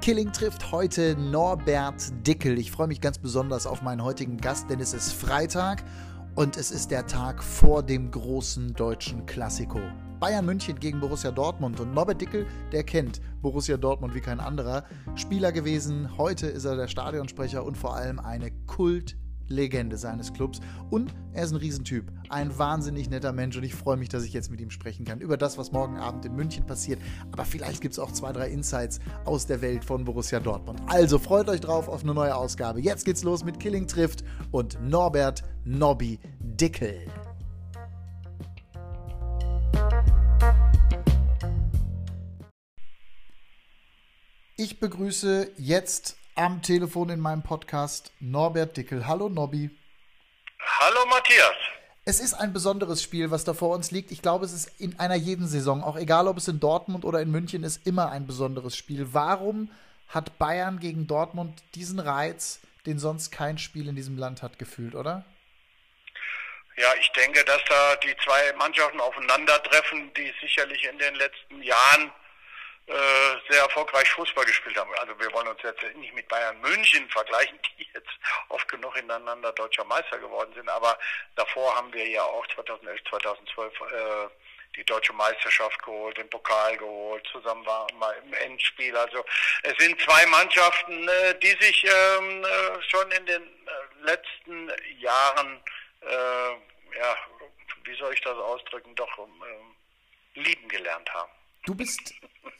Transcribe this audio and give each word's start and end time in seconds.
Killing 0.00 0.32
trifft 0.32 0.72
heute 0.72 1.14
Norbert 1.14 2.26
Dickel. 2.26 2.58
Ich 2.58 2.70
freue 2.70 2.86
mich 2.86 3.02
ganz 3.02 3.18
besonders 3.18 3.66
auf 3.66 3.82
meinen 3.82 4.02
heutigen 4.02 4.38
Gast, 4.38 4.70
denn 4.70 4.80
es 4.80 4.94
ist 4.94 5.12
Freitag 5.12 5.84
und 6.36 6.56
es 6.56 6.70
ist 6.70 6.90
der 6.90 7.06
Tag 7.06 7.44
vor 7.44 7.82
dem 7.82 8.10
großen 8.10 8.72
deutschen 8.72 9.26
Klassiko. 9.26 9.78
Bayern 10.18 10.46
München 10.46 10.80
gegen 10.80 11.00
Borussia 11.00 11.30
Dortmund 11.30 11.80
und 11.80 11.92
Norbert 11.92 12.18
Dickel, 12.18 12.46
der 12.72 12.82
kennt 12.82 13.20
Borussia 13.42 13.76
Dortmund 13.76 14.14
wie 14.14 14.22
kein 14.22 14.40
anderer. 14.40 14.84
Spieler 15.16 15.52
gewesen, 15.52 16.16
heute 16.16 16.46
ist 16.46 16.64
er 16.64 16.76
der 16.76 16.88
Stadionsprecher 16.88 17.62
und 17.62 17.76
vor 17.76 17.94
allem 17.94 18.18
eine 18.20 18.50
Kult- 18.66 19.18
Legende 19.50 19.98
seines 19.98 20.32
Clubs. 20.32 20.60
Und 20.88 21.12
er 21.32 21.44
ist 21.44 21.52
ein 21.52 21.56
Riesentyp, 21.56 22.10
ein 22.28 22.56
wahnsinnig 22.58 23.10
netter 23.10 23.32
Mensch 23.32 23.56
und 23.56 23.64
ich 23.64 23.74
freue 23.74 23.96
mich, 23.96 24.08
dass 24.08 24.24
ich 24.24 24.32
jetzt 24.32 24.50
mit 24.50 24.60
ihm 24.60 24.70
sprechen 24.70 25.04
kann 25.04 25.20
über 25.20 25.36
das, 25.36 25.58
was 25.58 25.72
morgen 25.72 25.98
Abend 25.98 26.24
in 26.24 26.34
München 26.34 26.64
passiert. 26.64 27.00
Aber 27.32 27.44
vielleicht 27.44 27.80
gibt 27.80 27.92
es 27.92 27.98
auch 27.98 28.12
zwei, 28.12 28.32
drei 28.32 28.48
Insights 28.48 29.00
aus 29.24 29.46
der 29.46 29.60
Welt 29.60 29.84
von 29.84 30.04
Borussia 30.04 30.40
Dortmund. 30.40 30.80
Also 30.86 31.18
freut 31.18 31.48
euch 31.48 31.60
drauf 31.60 31.88
auf 31.88 32.02
eine 32.02 32.14
neue 32.14 32.34
Ausgabe. 32.34 32.80
Jetzt 32.80 33.04
geht's 33.04 33.24
los 33.24 33.44
mit 33.44 33.60
Killing 33.60 33.86
trifft 33.86 34.24
und 34.50 34.78
Norbert 34.82 35.42
Nobby 35.64 36.18
Dickel. 36.38 37.06
Ich 44.56 44.78
begrüße 44.78 45.52
jetzt 45.56 46.19
am 46.34 46.62
Telefon 46.62 47.10
in 47.10 47.20
meinem 47.20 47.42
Podcast 47.42 48.12
Norbert 48.20 48.76
Dickel. 48.76 49.06
Hallo 49.06 49.28
Nobby. 49.28 49.70
Hallo 50.80 51.06
Matthias. 51.06 51.54
Es 52.04 52.20
ist 52.20 52.34
ein 52.34 52.52
besonderes 52.52 53.02
Spiel, 53.02 53.30
was 53.30 53.44
da 53.44 53.54
vor 53.54 53.74
uns 53.74 53.90
liegt. 53.90 54.10
Ich 54.10 54.22
glaube, 54.22 54.44
es 54.44 54.52
ist 54.52 54.80
in 54.80 54.98
einer 54.98 55.14
jeden 55.14 55.46
Saison, 55.46 55.82
auch 55.82 55.96
egal 55.96 56.28
ob 56.28 56.38
es 56.38 56.48
in 56.48 56.60
Dortmund 56.60 57.04
oder 57.04 57.20
in 57.20 57.30
München 57.30 57.62
ist, 57.62 57.86
immer 57.86 58.10
ein 58.10 58.26
besonderes 58.26 58.76
Spiel. 58.76 59.08
Warum 59.12 59.70
hat 60.08 60.38
Bayern 60.38 60.80
gegen 60.80 61.06
Dortmund 61.06 61.62
diesen 61.74 62.00
Reiz, 62.00 62.60
den 62.86 62.98
sonst 62.98 63.30
kein 63.30 63.58
Spiel 63.58 63.88
in 63.88 63.96
diesem 63.96 64.16
Land 64.16 64.42
hat, 64.42 64.58
gefühlt, 64.58 64.94
oder? 64.94 65.24
Ja, 66.76 66.88
ich 66.98 67.12
denke, 67.12 67.44
dass 67.44 67.62
da 67.68 67.96
die 67.96 68.16
zwei 68.24 68.52
Mannschaften 68.56 69.00
aufeinandertreffen, 69.00 70.12
die 70.14 70.32
sicherlich 70.40 70.82
in 70.84 70.98
den 70.98 71.14
letzten 71.16 71.62
Jahren 71.62 72.10
sehr 73.48 73.62
erfolgreich 73.62 74.08
Fußball 74.10 74.44
gespielt 74.44 74.76
haben. 74.76 74.92
Also 74.98 75.18
wir 75.18 75.32
wollen 75.32 75.48
uns 75.48 75.62
jetzt 75.62 75.82
nicht 75.96 76.14
mit 76.14 76.28
Bayern 76.28 76.60
München 76.60 77.08
vergleichen, 77.10 77.58
die 77.78 77.88
jetzt 77.94 78.10
oft 78.48 78.68
genug 78.68 78.96
ineinander 78.96 79.52
deutscher 79.52 79.84
Meister 79.84 80.18
geworden 80.18 80.52
sind, 80.54 80.68
aber 80.68 80.98
davor 81.36 81.76
haben 81.76 81.92
wir 81.92 82.06
ja 82.08 82.22
auch 82.22 82.46
2011, 82.48 83.00
2012 83.08 83.80
äh, 83.80 84.28
die 84.76 84.84
deutsche 84.84 85.12
Meisterschaft 85.12 85.82
geholt, 85.82 86.16
den 86.16 86.30
Pokal 86.30 86.76
geholt, 86.76 87.26
zusammen 87.32 87.64
waren 87.66 87.98
wir 87.98 88.16
im 88.18 88.32
Endspiel. 88.34 88.96
Also 88.96 89.24
es 89.62 89.74
sind 89.78 90.00
zwei 90.00 90.26
Mannschaften, 90.26 91.08
äh, 91.08 91.38
die 91.40 91.56
sich 91.60 91.84
ähm, 91.84 92.44
äh, 92.44 92.82
schon 92.82 93.10
in 93.10 93.26
den 93.26 93.42
äh, 93.42 94.04
letzten 94.04 94.72
Jahren, 94.98 95.62
äh, 96.02 96.98
ja, 96.98 97.16
wie 97.84 97.96
soll 97.96 98.14
ich 98.14 98.20
das 98.20 98.36
ausdrücken, 98.36 98.94
doch 98.94 99.18
ähm, 99.18 99.74
lieben 100.34 100.68
gelernt 100.68 101.12
haben. 101.12 101.32
Du 101.64 101.74
bist, 101.74 102.14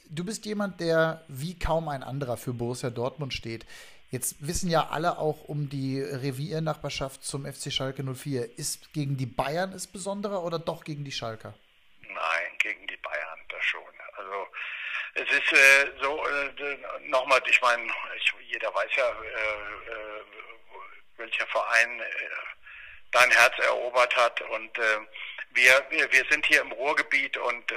du 0.09 0.23
bist 0.23 0.45
jemand, 0.45 0.79
der 0.79 1.23
wie 1.27 1.57
kaum 1.57 1.89
ein 1.89 2.03
anderer 2.03 2.37
für 2.37 2.53
Borussia 2.53 2.89
Dortmund 2.89 3.33
steht. 3.33 3.65
Jetzt 4.11 4.45
wissen 4.45 4.69
ja 4.69 4.89
alle 4.89 5.17
auch 5.17 5.45
um 5.45 5.69
die 5.69 6.01
Reviernachbarschaft 6.01 7.23
zum 7.23 7.45
FC 7.45 7.71
Schalke 7.71 8.03
04. 8.03 8.57
Ist 8.59 8.93
gegen 8.93 9.17
die 9.17 9.25
Bayern 9.25 9.71
es 9.71 9.87
besonderer 9.87 10.43
oder 10.43 10.59
doch 10.59 10.83
gegen 10.83 11.05
die 11.05 11.11
Schalker? 11.11 11.53
Nein, 12.01 12.57
gegen 12.59 12.85
die 12.87 12.97
Bayern, 12.97 13.39
das 13.49 13.63
schon. 13.63 13.81
Also 14.17 14.47
es 15.13 15.29
ist 15.31 15.53
äh, 15.53 15.91
so, 16.01 16.25
äh, 16.27 17.07
nochmal, 17.07 17.41
ich 17.49 17.61
meine, 17.61 17.83
jeder 18.47 18.73
weiß 18.73 18.89
ja, 18.97 19.09
äh, 19.09 19.91
äh 19.91 20.23
welcher 21.17 21.45
Verein 21.47 21.99
äh, 21.99 22.05
dein 23.11 23.29
Herz 23.29 23.53
erobert 23.59 24.15
hat 24.15 24.41
und 24.41 24.77
äh, 24.77 24.97
wir, 25.53 25.85
wir, 25.89 26.11
wir 26.11 26.25
sind 26.29 26.45
hier 26.45 26.61
im 26.61 26.71
Ruhrgebiet 26.71 27.37
und 27.37 27.71
äh, 27.71 27.75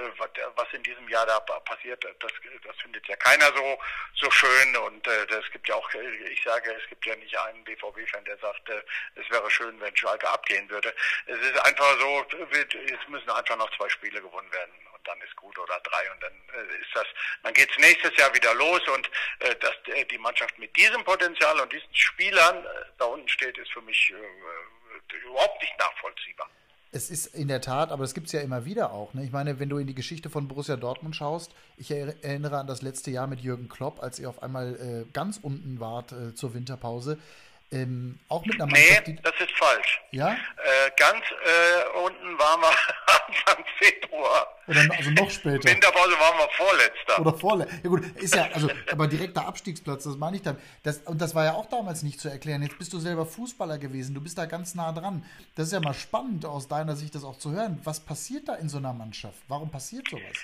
was 0.57 0.73
in 0.73 0.83
diesem 0.83 1.09
Jahr 1.09 1.27
da 1.27 1.41
passiert, 1.41 2.05
das, 2.05 2.33
das 2.65 2.77
findet 2.81 3.07
ja 3.09 3.17
keiner 3.17 3.47
so 3.55 3.79
so 4.25 4.31
schön 4.31 4.77
und 4.77 5.07
äh, 5.07 5.25
es 5.25 5.51
gibt 5.51 5.69
ja 5.69 5.75
auch, 5.75 5.89
ich 5.95 6.43
sage, 6.43 6.73
es 6.73 6.89
gibt 6.89 7.05
ja 7.05 7.15
nicht 7.17 7.37
einen 7.37 7.65
BVB-Fan, 7.65 8.25
der 8.25 8.39
sagt, 8.39 8.69
äh, 8.69 8.83
es 9.17 9.29
wäre 9.31 9.51
schön, 9.51 9.79
wenn 9.81 9.97
Schalke 9.97 10.29
abgehen 10.29 10.69
würde. 10.71 10.95
Es 11.27 11.39
ist 11.39 11.59
einfach 11.65 11.99
so, 11.99 12.27
es 12.51 13.09
müssen 13.09 13.31
einfach 13.31 13.57
noch 13.57 13.71
zwei 13.77 13.89
Spiele 13.89 14.21
gewonnen 14.21 14.51
werden 14.53 14.73
und 14.95 15.07
dann 15.07 15.21
ist 15.23 15.35
gut 15.37 15.59
oder 15.59 15.81
drei 15.81 16.11
und 16.13 16.23
dann 16.23 16.33
äh, 16.55 16.81
ist 16.81 16.95
das, 16.95 17.07
dann 17.43 17.53
geht's 17.55 17.77
nächstes 17.79 18.17
Jahr 18.17 18.33
wieder 18.35 18.55
los 18.55 18.81
und 18.89 19.11
äh, 19.41 19.55
dass 19.57 19.75
äh, 19.95 20.05
die 20.05 20.19
Mannschaft 20.19 20.59
mit 20.59 20.75
diesem 20.77 21.05
Potenzial 21.05 21.59
und 21.61 21.73
diesen 21.73 21.95
Spielern 21.95 22.65
äh, 22.65 22.69
da 22.99 23.07
unten 23.07 23.29
steht, 23.29 23.59
ist 23.59 23.73
für 23.73 23.83
mich 23.83 24.13
äh, 24.13 25.17
überhaupt 25.17 25.61
nicht 25.61 25.79
nachvollziehbar. 25.79 26.49
Es 26.97 27.11
ist 27.11 27.27
in 27.35 27.49
der 27.49 27.61
Tat, 27.61 27.91
aber 27.91 28.05
das 28.05 28.15
gibt 28.15 28.29
es 28.29 28.33
ja 28.33 28.41
immer 28.41 28.65
wieder 28.67 28.93
auch. 28.93 29.15
Ne? 29.15 29.25
Ich 29.25 29.33
meine, 29.33 29.59
wenn 29.59 29.69
du 29.69 29.79
in 29.79 29.89
die 29.89 29.97
Geschichte 29.97 30.31
von 30.31 30.47
Borussia 30.47 30.77
Dortmund 30.77 31.17
schaust, 31.17 31.53
ich 31.77 31.91
erinnere 31.91 32.59
an 32.59 32.69
das 32.69 32.83
letzte 32.83 33.11
Jahr 33.11 33.27
mit 33.27 33.41
Jürgen 33.41 33.69
Klopp, 33.69 34.01
als 34.01 34.21
ihr 34.21 34.29
auf 34.29 34.45
einmal 34.45 34.77
äh, 34.77 35.05
ganz 35.13 35.41
unten 35.43 35.81
wart 35.81 36.13
äh, 36.13 36.37
zur 36.37 36.55
Winterpause. 36.55 37.19
Ähm, 37.75 38.21
auch 38.29 38.45
mit 38.47 38.55
einer 38.55 38.67
Mannschaft, 38.67 39.09
Nee, 39.09 39.19
das 39.23 39.33
ist 39.41 39.51
falsch. 39.59 40.01
Ja? 40.13 40.33
Äh, 40.33 40.91
ganz 40.97 41.25
äh, 41.25 41.99
unten 42.05 42.39
waren 42.39 42.61
wir 42.61 42.69
Anfang 43.27 43.65
Februar. 43.79 44.47
Oder 44.69 44.87
also 44.97 45.11
noch 45.11 45.29
später. 45.29 45.69
Winterpause 45.69 46.13
waren 46.13 46.39
wir 46.39 46.49
vorletzter. 46.53 47.21
Oder 47.21 47.35
vorletzter. 47.35 47.77
Ja 47.83 47.91
gut, 47.91 48.17
ist 48.17 48.35
ja, 48.35 48.49
also, 48.53 48.71
aber 48.93 49.09
direkter 49.09 49.47
Abstiegsplatz, 49.47 50.05
das 50.05 50.17
meine 50.17 50.37
ich 50.37 50.43
dann. 50.43 50.57
Das, 50.85 50.99
und 50.99 51.21
das 51.21 51.35
war 51.35 51.45
ja 51.45 51.55
auch 51.55 51.67
damals 51.67 52.05
nicht 52.05 52.21
zu 52.21 52.29
erklären. 52.29 52.63
Jetzt 52.63 52.79
bist 52.79 52.93
du 52.93 53.01
selber 53.01 53.27
Fußballer 53.27 53.79
gewesen, 53.79 54.15
du 54.15 54.21
bist 54.21 54.39
da 54.39 54.47
ganz 54.47 54.77
nah 54.77 54.93
dran. 54.93 55.25
Das 55.57 55.67
ist 55.67 55.73
ja 55.73 55.81
mal 55.81 55.95
spannend 55.95 56.47
aus 56.47 56.69
deiner 56.69 56.95
Sicht, 56.95 57.15
das 57.17 57.25
auch 57.25 57.39
zu 57.39 57.51
hören. 57.51 57.81
Was 57.83 57.99
passiert 57.99 58.49
da 58.49 58.55
in 58.55 58.69
so 58.69 58.79
einer 58.79 58.93
Mannschaft? 58.93 59.43
Warum 59.49 59.71
passiert 59.71 60.09
sowas? 60.09 60.37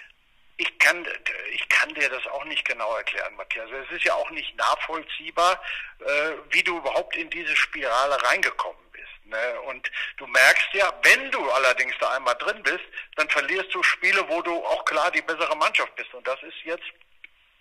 Ich 0.61 0.79
kann, 0.79 1.07
ich 1.53 1.67
kann 1.71 1.89
dir 1.95 2.11
das 2.11 2.27
auch 2.27 2.45
nicht 2.45 2.67
genau 2.67 2.95
erklären, 2.95 3.35
Matthias. 3.35 3.71
Es 3.71 3.97
ist 3.97 4.05
ja 4.05 4.13
auch 4.13 4.29
nicht 4.29 4.55
nachvollziehbar, 4.59 5.59
äh, 6.01 6.33
wie 6.51 6.63
du 6.63 6.77
überhaupt 6.77 7.17
in 7.17 7.31
diese 7.31 7.57
Spirale 7.57 8.23
reingekommen 8.25 8.83
bist. 8.93 9.25
Ne? 9.25 9.61
Und 9.63 9.91
du 10.19 10.27
merkst 10.27 10.69
ja, 10.75 10.93
wenn 11.03 11.31
du 11.31 11.51
allerdings 11.51 11.95
da 11.99 12.11
einmal 12.11 12.35
drin 12.35 12.63
bist, 12.63 12.85
dann 13.17 13.31
verlierst 13.31 13.75
du 13.75 13.83
Spiele, 13.83 14.23
wo 14.29 14.43
du 14.43 14.55
auch 14.67 14.85
klar 14.85 15.11
die 15.11 15.23
bessere 15.23 15.57
Mannschaft 15.57 15.97
bist. 15.97 16.13
Und 16.13 16.27
das 16.27 16.43
ist 16.43 16.59
jetzt 16.65 16.85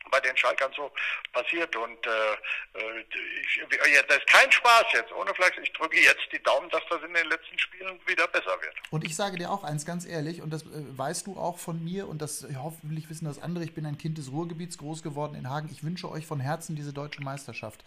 bei 0.10 0.20
den 0.20 0.36
Schalkern 0.38 0.72
so 0.76 0.92
passiert. 1.34 1.76
Und 1.76 2.06
äh, 2.06 2.80
äh 2.80 3.06
ich, 3.42 3.62
das 4.08 4.18
ist 4.18 4.28
kein 4.28 4.52
Spaß 4.52 4.86
jetzt, 4.94 5.12
ohne 5.14 5.34
Fleisch. 5.34 5.58
Ich 5.62 5.72
drücke 5.74 6.00
jetzt 6.00 6.28
die 6.32 6.42
Daumen, 6.44 6.70
dass 6.70 6.82
das 6.90 7.02
in 7.04 7.14
den 7.14 7.28
letzten 7.28 7.58
Spielen 7.58 8.00
wieder 8.06 8.28
besser 8.28 8.62
wird. 8.62 8.76
Und 8.90 9.04
ich 9.04 9.16
sage 9.16 9.38
dir 9.38 9.52
auch 9.52 9.64
eins 9.64 9.86
ganz 9.86 10.06
ehrlich, 10.06 10.42
und 10.42 10.52
das 10.52 10.64
äh, 10.64 10.68
weißt 10.98 11.28
du 11.28 11.38
auch 11.38 11.58
von 11.58 11.84
mir, 11.84 12.08
und 12.08 12.22
das 12.22 12.46
hoffentlich 12.58 13.10
wissen 13.10 13.26
das 13.26 13.42
andere, 13.42 13.64
ich 13.64 13.74
bin 13.74 13.86
ein 13.86 13.98
Kind 13.98 14.18
des 14.18 14.32
Ruhrgebiets, 14.32 14.78
groß 14.78 15.04
geworden 15.04 15.36
in 15.36 15.50
Hagen. 15.50 15.70
Ich 15.72 15.84
wünsche 15.84 16.10
euch 16.10 16.26
von 16.26 16.40
Herzen 16.40 16.76
diese 16.76 16.94
deutsche 16.94 17.22
Meisterschaft. 17.22 17.84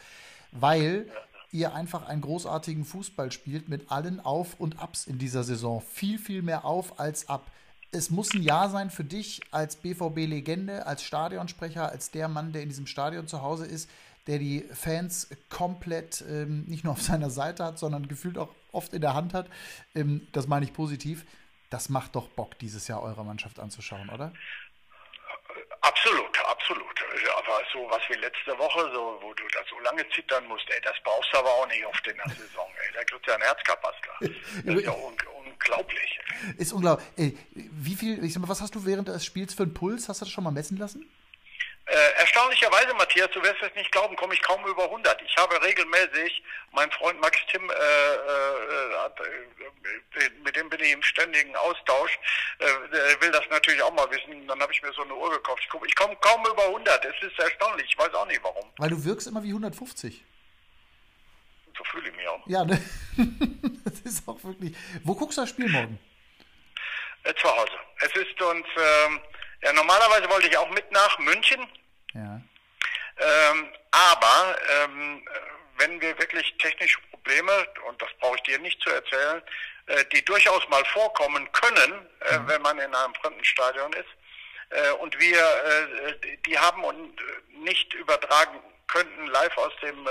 Weil 0.53 1.11
ihr 1.53 1.75
einfach 1.75 2.09
einen 2.09 2.23
großartigen 2.23 2.85
Fußball 2.85 3.31
spielt 3.31 3.69
mit 3.69 3.91
allen 3.91 4.21
Auf 4.21 4.59
und 4.59 4.81
Abs 4.81 5.07
in 5.07 5.19
dieser 5.19 5.45
Saison. 5.45 5.83
Viel, 5.83 6.19
viel 6.19 6.43
mehr 6.43 6.65
auf 6.65 6.99
als 6.99 7.29
ab 7.29 7.51
es 7.93 8.11
muss 8.11 8.35
ein 8.35 8.43
Jahr 8.43 8.71
sein 8.71 8.91
für 8.91 9.05
dich 9.05 9.43
als 9.51 9.77
BVB-Legende, 9.77 10.87
als 10.87 11.05
Stadionsprecher, 11.05 11.91
als 11.91 12.11
der 12.11 12.29
Mann, 12.29 12.53
der 12.53 12.63
in 12.63 12.71
diesem 12.71 12.87
Stadion 12.87 13.29
zu 13.29 13.43
Hause 13.43 13.67
ist, 13.67 13.91
der 14.27 14.39
die 14.39 14.63
Fans 14.73 15.29
komplett 15.51 16.23
ähm, 16.23 16.65
nicht 16.65 16.85
nur 16.85 16.95
auf 16.95 17.03
seiner 17.03 17.29
Seite 17.29 17.65
hat, 17.65 17.79
sondern 17.79 18.09
gefühlt 18.09 18.39
auch 18.39 18.55
oft 18.73 18.95
in 18.95 19.03
der 19.03 19.15
Hand 19.15 19.35
hat. 19.35 19.49
Ähm, 19.95 20.27
das 20.33 20.47
meine 20.47 20.65
ich 20.65 20.73
positiv. 20.73 21.27
Das 21.71 21.89
macht 21.89 22.17
doch 22.17 22.29
Bock, 22.29 22.59
dieses 22.59 22.89
Jahr 22.89 23.03
eurer 23.03 23.25
Mannschaft 23.25 23.59
anzuschauen, 23.59 24.09
oder? 24.09 24.33
Absolut, 25.83 26.39
absolut. 26.47 27.03
Aber 27.39 27.61
so 27.73 27.87
was 27.91 28.03
wie 28.09 28.21
letzte 28.21 28.57
Woche, 28.59 28.91
so, 28.93 29.19
wo 29.21 29.35
du 29.35 29.43
da 29.53 29.61
so 29.69 29.79
lange 29.81 30.09
zittern 30.11 30.47
musst, 30.47 30.65
ey, 30.71 30.81
das 30.83 30.95
brauchst 31.05 31.33
du 31.33 31.39
aber 31.39 31.51
auch 31.51 31.67
nicht 31.67 31.85
oft 31.85 32.07
in 32.07 32.17
der 32.17 32.29
Saison, 32.29 32.69
ey. 32.87 32.93
Da 32.95 33.05
kriegst 33.05 33.27
du 33.27 33.31
ja 33.31 33.37
ein 33.37 33.43
Herzkapastler. 33.43 34.15
Das 34.21 34.77
ist 34.77 34.85
ja 34.85 34.93
un 35.07 35.17
unglaublich. 35.63 36.21
Ist 36.59 36.73
unglaublich. 36.73 37.07
Ey, 37.17 37.39
wie 37.55 37.95
viel, 37.95 38.25
ich 38.25 38.33
sag 38.33 38.41
mal, 38.41 38.49
was 38.49 38.61
hast 38.61 38.75
du 38.75 38.85
während 38.85 39.09
des 39.09 39.25
Spiels 39.25 39.55
für 39.55 39.63
einen 39.63 39.75
Puls? 39.75 40.09
Hast 40.09 40.21
du 40.21 40.25
das 40.25 40.33
schon 40.33 40.45
mal 40.45 40.51
messen 40.51 40.77
lassen? 40.77 41.09
Äh, 41.85 42.21
erstaunlicherweise, 42.21 42.95
Matthias, 42.95 43.29
du 43.33 43.43
wirst 43.43 43.61
es 43.61 43.75
nicht 43.75 43.91
glauben, 43.91 44.15
komme 44.15 44.35
ich 44.35 44.43
kaum 44.43 44.65
über 44.67 44.85
100. 44.85 45.21
Ich 45.23 45.37
habe 45.37 45.61
regelmäßig, 45.63 46.43
mein 46.71 46.89
Freund 46.93 47.21
Max 47.21 47.37
Tim, 47.51 47.69
äh, 47.69 47.73
äh, 47.73 47.81
äh, 50.25 50.31
mit 50.45 50.55
dem 50.55 50.71
bin 50.71 50.81
ich 50.81 50.93
im 50.93 51.03
ständigen 51.03 51.55
Austausch, 51.57 52.19
äh, 52.61 52.67
der 52.93 53.21
will 53.21 53.33
das 53.33 53.43
natürlich 53.51 53.83
auch 53.83 53.93
mal 53.93 54.09
wissen. 54.11 54.47
Dann 54.47 54.61
habe 54.61 54.73
ich 54.73 54.81
mir 54.81 54.93
so 54.93 55.03
eine 55.03 55.15
Uhr 55.15 55.31
gekauft. 55.33 55.61
Ich 55.65 55.69
komme 55.69 55.87
komm 55.97 56.21
kaum 56.21 56.47
über 56.47 56.67
100. 56.67 57.05
Es 57.05 57.29
ist 57.29 57.39
erstaunlich. 57.39 57.87
Ich 57.89 57.99
weiß 57.99 58.15
auch 58.15 58.27
nicht 58.27 58.43
warum. 58.45 58.65
Weil 58.79 58.91
du 58.91 59.05
wirkst 59.05 59.27
immer 59.27 59.43
wie 59.43 59.49
150. 59.49 60.23
So 61.77 61.85
fühle 61.85 62.09
ich 62.09 62.17
mich 62.17 62.29
auch. 62.29 62.47
Ja, 62.47 62.65
ne? 62.65 62.81
ist 64.05 64.29
auch 64.29 64.43
wirklich. 64.43 64.77
Wo 65.05 65.15
guckst 65.15 65.39
du 65.39 65.43
das 65.43 65.51
Spiel 65.51 65.69
morgen? 65.69 65.99
Äh, 67.25 67.35
zu 67.35 67.49
Hause. 67.49 67.73
Es 68.01 68.13
ist 68.17 68.43
uns, 68.43 68.67
ähm, 68.77 69.21
ja, 69.63 69.73
normalerweise 69.73 70.29
wollte 70.29 70.49
ich 70.49 70.57
auch 70.57 70.71
mit 70.71 70.91
nach 70.91 71.19
München. 71.19 71.61
Ja. 72.15 72.41
Ähm, 73.19 73.69
aber 73.91 74.57
ähm, 74.71 75.23
wenn 75.79 76.01
wir 76.01 76.19
wirklich 76.19 76.55
technische 76.59 76.99
Probleme, 77.11 77.53
und 77.89 78.01
das 78.01 78.09
brauche 78.19 78.37
ich 78.37 78.43
dir 78.43 78.59
nicht 78.59 78.81
zu 78.83 78.91
erzählen, 78.91 79.43
äh, 79.87 80.05
die 80.13 80.25
durchaus 80.25 80.69
mal 80.69 80.85
vorkommen 80.87 81.51
können, 81.53 82.07
äh, 82.21 82.39
mhm. 82.39 82.49
wenn 82.49 82.63
man 82.63 82.79
in 82.79 82.95
einem 82.95 83.15
fremden 83.15 83.45
Stadion 83.45 83.93
ist, 83.93 84.09
äh, 84.71 84.91
und 84.93 85.19
wir 85.21 85.39
äh, 85.39 86.37
die 86.47 86.59
haben 86.59 86.83
und 86.85 87.21
nicht 87.65 87.93
übertragen 87.95 88.59
könnten 88.89 89.27
live 89.27 89.57
aus 89.59 89.73
dem 89.83 90.07
äh, 90.07 90.11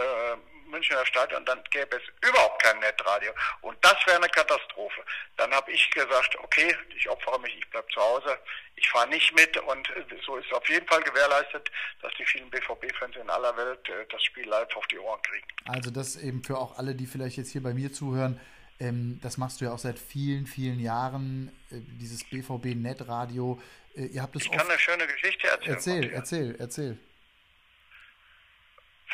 Münchner 0.71 1.05
Stadion, 1.05 1.45
dann 1.45 1.61
gäbe 1.69 1.97
es 1.97 2.27
überhaupt 2.27 2.63
kein 2.63 2.79
Netradio. 2.79 3.31
Und 3.61 3.77
das 3.81 3.95
wäre 4.05 4.17
eine 4.17 4.29
Katastrophe. 4.29 5.01
Dann 5.37 5.51
habe 5.51 5.71
ich 5.71 5.89
gesagt, 5.91 6.35
okay, 6.39 6.75
ich 6.97 7.07
opfere 7.09 7.39
mich, 7.39 7.55
ich 7.57 7.69
bleibe 7.69 7.87
zu 7.93 8.01
Hause, 8.01 8.37
ich 8.75 8.89
fahre 8.89 9.09
nicht 9.09 9.33
mit 9.35 9.55
und 9.57 9.87
so 10.25 10.37
ist 10.37 10.51
auf 10.53 10.67
jeden 10.69 10.87
Fall 10.87 11.01
gewährleistet, 11.03 11.69
dass 12.01 12.11
die 12.17 12.25
vielen 12.25 12.49
BVB-Fans 12.49 13.15
in 13.15 13.29
aller 13.29 13.55
Welt 13.55 13.87
äh, 13.89 14.05
das 14.09 14.23
Spiel 14.23 14.47
live 14.47 14.75
auf 14.75 14.87
die 14.87 14.97
Ohren 14.97 15.21
kriegen. 15.21 15.45
Also 15.65 15.91
das 15.91 16.15
eben 16.15 16.43
für 16.43 16.57
auch 16.57 16.77
alle, 16.77 16.95
die 16.95 17.05
vielleicht 17.05 17.37
jetzt 17.37 17.51
hier 17.51 17.61
bei 17.61 17.73
mir 17.73 17.93
zuhören, 17.93 18.39
ähm, 18.79 19.19
das 19.21 19.37
machst 19.37 19.61
du 19.61 19.65
ja 19.65 19.73
auch 19.73 19.79
seit 19.79 19.99
vielen, 19.99 20.47
vielen 20.47 20.79
Jahren, 20.79 21.51
äh, 21.69 21.75
dieses 21.99 22.23
BVB-Netradio. 22.23 23.61
Äh, 23.95 24.05
ihr 24.05 24.21
habt 24.23 24.35
es 24.35 24.45
ich 24.45 24.51
kann 24.51 24.67
eine 24.67 24.79
schöne 24.79 25.05
Geschichte 25.05 25.47
erzählen. 25.47 25.75
Erzähl, 25.75 26.11
erzähl, 26.11 26.55
erzähl 26.57 26.97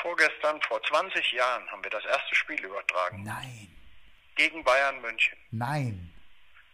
vorgestern, 0.02 0.62
vor 0.62 0.82
20 0.84 1.32
Jahren, 1.32 1.70
haben 1.72 1.84
wir 1.84 1.92
das 1.92 2.06
erste 2.06 2.36
Spiel 2.36 2.64
übertragen. 2.64 3.24
Nein. 3.24 3.70
Gegen 4.36 4.64
Bayern 4.64 5.02
München. 5.02 5.38
Nein. 5.52 6.14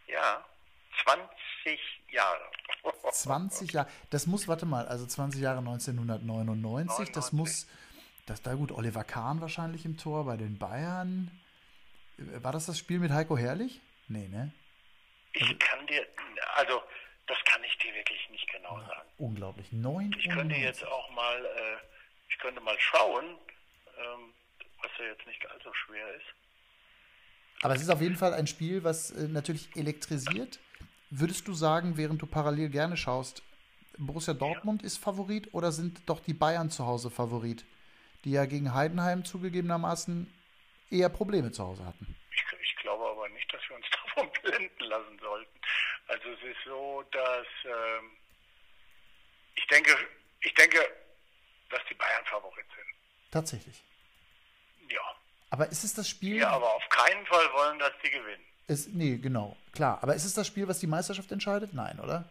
Ja, 0.07 0.43
20 1.03 1.79
Jahre. 2.09 2.51
20 3.11 3.73
Jahre. 3.73 3.89
Das 4.09 4.27
muss, 4.27 4.47
warte 4.47 4.65
mal, 4.65 4.87
also 4.87 5.05
20 5.05 5.41
Jahre 5.41 5.59
1999. 5.59 6.27
99. 6.27 7.11
Das 7.13 7.31
muss, 7.31 7.67
das 8.25 8.41
da 8.41 8.53
gut, 8.55 8.71
Oliver 8.71 9.03
Kahn 9.03 9.41
wahrscheinlich 9.41 9.85
im 9.85 9.97
Tor 9.97 10.25
bei 10.25 10.37
den 10.37 10.57
Bayern. 10.57 11.31
War 12.17 12.51
das 12.51 12.65
das 12.67 12.77
Spiel 12.77 12.99
mit 12.99 13.11
Heiko 13.11 13.37
Herrlich? 13.37 13.81
Nee, 14.07 14.27
ne? 14.27 14.51
Also, 15.35 15.51
ich 15.51 15.59
kann 15.59 15.87
dir, 15.87 16.05
also 16.55 16.83
das 17.27 17.37
kann 17.45 17.63
ich 17.63 17.77
dir 17.77 17.93
wirklich 17.95 18.29
nicht 18.29 18.47
genau 18.51 18.79
sagen. 18.81 19.07
Unglaublich. 19.17 19.71
Neun. 19.71 20.13
Ich 20.19 20.29
könnte 20.29 20.55
jetzt 20.55 20.85
auch 20.85 21.09
mal 21.11 21.45
äh, 21.45 21.72
könnte 22.43 22.61
mal 22.61 22.77
schauen, 22.77 23.25
ähm, 23.97 24.33
was 24.81 24.91
ja 24.99 25.05
jetzt 25.05 25.25
nicht 25.25 25.49
allzu 25.49 25.73
schwer 25.73 26.13
ist. 26.15 26.25
Aber 27.61 27.75
es 27.75 27.81
ist 27.81 27.89
auf 27.89 28.01
jeden 28.01 28.17
Fall 28.17 28.33
ein 28.33 28.47
Spiel, 28.47 28.83
was 28.83 29.11
äh, 29.11 29.29
natürlich 29.29 29.73
elektrisiert. 29.75 30.59
Würdest 31.09 31.47
du 31.47 31.53
sagen, 31.53 31.95
während 31.95 32.21
du 32.21 32.27
parallel 32.27 32.69
gerne 32.69 32.97
schaust, 32.97 33.43
Borussia 33.97 34.33
Dortmund 34.33 34.81
ja. 34.81 34.87
ist 34.87 34.97
Favorit 34.97 35.53
oder 35.53 35.71
sind 35.71 36.01
doch 36.09 36.19
die 36.19 36.33
Bayern 36.33 36.69
zu 36.69 36.85
Hause 36.85 37.09
Favorit, 37.09 37.63
die 38.25 38.31
ja 38.31 38.45
gegen 38.45 38.73
Heidenheim 38.73 39.23
zugegebenermaßen 39.23 40.31
eher 40.89 41.09
Probleme 41.09 41.51
zu 41.51 41.63
Hause 41.63 41.85
hatten? 41.85 42.15
Ich, 42.31 42.43
ich 42.61 42.75
glaube 42.77 43.05
aber 43.05 43.29
nicht, 43.29 43.53
dass 43.53 43.61
wir 43.69 43.77
uns 43.77 43.85
davon 44.05 44.29
blenden 44.41 44.83
lassen 44.83 45.19
sollten. 45.19 45.59
Also 46.07 46.29
es 46.29 46.43
ist 46.43 46.63
so, 46.65 47.03
dass 47.11 47.47
ähm, 47.63 48.11
ich 49.55 49.65
denke, 49.67 49.95
ich 50.41 50.53
denke, 50.55 50.79
dass 51.73 51.81
die 51.89 51.95
Bayern 51.95 52.25
Favorit 52.25 52.65
sind. 52.75 52.87
Tatsächlich. 53.31 53.83
Ja. 54.89 55.01
Aber 55.49 55.67
ist 55.67 55.83
es 55.83 55.93
das 55.93 56.07
Spiel. 56.07 56.37
Ja, 56.37 56.49
aber 56.49 56.73
auf 56.73 56.87
keinen 56.89 57.25
Fall 57.25 57.51
wollen, 57.53 57.79
dass 57.79 57.91
die 58.03 58.09
gewinnen. 58.09 58.45
Ist, 58.67 58.89
nee, 58.89 59.17
genau, 59.17 59.57
klar. 59.73 59.99
Aber 60.01 60.15
ist 60.15 60.23
es 60.23 60.33
das 60.33 60.47
Spiel, 60.47 60.67
was 60.67 60.79
die 60.79 60.87
Meisterschaft 60.87 61.31
entscheidet? 61.31 61.73
Nein, 61.73 61.99
oder? 61.99 62.29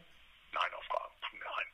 Nein, 0.52 0.74
auf 0.78 0.88
gar 0.88 1.10
Nein. 1.32 1.66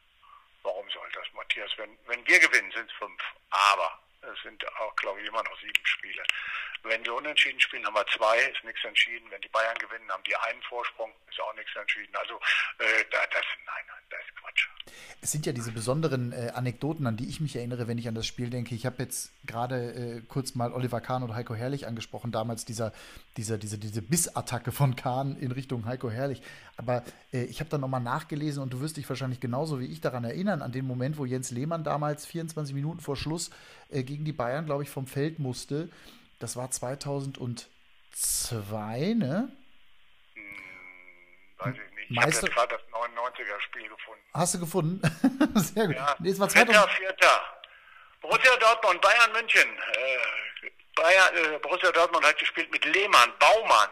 Warum 0.63 0.89
soll 0.91 1.09
das, 1.15 1.27
Matthias? 1.35 1.71
Wenn, 1.77 1.91
wenn 2.07 2.27
wir 2.27 2.41
gewinnen, 2.41 2.73
sind 2.73 2.91
es 2.91 2.97
fünf. 2.97 3.21
Aber 3.51 3.99
es 4.33 4.43
sind 4.43 4.65
auch, 4.79 4.95
glaube 4.97 5.21
ich, 5.21 5.29
immer 5.29 5.43
noch 5.43 5.59
sieben 5.61 5.85
Spiele. 5.87 6.23
Wenn 6.83 7.05
wir 7.05 7.15
unentschieden 7.15 7.61
spielen, 7.61 7.85
haben 7.85 7.95
wir 7.95 8.07
zwei, 8.17 8.39
ist 8.39 8.65
nichts 8.65 8.85
entschieden. 8.85 9.27
Wenn 9.31 9.41
die 9.41 9.49
Bayern 9.49 9.77
gewinnen, 9.79 10.09
haben 10.11 10.23
die 10.25 10.37
einen 10.37 10.63
Vorsprung, 10.63 11.11
ist 11.29 11.41
auch 11.41 11.55
nichts 11.55 11.75
entschieden. 11.75 12.15
Also, 12.15 12.35
äh, 12.79 13.05
das, 13.11 13.45
nein, 13.67 13.85
nein, 13.89 14.03
das 14.11 14.21
ist 14.21 14.37
Quatsch. 14.37 14.69
Es 15.21 15.33
sind 15.33 15.47
ja 15.47 15.53
diese 15.53 15.73
besonderen 15.73 16.33
äh, 16.33 16.53
Anekdoten, 16.55 17.07
an 17.07 17.17
die 17.17 17.29
ich 17.29 17.41
mich 17.41 17.57
erinnere, 17.57 17.89
wenn 17.89 17.99
ich 17.99 18.07
an 18.07 18.15
das 18.15 18.27
Spiel 18.27 18.51
denke. 18.51 18.75
Ich 18.75 18.87
habe 18.87 19.03
jetzt 19.03 19.33
gerade 19.45 19.93
äh, 19.93 20.21
kurz 20.29 20.55
mal 20.55 20.73
Oliver 20.73 21.01
Kahn 21.01 21.25
und 21.25 21.35
Heiko 21.35 21.55
Herrlich 21.55 21.87
angesprochen, 21.87 22.31
damals 22.31 22.65
dieser, 22.65 22.93
dieser, 23.37 23.59
diese, 23.59 23.79
diese 23.79 24.01
Bissattacke 24.01 24.71
von 24.71 24.95
Kahn 24.95 25.37
in 25.37 25.51
Richtung 25.51 25.87
Heiko 25.87 26.11
Herrlich. 26.11 26.43
Aber 26.77 27.03
äh, 27.33 27.43
ich 27.45 27.59
habe 27.61 27.69
dann 27.69 27.81
nochmal 27.81 28.01
nachgelesen 28.01 28.63
und 28.63 28.73
du 28.73 28.81
wirst 28.81 28.97
dich 28.97 29.09
wahrscheinlich 29.09 29.41
genauso 29.41 29.81
wie 29.81 29.87
ich 29.87 30.01
daran 30.01 30.23
erinnern, 30.23 30.63
an 30.63 30.71
den 30.71 30.87
Moment, 30.87 31.19
wo 31.19 31.25
Jens 31.25 31.51
Lehmann 31.51 31.83
damals 31.83 32.25
24 32.25 32.75
Minuten 32.75 33.01
vor 33.01 33.17
Schluss 33.17 33.51
äh, 33.91 34.03
gegen 34.03 34.25
die 34.25 34.33
Bayern, 34.33 34.67
glaube 34.67 34.83
ich, 34.83 34.91
vom 34.91 35.07
Feld 35.07 35.39
musste. 35.39 35.89
Das 36.39 36.57
war 36.57 36.71
2002, 36.71 39.15
ne? 39.15 39.51
Hm, 40.35 40.45
weiß 41.59 41.75
ich 41.75 41.81
nicht. 41.95 42.11
Meister 42.11 42.49
ich 42.49 42.57
habe 42.57 42.69
gerade 42.69 42.77
das 42.77 42.83
99er-Spiel 42.93 43.89
gefunden. 43.89 44.23
Hast 44.33 44.55
du 44.55 44.61
gefunden? 44.61 45.03
Sehr 45.55 45.87
gut. 45.87 45.97
Ja. 45.97 46.17
Nee, 46.19 46.31
es 46.31 46.39
war 46.39 46.49
2000... 46.49 46.71
Vierter, 46.71 46.89
Vierter. 46.97 47.43
Borussia 48.21 48.57
Dortmund, 48.57 49.01
Bayern 49.01 49.33
München. 49.33 49.69
Äh, 49.93 50.19
Bayern, 50.95 51.37
äh, 51.37 51.59
Borussia 51.59 51.93
Dortmund 51.93 52.25
hat 52.25 52.39
gespielt 52.39 52.71
mit 52.73 52.85
Lehmann, 52.85 53.33
Baumann, 53.39 53.91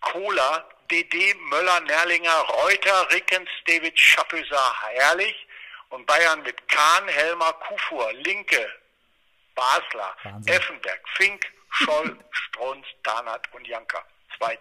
Kohler, 0.00 0.68
DD, 0.90 1.34
Möller, 1.50 1.80
Nerlinger, 1.80 2.38
Reuter, 2.62 3.10
Rickens, 3.10 3.50
David 3.66 3.98
Schapöser, 3.98 4.74
Herrlich. 4.92 5.46
Und 5.90 6.06
Bayern 6.06 6.42
mit 6.42 6.66
Kahn, 6.68 7.06
Helmer, 7.06 7.52
Kufur, 7.52 8.12
Linke, 8.14 8.66
Basler, 9.56 10.14
Wahnsinn. 10.22 10.54
Effenberg, 10.54 11.00
Fink, 11.16 11.44
Scholl, 11.70 12.16
Strunz, 12.30 12.86
Danat 13.02 13.52
und 13.52 13.66
Janka. 13.66 13.98
2-2. 14.38 14.56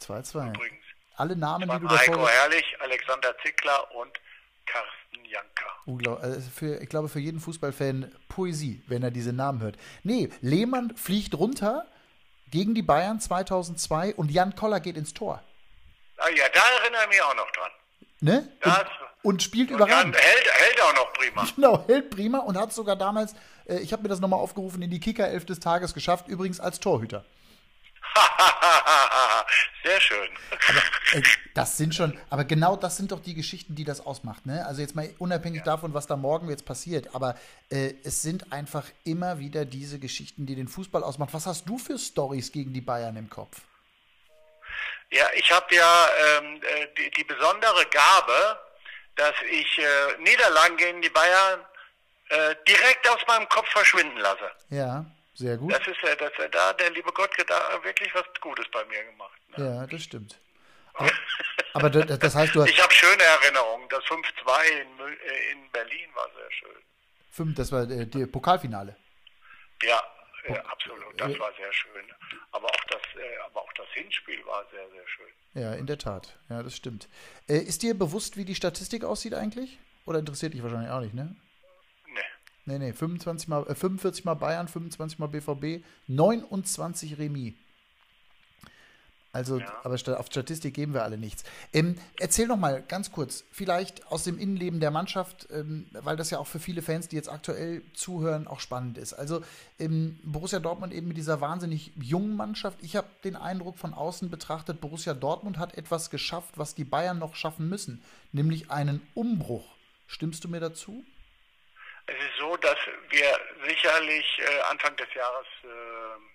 2-2. 0.00 0.48
Übrigens. 0.48 0.84
Alle 1.16 1.36
Namen, 1.36 1.68
die 1.70 1.78
du 1.78 1.86
davor... 1.86 1.98
Heiko 1.98 2.26
Herrlich, 2.26 2.64
Alexander 2.80 3.36
Zickler 3.44 3.94
und 3.94 4.18
Carsten 4.66 5.24
Janka. 5.26 5.66
Unglaublich. 5.86 6.24
Also 6.24 6.50
für, 6.50 6.82
ich 6.82 6.88
glaube, 6.88 7.08
für 7.08 7.20
jeden 7.20 7.38
Fußballfan 7.38 8.14
Poesie, 8.28 8.82
wenn 8.88 9.02
er 9.02 9.10
diese 9.10 9.32
Namen 9.32 9.60
hört. 9.60 9.76
Nee, 10.02 10.30
Lehmann 10.40 10.96
fliegt 10.96 11.34
runter 11.34 11.86
gegen 12.50 12.74
die 12.74 12.82
Bayern 12.82 13.20
2002 13.20 14.14
und 14.14 14.30
Jan 14.30 14.56
Koller 14.56 14.80
geht 14.80 14.96
ins 14.96 15.14
Tor. 15.14 15.42
Ah 16.16 16.28
ja, 16.28 16.48
da 16.48 16.60
erinnere 16.80 17.02
ich 17.02 17.08
mich 17.08 17.22
auch 17.22 17.34
noch 17.34 17.50
dran. 17.52 17.70
Ne? 18.20 18.56
Das, 18.60 18.86
und, 19.22 19.42
spielt 19.42 19.70
und 19.70 19.76
überragend. 19.76 20.16
Hält, 20.16 20.54
hält 20.54 20.80
auch 20.82 20.94
noch 20.94 21.12
prima. 21.12 21.46
Genau, 21.54 21.84
hält 21.86 22.10
prima 22.10 22.38
und 22.38 22.56
hat 22.58 22.72
sogar 22.72 22.96
damals, 22.96 23.34
äh, 23.66 23.78
ich 23.78 23.92
habe 23.92 24.02
mir 24.02 24.08
das 24.08 24.20
nochmal 24.20 24.40
aufgerufen, 24.40 24.82
in 24.82 24.90
die 24.90 25.00
Kicker-Elf 25.00 25.44
des 25.44 25.60
Tages 25.60 25.94
geschafft, 25.94 26.28
übrigens 26.28 26.60
als 26.60 26.80
Torhüter. 26.80 27.24
Sehr 29.84 30.00
schön. 30.00 30.28
Aber, 30.68 30.82
äh, 31.18 31.22
das 31.54 31.76
sind 31.76 31.94
schon, 31.94 32.18
aber 32.30 32.44
genau 32.44 32.76
das 32.76 32.96
sind 32.96 33.12
doch 33.12 33.20
die 33.20 33.34
Geschichten, 33.34 33.74
die 33.74 33.84
das 33.84 34.04
ausmacht. 34.04 34.46
Ne? 34.46 34.64
Also 34.66 34.80
jetzt 34.80 34.94
mal 34.94 35.12
unabhängig 35.18 35.60
ja. 35.60 35.64
davon, 35.64 35.94
was 35.94 36.06
da 36.06 36.16
morgen 36.16 36.48
jetzt 36.50 36.64
passiert, 36.64 37.14
aber 37.14 37.36
äh, 37.70 37.94
es 38.04 38.22
sind 38.22 38.52
einfach 38.52 38.86
immer 39.04 39.38
wieder 39.38 39.64
diese 39.64 39.98
Geschichten, 39.98 40.46
die 40.46 40.54
den 40.54 40.68
Fußball 40.68 41.02
ausmacht. 41.02 41.32
Was 41.32 41.46
hast 41.46 41.68
du 41.68 41.78
für 41.78 41.98
Stories 41.98 42.52
gegen 42.52 42.72
die 42.72 42.80
Bayern 42.80 43.16
im 43.16 43.28
Kopf? 43.28 43.60
Ja, 45.10 45.26
ich 45.34 45.50
habe 45.52 45.74
ja 45.74 46.06
ähm, 46.38 46.56
äh, 46.62 46.86
die, 46.96 47.10
die, 47.10 47.24
besondere 47.24 47.84
Gabe, 47.90 48.58
dass 49.16 49.34
ich 49.50 49.78
äh, 49.78 50.18
Niederlagen 50.18 50.76
gegen 50.76 51.02
die 51.02 51.10
Bayern 51.10 51.60
äh, 52.28 52.54
direkt 52.66 53.08
aus 53.08 53.20
meinem 53.26 53.48
Kopf 53.48 53.68
verschwinden 53.70 54.18
lasse. 54.18 54.50
Ja. 54.70 55.04
Sehr 55.34 55.56
gut. 55.56 55.72
Das 55.72 55.86
ist 55.86 55.96
ja, 56.02 56.14
dass 56.14 56.32
er 56.38 56.48
da, 56.50 56.72
der 56.74 56.90
liebe 56.90 57.10
Gott, 57.12 57.30
da 57.46 57.82
wirklich 57.82 58.14
was 58.14 58.24
Gutes 58.40 58.66
bei 58.70 58.84
mir 58.84 59.02
gemacht. 59.04 59.38
Ne? 59.56 59.64
Ja, 59.64 59.86
das 59.86 60.02
stimmt. 60.02 60.38
Aber, 60.94 61.10
aber 61.72 61.90
das, 61.90 62.34
heißt, 62.34 62.54
du 62.54 62.62
hast. 62.62 62.70
Ich 62.70 62.82
habe 62.82 62.92
schöne 62.92 63.22
Erinnerungen. 63.22 63.88
Das 63.88 64.04
5-2 64.04 64.64
in, 64.68 64.98
äh, 65.00 65.52
in, 65.52 65.70
Berlin 65.72 66.10
war 66.14 66.28
sehr 66.36 66.52
schön. 66.52 66.82
Fünf, 67.30 67.54
das 67.56 67.72
war 67.72 67.88
äh, 67.90 68.06
die 68.06 68.26
Pokalfinale. 68.26 68.94
Ja, 69.82 70.02
ja, 70.48 70.64
absolut. 70.64 71.20
Das 71.20 71.38
war 71.38 71.52
sehr 71.56 71.72
schön. 71.72 72.04
Aber 72.52 72.66
auch 72.66 72.84
das, 72.90 73.02
äh, 73.16 73.38
aber 73.46 73.62
auch 73.62 73.72
das 73.74 73.86
Hinspiel 73.94 74.44
war 74.46 74.64
sehr, 74.70 74.88
sehr 74.90 75.08
schön. 75.08 75.62
Ja, 75.62 75.74
in 75.74 75.86
der 75.86 75.98
Tat. 75.98 76.38
Ja, 76.48 76.62
das 76.62 76.76
stimmt. 76.76 77.08
Äh, 77.48 77.58
ist 77.58 77.82
dir 77.82 77.98
bewusst, 77.98 78.36
wie 78.36 78.44
die 78.44 78.54
Statistik 78.54 79.04
aussieht 79.04 79.34
eigentlich? 79.34 79.78
Oder 80.06 80.18
interessiert 80.18 80.54
dich 80.54 80.62
wahrscheinlich 80.62 80.90
auch 80.90 81.00
nicht, 81.00 81.14
ne? 81.14 81.36
Nee, 82.64 82.78
nee, 82.78 82.92
25 82.92 83.48
mal, 83.48 83.66
äh, 83.66 83.74
45 83.74 84.24
mal 84.24 84.34
Bayern, 84.34 84.68
25 84.68 85.18
mal 85.18 85.26
BVB, 85.26 85.84
29 86.06 87.18
Remis. 87.18 87.54
Also, 89.34 89.60
ja. 89.60 89.80
aber 89.82 89.94
auf 90.20 90.26
Statistik 90.26 90.74
geben 90.74 90.92
wir 90.92 91.04
alle 91.04 91.16
nichts. 91.16 91.44
Ähm, 91.72 91.98
erzähl 92.20 92.46
noch 92.46 92.58
mal 92.58 92.82
ganz 92.82 93.12
kurz, 93.12 93.44
vielleicht 93.50 94.06
aus 94.08 94.24
dem 94.24 94.38
Innenleben 94.38 94.78
der 94.78 94.90
Mannschaft, 94.90 95.48
ähm, 95.50 95.88
weil 95.92 96.16
das 96.16 96.28
ja 96.28 96.38
auch 96.38 96.46
für 96.46 96.60
viele 96.60 96.82
Fans, 96.82 97.08
die 97.08 97.16
jetzt 97.16 97.30
aktuell 97.30 97.82
zuhören, 97.94 98.46
auch 98.46 98.60
spannend 98.60 98.98
ist. 98.98 99.14
Also 99.14 99.42
ähm, 99.78 100.20
Borussia 100.22 100.58
Dortmund 100.58 100.92
eben 100.92 101.08
mit 101.08 101.16
dieser 101.16 101.40
wahnsinnig 101.40 101.92
jungen 101.96 102.36
Mannschaft. 102.36 102.78
Ich 102.82 102.94
habe 102.94 103.08
den 103.24 103.36
Eindruck 103.36 103.78
von 103.78 103.94
außen 103.94 104.30
betrachtet, 104.30 104.82
Borussia 104.82 105.14
Dortmund 105.14 105.56
hat 105.56 105.78
etwas 105.78 106.10
geschafft, 106.10 106.58
was 106.58 106.74
die 106.74 106.84
Bayern 106.84 107.18
noch 107.18 107.34
schaffen 107.34 107.70
müssen, 107.70 108.04
nämlich 108.32 108.70
einen 108.70 109.00
Umbruch. 109.14 109.64
Stimmst 110.08 110.44
du 110.44 110.48
mir 110.48 110.60
dazu? 110.60 111.06
Es 112.06 112.16
ist 112.16 112.36
so, 112.38 112.54
dass 112.58 112.76
wir 113.08 113.38
sicherlich 113.66 114.26
äh, 114.40 114.60
Anfang 114.70 114.94
des 114.96 115.06
Jahres 115.14 115.46
äh, 115.62 116.31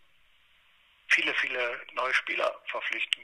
viele, 1.08 1.34
viele 1.36 1.82
neue 1.94 2.14
Spieler 2.14 2.62
verpflichten 2.68 3.24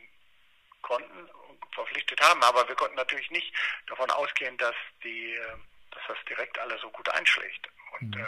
konnten 0.81 1.25
und 1.47 1.59
verpflichtet 1.73 2.19
haben. 2.21 2.41
Aber 2.43 2.67
wir 2.67 2.75
konnten 2.75 2.95
natürlich 2.95 3.29
nicht 3.31 3.53
davon 3.87 4.09
ausgehen, 4.11 4.57
dass 4.57 4.75
die, 5.03 5.33
äh, 5.33 5.55
dass 5.91 6.03
das 6.07 6.17
direkt 6.29 6.57
alles 6.59 6.81
so 6.81 6.89
gut 6.91 7.07
einschlägt. 7.09 7.67
Und 7.99 8.15
mhm. 8.15 8.23
äh, 8.23 8.27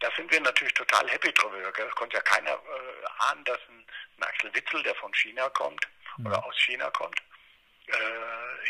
da 0.00 0.10
sind 0.16 0.30
wir 0.30 0.40
natürlich 0.40 0.74
total 0.74 1.08
happy 1.10 1.32
drüber. 1.32 1.56
Es 1.58 1.94
konnte 1.94 2.16
ja 2.16 2.22
keiner 2.22 2.52
äh, 2.52 3.06
ahnen, 3.18 3.44
dass 3.44 3.58
ein, 3.68 3.84
ein 4.18 4.22
Axel 4.24 4.54
Witzel, 4.54 4.82
der 4.82 4.94
von 4.96 5.12
China 5.14 5.48
kommt 5.50 5.86
mhm. 6.16 6.26
oder 6.26 6.44
aus 6.44 6.56
China 6.58 6.90
kommt, 6.90 7.20
äh, 7.86 7.92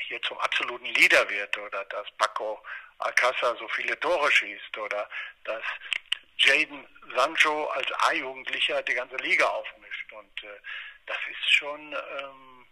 hier 0.06 0.20
zum 0.22 0.38
absoluten 0.38 0.86
Leader 0.86 1.28
wird 1.28 1.56
oder 1.58 1.84
dass 1.86 2.10
Paco 2.18 2.62
Alcázar 2.98 3.56
so 3.56 3.68
viele 3.68 3.98
Tore 4.00 4.30
schießt 4.30 4.78
oder 4.78 5.08
dass 5.44 5.62
Jaden 6.38 6.86
Sancho 7.14 7.66
als 7.68 7.90
A-Jugendlicher 7.92 8.82
die 8.82 8.94
ganze 8.94 9.16
Liga 9.16 9.46
aufmischt. 9.46 9.85
Und 10.18 10.44
äh, 10.44 10.60
das 11.06 11.18
ist 11.30 11.50
schon 11.50 11.92
ähm, 11.92 12.66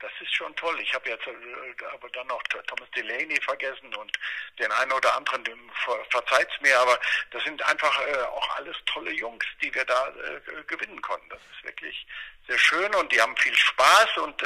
das 0.00 0.10
ist 0.20 0.34
schon 0.34 0.54
toll. 0.56 0.78
Ich 0.80 0.92
habe 0.94 1.08
jetzt 1.08 1.26
äh, 1.26 1.84
aber 1.92 2.08
dann 2.10 2.26
noch 2.26 2.42
Thomas 2.44 2.90
Delaney 2.96 3.38
vergessen 3.42 3.94
und 3.94 4.12
den 4.58 4.72
einen 4.72 4.92
oder 4.92 5.14
anderen, 5.16 5.44
dem 5.44 5.70
ver 5.84 6.04
verzeiht's 6.10 6.58
mir, 6.60 6.78
aber 6.78 6.98
das 7.30 7.44
sind 7.44 7.62
einfach 7.62 8.06
äh, 8.06 8.22
auch 8.22 8.56
alles 8.56 8.76
tolle 8.86 9.12
Jungs, 9.12 9.44
die 9.62 9.72
wir 9.74 9.84
da 9.84 10.08
äh, 10.08 10.62
gewinnen 10.66 11.00
konnten. 11.02 11.28
Das 11.28 11.40
ist 11.54 11.64
wirklich 11.64 12.06
sehr 12.48 12.58
schön 12.58 12.94
und 12.94 13.12
die 13.12 13.20
haben 13.20 13.36
viel 13.36 13.54
Spaß 13.54 14.16
und 14.18 14.42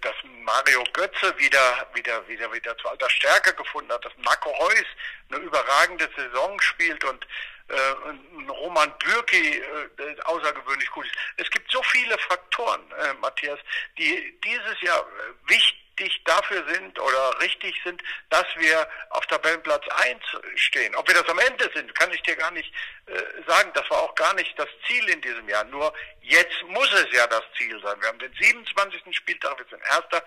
dass 0.00 0.14
Mario 0.22 0.82
Götze 0.94 1.38
wieder, 1.38 1.86
wieder, 1.92 2.26
wieder, 2.26 2.50
wieder 2.50 2.78
zu 2.78 2.88
alter 2.88 3.10
Stärke 3.10 3.52
gefunden 3.52 3.92
hat, 3.92 4.02
dass 4.02 4.16
Marco 4.16 4.48
Reus 4.48 4.86
eine 5.30 5.40
überragende 5.40 6.08
Saison 6.16 6.58
spielt 6.58 7.04
und 7.04 7.26
äh, 7.68 8.50
Roman 8.50 8.92
Bürki 8.98 9.58
äh, 9.58 10.20
außergewöhnlich 10.24 10.90
gut 10.90 11.06
ist. 11.06 11.14
Es 11.36 11.50
gibt 11.50 11.70
so 11.70 11.82
viele 11.84 12.16
Faktoren, 12.18 12.80
äh, 12.92 13.14
Matthias, 13.14 13.58
die 13.96 14.38
dieses 14.44 14.80
Jahr 14.80 15.00
äh, 15.00 15.50
wichtig 15.50 15.87
wichtig 15.98 16.22
dafür 16.24 16.64
sind 16.72 16.98
oder 16.98 17.40
richtig 17.40 17.74
sind, 17.84 18.02
dass 18.30 18.46
wir 18.56 18.86
auf 19.10 19.26
Tabellenplatz 19.26 19.84
1 19.88 20.20
stehen. 20.56 20.94
Ob 20.96 21.06
wir 21.08 21.14
das 21.14 21.28
am 21.28 21.38
Ende 21.38 21.70
sind, 21.74 21.94
kann 21.94 22.12
ich 22.12 22.22
dir 22.22 22.36
gar 22.36 22.50
nicht 22.50 22.72
äh, 23.06 23.12
sagen. 23.46 23.70
Das 23.74 23.88
war 23.90 24.02
auch 24.02 24.14
gar 24.14 24.34
nicht 24.34 24.58
das 24.58 24.68
Ziel 24.86 25.08
in 25.08 25.20
diesem 25.20 25.48
Jahr. 25.48 25.64
Nur 25.64 25.92
jetzt 26.22 26.62
muss 26.68 26.92
es 26.92 27.06
ja 27.12 27.26
das 27.26 27.42
Ziel 27.56 27.80
sein. 27.82 28.00
Wir 28.00 28.08
haben 28.08 28.18
den 28.18 28.32
27. 28.32 29.16
Spieltag, 29.16 29.58
wir 29.58 29.66
sind 29.66 29.82
Erster. 29.82 30.22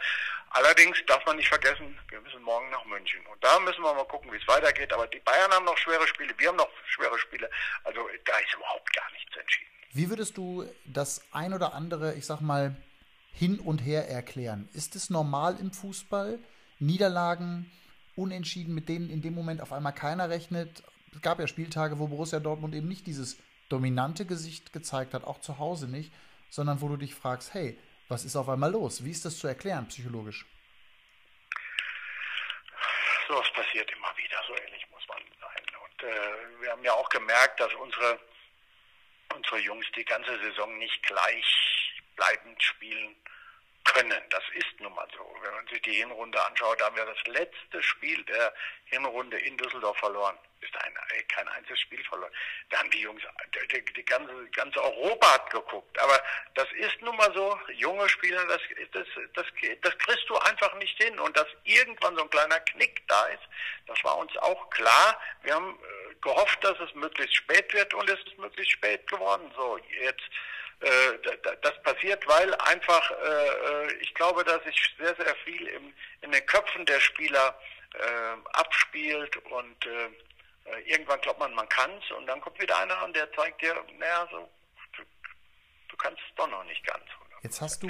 Allerdings 0.52 0.98
darf 1.08 1.26
man 1.26 1.38
nicht 1.38 1.48
vergessen, 1.48 1.98
wir 2.10 2.20
müssen 2.22 2.42
morgen 2.42 2.70
nach 2.72 2.84
München. 2.86 3.26
Und 3.28 3.42
da 3.44 3.60
müssen 3.60 3.82
wir 3.82 3.94
mal 3.94 4.06
gucken, 4.06 4.32
wie 4.32 4.38
es 4.38 4.48
weitergeht. 4.48 4.92
Aber 4.94 5.08
die 5.08 5.20
Bayern 5.20 5.52
haben 5.52 5.66
noch 5.66 5.78
schwere 5.78 6.08
Spiele, 6.08 6.34
wir 6.38 6.50
haben 6.50 6.58
noch 6.58 6.70
schwere 6.88 7.18
Spiele. 7.20 7.50
Also 7.84 8.10
da 8.26 8.38
ist 8.40 8.54
überhaupt 8.54 8.94
gar 8.94 9.10
nichts 9.12 9.36
entschieden. 9.38 9.72
Wie 9.94 10.10
würdest 10.10 10.38
du 10.38 10.66
das 10.86 11.22
ein 11.34 11.54
oder 11.54 11.74
andere, 11.74 12.14
ich 12.14 12.26
sag 12.26 12.40
mal, 12.40 12.76
hin 13.34 13.60
und 13.60 13.80
her 13.80 14.10
erklären. 14.10 14.70
Ist 14.74 14.96
es 14.96 15.10
normal 15.10 15.58
im 15.60 15.72
Fußball? 15.72 16.40
Niederlagen, 16.80 17.72
Unentschieden, 18.16 18.76
mit 18.76 18.90
denen 18.90 19.10
in 19.10 19.22
dem 19.22 19.34
Moment 19.34 19.62
auf 19.62 19.72
einmal 19.72 19.94
keiner 19.94 20.30
rechnet. 20.30 20.84
Es 21.14 21.22
gab 21.22 21.40
ja 21.40 21.48
Spieltage, 21.48 21.98
wo 21.98 22.08
Borussia 22.08 22.40
Dortmund 22.40 22.76
eben 22.76 22.88
nicht 22.88 23.08
dieses 23.08 23.38
dominante 23.70 24.26
Gesicht 24.26 24.74
gezeigt 24.74 25.14
hat, 25.14 25.24
auch 25.24 25.40
zu 25.40 25.60
Hause 25.60 25.88
nicht, 25.88 26.12
sondern 26.50 26.82
wo 26.82 26.90
du 26.90 26.98
dich 26.98 27.16
fragst, 27.16 27.54
hey, 27.54 27.80
was 28.10 28.26
ist 28.26 28.36
auf 28.36 28.50
einmal 28.50 28.72
los? 28.72 29.06
Wie 29.06 29.12
ist 29.12 29.24
das 29.24 29.40
zu 29.40 29.48
erklären 29.48 29.88
psychologisch? 29.88 30.46
So 33.30 33.36
was 33.36 33.52
passiert 33.54 33.90
immer 33.92 34.12
wieder, 34.18 34.38
so 34.46 34.54
ehrlich 34.56 34.86
muss 34.92 35.08
man 35.08 35.20
sein. 35.40 35.64
Und 35.86 36.04
äh, 36.04 36.62
wir 36.62 36.72
haben 36.72 36.84
ja 36.84 36.92
auch 36.92 37.08
gemerkt, 37.08 37.62
dass 37.62 37.74
unsere, 37.76 38.20
unsere 39.34 39.60
Jungs 39.60 39.86
die 39.96 40.04
ganze 40.04 40.38
Saison 40.42 40.78
nicht 40.80 41.02
gleichbleibend 42.16 42.62
spielen 42.62 43.16
können. 43.84 44.22
Das 44.30 44.44
ist 44.54 44.80
nun 44.80 44.94
mal 44.94 45.08
so. 45.16 45.36
Wenn 45.42 45.54
man 45.54 45.68
sich 45.68 45.82
die 45.82 45.94
Hinrunde 45.94 46.44
anschaut, 46.46 46.82
haben 46.82 46.96
wir 46.96 47.06
das 47.06 47.26
letzte 47.26 47.82
Spiel 47.82 48.24
der 48.26 48.54
Hinrunde 48.86 49.38
in 49.40 49.58
Düsseldorf 49.58 49.98
verloren. 49.98 50.38
Ist 50.62 50.76
ein, 50.76 50.94
kein 51.30 51.48
einziges 51.48 51.80
Spiel 51.80 52.04
verloren. 52.04 52.32
Da 52.70 52.78
haben 52.78 52.92
die 52.92 53.02
Jungs, 53.02 53.24
die, 53.72 53.84
die 53.94 54.06
ganze, 54.06 54.32
ganze 54.52 54.84
Europa 54.84 55.34
hat 55.34 55.50
geguckt. 55.50 55.98
Aber 56.00 56.22
das 56.54 56.72
ist 56.74 57.02
nun 57.02 57.16
mal 57.16 57.34
so, 57.34 57.60
junge 57.74 58.08
Spieler, 58.08 58.46
das, 58.46 58.62
das, 58.92 59.08
das, 59.34 59.46
das 59.82 59.98
kriegst 59.98 60.30
du 60.30 60.38
einfach 60.38 60.74
nicht 60.76 61.02
hin. 61.02 61.20
Und 61.20 61.36
dass 61.36 61.48
irgendwann 61.64 62.16
so 62.16 62.22
ein 62.22 62.30
kleiner 62.30 62.60
Knick 62.60 63.08
da 63.08 63.26
ist, 63.28 63.44
das 63.88 64.04
war 64.04 64.18
uns 64.18 64.36
auch 64.38 64.70
klar. 64.70 65.20
Wir 65.42 65.56
haben 65.56 65.80
äh, 65.80 66.16
gehofft, 66.22 66.64
dass 66.64 66.80
es 66.80 66.94
möglichst 66.94 67.36
spät 67.36 67.74
wird 67.74 67.96
und 67.96 68.08
es 68.08 68.20
ist 68.28 68.38
möglichst 68.38 68.74
spät 68.74 69.08
geworden. 69.08 69.52
So, 69.56 69.80
jetzt 70.00 70.22
äh, 70.22 70.32
das 71.62 71.84
passiert, 71.84 72.28
weil 72.28 72.54
einfach, 72.56 73.12
äh, 73.12 73.86
äh, 73.86 73.94
ich 74.02 74.14
glaube, 74.16 74.44
dass 74.44 74.64
sich 74.64 74.96
sehr, 74.98 75.16
sehr 75.16 75.36
viel 75.44 75.68
im, 75.68 75.94
in 76.22 76.32
den 76.32 76.46
Köpfen 76.46 76.86
der 76.86 77.00
Spieler 77.00 77.56
abspielt 78.54 79.36
und 79.52 79.86
irgendwann 80.86 81.20
glaubt 81.20 81.40
man, 81.40 81.54
man 81.54 81.68
kann 81.68 81.92
es 82.02 82.10
und 82.16 82.26
dann 82.26 82.40
kommt 82.40 82.58
wieder 82.62 82.80
einer 82.80 83.04
und 83.04 83.14
der 83.14 83.30
zeigt 83.34 83.62
dir, 83.62 83.76
naja, 84.00 84.26
so, 84.32 84.50
du, 84.96 85.04
du 85.90 85.98
kannst 85.98 86.22
es 86.26 86.36
doch 86.38 86.50
noch 86.50 86.64
nicht 86.64 86.86
ganz. 86.86 87.04
Jetzt 87.44 87.60
hast 87.60 87.84
du, 87.84 87.90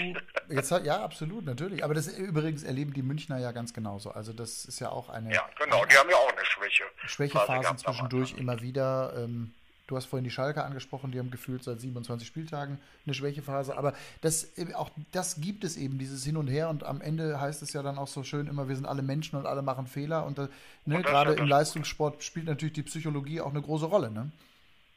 jetzt 0.49 0.71
ja, 0.71 1.03
absolut, 1.03 1.45
natürlich. 1.45 1.83
Aber 1.83 1.93
das 1.93 2.07
übrigens 2.07 2.63
erleben 2.63 2.93
die 2.93 3.03
Münchner 3.03 3.37
ja 3.37 3.51
ganz 3.51 3.75
genauso. 3.75 4.09
Also 4.09 4.33
das 4.33 4.65
ist 4.65 4.79
ja 4.79 4.89
auch 4.89 5.09
eine. 5.09 5.31
Ja, 5.31 5.47
genau, 5.59 5.85
die 5.85 5.95
haben 5.95 6.09
ja 6.09 6.15
auch 6.15 6.31
eine 6.31 6.45
Schwäche. 6.45 6.85
Schwächephasen 7.05 7.77
zwischendurch 7.77 8.33
immer 8.37 8.61
wieder. 8.61 9.13
Ähm, 9.17 9.53
Du 9.91 9.97
hast 9.97 10.05
vorhin 10.05 10.23
die 10.23 10.31
Schalke 10.31 10.63
angesprochen, 10.63 11.11
die 11.11 11.19
haben 11.19 11.31
gefühlt 11.31 11.65
seit 11.65 11.81
27 11.81 12.25
Spieltagen 12.25 12.79
eine 13.05 13.13
Schwächephase. 13.13 13.77
Aber 13.77 13.93
das, 14.21 14.53
auch 14.73 14.89
das 15.11 15.41
gibt 15.41 15.65
es 15.65 15.75
eben, 15.75 15.99
dieses 15.99 16.23
Hin 16.23 16.37
und 16.37 16.47
Her. 16.47 16.69
Und 16.69 16.85
am 16.85 17.01
Ende 17.01 17.41
heißt 17.41 17.61
es 17.61 17.73
ja 17.73 17.83
dann 17.83 17.97
auch 17.97 18.07
so 18.07 18.23
schön 18.23 18.47
immer, 18.47 18.69
wir 18.69 18.77
sind 18.77 18.85
alle 18.85 19.01
Menschen 19.01 19.37
und 19.37 19.45
alle 19.45 19.61
machen 19.61 19.87
Fehler. 19.87 20.25
Und, 20.25 20.37
ne, 20.85 21.01
gerade 21.01 21.33
im 21.33 21.45
Leistungssport 21.45 22.23
spielt 22.23 22.45
natürlich 22.45 22.71
die 22.71 22.83
Psychologie 22.83 23.41
auch 23.41 23.49
eine 23.49 23.61
große 23.61 23.85
Rolle. 23.85 24.11
Ne? 24.11 24.31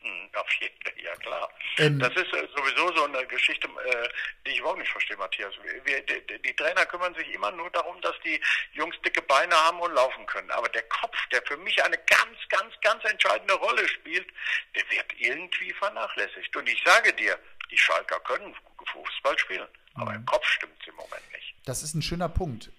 Hm, 0.04 0.28
auf 0.34 0.52
jeden 0.60 0.82
Fall, 0.82 0.92
ja 1.02 1.16
klar. 1.16 1.50
Ähm, 1.78 1.98
das 1.98 2.10
ist 2.10 2.30
äh, 2.34 2.46
sowieso 2.54 2.94
so 2.94 3.04
eine 3.04 3.26
Geschichte, 3.26 3.66
äh, 3.66 4.08
die 4.46 4.50
ich 4.50 4.58
überhaupt 4.58 4.78
nicht 4.78 4.92
verstehe, 4.92 5.16
Matthias. 5.16 5.54
Wir, 5.84 6.02
die, 6.02 6.42
die, 6.42 6.56
Trainer 6.56 6.84
kümmern 6.84 7.14
sich 7.14 7.26
immer 7.32 7.50
nur 7.52 7.70
darum, 7.70 7.98
dass 8.02 8.14
die 8.22 8.38
Jungs 8.72 8.94
dicke 9.02 9.22
Beine 9.22 9.54
haben 9.54 9.80
und 9.80 9.94
laufen 9.94 10.26
können. 10.26 10.50
Aber 10.50 10.68
der 10.68 10.82
Kopf, 10.82 11.16
der 11.32 11.40
für 11.46 11.56
mich 11.56 11.82
eine 11.82 11.96
ganz, 11.96 12.36
ganz, 12.50 12.74
ganz 12.82 13.02
entscheidende 13.04 13.54
Rolle 13.54 13.88
spielt, 13.88 14.26
der 14.74 14.82
wird 14.90 15.06
irgendwie 15.16 15.72
vernachlässigt. 15.72 16.54
Und 16.54 16.68
ich 16.68 16.82
sage 16.84 17.14
dir, 17.14 17.38
die 17.70 17.78
Schalker 17.78 18.20
können 18.20 18.54
Fußball 18.92 19.38
spielen, 19.38 19.66
aber 19.94 20.14
im 20.14 20.20
mhm. 20.20 20.26
Kopf 20.26 20.46
stimmt 20.46 20.74
es 20.82 20.88
im 20.88 20.96
Moment 20.96 21.32
nicht. 21.32 21.54
Das 21.64 21.82
ist 21.82 21.94
ein 21.94 22.02
schöner 22.02 22.28
Punkt. 22.28 22.70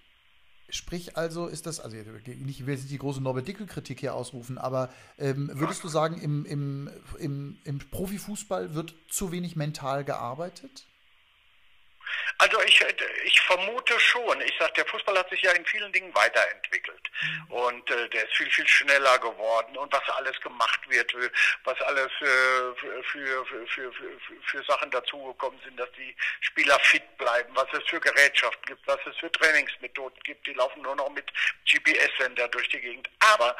Sprich 0.68 1.16
also, 1.16 1.46
ist 1.46 1.66
das, 1.66 1.78
also 1.78 1.96
ich 1.96 2.66
will 2.66 2.74
jetzt 2.74 2.90
die 2.90 2.98
große 2.98 3.20
Norbert 3.20 3.46
Dickel-Kritik 3.46 4.00
hier 4.00 4.14
ausrufen, 4.14 4.58
aber 4.58 4.90
ähm, 5.16 5.50
würdest 5.54 5.84
du 5.84 5.88
sagen, 5.88 6.20
im, 6.20 6.44
im, 6.44 6.90
im, 7.18 7.58
im 7.64 7.78
Profifußball 7.78 8.74
wird 8.74 8.94
zu 9.08 9.30
wenig 9.30 9.54
mental 9.54 10.04
gearbeitet? 10.04 10.86
Also 12.46 12.62
ich, 12.62 12.80
ich 13.24 13.40
vermute 13.40 13.98
schon. 13.98 14.40
Ich 14.42 14.54
sage, 14.58 14.72
der 14.74 14.86
Fußball 14.86 15.18
hat 15.18 15.28
sich 15.30 15.42
ja 15.42 15.50
in 15.52 15.64
vielen 15.66 15.92
Dingen 15.92 16.14
weiterentwickelt. 16.14 17.10
Mhm. 17.20 17.50
Und 17.50 17.90
äh, 17.90 18.08
der 18.10 18.24
ist 18.24 18.36
viel, 18.36 18.50
viel 18.50 18.68
schneller 18.68 19.18
geworden. 19.18 19.76
Und 19.76 19.92
was 19.92 20.08
alles 20.10 20.40
gemacht 20.40 20.80
wird, 20.88 21.12
was 21.64 21.80
alles 21.82 22.10
äh, 22.20 22.74
für, 22.76 23.02
für, 23.04 23.46
für, 23.66 23.92
für, 23.92 23.92
für 24.44 24.64
Sachen 24.64 24.90
dazugekommen 24.92 25.60
sind, 25.64 25.76
dass 25.78 25.90
die 25.92 26.14
Spieler 26.40 26.78
fit 26.80 27.16
bleiben, 27.18 27.50
was 27.56 27.66
es 27.72 27.82
für 27.88 27.98
Gerätschaften 27.98 28.64
gibt, 28.66 28.86
was 28.86 29.00
es 29.06 29.16
für 29.16 29.32
Trainingsmethoden 29.32 30.18
gibt. 30.20 30.46
Die 30.46 30.52
laufen 30.52 30.82
nur 30.82 30.94
noch 30.94 31.10
mit 31.10 31.26
GPS-Sender 31.68 32.46
durch 32.48 32.68
die 32.68 32.80
Gegend. 32.80 33.10
Aber 33.18 33.56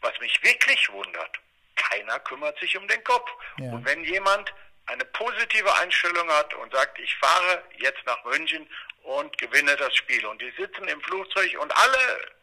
was 0.00 0.18
mich 0.20 0.40
wirklich 0.44 0.90
wundert, 0.92 1.40
keiner 1.74 2.20
kümmert 2.20 2.58
sich 2.60 2.76
um 2.76 2.86
den 2.86 3.02
Kopf. 3.02 3.28
Ja. 3.58 3.72
Und 3.72 3.84
wenn 3.84 4.04
jemand 4.04 4.52
eine 4.90 5.04
positive 5.04 5.74
Einstellung 5.78 6.28
hat 6.28 6.52
und 6.54 6.72
sagt, 6.72 6.98
ich 6.98 7.14
fahre 7.16 7.62
jetzt 7.78 8.04
nach 8.06 8.22
München 8.24 8.66
und 9.02 9.36
gewinne 9.38 9.76
das 9.76 9.94
Spiel. 9.94 10.24
Und 10.26 10.40
die 10.40 10.52
sitzen 10.58 10.86
im 10.88 11.00
Flugzeug 11.02 11.56
und 11.60 11.72
alle, 11.76 11.98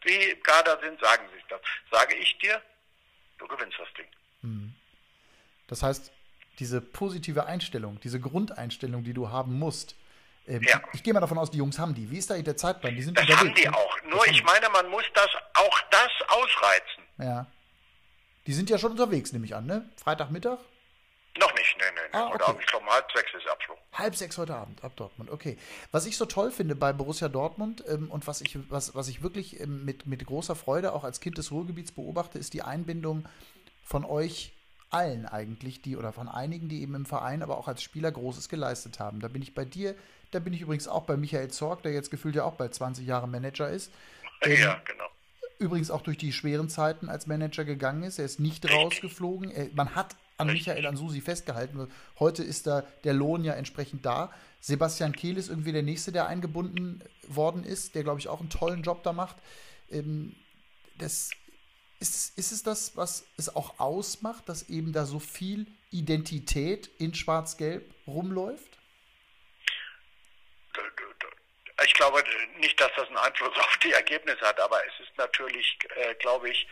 die 0.06 0.32
im 0.32 0.44
Kader 0.44 0.80
sind, 0.82 1.00
sagen 1.00 1.28
sich 1.34 1.44
das. 1.50 1.60
Sage 1.92 2.16
ich 2.16 2.38
dir, 2.40 2.62
du 3.38 3.48
gewinnst 3.48 3.78
das 3.80 3.88
Ding. 3.98 4.08
Mhm. 4.42 4.76
Das 5.68 5.84
heißt, 5.84 6.12
diese 6.60 6.82
positive 6.82 7.46
Einstellung, 7.46 8.00
diese 8.02 8.20
Grundeinstellung, 8.20 9.04
die 9.04 9.14
du 9.14 9.30
haben 9.30 9.60
musst, 9.60 9.96
ähm, 10.48 10.64
ja. 10.64 10.82
ich, 10.94 11.04
gehe 11.04 11.14
mal 11.14 11.20
davon 11.20 11.38
aus, 11.38 11.52
die 11.52 11.58
Jungs 11.58 11.78
haben 11.78 11.94
die. 11.94 12.10
Wie 12.10 12.18
ist 12.18 12.30
da 12.30 12.38
der 12.38 12.56
Zeitplan? 12.56 12.96
Die 12.96 13.02
sind 13.02 13.18
das 13.18 13.26
unterwegs, 13.26 13.50
haben 13.50 13.56
die 13.56 13.70
auch. 13.70 13.98
Nur 14.04 14.26
ich 14.28 14.42
meine, 14.46 14.70
man 14.70 14.90
muss 14.90 15.04
das 15.14 15.28
auch 15.54 15.82
das 15.92 16.10
ausreizen. 16.30 17.04
Ja. 17.18 17.48
Die 18.46 18.54
sind 18.54 18.70
ja 18.70 18.78
schon 18.78 18.92
unterwegs, 18.92 19.34
nehme 19.34 19.46
ich 19.46 19.54
an, 19.54 19.66
ne? 19.66 19.90
Freitagmittag? 20.02 20.60
Noch 21.40 21.54
nicht, 21.54 21.76
nee, 21.78 21.84
nee. 21.94 22.02
nee. 22.12 22.18
Ah, 22.18 22.30
Heute 22.30 22.36
okay. 22.36 22.52
Abend, 22.52 22.62
ich 22.62 22.68
glaube, 22.68 22.86
um 22.86 22.92
halb 22.92 23.12
sechs 23.12 23.34
ist 23.34 23.48
Abflug. 23.48 23.78
Halb 23.94 24.16
sechs 24.16 24.38
heute 24.38 24.56
Abend 24.56 24.84
ab 24.84 24.96
Dortmund, 24.96 25.30
okay. 25.30 25.58
Was 25.92 26.06
ich 26.06 26.18
so 26.18 26.26
toll 26.26 26.52
finde 26.52 26.76
bei 26.76 26.94
Borussia 26.94 27.30
Dortmund 27.30 27.84
ähm, 27.88 28.10
und 28.10 28.28
was 28.28 28.42
ich, 28.42 28.58
was, 28.70 28.96
was 28.96 29.08
ich 29.08 29.22
wirklich 29.22 29.60
ähm, 29.60 29.86
mit, 29.86 30.06
mit 30.08 30.26
großer 30.26 30.56
Freude 30.56 30.94
auch 30.94 31.04
als 31.04 31.20
Kind 31.20 31.38
des 31.38 31.52
Ruhrgebiets 31.52 31.92
beobachte, 31.92 32.40
ist 32.40 32.54
die 32.54 32.64
Einbindung 32.64 33.28
von 33.84 34.04
euch 34.06 34.54
allen 34.90 35.26
eigentlich, 35.26 35.82
die 35.82 35.98
oder 35.98 36.14
von 36.14 36.30
einigen, 36.30 36.70
die 36.70 36.82
eben 36.82 36.96
im 36.96 37.06
Verein, 37.06 37.44
aber 37.44 37.58
auch 37.58 37.68
als 37.68 37.84
Spieler 37.84 38.12
Großes 38.12 38.50
geleistet 38.50 39.00
haben. 39.00 39.20
Da 39.20 39.28
bin 39.28 39.42
ich 39.42 39.54
bei 39.54 39.66
dir, 39.66 39.96
da 40.32 40.40
bin 40.40 40.54
ich 40.54 40.62
übrigens 40.62 40.88
auch 40.88 41.04
bei 41.04 41.18
Michael 41.18 41.50
Zorg, 41.50 41.84
der 41.84 41.92
jetzt 41.92 42.10
gefühlt 42.12 42.36
ja 42.36 42.44
auch 42.44 42.56
bald 42.56 42.74
20 42.74 43.06
Jahre 43.06 43.28
Manager 43.28 43.70
ist. 43.70 43.92
Ähm, 44.44 44.62
ja, 44.62 44.80
genau. 44.86 45.06
übrigens 45.58 45.90
auch 45.90 46.02
durch 46.02 46.20
die 46.20 46.32
schweren 46.32 46.70
Zeiten 46.70 47.10
als 47.10 47.26
Manager 47.26 47.66
gegangen 47.66 48.04
ist. 48.04 48.20
Er 48.20 48.26
ist 48.26 48.40
nicht 48.40 48.72
rausgeflogen. 48.72 49.50
Er, 49.50 49.70
man 49.74 49.96
hat 49.96 50.16
an. 50.38 50.48
Michael 50.48 50.86
Ansusi 50.86 51.22
festgehalten. 51.22 51.92
Heute 52.20 52.44
ist 52.44 52.68
da 52.68 52.82
der 53.04 53.14
Lohn 53.14 53.44
ja 53.44 53.54
entsprechend 53.54 54.06
da. 54.06 54.34
Sebastian 54.60 55.14
Kehl 55.14 55.38
ist 55.38 55.50
irgendwie 55.50 55.72
der 55.72 55.84
Nächste, 55.84 56.12
der 56.12 56.28
eingebunden 56.28 57.04
worden 57.28 57.64
ist, 57.64 57.96
der, 57.96 58.04
glaube 58.04 58.20
ich, 58.20 58.28
auch 58.28 58.40
einen 58.40 58.50
tollen 58.50 58.84
Job 58.84 59.04
da 59.04 59.14
macht. 59.14 59.38
Ähm, 59.92 60.36
das, 60.98 61.32
ist, 62.00 62.16
es- 62.16 62.30
ist 62.36 62.52
es 62.52 62.64
das, 62.64 62.96
was 62.98 63.26
es 63.38 63.56
auch 63.56 63.80
ausmacht, 63.80 64.48
dass 64.50 64.70
eben 64.70 64.94
da 64.94 65.06
so 65.06 65.20
viel 65.20 65.68
Identität 65.92 66.88
in 67.00 67.14
Schwarz-Gelb 67.14 67.94
rumläuft? 68.08 68.78
Ich 71.86 71.94
glaube 71.94 72.24
nicht, 72.60 72.80
dass 72.82 72.92
das 72.96 73.08
einen 73.08 73.18
Einfluss 73.18 73.56
auf 73.58 73.78
die 73.84 73.92
Ergebnisse 73.92 74.42
hat, 74.42 74.60
aber 74.60 74.80
es 74.88 75.08
ist 75.08 75.18
natürlich, 75.18 75.78
äh, 75.96 76.16
glaube 76.16 76.50
ich, 76.50 76.68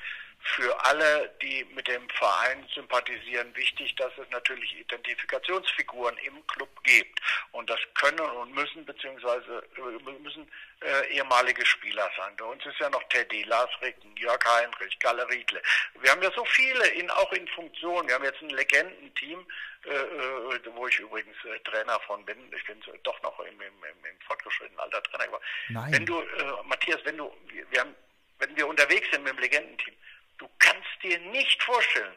für 0.45 0.85
alle, 0.85 1.33
die 1.41 1.65
mit 1.73 1.87
dem 1.87 2.07
Verein 2.09 2.67
sympathisieren, 2.73 3.55
wichtig, 3.55 3.95
dass 3.95 4.11
es 4.17 4.29
natürlich 4.29 4.79
Identifikationsfiguren 4.79 6.15
im 6.19 6.45
Club 6.47 6.69
gibt. 6.83 7.19
Und 7.51 7.69
das 7.69 7.79
können 7.95 8.19
und 8.19 8.53
müssen 8.53 8.85
beziehungsweise 8.85 9.63
äh, 9.75 10.11
müssen 10.21 10.49
äh, 10.81 11.07
ehemalige 11.15 11.65
Spieler 11.65 12.09
sein. 12.15 12.35
Bei 12.37 12.45
uns 12.45 12.63
ist 12.65 12.79
ja 12.79 12.89
noch 12.91 13.01
Teddy, 13.09 13.43
Lars 13.43 13.71
Ricken, 13.81 14.15
Jörg 14.17 14.39
Heinrich, 14.45 14.99
Galle 14.99 15.27
Riedle. 15.29 15.61
Wir 15.99 16.11
haben 16.11 16.21
ja 16.21 16.31
so 16.35 16.45
viele, 16.45 16.87
in, 16.89 17.09
auch 17.09 17.31
in 17.33 17.47
Funktion. 17.47 18.07
Wir 18.07 18.15
haben 18.15 18.23
jetzt 18.23 18.41
ein 18.41 18.49
Legendenteam, 18.49 19.45
äh, 19.85 19.89
äh, 19.89 20.59
wo 20.75 20.87
ich 20.87 20.99
übrigens 20.99 21.35
äh, 21.45 21.59
Trainer 21.61 21.99
von 22.01 22.23
bin. 22.23 22.37
Ich 22.55 22.63
bin 22.65 22.79
doch 23.03 23.19
noch 23.23 23.39
im, 23.39 23.59
im, 23.61 23.61
im, 23.61 24.05
im 24.05 24.19
fortgeschrittenen 24.27 24.79
Alter 24.79 25.01
Trainer 25.03 25.25
geworden. 25.25 25.43
Nein. 25.69 25.91
Wenn 25.91 26.05
du, 26.05 26.21
äh, 26.21 26.63
Matthias, 26.65 26.99
wenn 27.03 27.17
du, 27.17 27.35
wir, 27.47 27.65
wir 27.71 27.79
haben, 27.79 27.95
wenn 28.37 28.55
wir 28.55 28.67
unterwegs 28.67 29.09
sind 29.11 29.23
mit 29.23 29.33
dem 29.33 29.39
Legendenteam, 29.39 29.95
du 30.37 30.49
kannst 30.59 30.89
dir 31.03 31.19
nicht 31.19 31.61
vorstellen, 31.63 32.15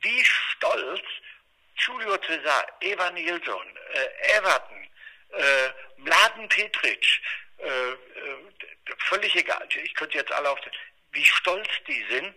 wie 0.00 0.24
stolz 0.24 1.02
Julio 1.76 2.16
Cesar, 2.26 2.66
Eva 2.80 3.10
Nilsson, 3.10 3.76
äh, 3.92 4.36
Everton, 4.36 4.88
äh, 5.30 5.68
Mladen 5.98 6.48
Petric, 6.48 7.20
äh, 7.58 7.90
äh, 7.92 7.96
völlig 9.08 9.34
egal, 9.36 9.66
ich 9.82 9.94
könnte 9.94 10.18
jetzt 10.18 10.32
alle 10.32 10.50
aufzählen, 10.50 10.74
wie 11.12 11.24
stolz 11.24 11.68
die 11.86 12.04
sind, 12.10 12.34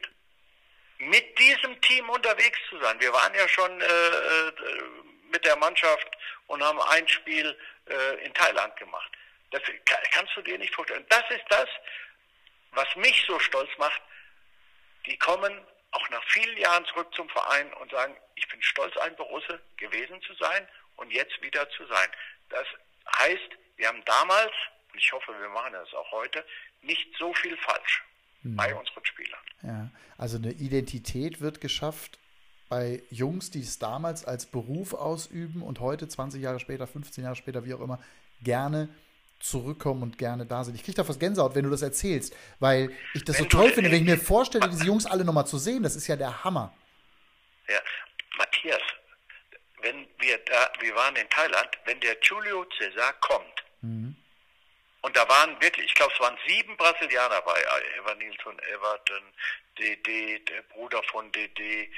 mit 0.99 1.39
diesem 1.39 1.79
Team 1.81 2.07
unterwegs 2.09 2.59
zu 2.69 2.79
sein. 2.79 2.99
Wir 2.99 3.11
waren 3.11 3.33
ja 3.33 3.47
schon 3.47 3.81
äh, 3.81 3.85
äh, 3.85 4.51
mit 5.31 5.43
der 5.45 5.55
Mannschaft 5.55 6.07
und 6.47 6.61
haben 6.63 6.79
ein 6.81 7.07
Spiel 7.07 7.57
äh, 7.89 8.23
in 8.25 8.33
Thailand 8.35 8.75
gemacht. 8.77 9.11
Das 9.49 9.63
ka- 9.85 10.01
kannst 10.11 10.35
du 10.35 10.41
dir 10.43 10.57
nicht 10.59 10.73
vorstellen. 10.75 11.05
Das 11.09 11.23
ist 11.31 11.43
das, 11.49 11.67
was 12.71 12.95
mich 12.95 13.23
so 13.27 13.39
stolz 13.39 13.69
macht. 13.77 14.01
Die 15.05 15.17
kommen 15.17 15.53
auch 15.91 16.09
nach 16.09 16.23
vielen 16.27 16.57
Jahren 16.57 16.85
zurück 16.85 17.07
zum 17.13 17.27
Verein 17.29 17.71
und 17.73 17.91
sagen, 17.91 18.15
ich 18.35 18.47
bin 18.47 18.61
stolz, 18.61 18.95
ein 18.97 19.15
Borusse 19.15 19.59
gewesen 19.77 20.21
zu 20.21 20.33
sein 20.35 20.67
und 20.95 21.11
jetzt 21.11 21.41
wieder 21.41 21.69
zu 21.71 21.85
sein. 21.87 22.07
Das 22.49 22.65
heißt, 23.17 23.49
wir 23.77 23.87
haben 23.87 24.03
damals, 24.05 24.51
und 24.91 24.99
ich 24.99 25.11
hoffe, 25.11 25.33
wir 25.39 25.49
machen 25.49 25.73
das 25.73 25.93
auch 25.93 26.11
heute, 26.11 26.45
nicht 26.81 27.07
so 27.17 27.33
viel 27.33 27.57
falsch 27.57 28.03
bei 28.43 28.73
unseren 28.73 29.05
Spielern. 29.05 29.39
Ja, 29.61 29.89
also 30.17 30.37
eine 30.37 30.51
Identität 30.51 31.41
wird 31.41 31.61
geschafft 31.61 32.17
bei 32.69 33.03
Jungs, 33.09 33.51
die 33.51 33.61
es 33.61 33.79
damals 33.79 34.25
als 34.25 34.45
Beruf 34.45 34.93
ausüben 34.93 35.61
und 35.61 35.79
heute, 35.79 36.07
20 36.07 36.41
Jahre 36.41 36.59
später, 36.59 36.87
15 36.87 37.23
Jahre 37.23 37.35
später, 37.35 37.65
wie 37.65 37.73
auch 37.73 37.81
immer, 37.81 37.99
gerne 38.41 38.89
zurückkommen 39.41 40.03
und 40.03 40.17
gerne 40.17 40.45
da 40.45 40.63
sind. 40.63 40.75
Ich 40.75 40.83
kriege 40.83 40.95
da 40.95 41.03
fast 41.03 41.19
Gänsehaut, 41.19 41.55
wenn 41.55 41.63
du 41.63 41.69
das 41.69 41.81
erzählst, 41.81 42.35
weil 42.59 42.95
ich 43.13 43.23
das 43.25 43.37
Wenn 43.37 43.43
so 43.43 43.49
toll 43.49 43.71
finde, 43.71 43.91
wenn 43.91 43.97
ich 43.99 44.03
mir 44.05 44.17
vorstelle, 44.17 44.69
diese 44.69 44.85
Jungs 44.85 45.05
alle 45.05 45.25
nochmal 45.25 45.47
zu 45.47 45.57
sehen, 45.57 45.83
das 45.83 45.95
ist 45.95 46.07
ja 46.07 46.15
der 46.15 46.43
Hammer. 46.43 46.73
Ja, 47.67 47.79
Matthias, 48.37 48.81
wenn 49.81 50.07
wir 50.19 50.37
da, 50.45 50.69
wir 50.79 50.95
waren 50.95 51.15
in 51.15 51.29
Thailand, 51.29 51.69
wenn 51.85 51.99
der 52.01 52.17
Julio 52.21 52.65
Cesar 52.77 53.13
kommt, 53.21 53.63
und 55.03 55.17
da 55.17 55.27
waren 55.27 55.59
wirklich, 55.59 55.87
ich 55.87 55.93
glaube, 55.95 56.13
es 56.13 56.19
waren 56.19 56.37
sieben 56.47 56.77
Brasilianer 56.77 57.41
bei, 57.41 57.59
äh, 57.59 57.99
Evan 57.99 58.17
Nilsson, 58.19 58.59
Everton, 58.59 59.23
DD, 59.79 60.37
der 60.45 60.61
Bruder 60.73 61.01
von 61.11 61.31
DD. 61.31 61.89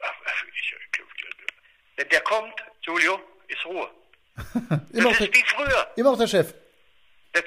Ach, 0.00 0.12
ich- 0.54 0.74
Wenn 1.96 2.08
der 2.10 2.20
kommt, 2.20 2.54
Julio, 2.82 3.20
ist 3.48 3.64
Ruhe. 3.64 3.90
Immer 4.92 5.08
Das 5.10 5.18
der, 5.18 5.28
ist 5.28 5.34
wie 5.36 5.44
früher. 5.46 5.90
immer 5.96 6.12
noch 6.12 6.18
der 6.18 6.26
Chef. 6.28 6.54
Das, 7.32 7.44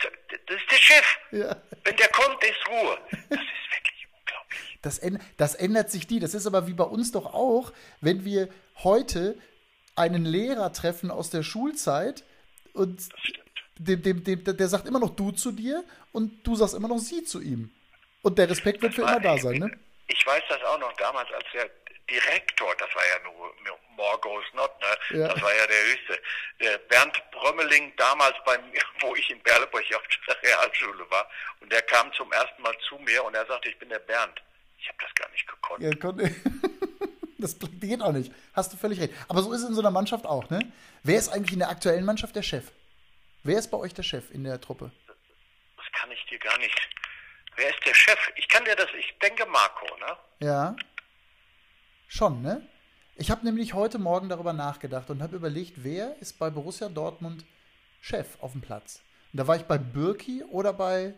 das 0.48 0.58
ist 0.58 0.71
der 0.71 0.78
Chef. 0.78 1.17
Ja. 1.32 1.56
Wenn 1.84 1.95
der 1.95 2.08
kommt, 2.10 2.43
ist 2.43 2.67
Ruhe. 2.67 2.98
Das 3.12 3.39
ist 3.39 3.71
wirklich 3.71 4.08
unglaublich. 4.19 4.80
Das, 4.82 5.02
das 5.38 5.56
ändert 5.56 5.91
sich 5.91 6.10
nie. 6.10 6.19
Das 6.19 6.34
ist 6.34 6.48
aber 6.48 6.67
wie 6.67 6.74
bei 6.74 6.84
uns 6.84 7.12
doch 7.12 7.34
auch, 7.34 7.71
wenn 8.02 8.26
wir 8.26 8.50
heute 8.84 9.38
einen 9.95 10.26
Lehrer 10.26 10.74
treffen 10.74 11.12
aus 11.12 11.30
der 11.30 11.43
Schulzeit 11.43 12.24
und 12.74 13.10
dem, 13.78 14.02
dem, 14.02 14.24
dem, 14.24 14.43
der 14.43 14.67
sagt 14.67 14.88
immer 14.88 15.00
noch 15.00 15.15
du 15.15 15.32
zu 15.32 15.52
dir 15.52 15.84
und 16.12 16.45
du 16.45 16.56
sagst 16.56 16.76
immer 16.76 16.88
noch 16.88 16.98
sie 16.98 17.24
zu 17.24 17.41
ihm. 17.41 17.71
Und 18.21 18.38
der 18.38 18.50
Respekt 18.50 18.82
wird 18.82 18.95
für 18.95 19.02
immer 19.02 19.19
da 19.19 19.38
sein, 19.38 19.60
ne? 19.60 19.71
Ich 20.08 20.26
weiß 20.26 20.43
das 20.50 20.62
auch 20.63 20.80
noch 20.80 20.93
damals, 20.93 21.32
als 21.32 21.45
der 21.54 21.69
Direktor, 22.10 22.74
das 22.78 22.89
war 22.95 23.04
ja 23.04 23.24
nur 23.24 23.54
more 23.96 24.18
goes 24.20 24.44
not, 24.54 24.72
ne? 24.82 25.18
Ja. 25.20 25.28
das 25.30 25.42
war 25.42 25.56
ja 25.56 25.68
der 25.68 25.84
höchste, 25.84 26.20
der 26.62 26.78
Bernd 26.80 27.22
Brömmeling 27.32 27.94
damals 27.98 28.36
bei 28.46 28.58
mir, 28.58 28.82
wo 29.02 29.16
ich 29.16 29.30
in 29.30 29.42
Berleburg 29.42 29.84
auf 29.96 30.04
der 30.28 30.42
Realschule 30.44 31.10
war, 31.10 31.30
und 31.60 31.72
der 31.72 31.82
kam 31.84 32.12
zum 32.14 32.32
ersten 32.32 32.62
Mal 32.62 32.76
zu 32.88 32.98
mir 33.00 33.24
und 33.24 33.36
er 33.36 33.46
sagte, 33.46 33.70
ich 33.70 33.78
bin 33.80 33.90
der 33.90 34.00
Bernd. 34.00 34.42
Ich 34.80 34.88
habe 34.88 34.98
das 35.02 35.14
gar 35.16 35.30
nicht 35.32 35.48
gekonnt. 35.48 35.82
Ja, 35.84 35.96
kon- 35.96 36.18
das 37.40 37.58
geht 37.82 38.02
auch 38.02 38.12
nicht. 38.12 38.32
Hast 38.54 38.74
du 38.74 38.78
völlig 38.78 39.00
recht. 39.00 39.14
Aber 39.28 39.42
so 39.42 39.52
ist 39.54 39.62
es 39.64 39.70
in 39.70 39.74
so 39.76 39.82
einer 39.82 39.92
Mannschaft 39.92 40.26
auch, 40.26 40.50
ne? 40.50 40.60
Wer 41.04 41.18
ist 41.18 41.30
eigentlich 41.30 41.54
in 41.54 41.60
der 41.60 41.70
aktuellen 41.70 42.06
Mannschaft 42.06 42.36
der 42.36 42.44
Chef? 42.44 42.66
Wer 43.44 43.58
ist 43.60 43.70
bei 43.72 43.78
euch 43.78 43.94
der 43.94 44.04
Chef 44.04 44.30
in 44.32 44.44
der 44.44 44.60
Truppe? 44.62 44.92
Das 45.78 45.86
kann 45.94 46.12
ich 46.12 46.24
dir 46.28 46.40
gar 46.40 46.58
nicht. 46.60 46.76
Wer 47.56 47.70
ist 47.70 47.86
der 47.86 47.94
Chef? 47.94 48.20
Ich 48.36 48.48
kann 48.50 48.66
dir 48.66 48.76
das, 48.76 48.88
ich 48.98 49.18
denke 49.20 49.46
Marco, 49.46 49.86
ne? 49.98 50.18
Ja. 50.40 50.76
Schon, 52.08 52.42
ne? 52.42 52.68
Ich 53.17 53.32
habe 53.32 53.45
nämlich 53.45 53.73
heute 53.73 53.97
Morgen 53.97 54.28
darüber 54.28 54.51
nachgedacht 54.51 55.10
und 55.10 55.21
habe 55.21 55.38
überlegt, 55.38 55.84
wer 55.84 56.17
ist 56.19 56.38
bei 56.38 56.49
Borussia 56.49 56.89
Dortmund 56.89 57.45
Chef 58.01 58.38
auf 58.41 58.51
dem 58.51 58.62
Platz? 58.62 59.01
Und 59.32 59.38
da 59.38 59.47
war 59.47 59.56
ich 59.56 59.63
bei 59.63 59.78
Birki 59.78 60.43
oder 60.43 60.73
bei, 60.73 61.13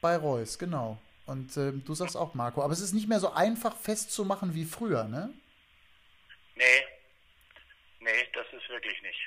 bei 0.00 0.16
Reus, 0.16 0.58
genau. 0.58 0.96
Und 1.26 1.56
ähm, 1.56 1.82
du 1.84 1.94
sagst 1.94 2.16
auch 2.16 2.34
Marco. 2.34 2.62
Aber 2.62 2.72
es 2.72 2.80
ist 2.80 2.92
nicht 2.92 3.08
mehr 3.08 3.18
so 3.18 3.32
einfach 3.32 3.76
festzumachen 3.76 4.54
wie 4.54 4.64
früher, 4.64 5.04
ne? 5.04 5.34
Nee. 6.54 6.62
Nee, 7.98 8.28
das 8.32 8.46
ist 8.52 8.68
wirklich 8.68 9.02
nicht. 9.02 9.18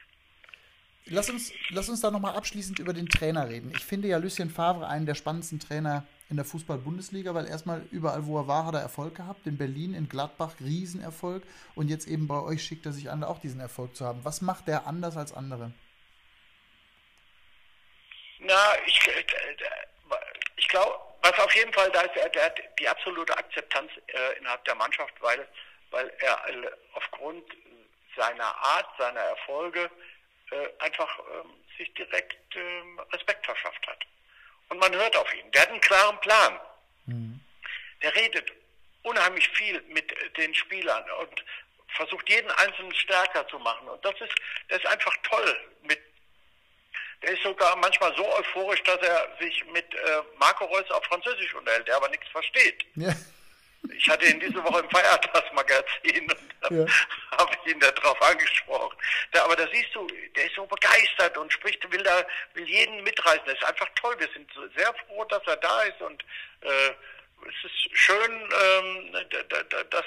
Lass 1.07 1.29
uns, 1.29 1.51
lass 1.69 1.89
uns 1.89 1.99
da 1.99 2.11
nochmal 2.11 2.35
abschließend 2.35 2.79
über 2.79 2.93
den 2.93 3.07
Trainer 3.07 3.49
reden. 3.49 3.71
Ich 3.75 3.83
finde 3.83 4.07
ja 4.07 4.17
Lucien 4.17 4.49
Favre 4.49 4.87
einen 4.87 5.05
der 5.05 5.15
spannendsten 5.15 5.59
Trainer 5.59 6.05
in 6.29 6.35
der 6.35 6.45
Fußball-Bundesliga, 6.45 7.33
weil 7.33 7.47
erstmal 7.47 7.85
überall, 7.91 8.25
wo 8.25 8.37
er 8.37 8.47
war, 8.47 8.65
hat 8.65 8.73
er 8.75 8.81
Erfolg 8.81 9.15
gehabt. 9.15 9.47
In 9.47 9.57
Berlin, 9.57 9.93
in 9.93 10.09
Gladbach, 10.09 10.55
Riesenerfolg. 10.59 11.43
Und 11.75 11.89
jetzt 11.89 12.07
eben 12.07 12.27
bei 12.27 12.39
euch 12.41 12.63
schickt 12.63 12.85
er 12.85 12.91
sich 12.91 13.09
an, 13.09 13.23
auch 13.23 13.39
diesen 13.39 13.61
Erfolg 13.61 13.95
zu 13.95 14.05
haben. 14.05 14.23
Was 14.25 14.41
macht 14.41 14.67
der 14.67 14.87
anders 14.87 15.15
als 15.15 15.33
andere? 15.33 15.71
Na, 18.39 18.73
ich, 18.85 19.07
äh, 19.07 19.23
ich 20.57 20.67
glaube, 20.67 20.95
was 21.21 21.39
auf 21.39 21.55
jeden 21.55 21.73
Fall 21.73 21.89
da 21.91 22.01
ist, 22.01 22.15
er, 22.15 22.45
hat 22.45 22.61
die 22.79 22.87
absolute 22.87 23.35
Akzeptanz 23.37 23.91
äh, 24.07 24.37
innerhalb 24.37 24.63
der 24.65 24.75
Mannschaft, 24.75 25.13
weil, 25.21 25.47
weil 25.91 26.11
er 26.19 26.49
äh, 26.49 26.71
aufgrund 26.93 27.43
seiner 28.15 28.55
Art, 28.55 28.87
seiner 28.97 29.19
Erfolge 29.19 29.89
äh, 30.51 30.67
einfach 30.79 31.19
ähm, 31.19 31.53
sich 31.77 31.93
direkt 31.93 32.55
ähm, 32.55 32.99
Respekt 33.13 33.45
verschafft 33.45 33.87
hat. 33.87 34.05
Und 34.69 34.79
man 34.79 34.93
hört 34.93 35.15
auf 35.15 35.33
ihn. 35.33 35.51
Der 35.51 35.61
hat 35.61 35.69
einen 35.69 35.81
klaren 35.81 36.19
Plan. 36.19 36.59
Der 38.01 38.15
redet 38.15 38.51
unheimlich 39.03 39.47
viel 39.49 39.81
mit 39.89 40.11
äh, 40.11 40.29
den 40.31 40.53
Spielern 40.53 41.03
und 41.21 41.43
versucht 41.95 42.29
jeden 42.29 42.51
Einzelnen 42.51 42.93
stärker 42.93 43.47
zu 43.47 43.57
machen. 43.59 43.87
Und 43.87 44.03
das 44.03 44.13
ist, 44.19 44.33
das 44.67 44.79
ist 44.79 44.87
einfach 44.87 45.15
toll. 45.23 45.57
Mit, 45.83 45.99
der 47.21 47.31
ist 47.31 47.43
sogar 47.43 47.75
manchmal 47.77 48.15
so 48.15 48.25
euphorisch, 48.35 48.83
dass 48.83 49.01
er 49.01 49.35
sich 49.39 49.65
mit 49.71 49.93
äh, 49.93 50.21
Marco 50.37 50.65
Reus 50.65 50.89
auf 50.91 51.03
Französisch 51.05 51.53
unterhält, 51.55 51.87
der 51.87 51.95
aber 51.95 52.09
nichts 52.09 52.27
versteht. 52.29 52.85
Ja. 52.95 53.13
Ich 53.95 54.09
hatte 54.09 54.25
ihn 54.25 54.39
diese 54.39 54.63
Woche 54.63 54.79
im 54.79 54.89
Feiertagsmagazin 54.89 56.31
und 56.69 56.77
ja. 56.77 56.85
habe 57.37 57.51
ihn 57.65 57.79
darauf 57.79 58.21
angesprochen. 58.21 58.97
Da, 59.31 59.43
aber 59.43 59.55
da 59.55 59.67
siehst 59.71 59.93
du, 59.93 60.07
der 60.35 60.45
ist 60.45 60.55
so 60.55 60.65
begeistert 60.65 61.37
und 61.37 61.51
spricht, 61.51 61.91
will 61.91 62.03
da, 62.03 62.25
will 62.53 62.67
jeden 62.67 63.03
mitreißen. 63.03 63.43
Das 63.45 63.55
ist 63.55 63.65
einfach 63.65 63.87
toll. 63.95 64.15
Wir 64.19 64.29
sind 64.33 64.49
sehr 64.75 64.93
froh, 65.05 65.23
dass 65.25 65.41
er 65.45 65.57
da 65.57 65.81
ist 65.83 66.01
und 66.01 66.23
äh, 66.61 66.89
es 67.47 67.71
ist 67.71 67.97
schön, 67.97 68.31
ähm, 68.31 69.13
dass, 69.89 70.05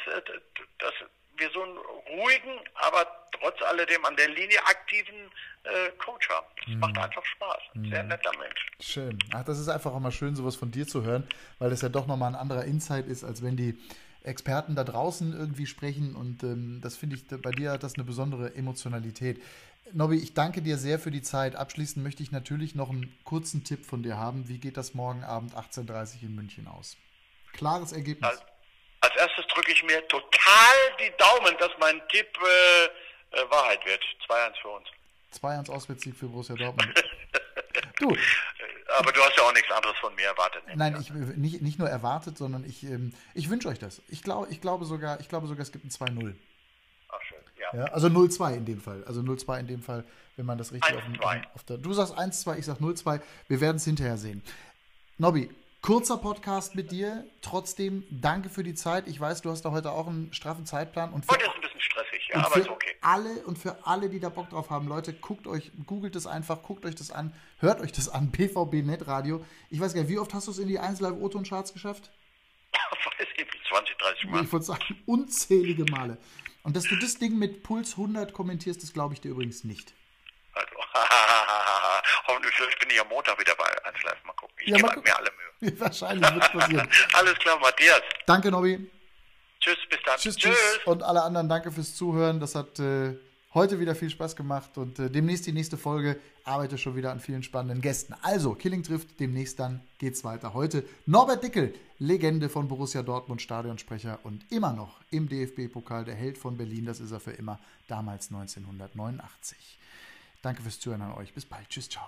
dass 0.79 0.95
wir 1.41 1.51
so 1.51 1.63
einen 1.63 1.77
ruhigen, 1.77 2.61
aber 2.75 3.07
trotz 3.33 3.61
alledem 3.63 4.05
an 4.05 4.17
der 4.17 4.29
Linie 4.29 4.59
aktiven 4.67 5.31
äh, 5.65 5.91
Coach 5.99 6.29
haben. 6.29 6.47
Das 6.67 6.75
mm. 6.75 6.79
macht 6.79 6.99
einfach 6.99 7.25
Spaß. 7.25 7.63
Sehr 7.89 8.03
mm. 8.03 8.09
netter 8.09 8.33
Mensch. 8.39 8.67
Schön. 8.81 9.19
Ach, 9.33 9.45
das 9.45 9.59
ist 9.59 9.69
einfach 9.69 9.93
auch 9.93 10.01
mal 10.01 10.13
schön, 10.13 10.37
sowas 10.37 10.57
von 10.57 10.71
dir 10.71 10.87
zu 10.87 11.03
hören, 11.03 11.27
weil 11.59 11.71
das 11.71 11.83
ja 11.83 11.89
doch 11.89 12.07
nochmal 12.07 12.33
ein 12.33 12.41
anderer 12.41 12.65
Insight 12.65 13.07
ist, 13.07 13.25
als 13.25 13.43
wenn 13.43 13.57
die 13.57 13.79
Experten 14.23 14.75
da 14.75 14.85
draußen 14.85 15.33
irgendwie 15.33 15.67
sprechen. 15.67 16.15
Und 16.15 16.43
ähm, 16.43 16.81
das 16.83 16.97
finde 16.97 17.17
ich, 17.17 17.27
bei 17.27 17.51
dir 17.51 17.73
hat 17.73 17.83
das 17.83 17.95
eine 17.95 18.05
besondere 18.05 18.55
Emotionalität. 18.55 19.43
Nobby, 19.93 20.17
ich 20.17 20.35
danke 20.35 20.63
dir 20.63 20.79
sehr 20.79 20.99
für 20.99 21.11
die 21.11 21.23
Zeit. 21.23 21.57
Abschließend 21.57 22.05
möchte 22.05 22.23
ich 22.23 22.31
natürlich 22.31 22.75
noch 22.75 22.91
einen 22.91 23.13
kurzen 23.25 23.65
Tipp 23.65 23.87
von 23.87 24.03
dir 24.03 24.19
haben. 24.19 24.49
Wie 24.49 24.59
geht 24.59 24.77
das 24.77 24.95
morgen 24.95 25.25
Abend 25.25 25.55
18.30 25.55 26.17
Uhr 26.17 26.23
in 26.25 26.35
München 26.35 26.69
aus? 26.69 26.97
Klares 27.53 27.93
Ergebnis. 27.93 28.31
Also, 28.31 28.43
als 29.01 29.17
erstes 29.17 29.47
drücke 29.49 29.73
ich 29.73 29.83
mir 29.83 30.07
total 30.09 30.77
die 30.99 31.13
Daumen, 31.17 31.57
dass 31.59 31.71
mein 31.79 32.01
Tipp 32.09 32.29
äh, 32.39 32.85
äh, 33.37 33.51
Wahrheit 33.51 33.85
wird. 33.87 34.03
2-1 34.29 34.61
für 34.61 34.69
uns. 34.69 34.89
2-1 35.41 35.71
Auswärtssieg 35.71 36.17
für 36.17 36.27
Borussia 36.27 36.55
Dortmund. 36.57 37.05
du. 37.99 38.17
Aber 38.99 39.13
du 39.13 39.21
hast 39.21 39.37
ja 39.37 39.45
auch 39.45 39.53
nichts 39.55 39.71
anderes 39.71 39.97
von 39.99 40.15
mir 40.17 40.27
erwartet. 40.27 40.63
Nein, 40.75 40.97
ich, 41.01 41.11
nicht, 41.11 41.63
nicht 41.63 41.79
nur 41.79 41.89
erwartet, 41.89 42.37
sondern 42.37 42.65
ich, 42.65 42.83
ähm, 42.83 43.15
ich 43.35 43.49
wünsche 43.49 43.69
euch 43.69 43.79
das. 43.79 44.03
Ich, 44.09 44.23
glaub, 44.23 44.51
ich, 44.51 44.61
glaube 44.61 44.85
sogar, 44.85 45.21
ich 45.21 45.29
glaube 45.29 45.47
sogar, 45.47 45.63
es 45.63 45.73
gibt 45.73 45.85
ein 45.85 45.91
2-0. 45.91 46.35
Ach 47.09 47.23
schön, 47.23 47.39
ja. 47.57 47.79
ja 47.79 47.85
also 47.93 48.09
0-2 48.09 48.57
in 48.57 48.65
dem 48.65 48.81
Fall. 48.81 49.05
Also 49.07 49.21
0-2 49.21 49.61
in 49.61 49.67
dem 49.69 49.83
Fall, 49.83 50.05
wenn 50.37 50.47
man 50.47 50.59
das 50.59 50.73
richtig 50.73 50.93
auf, 50.95 51.03
auf, 51.55 51.65
der. 51.65 51.79
Du 51.79 51.93
sagst 51.93 52.15
1-2, 52.15 52.59
ich 52.59 52.67
sag 52.67 52.79
0-2. 52.79 53.21
Wir 53.47 53.61
werden 53.61 53.77
es 53.77 53.85
hinterher 53.85 54.17
sehen. 54.17 54.43
Nobby, 55.19 55.51
Kurzer 55.83 56.19
Podcast 56.19 56.75
mit 56.75 56.93
dir. 56.93 57.25
Trotzdem 57.41 58.05
danke 58.11 58.51
für 58.51 58.63
die 58.63 58.75
Zeit. 58.75 59.09
Ich 59.09 59.19
weiß, 59.19 59.41
du 59.41 59.51
hast 59.51 59.63
da 59.63 59.71
heute 59.71 59.93
auch 59.93 60.07
einen 60.07 60.33
straffen 60.35 60.67
Zeitplan. 60.67 61.11
Und 61.13 61.27
heute 61.31 61.43
ist 61.43 61.55
ein 61.55 61.61
bisschen 61.63 61.81
stressig, 61.81 62.29
ja, 62.29 62.45
aber 62.45 62.57
ist 62.57 62.69
okay. 62.69 62.95
Alle 63.01 63.45
und 63.47 63.59
für 63.59 63.87
alle, 63.87 64.11
die 64.11 64.21
da 64.21 64.29
Bock 64.29 64.51
drauf 64.51 64.69
haben, 64.69 64.89
Leute, 64.89 65.15
guckt 65.15 65.47
euch, 65.47 65.73
googelt 65.87 66.17
es 66.17 66.27
einfach, 66.27 66.63
guckt 66.63 66.85
euch 66.85 66.97
das 66.97 67.11
an, 67.11 67.33
hört 67.61 67.81
euch 67.81 67.93
das 67.93 68.11
an, 68.11 68.31
PVB 68.33 68.85
Netradio. 68.85 69.45
Ich 69.71 69.81
weiß 69.81 69.95
gar 69.95 70.03
nicht, 70.03 70.11
wie 70.11 70.19
oft 70.19 70.35
hast 70.35 70.49
du 70.49 70.51
es 70.51 70.59
in 70.59 70.69
die 70.69 70.79
1 70.79 71.01
Live 71.01 71.15
Oton 71.19 71.45
Charts 71.45 71.73
geschafft? 71.73 72.11
weiß 73.19 73.29
ich 73.33 73.39
nicht, 73.39 73.51
20, 73.69 73.97
30 73.97 74.25
Mal. 74.27 74.45
Ich 74.45 74.53
würde 74.53 74.65
sagen, 74.67 75.03
unzählige 75.07 75.85
Male. 75.91 76.19
Und 76.63 76.77
dass 76.77 76.85
du 76.85 76.97
das 76.97 77.17
Ding 77.17 77.39
mit 77.39 77.63
Puls 77.63 77.93
100 77.93 78.35
kommentierst, 78.35 78.83
das 78.83 78.93
glaube 78.93 79.15
ich 79.15 79.23
dir 79.23 79.31
übrigens 79.31 79.65
nicht. 79.65 79.95
Also, 80.53 80.75
hoffentlich 82.31 82.79
bin 82.79 82.91
ich 82.91 83.01
am 83.01 83.09
Montag 83.09 83.39
wieder 83.39 83.55
bei 83.55 83.85
1 83.85 84.03
Live. 84.03 84.25
Mal 84.25 84.33
gucken. 84.35 84.55
Ich 84.61 84.69
ja, 84.69 84.77
gebe 84.77 85.01
mir 85.01 85.17
alle 85.17 85.31
Mühe. 85.61 85.81
Wahrscheinlich 85.81 86.35
wird 86.35 86.45
es 86.45 86.51
passieren. 86.51 86.89
Alles 87.13 87.35
klar, 87.39 87.59
Matthias. 87.61 88.01
Danke, 88.27 88.51
Nobby. 88.51 88.91
Tschüss, 89.61 89.77
bis 89.91 89.99
dann. 90.05 90.17
Tschüss, 90.19 90.37
tschüss. 90.37 90.57
tschüss. 90.57 90.87
Und 90.87 91.03
alle 91.03 91.23
anderen, 91.23 91.49
danke 91.49 91.71
fürs 91.71 91.95
Zuhören. 91.95 92.41
Das 92.41 92.55
hat 92.55 92.79
äh, 92.79 93.15
heute 93.53 93.79
wieder 93.79 93.95
viel 93.95 94.09
Spaß 94.09 94.35
gemacht 94.37 94.79
und 94.79 94.99
äh, 94.99 95.11
demnächst 95.11 95.47
die 95.47 95.53
nächste 95.53 95.77
Folge. 95.77 96.19
Arbeite 96.45 96.79
schon 96.79 96.97
wieder 96.97 97.13
an 97.13 97.21
vielen 97.21 97.43
spannenden 97.43 97.83
Gästen. 97.83 98.15
Also, 98.23 98.55
Killing 98.55 98.83
trifft, 98.83 99.21
demnächst 99.21 99.61
dann 99.61 99.83
geht's 99.99 100.25
weiter. 100.25 100.55
Heute 100.55 100.85
Norbert 101.05 101.45
Dickel, 101.45 101.75
Legende 101.99 102.49
von 102.49 102.69
Borussia 102.69 103.03
Dortmund, 103.03 103.43
Stadionsprecher 103.43 104.21
und 104.23 104.51
immer 104.51 104.73
noch 104.73 105.01
im 105.11 105.29
DFB-Pokal 105.29 106.07
der 106.07 106.15
Held 106.15 106.39
von 106.39 106.57
Berlin. 106.57 106.87
Das 106.87 107.01
ist 107.01 107.13
er 107.13 107.21
für 107.21 107.33
immer, 107.33 107.61
damals 107.87 108.29
1989. 108.33 109.79
Danke 110.43 110.63
fürs 110.63 110.81
Zuhören 110.81 111.03
an 111.03 111.13
euch. 111.13 111.35
Bis 111.35 111.45
bald. 111.45 111.69
Tschüss, 111.69 111.89
ciao. 111.89 112.07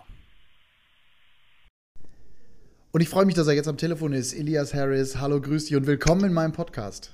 Und 2.90 3.01
ich 3.01 3.09
freue 3.09 3.27
mich, 3.27 3.35
dass 3.35 3.47
er 3.47 3.55
jetzt 3.55 3.68
am 3.68 3.77
Telefon 3.77 4.12
ist. 4.12 4.33
Elias 4.33 4.75
Harris, 4.75 5.16
hallo, 5.16 5.40
grüß 5.40 5.66
dich 5.66 5.77
und 5.77 5.87
willkommen 5.87 6.25
in 6.25 6.33
meinem 6.33 6.53
Podcast. 6.53 7.12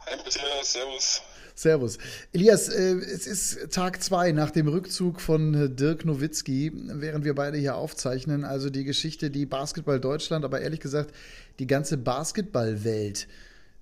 Hi, 0.00 0.16
Matthias, 0.16 0.72
servus. 0.72 1.22
Servus. 1.54 1.98
Elias, 2.32 2.68
äh, 2.68 2.96
es 2.96 3.26
ist 3.26 3.72
Tag 3.72 4.02
zwei 4.02 4.32
nach 4.32 4.50
dem 4.50 4.68
Rückzug 4.68 5.22
von 5.22 5.74
Dirk 5.74 6.04
Nowitzki, 6.04 6.70
während 6.74 7.24
wir 7.24 7.34
beide 7.34 7.56
hier 7.56 7.76
aufzeichnen. 7.76 8.44
Also 8.44 8.68
die 8.68 8.84
Geschichte, 8.84 9.30
die 9.30 9.46
Basketball 9.46 10.00
Deutschland, 10.00 10.44
aber 10.44 10.60
ehrlich 10.60 10.80
gesagt 10.80 11.14
die 11.58 11.66
ganze 11.66 11.96
Basketballwelt 11.96 13.26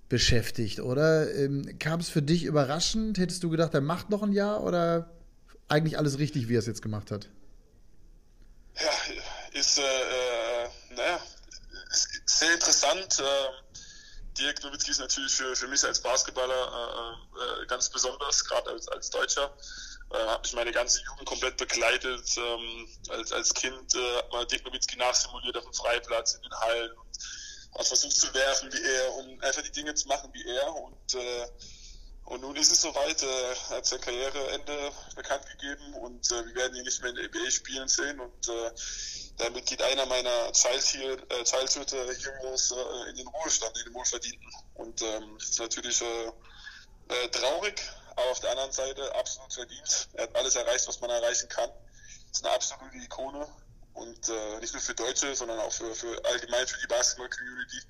beschäftigt, 0.09 0.79
oder? 0.79 1.35
Ähm, 1.35 1.79
kam 1.81 1.99
es 1.99 2.09
für 2.09 2.23
dich 2.23 2.45
überraschend? 2.45 3.19
Hättest 3.19 3.43
du 3.43 3.51
gedacht, 3.51 3.75
er 3.75 3.81
macht 3.81 4.11
noch 4.11 4.23
ein 4.23 4.33
Jahr 4.33 4.63
oder 4.63 5.11
eigentlich 5.69 5.99
alles 5.99 6.19
richtig, 6.19 6.49
wie 6.49 6.57
er 6.57 6.61
es 6.61 6.67
jetzt 6.67 6.83
gemacht 6.83 7.11
hat? 7.11 7.29
Ja, 8.77 8.91
ist 9.53 9.79
äh, 9.79 10.69
naja, 10.91 11.21
ist 11.93 12.23
sehr 12.27 12.55
interessant. 12.55 13.21
Äh, 13.21 13.75
Dirk 14.39 14.65
Nowitzki 14.65 14.91
ist 14.91 14.99
natürlich 14.99 15.33
für, 15.33 15.55
für 15.55 15.69
mich 15.69 15.85
als 15.85 16.01
Basketballer 16.01 17.17
äh, 17.37 17.63
äh, 17.63 17.67
ganz 17.67 17.89
besonders, 17.89 18.45
gerade 18.45 18.71
als, 18.71 18.89
als 18.89 19.11
Deutscher. 19.11 19.57
Äh, 20.11 20.17
habe 20.17 20.45
ich 20.45 20.53
meine 20.55 20.73
ganze 20.73 21.03
Jugend 21.03 21.27
komplett 21.27 21.57
begleitet. 21.57 22.37
Ähm, 22.37 22.89
als, 23.11 23.33
als 23.33 23.55
Kind 23.55 23.95
äh, 23.95 24.17
hat 24.17 24.33
man 24.33 24.49
Dirk 24.49 24.65
Nowitzki 24.65 24.97
nachsimuliert 24.97 25.57
auf 25.57 25.65
dem 25.65 25.73
Freiplatz, 25.73 26.35
in 26.35 26.43
den 26.43 26.53
Hallen 26.53 26.91
und 26.93 27.79
hat 27.79 27.87
versucht 27.87 28.17
zu 28.17 28.33
werfen 28.35 28.73
wie 28.73 28.83
er 28.83 29.15
und 29.15 29.45
einfach 29.45 29.63
die 29.63 29.73
Dinge 29.73 29.95
zu 29.95 30.09
machen 30.09 30.31
wie 30.33 30.45
er. 30.45 30.75
Und, 30.75 31.15
äh, 31.15 31.47
und 32.25 32.41
nun 32.41 32.57
ist 32.57 32.73
es 32.73 32.81
soweit, 32.81 33.23
äh, 33.23 33.55
hat 33.69 33.85
sein 33.85 34.01
Karriereende 34.01 34.93
bekannt 35.15 35.45
gegeben 35.47 35.95
und 35.95 36.31
äh, 36.31 36.47
wir 36.47 36.55
werden 36.55 36.75
ihn 36.75 36.85
nicht 36.85 37.03
mehr 37.03 37.11
in 37.11 37.17
der 37.17 37.29
NBA 37.29 37.51
spielen 37.51 37.87
sehen. 37.87 38.19
Und 38.19 38.49
äh, 38.49 38.71
damit 39.37 39.67
geht 39.67 39.83
einer 39.83 40.07
meiner 40.07 40.51
Childhood, 40.53 41.93
äh, 41.93 41.97
äh, 41.97 42.15
Heroes 42.17 42.71
äh, 42.73 43.11
in 43.11 43.17
den 43.17 43.27
Ruhestand, 43.27 43.77
in 43.79 43.85
den 43.85 43.95
Wohlverdienten. 43.95 44.49
Und 44.75 45.03
ähm, 45.03 45.37
ist 45.37 45.59
natürlich 45.59 46.01
äh, 46.01 46.33
äh, 47.09 47.29
traurig, 47.29 47.83
aber 48.17 48.31
auf 48.31 48.41
der 48.41 48.53
anderen 48.53 48.73
Seite 48.73 49.15
absolut 49.17 49.53
verdient. 49.53 50.09
Er 50.15 50.23
hat 50.23 50.37
alles 50.37 50.55
erreicht, 50.55 50.89
was 50.89 51.01
man 51.01 51.11
erreichen 51.11 51.49
kann. 51.51 51.69
Ist 52.33 52.45
eine 52.45 52.55
absolute 52.55 52.97
Ikone 52.97 53.47
und 53.93 54.29
äh, 54.31 54.61
nicht 54.61 54.73
nur 54.73 54.81
für 54.81 54.95
Deutsche, 54.95 55.35
sondern 55.35 55.61
auch 55.61 55.73
für, 55.73 55.95
für 55.95 56.25
allgemein 56.25 56.67
für 56.67 56.81
die 56.81 56.87
Basketball-Community. 56.87 57.81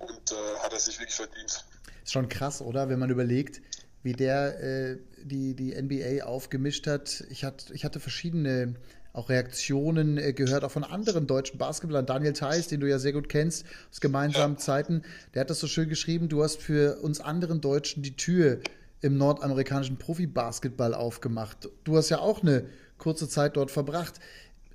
Und 0.00 0.32
äh, 0.32 0.58
hat 0.60 0.72
er 0.72 0.80
sich 0.80 0.98
wirklich 0.98 1.16
verdient. 1.16 1.64
Ist 2.08 2.14
schon 2.14 2.30
krass, 2.30 2.62
oder? 2.62 2.88
Wenn 2.88 2.98
man 2.98 3.10
überlegt, 3.10 3.60
wie 4.02 4.14
der 4.14 4.62
äh, 4.62 4.96
die, 5.24 5.52
die 5.52 5.74
NBA 5.74 6.24
aufgemischt 6.24 6.86
hat. 6.86 7.22
Ich, 7.28 7.44
hat, 7.44 7.70
ich 7.74 7.84
hatte 7.84 8.00
verschiedene 8.00 8.76
auch 9.12 9.28
Reaktionen 9.28 10.16
äh, 10.16 10.32
gehört, 10.32 10.64
auch 10.64 10.70
von 10.70 10.84
anderen 10.84 11.26
deutschen 11.26 11.58
Basketballern. 11.58 12.06
Daniel 12.06 12.32
Theiss, 12.32 12.68
den 12.68 12.80
du 12.80 12.88
ja 12.88 12.98
sehr 12.98 13.12
gut 13.12 13.28
kennst, 13.28 13.66
aus 13.90 14.00
gemeinsamen 14.00 14.54
ja. 14.54 14.58
Zeiten, 14.58 15.02
der 15.34 15.40
hat 15.40 15.50
das 15.50 15.60
so 15.60 15.66
schön 15.66 15.90
geschrieben, 15.90 16.30
du 16.30 16.42
hast 16.42 16.62
für 16.62 16.98
uns 17.02 17.20
anderen 17.20 17.60
Deutschen 17.60 18.02
die 18.02 18.16
Tür 18.16 18.60
im 19.02 19.18
nordamerikanischen 19.18 19.98
Profi-Basketball 19.98 20.94
aufgemacht. 20.94 21.68
Du 21.84 21.94
hast 21.98 22.08
ja 22.08 22.20
auch 22.20 22.40
eine 22.40 22.64
kurze 22.96 23.28
Zeit 23.28 23.58
dort 23.58 23.70
verbracht. 23.70 24.14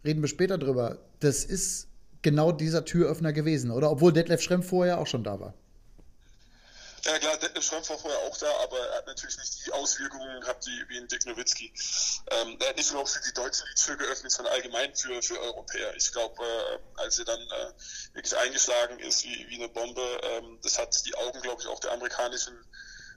Reden 0.06 0.22
wir 0.22 0.30
später 0.30 0.60
drüber. 0.60 1.00
Das 1.20 1.46
ist 1.46 1.88
genau 2.22 2.52
dieser 2.52 2.86
Türöffner 2.86 3.34
gewesen, 3.34 3.72
oder? 3.72 3.90
Obwohl 3.90 4.14
Detlef 4.14 4.44
Schrempf 4.44 4.68
vorher 4.68 5.00
auch 5.00 5.08
schon 5.08 5.24
da 5.24 5.40
war. 5.40 5.56
Ja 7.06 7.20
klar, 7.20 7.36
Detlef 7.38 7.66
Schrempf 7.66 7.90
war 7.90 7.98
vorher 7.98 8.20
auch 8.22 8.38
da, 8.38 8.50
aber 8.64 8.80
er 8.80 8.98
hat 9.00 9.08
natürlich 9.08 9.38
nicht 9.38 9.66
die 9.66 9.72
Auswirkungen 9.74 10.40
gehabt 10.40 10.66
wie, 10.66 10.88
wie 10.88 10.98
in 10.98 11.08
Dick 11.10 11.26
Nowitzki. 11.26 11.74
Ähm, 12.32 12.58
er 12.62 12.70
hat 12.70 12.78
nicht 12.78 12.94
nur 12.94 13.06
für 13.06 13.20
die 13.22 13.34
Deutschen 13.34 13.66
die 13.70 13.82
Tür 13.82 13.98
geöffnet, 13.98 14.32
sondern 14.32 14.54
allgemein 14.54 14.96
für, 14.96 15.22
für 15.22 15.38
Europäer. 15.42 15.94
Ich 15.98 16.14
glaube, 16.14 16.42
äh, 16.42 17.02
als 17.02 17.20
er 17.20 17.26
dann 17.26 17.42
äh, 17.42 17.74
wirklich 18.14 18.38
eingeschlagen 18.38 19.00
ist 19.00 19.26
wie, 19.26 19.50
wie 19.50 19.56
eine 19.56 19.68
Bombe, 19.68 20.02
ähm, 20.24 20.60
das 20.64 20.80
hat 20.80 21.06
die 21.06 21.14
Augen, 21.16 21.42
glaube 21.42 21.62
ich, 21.62 21.68
auch 21.68 21.80
der 21.82 21.92
amerikanischen 21.92 22.58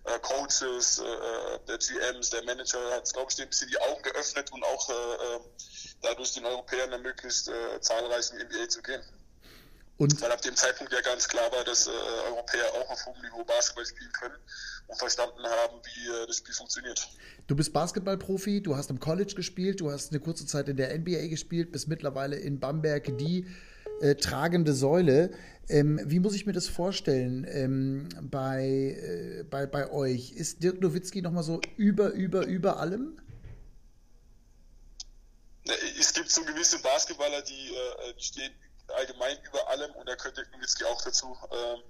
äh, 0.03 0.19
Coaches, 0.19 0.99
äh, 0.99 1.59
der 1.69 1.79
GMs, 1.79 2.31
der 2.31 2.43
Manager, 2.43 2.91
hat, 2.91 3.13
glaube 3.13 3.31
ich, 3.31 3.41
ein 3.41 3.49
bisschen 3.49 3.69
die 3.69 3.81
Augen 3.81 4.03
geöffnet 4.03 4.51
und 4.53 4.65
auch 4.65 4.89
äh, 4.89 4.93
äh, 4.93 5.41
dadurch 6.03 6.33
den 6.33 6.45
Europäern 6.45 6.91
ermöglicht, 6.91 7.47
äh, 7.47 7.81
zahlreich 7.81 8.33
in 8.33 8.39
die 8.39 8.45
NBA 8.45 8.69
zu 8.69 8.83
gehen. 8.83 9.03
Und 9.99 10.21
Weil 10.21 10.31
ab 10.31 10.43
dem 10.43 10.55
Zeitpunkt 10.55 10.93
ja 10.93 11.01
ganz 11.01 11.27
klar 11.27 11.51
war, 11.53 11.65
dass 11.65 11.87
äh, 11.87 11.91
Europäer 12.29 12.67
auch 12.75 12.91
auf 12.91 13.07
hohem 13.07 13.23
Niveau 13.23 13.45
Basketball 13.45 13.87
spielen 13.87 14.13
können 14.13 14.35
und 14.89 14.99
verstanden 14.99 15.43
haben, 15.43 15.81
wie 15.85 16.09
äh, 16.09 16.27
das 16.27 16.37
Spiel 16.37 16.55
funktioniert. 16.55 17.09
Du 17.47 17.57
bist 17.57 17.73
Basketballprofi, 17.73 18.63
du 18.63 18.77
hast 18.77 18.91
im 18.91 19.01
College 19.01 19.35
gespielt, 19.35 19.81
du 19.81 19.91
hast 19.91 20.13
eine 20.13 20.21
kurze 20.21 20.47
Zeit 20.47 20.69
in 20.69 20.77
der 20.77 20.97
NBA 20.99 21.29
gespielt, 21.29 21.73
bist 21.73 21.89
mittlerweile 21.89 22.37
in 22.37 22.61
Bamberg 22.61 23.17
die 23.17 23.47
äh, 24.01 24.17
tragende 24.17 24.75
Säule. 24.75 25.31
Ähm, 25.69 25.99
wie 26.05 26.21
muss 26.21 26.35
ich 26.35 26.45
mir 26.45 26.53
das 26.53 26.69
vorstellen 26.69 27.47
ähm, 27.49 28.09
bei, 28.21 28.99
äh, 29.01 29.45
bei, 29.45 29.65
bei 29.65 29.91
euch? 29.91 30.33
Ist 30.33 30.63
Dirk 30.63 30.83
Nowitzki 30.83 31.23
nochmal 31.23 31.43
so 31.43 31.63
über, 31.79 32.11
über, 32.11 32.45
über 32.45 32.79
allem? 32.79 33.19
Es 35.99 36.13
gibt 36.13 36.31
so 36.31 36.45
gewisse 36.45 36.79
Basketballer, 36.81 37.41
die, 37.43 37.71
äh, 37.71 38.15
die 38.19 38.23
stehen 38.23 38.53
allgemein 38.97 39.39
über 39.43 39.69
allem 39.69 39.93
und 39.93 40.09
da 40.09 40.15
Dirk 40.15 40.53
Nowitzki 40.53 40.85
auch 40.85 41.01
dazu. 41.03 41.37
Ähm, 41.53 41.83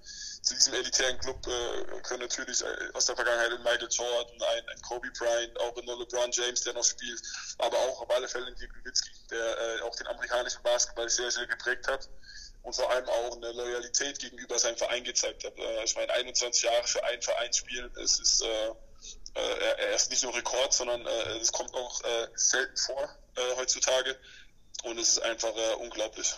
zu 0.42 0.54
diesem 0.54 0.74
elitären 0.74 1.18
Club 1.18 1.46
äh, 1.46 2.00
können 2.02 2.20
natürlich 2.20 2.62
äh, 2.62 2.90
aus 2.94 3.06
der 3.06 3.16
Vergangenheit 3.16 3.52
ein 3.52 3.62
Michael 3.62 3.88
Jordan, 3.90 4.42
ein, 4.42 4.68
ein 4.68 4.82
Kobe 4.82 5.10
Bryant, 5.18 5.58
auch 5.60 5.76
ein 5.76 5.86
LeBron 5.86 6.30
James, 6.32 6.60
der 6.62 6.74
noch 6.74 6.84
spielt, 6.84 7.20
aber 7.58 7.76
auch 7.78 8.02
auf 8.02 8.10
alle 8.10 8.28
Fälle 8.28 8.46
ein 8.46 8.54
Nowitzki, 8.54 9.10
der 9.30 9.58
äh, 9.58 9.80
auch 9.82 9.94
den 9.96 10.06
amerikanischen 10.06 10.62
Basketball 10.62 11.08
sehr, 11.08 11.30
sehr 11.30 11.46
geprägt 11.46 11.88
hat 11.88 12.08
und 12.66 12.74
vor 12.74 12.90
allem 12.90 13.08
auch 13.08 13.36
eine 13.36 13.52
Loyalität 13.52 14.18
gegenüber 14.18 14.58
seinem 14.58 14.76
Verein 14.76 15.04
gezeigt 15.04 15.44
hat. 15.44 15.56
Äh, 15.56 15.84
ich 15.84 15.94
meine, 15.94 16.12
21 16.12 16.64
Jahre 16.64 16.86
für 16.86 17.02
einen 17.04 17.22
Verein 17.22 17.52
spielen, 17.52 17.90
es 18.02 18.18
ist 18.18 18.42
äh, 18.42 18.68
äh, 19.34 19.74
er 19.78 19.94
ist 19.94 20.10
nicht 20.10 20.24
nur 20.24 20.34
Rekord, 20.34 20.72
sondern 20.72 21.06
es 21.40 21.52
kommt 21.52 21.72
auch 21.74 22.00
selten 22.34 22.76
vor 22.76 23.08
heutzutage 23.56 24.18
und 24.84 24.98
es 24.98 25.10
ist 25.10 25.18
einfach 25.18 25.52
unglaublich. 25.78 26.34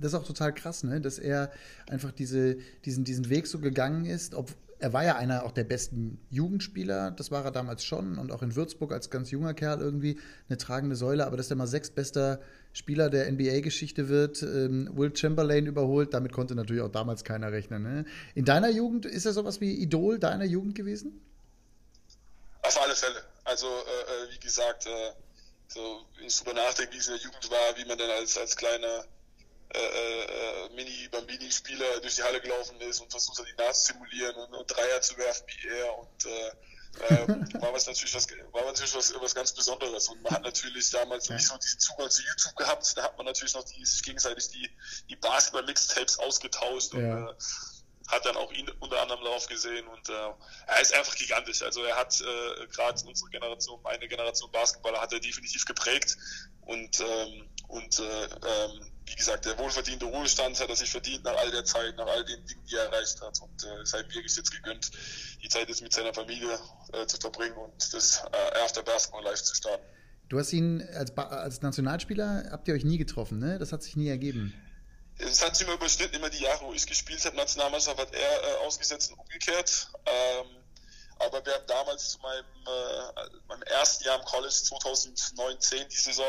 Das 0.00 0.12
ist 0.12 0.18
auch 0.18 0.26
total 0.26 0.54
krass, 0.54 0.82
ne? 0.82 1.00
dass 1.00 1.18
er 1.18 1.50
einfach 1.88 2.12
diese, 2.12 2.56
diesen, 2.84 3.04
diesen 3.04 3.28
Weg 3.28 3.46
so 3.46 3.58
gegangen 3.58 4.06
ist. 4.06 4.34
Ob, 4.34 4.50
er 4.80 4.92
war 4.92 5.04
ja 5.04 5.16
einer 5.16 5.44
auch 5.44 5.52
der 5.52 5.64
besten 5.64 6.18
Jugendspieler, 6.30 7.10
das 7.10 7.30
war 7.30 7.44
er 7.44 7.50
damals 7.50 7.84
schon 7.84 8.18
und 8.18 8.32
auch 8.32 8.42
in 8.42 8.56
Würzburg 8.56 8.92
als 8.92 9.10
ganz 9.10 9.30
junger 9.30 9.52
Kerl 9.52 9.80
irgendwie 9.80 10.18
eine 10.48 10.56
tragende 10.56 10.96
Säule, 10.96 11.26
aber 11.26 11.36
dass 11.36 11.50
er 11.50 11.56
mal 11.56 11.66
sechstbester 11.66 12.40
Spieler 12.72 13.10
der 13.10 13.30
NBA-Geschichte 13.30 14.08
wird, 14.08 14.42
ähm, 14.42 14.90
Will 14.94 15.14
Chamberlain 15.14 15.66
überholt, 15.66 16.14
damit 16.14 16.32
konnte 16.32 16.54
natürlich 16.54 16.82
auch 16.82 16.90
damals 16.90 17.24
keiner 17.24 17.52
rechnen. 17.52 17.82
Ne? 17.82 18.04
In 18.34 18.44
deiner 18.44 18.70
Jugend 18.70 19.04
ist 19.04 19.26
er 19.26 19.32
sowas 19.32 19.60
wie 19.60 19.74
Idol 19.74 20.18
deiner 20.18 20.46
Jugend 20.46 20.74
gewesen? 20.74 21.20
Auf 22.62 22.80
alle 22.82 22.94
Fälle. 22.94 23.22
Also, 23.44 23.66
äh, 23.66 23.70
äh 23.70 24.34
wie 24.34 24.38
gesagt, 24.38 24.86
äh, 24.86 25.12
so, 25.68 26.04
wenn 26.16 26.26
ich 26.26 26.36
drüber 26.38 26.54
nachdenke, 26.54 26.94
wie 26.94 26.98
es 26.98 27.08
in 27.08 27.14
der 27.14 27.22
Jugend 27.22 27.50
war, 27.50 27.76
wie 27.76 27.84
man 27.86 27.98
dann 27.98 28.10
als, 28.10 28.38
als 28.38 28.56
kleiner 28.56 29.04
äh, 29.72 30.24
äh, 30.24 30.68
Mini-Bambini-Spieler 30.74 32.00
durch 32.00 32.16
die 32.16 32.22
Halle 32.22 32.40
gelaufen 32.40 32.80
ist 32.80 33.00
und 33.00 33.10
versucht 33.10 33.38
hat, 33.38 33.46
die 33.46 33.62
Nase 33.62 33.84
zu 33.84 33.92
simulieren 33.92 34.34
und, 34.36 34.54
und 34.54 34.66
Dreier 34.66 35.00
zu 35.00 35.16
werfen 35.16 35.44
wie 35.46 35.68
er 35.68 35.98
und 35.98 36.26
äh, 36.26 36.48
äh, 37.14 37.28
war 37.60 37.72
was 37.72 37.86
natürlich 37.86 38.14
was 38.14 38.26
war 38.52 38.64
natürlich 38.64 38.94
was, 38.94 39.14
was 39.20 39.34
ganz 39.34 39.52
Besonderes 39.52 40.08
und 40.08 40.22
man 40.22 40.32
hat 40.32 40.42
natürlich 40.42 40.90
damals 40.90 41.28
nicht 41.28 41.46
so 41.46 41.56
diesen 41.56 41.78
Zugang 41.78 42.10
zu 42.10 42.22
YouTube 42.22 42.56
gehabt, 42.56 42.96
da 42.96 43.04
hat 43.04 43.16
man 43.16 43.26
natürlich 43.26 43.54
noch 43.54 43.64
die, 43.64 43.84
gegenseitig 44.02 44.48
die, 44.50 44.68
die 45.08 45.16
Basketball-Mixtapes 45.16 46.18
ausgetauscht 46.18 46.94
ja. 46.94 46.98
und 46.98 47.28
äh, 47.28 47.34
hat 48.10 48.26
dann 48.26 48.36
auch 48.36 48.52
ihn 48.52 48.68
unter 48.80 49.00
anderem 49.00 49.22
darauf 49.22 49.46
gesehen 49.46 49.86
und 49.86 50.08
äh, 50.08 50.12
er 50.66 50.80
ist 50.80 50.94
einfach 50.94 51.14
gigantisch. 51.14 51.62
Also 51.62 51.82
er 51.82 51.96
hat 51.96 52.20
äh, 52.20 52.66
gerade 52.66 53.02
unsere 53.06 53.30
Generation, 53.30 53.80
meine 53.82 54.06
Generation 54.08 54.50
Basketballer 54.50 55.00
hat 55.00 55.12
er 55.12 55.20
definitiv 55.20 55.64
geprägt 55.64 56.16
und 56.62 57.00
ähm, 57.00 57.48
und 57.68 58.00
äh, 58.00 58.24
ähm, 58.24 58.86
wie 59.06 59.14
gesagt, 59.14 59.44
der 59.44 59.56
wohlverdiente 59.58 60.04
Ruhestand 60.04 60.58
hat 60.60 60.68
er 60.68 60.76
sich 60.76 60.90
verdient 60.90 61.24
nach 61.24 61.36
all 61.36 61.50
der 61.50 61.64
Zeit, 61.64 61.96
nach 61.96 62.06
all 62.06 62.24
den 62.24 62.44
Dingen, 62.46 62.64
die 62.68 62.74
er 62.74 62.84
erreicht 62.84 63.20
hat 63.20 63.40
und 63.40 63.64
äh, 63.64 63.82
es 63.82 63.92
hat 63.92 64.12
wirklich 64.14 64.36
jetzt 64.36 64.50
gegönnt, 64.50 64.90
die 65.42 65.48
Zeit 65.48 65.68
jetzt 65.68 65.82
mit 65.82 65.92
seiner 65.92 66.12
Familie 66.12 66.58
äh, 66.92 67.06
zu 67.06 67.16
verbringen 67.18 67.56
und 67.56 67.94
das 67.94 68.22
äh, 68.32 68.58
After 68.64 68.82
Basketball 68.82 69.24
Live 69.24 69.42
zu 69.42 69.54
starten. 69.54 69.84
Du 70.28 70.38
hast 70.38 70.52
ihn 70.52 70.82
als, 70.94 71.16
als 71.16 71.60
Nationalspieler, 71.60 72.48
habt 72.50 72.68
ihr 72.68 72.74
euch 72.74 72.84
nie 72.84 72.98
getroffen, 72.98 73.40
ne? 73.40 73.58
Das 73.58 73.72
hat 73.72 73.82
sich 73.82 73.96
nie 73.96 74.08
ergeben 74.08 74.54
es 75.22 75.42
hat 75.42 75.56
sich 75.56 75.66
immer 75.66 75.76
überschnitten, 75.76 76.16
immer 76.16 76.30
die 76.30 76.42
Jahre, 76.42 76.64
wo 76.64 76.72
ich 76.72 76.86
gespielt 76.86 77.24
habe. 77.24 77.36
Nationalmannschaft 77.36 77.98
hat 77.98 78.12
er 78.14 78.44
äh, 78.44 78.66
ausgesetzt 78.66 79.10
und 79.12 79.18
umgekehrt. 79.18 79.88
Ähm, 80.06 80.46
aber 81.18 81.44
wir 81.44 81.54
haben 81.54 81.66
damals 81.66 82.10
zu 82.10 82.18
meinem, 82.20 82.46
äh, 82.66 83.28
meinem 83.46 83.62
ersten 83.64 84.04
Jahr 84.04 84.18
im 84.18 84.24
College 84.24 84.54
2019, 84.54 85.88
die 85.88 85.96
Saison, 85.96 86.26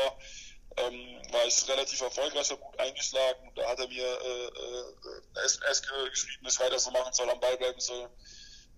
ähm, 0.76 1.22
war 1.30 1.44
ich 1.46 1.68
relativ 1.68 2.00
erfolgreich, 2.00 2.50
habe 2.50 2.60
gut 2.60 2.78
eingeschlagen. 2.78 3.52
Da 3.54 3.68
hat 3.68 3.78
er 3.78 3.88
mir 3.88 4.04
äh, 4.04 4.46
äh, 4.46 5.44
SMS 5.44 5.82
geschrieben, 5.82 6.44
dass 6.44 6.54
ich 6.54 6.60
weiter 6.60 6.78
so 6.78 6.90
machen 6.90 7.12
soll, 7.12 7.30
am 7.30 7.40
Ball 7.40 7.56
bleiben 7.56 7.80
soll. 7.80 8.08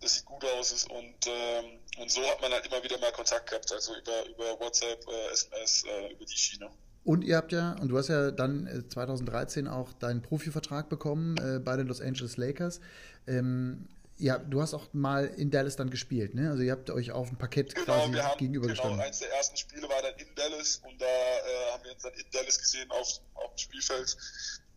Das 0.00 0.14
sieht 0.14 0.24
gut 0.24 0.44
aus. 0.44 0.84
Und, 0.84 1.26
ähm, 1.26 1.80
und 1.98 2.10
so 2.10 2.24
hat 2.28 2.40
man 2.40 2.52
halt 2.52 2.66
immer 2.66 2.82
wieder 2.82 2.98
mal 2.98 3.12
Kontakt 3.12 3.48
gehabt, 3.48 3.72
also 3.72 3.94
über, 3.94 4.24
über 4.26 4.60
WhatsApp, 4.60 5.06
äh, 5.08 5.28
SMS, 5.28 5.84
äh, 5.84 6.12
über 6.12 6.24
die 6.24 6.36
Schiene. 6.36 6.70
Und 7.04 7.22
ihr 7.22 7.36
habt 7.36 7.52
ja, 7.52 7.76
und 7.80 7.88
du 7.88 7.98
hast 7.98 8.08
ja 8.08 8.30
dann 8.30 8.84
2013 8.88 9.66
äh, 9.66 9.68
auch 9.68 9.92
deinen 9.92 10.22
Profivertrag 10.22 10.88
bekommen 10.88 11.36
äh, 11.36 11.58
bei 11.58 11.76
den 11.76 11.86
Los 11.86 12.00
Angeles 12.00 12.38
Lakers. 12.38 12.80
Ähm, 13.26 13.86
ja, 14.16 14.38
du 14.38 14.62
hast 14.62 14.74
auch 14.74 14.92
mal 14.92 15.26
in 15.26 15.50
Dallas 15.50 15.76
dann 15.76 15.90
gespielt, 15.90 16.34
ne? 16.34 16.50
Also 16.50 16.62
ihr 16.62 16.72
habt 16.72 16.88
euch 16.88 17.10
auf 17.10 17.28
dem 17.28 17.36
Parkett 17.36 17.74
genau, 17.74 17.86
quasi 17.86 18.12
wir 18.12 18.24
haben, 18.24 18.38
gegenübergestanden. 18.38 18.96
Genau, 18.96 19.06
eins 19.06 19.18
der 19.18 19.32
ersten 19.32 19.56
Spiele 19.56 19.88
war 19.88 20.00
dann 20.02 20.14
in 20.16 20.34
Dallas 20.34 20.80
und 20.84 21.00
da 21.00 21.04
äh, 21.04 21.72
haben 21.72 21.84
wir 21.84 21.92
uns 21.92 22.02
dann 22.02 22.14
in 22.14 22.24
Dallas 22.30 22.58
gesehen 22.58 22.90
auf, 22.90 23.20
auf 23.34 23.50
dem 23.50 23.58
Spielfeld, 23.58 24.16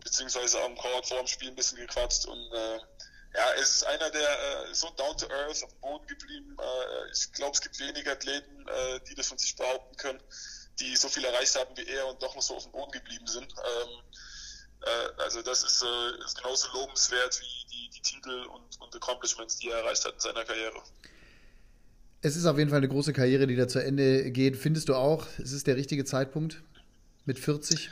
beziehungsweise 0.03 0.61
am 0.63 0.75
Court 0.75 1.05
vor 1.05 1.19
dem 1.19 1.27
Spiel 1.27 1.49
ein 1.49 1.55
bisschen 1.55 1.77
gequatscht 1.77 2.25
und 2.25 2.51
äh, 2.51 2.77
ja, 3.35 3.43
es 3.61 3.75
ist 3.75 3.83
einer, 3.85 4.09
der 4.09 4.21
äh, 4.21 4.73
so 4.73 4.89
down 4.97 5.15
to 5.17 5.27
earth 5.27 5.63
auf 5.63 5.71
dem 5.71 5.81
Boden 5.81 6.07
geblieben. 6.07 6.57
Äh, 6.59 7.11
ich 7.13 7.31
glaube, 7.33 7.51
es 7.51 7.61
gibt 7.61 7.79
wenige 7.79 8.11
Athleten, 8.11 8.65
äh, 8.67 8.99
die 9.07 9.13
das 9.13 9.27
von 9.27 9.37
sich 9.37 9.55
behaupten 9.55 9.95
können 9.97 10.19
die 10.79 10.95
so 10.95 11.09
viel 11.09 11.25
erreicht 11.25 11.55
haben 11.55 11.75
wie 11.75 11.87
er 11.87 12.07
und 12.07 12.21
doch 12.21 12.35
noch 12.35 12.41
so 12.41 12.55
auf 12.55 12.63
dem 12.63 12.71
Boden 12.71 12.91
geblieben 12.91 13.27
sind. 13.27 13.51
Ähm, 13.51 13.99
äh, 14.81 15.21
also 15.21 15.41
das 15.41 15.63
ist, 15.63 15.83
äh, 15.83 16.25
ist, 16.25 16.37
genauso 16.37 16.67
lobenswert 16.73 17.39
wie 17.41 17.67
die, 17.71 17.89
die 17.89 18.01
Titel 18.01 18.45
und, 18.47 18.81
und 18.81 18.95
Accomplishments, 18.95 19.57
die 19.57 19.69
er 19.69 19.79
erreicht 19.79 20.05
hat 20.05 20.13
in 20.13 20.19
seiner 20.19 20.45
Karriere. 20.45 20.81
Es 22.21 22.35
ist 22.35 22.45
auf 22.45 22.57
jeden 22.57 22.69
Fall 22.69 22.77
eine 22.77 22.89
große 22.89 23.13
Karriere, 23.13 23.47
die 23.47 23.55
da 23.55 23.67
zu 23.67 23.79
Ende 23.79 24.31
geht. 24.31 24.57
Findest 24.57 24.89
du 24.89 24.95
auch, 24.95 25.25
es 25.37 25.51
ist 25.51 25.67
der 25.67 25.75
richtige 25.75 26.05
Zeitpunkt 26.05 26.61
mit 27.25 27.39
40? 27.39 27.89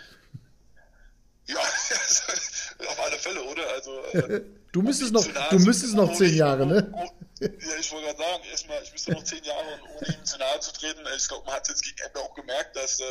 Ja, 1.48 1.58
auf 1.60 3.00
alle 3.00 3.18
Fälle, 3.18 3.44
oder? 3.44 3.68
Also, 3.70 4.02
äh, 4.14 4.42
du 4.76 4.82
müsstest 4.82 5.14
noch, 5.14 5.26
du 5.26 5.60
müsstest 5.60 5.94
noch 5.96 6.14
zehn 6.14 6.36
Jahre, 6.36 6.66
ne? 6.66 6.92
Ja, 7.40 7.48
ich 7.80 7.92
wollte 7.92 8.08
gerade 8.08 8.18
sagen, 8.18 8.44
erstmal, 8.52 8.84
ich 8.84 8.92
müsste 8.92 9.12
noch 9.12 9.24
zehn 9.24 9.44
Jahre 9.44 9.74
und 9.74 9.82
ohne 9.90 10.16
ihm 10.16 10.26
zu 10.26 10.38
nahe 10.38 10.60
zu 10.60 10.74
treten. 10.74 11.00
Ich 11.16 11.28
glaube, 11.28 11.46
man 11.46 11.56
hat 11.56 11.68
jetzt 11.68 11.84
gegen 11.84 11.98
Ende 11.98 12.20
auch 12.20 12.34
gemerkt, 12.34 12.76
dass 12.76 13.00
äh, 13.00 13.04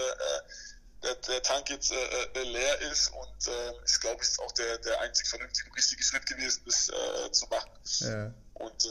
der, 1.03 1.15
der, 1.15 1.43
Tank 1.43 1.71
jetzt 1.71 1.93
äh, 1.93 2.41
äh 2.41 2.43
leer 2.45 2.81
ist 2.93 3.09
und 3.09 3.49
äh, 3.49 3.73
ich 3.87 4.01
glaube, 4.01 4.21
es 4.21 4.31
ist 4.31 4.41
auch 4.41 4.53
der, 4.53 4.79
der 4.79 5.01
einzig 5.01 5.27
vernünftige 5.27 5.69
und 5.71 5.77
richtige 5.77 6.03
Schritt 6.03 6.27
gewesen, 6.27 6.63
das 6.67 6.89
äh, 6.89 7.33
zu 7.33 7.47
machen. 7.47 7.71
Ja. 8.01 8.35
Und 8.55 8.85
äh, 8.85 8.89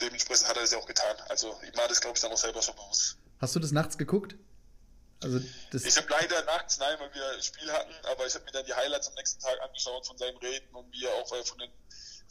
dementsprechend 0.00 0.48
hat 0.48 0.56
er 0.56 0.64
es 0.64 0.72
ja 0.72 0.78
auch 0.78 0.86
getan. 0.86 1.16
Also 1.28 1.48
ihm 1.66 1.76
war 1.76 1.88
das, 1.88 2.00
glaube 2.00 2.16
ich, 2.16 2.22
dann 2.22 2.32
auch 2.32 2.38
selber 2.38 2.62
schon 2.62 2.74
bewusst. 2.74 3.16
Hast 3.38 3.54
du 3.54 3.60
das 3.60 3.72
nachts 3.72 3.98
geguckt? 3.98 4.36
Also 5.22 5.40
ich 5.72 5.96
habe 5.96 6.08
leider 6.08 6.42
nachts, 6.44 6.78
nein, 6.78 6.98
weil 6.98 7.12
wir 7.14 7.30
ein 7.32 7.42
Spiel 7.42 7.70
hatten, 7.70 7.92
aber 8.06 8.26
ich 8.26 8.34
habe 8.34 8.44
mir 8.44 8.52
dann 8.52 8.64
die 8.64 8.74
Highlights 8.74 9.08
am 9.08 9.14
nächsten 9.14 9.40
Tag 9.40 9.60
angeschaut 9.60 10.06
von 10.06 10.16
seinem 10.16 10.36
Reden 10.38 10.74
und 10.74 10.90
wie 10.92 11.04
er 11.04 11.14
auch 11.14 11.30
äh, 11.32 11.44
von 11.44 11.58
den 11.58 11.70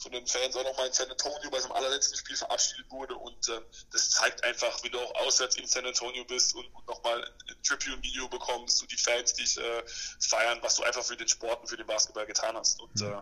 von 0.00 0.12
den 0.12 0.26
Fans 0.26 0.56
auch 0.56 0.64
nochmal 0.64 0.86
in 0.86 0.92
San 0.92 1.10
Antonio 1.10 1.50
bei 1.50 1.60
seinem 1.60 1.72
allerletzten 1.72 2.16
Spiel 2.16 2.36
verabschiedet 2.36 2.90
wurde. 2.90 3.14
Und 3.14 3.48
äh, 3.48 3.60
das 3.92 4.10
zeigt 4.10 4.42
einfach, 4.44 4.82
wie 4.82 4.90
du 4.90 4.98
auch 4.98 5.14
auswärts 5.26 5.56
in 5.56 5.66
San 5.66 5.84
Antonio 5.84 6.24
bist 6.24 6.54
und, 6.54 6.66
und 6.74 6.86
nochmal 6.86 7.22
ein 7.22 7.62
Tribune-Video 7.62 8.28
bekommst 8.28 8.80
und 8.80 8.90
die 8.90 8.96
Fans 8.96 9.34
dich 9.34 9.58
äh, 9.58 9.82
feiern, 10.20 10.58
was 10.62 10.76
du 10.76 10.84
einfach 10.84 11.04
für 11.04 11.16
den 11.16 11.28
Sport 11.28 11.60
und 11.60 11.68
für 11.68 11.76
den 11.76 11.86
Basketball 11.86 12.26
getan 12.26 12.56
hast. 12.56 12.80
Und 12.80 13.02
äh, 13.02 13.20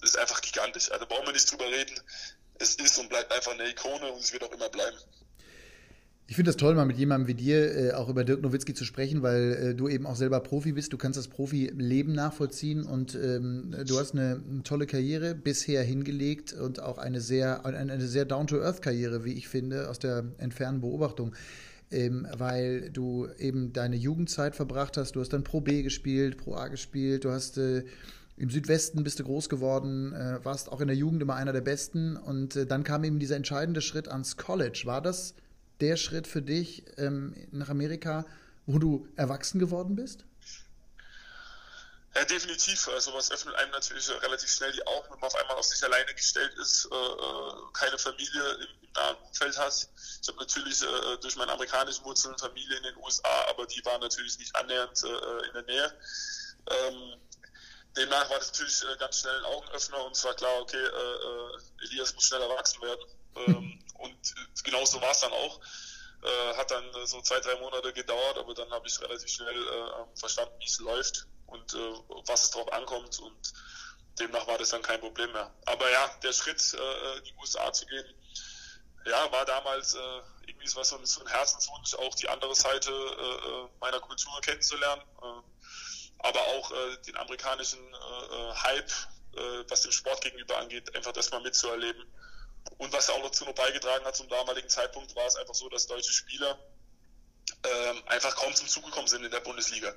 das 0.00 0.10
ist 0.10 0.18
einfach 0.18 0.40
gigantisch. 0.42 0.90
Also 0.90 1.06
brauchen 1.06 1.26
wir 1.26 1.32
nicht 1.32 1.50
drüber 1.50 1.66
reden. 1.66 1.98
Es 2.58 2.74
ist 2.74 2.98
und 2.98 3.08
bleibt 3.08 3.32
einfach 3.32 3.52
eine 3.52 3.68
Ikone 3.68 4.12
und 4.12 4.20
es 4.20 4.32
wird 4.32 4.44
auch 4.44 4.52
immer 4.52 4.68
bleiben. 4.68 4.98
Ich 6.30 6.36
finde 6.36 6.50
das 6.50 6.58
toll, 6.58 6.74
mal 6.74 6.84
mit 6.84 6.98
jemandem 6.98 7.26
wie 7.26 7.34
dir 7.34 7.74
äh, 7.74 7.92
auch 7.92 8.10
über 8.10 8.22
Dirk 8.22 8.42
Nowitzki 8.42 8.74
zu 8.74 8.84
sprechen, 8.84 9.22
weil 9.22 9.70
äh, 9.70 9.74
du 9.74 9.88
eben 9.88 10.04
auch 10.04 10.14
selber 10.14 10.40
Profi 10.40 10.72
bist. 10.72 10.92
Du 10.92 10.98
kannst 10.98 11.16
das 11.18 11.26
Profi-Leben 11.26 12.12
nachvollziehen 12.12 12.84
und 12.84 13.14
ähm, 13.14 13.74
du 13.86 13.98
hast 13.98 14.12
eine, 14.12 14.42
eine, 14.46 14.62
tolle 14.62 14.86
Karriere 14.86 15.34
bisher 15.34 15.82
hingelegt 15.82 16.52
und 16.52 16.82
auch 16.82 16.98
eine 16.98 17.22
sehr, 17.22 17.64
eine, 17.64 17.78
eine 17.78 18.06
sehr 18.06 18.26
down-to-earth-Karriere, 18.26 19.24
wie 19.24 19.32
ich 19.32 19.48
finde, 19.48 19.88
aus 19.88 20.00
der 20.00 20.26
entfernten 20.36 20.82
Beobachtung. 20.82 21.34
Ähm, 21.90 22.28
weil 22.36 22.90
du 22.90 23.26
eben 23.38 23.72
deine 23.72 23.96
Jugendzeit 23.96 24.54
verbracht 24.54 24.98
hast. 24.98 25.16
Du 25.16 25.20
hast 25.20 25.32
dann 25.32 25.44
Pro 25.44 25.62
B 25.62 25.82
gespielt, 25.82 26.36
Pro 26.36 26.56
A 26.56 26.68
gespielt, 26.68 27.24
du 27.24 27.30
hast 27.30 27.56
äh, 27.56 27.84
im 28.36 28.50
Südwesten 28.50 29.02
bist 29.02 29.18
du 29.18 29.24
groß 29.24 29.48
geworden, 29.48 30.12
äh, 30.12 30.44
warst 30.44 30.70
auch 30.70 30.82
in 30.82 30.88
der 30.88 30.96
Jugend 30.96 31.22
immer 31.22 31.36
einer 31.36 31.54
der 31.54 31.62
Besten 31.62 32.18
und 32.18 32.54
äh, 32.54 32.66
dann 32.66 32.84
kam 32.84 33.02
eben 33.04 33.18
dieser 33.18 33.36
entscheidende 33.36 33.80
Schritt 33.80 34.08
ans 34.08 34.36
College. 34.36 34.82
War 34.84 35.00
das 35.00 35.34
der 35.80 35.96
Schritt 35.96 36.26
für 36.26 36.42
dich 36.42 36.84
ähm, 36.96 37.34
nach 37.50 37.68
Amerika, 37.68 38.24
wo 38.66 38.78
du 38.78 39.08
erwachsen 39.16 39.58
geworden 39.58 39.96
bist? 39.96 40.24
Ja, 42.14 42.24
definitiv. 42.24 42.88
Also 42.88 43.14
was 43.14 43.30
öffnet 43.30 43.54
einem 43.54 43.70
natürlich 43.70 44.10
relativ 44.22 44.50
schnell 44.50 44.72
die 44.72 44.84
Augen, 44.86 45.06
wenn 45.10 45.20
man 45.20 45.28
auf 45.28 45.36
einmal 45.36 45.56
auf 45.56 45.64
sich 45.64 45.82
alleine 45.84 46.12
gestellt 46.14 46.52
ist, 46.60 46.88
äh, 46.90 46.94
äh 46.94 47.52
keine 47.74 47.96
Familie 47.96 48.42
im, 48.54 48.68
im, 48.82 48.92
nahen 48.92 49.16
Umfeld 49.26 49.56
hat. 49.56 49.88
Ich 50.22 50.28
habe 50.28 50.38
natürlich 50.38 50.82
äh, 50.82 51.18
durch 51.20 51.36
meine 51.36 51.52
amerikanischen 51.52 52.04
Wurzeln 52.04 52.36
Familie 52.38 52.76
in 52.76 52.82
den 52.82 52.96
USA, 52.96 53.46
aber 53.50 53.66
die 53.66 53.84
waren 53.84 54.00
natürlich 54.00 54.36
nicht 54.38 54.54
annähernd 54.56 55.00
äh, 55.04 55.46
in 55.46 55.52
der 55.54 55.62
Nähe. 55.62 55.94
Ähm, 56.70 57.20
demnach 57.96 58.28
war 58.30 58.38
das 58.38 58.48
natürlich 58.48 58.82
äh, 58.82 58.96
ganz 58.98 59.20
schnell 59.20 59.36
ein 59.38 59.44
Augenöffner 59.44 60.04
und 60.04 60.16
es 60.16 60.24
war 60.24 60.34
klar, 60.34 60.60
okay, 60.60 60.84
äh, 60.84 61.84
Elias 61.84 62.14
muss 62.14 62.24
schnell 62.24 62.42
erwachsen 62.42 62.82
werden. 62.82 63.04
Ähm, 63.36 63.84
und 63.98 64.34
genauso 64.64 65.00
war 65.00 65.10
es 65.10 65.20
dann 65.20 65.32
auch. 65.32 65.60
Äh, 66.20 66.56
hat 66.56 66.70
dann 66.72 66.84
so 67.06 67.20
zwei, 67.22 67.38
drei 67.38 67.54
Monate 67.60 67.92
gedauert, 67.92 68.38
aber 68.38 68.52
dann 68.52 68.68
habe 68.72 68.88
ich 68.88 69.00
relativ 69.00 69.28
schnell 69.28 69.56
äh, 69.56 70.18
verstanden, 70.18 70.52
wie 70.58 70.66
es 70.66 70.80
läuft 70.80 71.26
und 71.46 71.74
äh, 71.74 71.92
was 72.26 72.44
es 72.44 72.50
drauf 72.50 72.72
ankommt. 72.72 73.20
Und 73.20 73.52
demnach 74.18 74.46
war 74.48 74.58
das 74.58 74.70
dann 74.70 74.82
kein 74.82 74.98
Problem 74.98 75.30
mehr. 75.32 75.54
Aber 75.66 75.88
ja, 75.90 76.10
der 76.22 76.32
Schritt, 76.32 76.60
äh, 76.74 77.18
in 77.18 77.24
die 77.24 77.34
USA 77.40 77.72
zu 77.72 77.86
gehen, 77.86 78.04
ja, 79.06 79.30
war 79.30 79.44
damals 79.44 79.94
äh, 79.94 80.20
irgendwie 80.46 80.66
so 80.66 80.80
ein, 80.80 81.06
so 81.06 81.20
ein 81.20 81.26
Herzenswunsch, 81.28 81.94
auch 81.94 82.14
die 82.16 82.28
andere 82.28 82.54
Seite 82.54 82.90
äh, 82.90 83.78
meiner 83.80 84.00
Kultur 84.00 84.32
kennenzulernen, 84.40 85.02
äh, 85.22 86.26
aber 86.26 86.40
auch 86.40 86.72
äh, 86.72 86.96
den 87.06 87.16
amerikanischen 87.16 87.78
äh, 87.78 88.54
Hype, 88.54 88.90
äh, 89.36 89.64
was 89.68 89.82
dem 89.82 89.92
Sport 89.92 90.20
gegenüber 90.22 90.58
angeht, 90.58 90.94
einfach 90.96 91.12
das 91.12 91.30
mal 91.30 91.40
mitzuerleben. 91.40 92.04
Und 92.76 92.92
was 92.92 93.10
auch 93.10 93.22
dazu 93.22 93.44
noch 93.44 93.54
beigetragen 93.54 94.04
hat 94.04 94.16
zum 94.16 94.28
damaligen 94.28 94.68
Zeitpunkt, 94.68 95.14
war 95.16 95.26
es 95.26 95.36
einfach 95.36 95.54
so, 95.54 95.68
dass 95.68 95.86
deutsche 95.86 96.12
Spieler 96.12 96.58
äh, 97.62 98.02
einfach 98.06 98.36
kaum 98.36 98.54
zum 98.54 98.68
Zug 98.68 98.84
gekommen 98.84 99.08
sind 99.08 99.24
in 99.24 99.30
der 99.30 99.40
Bundesliga. 99.40 99.94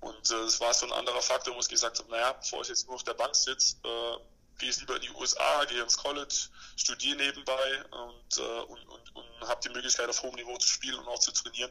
Und 0.00 0.30
äh, 0.30 0.34
es 0.44 0.60
war 0.60 0.72
so 0.74 0.86
ein 0.86 0.92
anderer 0.92 1.22
Faktor, 1.22 1.54
wo 1.54 1.60
ich 1.60 1.68
gesagt 1.68 1.98
habe, 1.98 2.10
naja, 2.10 2.32
bevor 2.32 2.62
ich 2.62 2.68
jetzt 2.68 2.86
nur 2.86 2.96
auf 2.96 3.04
der 3.04 3.14
Bank 3.14 3.36
sitze, 3.36 3.76
äh, 3.84 4.16
gehe 4.58 4.70
ich 4.70 4.78
lieber 4.80 4.96
in 4.96 5.02
die 5.02 5.10
USA, 5.10 5.64
gehe 5.64 5.82
ins 5.82 5.96
College, 5.96 6.48
studiere 6.76 7.16
nebenbei 7.16 7.84
und, 7.90 8.38
äh, 8.38 8.42
und, 8.42 8.88
und, 8.88 9.16
und 9.16 9.48
habe 9.48 9.60
die 9.62 9.68
Möglichkeit, 9.70 10.08
auf 10.08 10.22
hohem 10.22 10.34
Niveau 10.34 10.56
zu 10.56 10.68
spielen 10.68 10.98
und 10.98 11.08
auch 11.08 11.18
zu 11.18 11.32
trainieren. 11.32 11.70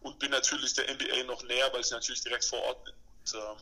Und 0.00 0.18
bin 0.18 0.30
natürlich 0.30 0.74
der 0.74 0.92
NBA 0.92 1.24
noch 1.24 1.42
näher, 1.42 1.72
weil 1.72 1.80
ich 1.80 1.90
natürlich 1.90 2.22
direkt 2.22 2.44
vor 2.44 2.62
Ort 2.62 2.84
bin. 2.84 2.94
Und, 2.94 3.34
äh, 3.34 3.56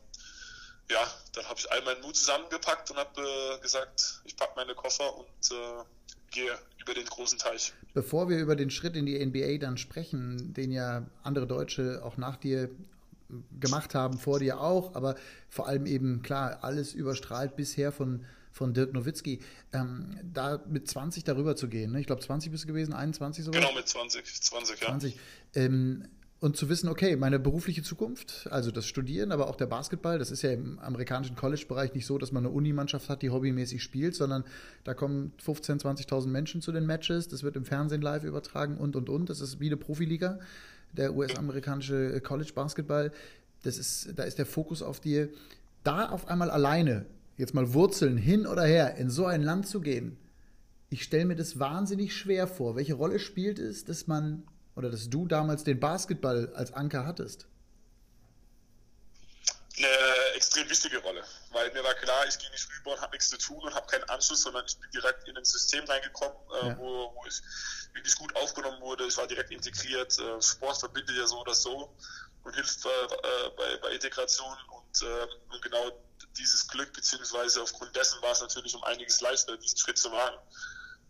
ja, 0.90 1.06
dann 1.32 1.44
habe 1.46 1.58
ich 1.58 1.70
all 1.70 1.82
meinen 1.82 2.00
Mut 2.02 2.16
zusammengepackt 2.16 2.90
und 2.90 2.96
habe 2.96 3.20
äh, 3.20 3.60
gesagt, 3.60 4.20
ich 4.24 4.36
packe 4.36 4.52
meine 4.56 4.74
Koffer 4.74 5.16
und 5.16 5.50
äh, 5.50 5.84
gehe 6.30 6.58
über 6.80 6.94
den 6.94 7.06
großen 7.06 7.38
Teich. 7.38 7.72
Bevor 7.94 8.28
wir 8.28 8.38
über 8.38 8.56
den 8.56 8.70
Schritt 8.70 8.96
in 8.96 9.06
die 9.06 9.24
NBA 9.24 9.58
dann 9.58 9.78
sprechen, 9.78 10.54
den 10.54 10.70
ja 10.70 11.06
andere 11.22 11.46
Deutsche 11.46 12.02
auch 12.04 12.16
nach 12.16 12.36
dir 12.36 12.70
gemacht 13.58 13.94
haben, 13.94 14.18
vor 14.18 14.38
dir 14.38 14.60
auch, 14.60 14.94
aber 14.94 15.16
vor 15.48 15.66
allem 15.66 15.86
eben, 15.86 16.22
klar, 16.22 16.58
alles 16.62 16.94
überstrahlt 16.94 17.56
bisher 17.56 17.90
von, 17.90 18.24
von 18.52 18.72
Dirk 18.72 18.92
Nowitzki. 18.92 19.40
Ähm, 19.72 20.18
da 20.22 20.62
mit 20.68 20.88
20 20.88 21.24
darüber 21.24 21.56
zu 21.56 21.68
gehen, 21.68 21.92
ne? 21.92 22.00
ich 22.00 22.06
glaube 22.06 22.22
20 22.22 22.52
bist 22.52 22.64
du 22.64 22.68
gewesen, 22.68 22.92
21 22.92 23.44
sogar? 23.44 23.60
Genau, 23.60 23.74
mit 23.74 23.88
20, 23.88 24.24
20, 24.42 24.80
ja. 24.80 24.86
20. 24.86 25.18
Ähm, 25.54 26.08
und 26.38 26.56
zu 26.56 26.68
wissen, 26.68 26.88
okay, 26.88 27.16
meine 27.16 27.38
berufliche 27.38 27.82
Zukunft, 27.82 28.46
also 28.50 28.70
das 28.70 28.86
Studieren, 28.86 29.32
aber 29.32 29.48
auch 29.48 29.56
der 29.56 29.66
Basketball, 29.66 30.18
das 30.18 30.30
ist 30.30 30.42
ja 30.42 30.50
im 30.52 30.78
amerikanischen 30.80 31.34
College-Bereich 31.34 31.94
nicht 31.94 32.04
so, 32.04 32.18
dass 32.18 32.30
man 32.30 32.44
eine 32.44 32.54
Unimannschaft 32.54 33.08
hat, 33.08 33.22
die 33.22 33.30
hobbymäßig 33.30 33.82
spielt, 33.82 34.14
sondern 34.14 34.44
da 34.84 34.92
kommen 34.92 35.32
15.000, 35.44 36.06
20.000 36.06 36.26
Menschen 36.26 36.60
zu 36.60 36.72
den 36.72 36.84
Matches, 36.84 37.28
das 37.28 37.42
wird 37.42 37.56
im 37.56 37.64
Fernsehen 37.64 38.02
live 38.02 38.24
übertragen 38.24 38.76
und, 38.76 38.96
und, 38.96 39.08
und. 39.08 39.30
Das 39.30 39.40
ist 39.40 39.60
wie 39.60 39.66
eine 39.66 39.78
Profiliga 39.78 40.38
der 40.92 41.14
US-amerikanische 41.14 42.20
College 42.20 42.52
Basketball. 42.54 43.12
Das 43.62 43.78
ist, 43.78 44.12
da 44.16 44.24
ist 44.24 44.38
der 44.38 44.46
Fokus 44.46 44.82
auf 44.82 45.00
dir. 45.00 45.30
Da 45.84 46.10
auf 46.10 46.28
einmal 46.28 46.50
alleine, 46.50 47.06
jetzt 47.38 47.54
mal 47.54 47.72
Wurzeln 47.72 48.18
hin 48.18 48.46
oder 48.46 48.64
her, 48.64 48.96
in 48.96 49.08
so 49.08 49.24
ein 49.24 49.42
Land 49.42 49.66
zu 49.66 49.80
gehen, 49.80 50.18
ich 50.90 51.02
stelle 51.02 51.24
mir 51.24 51.36
das 51.36 51.58
wahnsinnig 51.58 52.14
schwer 52.14 52.46
vor. 52.46 52.76
Welche 52.76 52.94
Rolle 52.94 53.18
spielt 53.18 53.58
es, 53.58 53.84
dass 53.84 54.06
man 54.06 54.44
oder 54.76 54.90
dass 54.90 55.08
du 55.08 55.26
damals 55.26 55.64
den 55.64 55.80
Basketball 55.80 56.52
als 56.54 56.72
Anker 56.72 57.06
hattest? 57.06 57.46
Eine 59.78 60.34
extrem 60.34 60.68
wichtige 60.70 60.98
Rolle, 60.98 61.22
weil 61.50 61.70
mir 61.72 61.82
war 61.84 61.94
klar, 61.94 62.26
ich 62.26 62.38
gehe 62.38 62.50
nicht 62.50 62.66
rüber 62.70 62.92
und 62.94 63.00
habe 63.00 63.12
nichts 63.12 63.28
zu 63.28 63.36
tun 63.36 63.58
und 63.58 63.74
habe 63.74 63.86
keinen 63.86 64.04
Anschluss, 64.04 64.42
sondern 64.42 64.64
ich 64.66 64.78
bin 64.78 64.90
direkt 64.90 65.28
in 65.28 65.36
ein 65.36 65.44
System 65.44 65.84
reingekommen, 65.84 66.36
äh, 66.62 66.68
ja. 66.68 66.78
wo, 66.78 67.12
wo 67.14 67.26
ich 67.26 67.42
wirklich 67.92 68.14
gut 68.16 68.34
aufgenommen 68.36 68.80
wurde. 68.80 69.06
Ich 69.06 69.16
war 69.16 69.26
direkt 69.26 69.50
integriert. 69.50 70.18
Äh, 70.18 70.40
Sport 70.40 70.78
verbindet 70.78 71.16
ja 71.16 71.26
so 71.26 71.40
oder 71.40 71.54
so 71.54 71.94
und 72.44 72.54
hilft 72.54 72.86
äh, 72.86 72.88
bei, 73.56 73.76
bei 73.78 73.90
Integration. 73.92 74.56
Und, 74.70 75.02
äh, 75.02 75.26
und 75.52 75.62
genau 75.62 75.90
dieses 76.38 76.68
Glück, 76.68 76.92
beziehungsweise 76.92 77.62
aufgrund 77.62 77.94
dessen 77.96 78.20
war 78.22 78.32
es 78.32 78.40
natürlich 78.40 78.74
um 78.74 78.84
einiges 78.84 79.20
leichter, 79.20 79.56
diesen 79.58 79.78
Schritt 79.78 79.98
zu 79.98 80.10
wagen. 80.10 80.38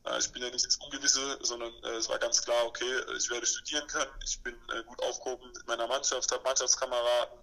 Äh, 0.07 0.19
ich 0.19 0.31
bin 0.33 0.43
ja 0.43 0.51
nicht 0.51 0.65
ins 0.65 0.77
Ungewisse, 0.77 1.39
sondern 1.43 1.73
äh, 1.85 1.97
es 1.97 2.09
war 2.09 2.19
ganz 2.19 2.43
klar, 2.43 2.67
okay, 2.67 2.85
ich 3.17 3.31
werde 3.31 3.47
studieren 3.47 3.87
können, 3.89 4.11
ich 4.25 4.41
bin 4.43 4.55
äh, 4.55 4.83
gut 4.85 5.01
aufgehoben 5.03 5.51
mit 5.55 5.67
meiner 5.67 5.87
Mannschaft, 5.87 6.31
habe 6.33 6.43
Mannschaftskameraden 6.45 7.39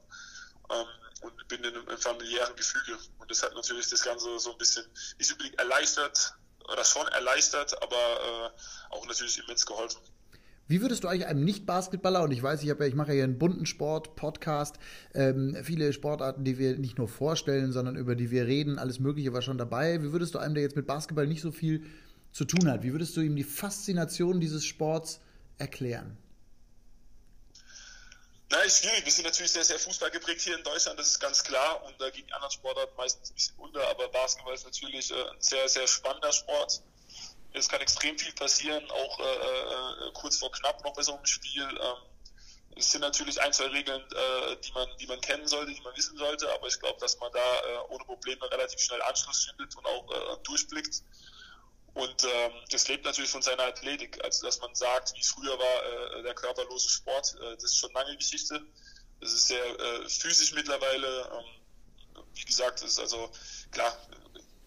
ähm, 0.71 0.85
und 1.21 1.47
bin 1.47 1.63
in 1.63 1.75
einem 1.75 1.97
familiären 1.97 2.55
Gefüge. 2.55 2.97
Und 3.19 3.29
das 3.29 3.43
hat 3.43 3.53
natürlich 3.53 3.89
das 3.89 4.03
Ganze 4.03 4.39
so 4.39 4.51
ein 4.51 4.57
bisschen 4.57 4.85
nicht 5.17 5.31
unbedingt 5.31 5.59
erleichtert, 5.59 6.35
oder 6.71 6.83
schon 6.83 7.07
erleichtert, 7.07 7.75
aber 7.81 7.95
äh, 7.95 8.95
auch 8.95 9.05
natürlich 9.07 9.39
immens 9.39 9.65
geholfen. 9.65 9.99
Wie 10.67 10.81
würdest 10.81 11.03
du 11.03 11.09
eigentlich 11.09 11.27
einem 11.27 11.43
Nicht-Basketballer, 11.43 12.23
und 12.23 12.31
ich 12.31 12.41
weiß, 12.41 12.61
ich, 12.61 12.69
ja, 12.69 12.79
ich 12.79 12.95
mache 12.95 13.09
ja 13.09 13.15
hier 13.15 13.23
einen 13.25 13.37
bunten 13.37 13.65
Sport-Podcast, 13.65 14.77
ähm, 15.13 15.57
viele 15.61 15.91
Sportarten, 15.91 16.45
die 16.45 16.57
wir 16.57 16.77
nicht 16.77 16.97
nur 16.97 17.09
vorstellen, 17.09 17.73
sondern 17.73 17.97
über 17.97 18.15
die 18.15 18.31
wir 18.31 18.47
reden, 18.47 18.79
alles 18.79 18.99
Mögliche 18.99 19.33
war 19.33 19.41
schon 19.41 19.57
dabei. 19.57 20.01
Wie 20.01 20.13
würdest 20.13 20.35
du 20.35 20.39
einem, 20.39 20.53
der 20.53 20.63
jetzt 20.63 20.77
mit 20.77 20.87
Basketball 20.87 21.27
nicht 21.27 21.41
so 21.41 21.51
viel 21.51 21.85
zu 22.33 22.45
tun 22.45 22.69
hat, 22.69 22.83
wie 22.83 22.91
würdest 22.91 23.15
du 23.15 23.21
ihm 23.21 23.35
die 23.35 23.43
Faszination 23.43 24.41
dieses 24.41 24.65
Sports 24.65 25.19
erklären? 25.59 26.17
Na, 28.49 28.59
ist 28.59 28.83
schwierig. 28.83 29.05
Wir 29.05 29.11
sind 29.11 29.25
natürlich 29.25 29.51
sehr, 29.51 29.63
sehr 29.63 29.79
Fußball 29.79 30.11
geprägt 30.11 30.41
hier 30.41 30.55
in 30.55 30.63
Deutschland, 30.63 30.99
das 30.99 31.07
ist 31.07 31.19
ganz 31.19 31.43
klar. 31.43 31.83
Und 31.85 31.99
da 31.99 32.09
gehen 32.09 32.25
die 32.27 32.33
anderen 32.33 32.51
Sportarten 32.51 32.95
meistens 32.97 33.31
ein 33.31 33.33
bisschen 33.33 33.57
unter. 33.57 33.87
Aber 33.87 34.07
Basketball 34.09 34.53
ist 34.53 34.65
natürlich 34.65 35.09
äh, 35.11 35.15
ein 35.15 35.41
sehr, 35.41 35.67
sehr 35.69 35.87
spannender 35.87 36.31
Sport. 36.31 36.81
Es 37.53 37.69
kann 37.69 37.81
extrem 37.81 38.17
viel 38.17 38.33
passieren, 38.33 38.83
auch 38.89 39.19
äh, 39.19 39.23
äh, 39.23 40.11
kurz 40.13 40.37
vor 40.37 40.51
knapp 40.51 40.83
noch 40.83 40.93
bei 40.93 41.03
so 41.03 41.15
einem 41.15 41.25
Spiel. 41.25 41.63
Ähm, 41.63 41.95
es 42.75 42.91
sind 42.91 43.01
natürlich 43.01 43.39
ein, 43.41 43.53
zwei 43.53 43.67
Regeln, 43.67 44.01
äh, 44.01 44.55
die, 44.63 44.71
man, 44.73 44.87
die 44.99 45.07
man 45.07 45.21
kennen 45.21 45.47
sollte, 45.47 45.71
die 45.71 45.81
man 45.81 45.95
wissen 45.95 46.17
sollte. 46.17 46.51
Aber 46.53 46.67
ich 46.67 46.79
glaube, 46.79 46.99
dass 46.99 47.19
man 47.19 47.31
da 47.31 47.39
äh, 47.39 47.93
ohne 47.93 48.03
Probleme 48.05 48.51
relativ 48.51 48.79
schnell 48.79 49.01
Anschluss 49.03 49.45
findet 49.45 49.75
und 49.75 49.85
auch 49.85 50.11
äh, 50.11 50.37
durchblickt. 50.43 51.03
Und 51.93 52.23
ähm, 52.23 52.51
das 52.71 52.87
lebt 52.87 53.05
natürlich 53.05 53.29
von 53.29 53.41
seiner 53.41 53.63
Athletik. 53.63 54.23
Also 54.23 54.45
dass 54.45 54.59
man 54.59 54.73
sagt, 54.73 55.13
wie 55.15 55.23
früher 55.23 55.57
war 55.57 56.17
äh, 56.17 56.23
der 56.23 56.33
körperlose 56.33 56.89
Sport, 56.89 57.35
äh, 57.39 57.53
das 57.55 57.65
ist 57.65 57.77
schon 57.77 57.93
lange 57.93 58.17
Geschichte. 58.17 58.61
Das 59.21 59.31
ist 59.31 59.47
sehr 59.47 59.63
äh, 59.79 60.09
physisch 60.09 60.53
mittlerweile. 60.53 61.29
Ähm, 61.31 62.25
wie 62.33 62.45
gesagt, 62.45 62.81
ist 62.81 62.99
also 62.99 63.31
klar, 63.71 63.95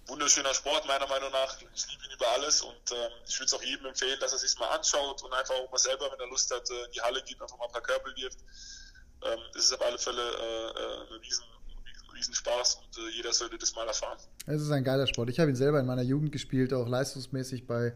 wunderschöner 0.07 0.55
Sport 0.55 0.87
meiner 0.87 1.07
Meinung 1.09 1.33
nach. 1.33 1.57
Ich 1.75 1.87
liebe 1.89 2.05
ihn 2.05 2.13
über 2.13 2.29
alles 2.29 2.63
und 2.63 2.93
ähm, 2.93 3.13
ich 3.27 3.39
würde 3.39 3.47
es 3.47 3.55
auch 3.55 3.63
jedem 3.63 3.87
empfehlen, 3.87 4.19
dass 4.21 4.33
er 4.33 4.39
sich 4.39 4.57
mal 4.59 4.69
anschaut 4.69 5.23
und 5.23 5.33
einfach 5.33 5.55
auch 5.55 5.71
mal 5.71 5.79
selber, 5.79 6.11
wenn 6.13 6.21
er 6.21 6.29
Lust 6.29 6.51
hat, 6.53 6.71
äh, 6.71 6.85
in 6.85 6.93
die 6.93 7.01
Halle 7.01 7.23
geht, 7.25 7.41
einfach 7.43 7.59
mal 7.59 7.67
ein 7.67 7.73
paar 7.73 7.83
Körper 7.83 8.15
wirft. 8.15 8.39
Ähm, 9.25 9.41
das 9.53 9.65
ist 9.65 9.73
auf 9.73 9.83
alle 9.83 9.99
Fälle 9.99 10.23
äh, 10.23 10.81
äh 10.81 11.07
eine 11.09 11.21
riesen 11.21 11.45
Riesenspaß 12.17 12.77
und 12.77 12.99
äh, 12.99 13.17
jeder 13.17 13.33
sollte 13.33 13.59
das 13.59 13.75
mal 13.75 13.87
erfahren. 13.87 14.19
Es 14.47 14.63
ist 14.63 14.71
ein 14.71 14.85
geiler 14.85 15.07
Sport. 15.07 15.31
Ich 15.31 15.39
habe 15.39 15.51
ihn 15.51 15.57
selber 15.57 15.81
in 15.81 15.87
meiner 15.87 16.03
Jugend 16.03 16.33
gespielt, 16.33 16.73
auch 16.73 16.89
leistungsmäßig 16.89 17.67
bei 17.67 17.95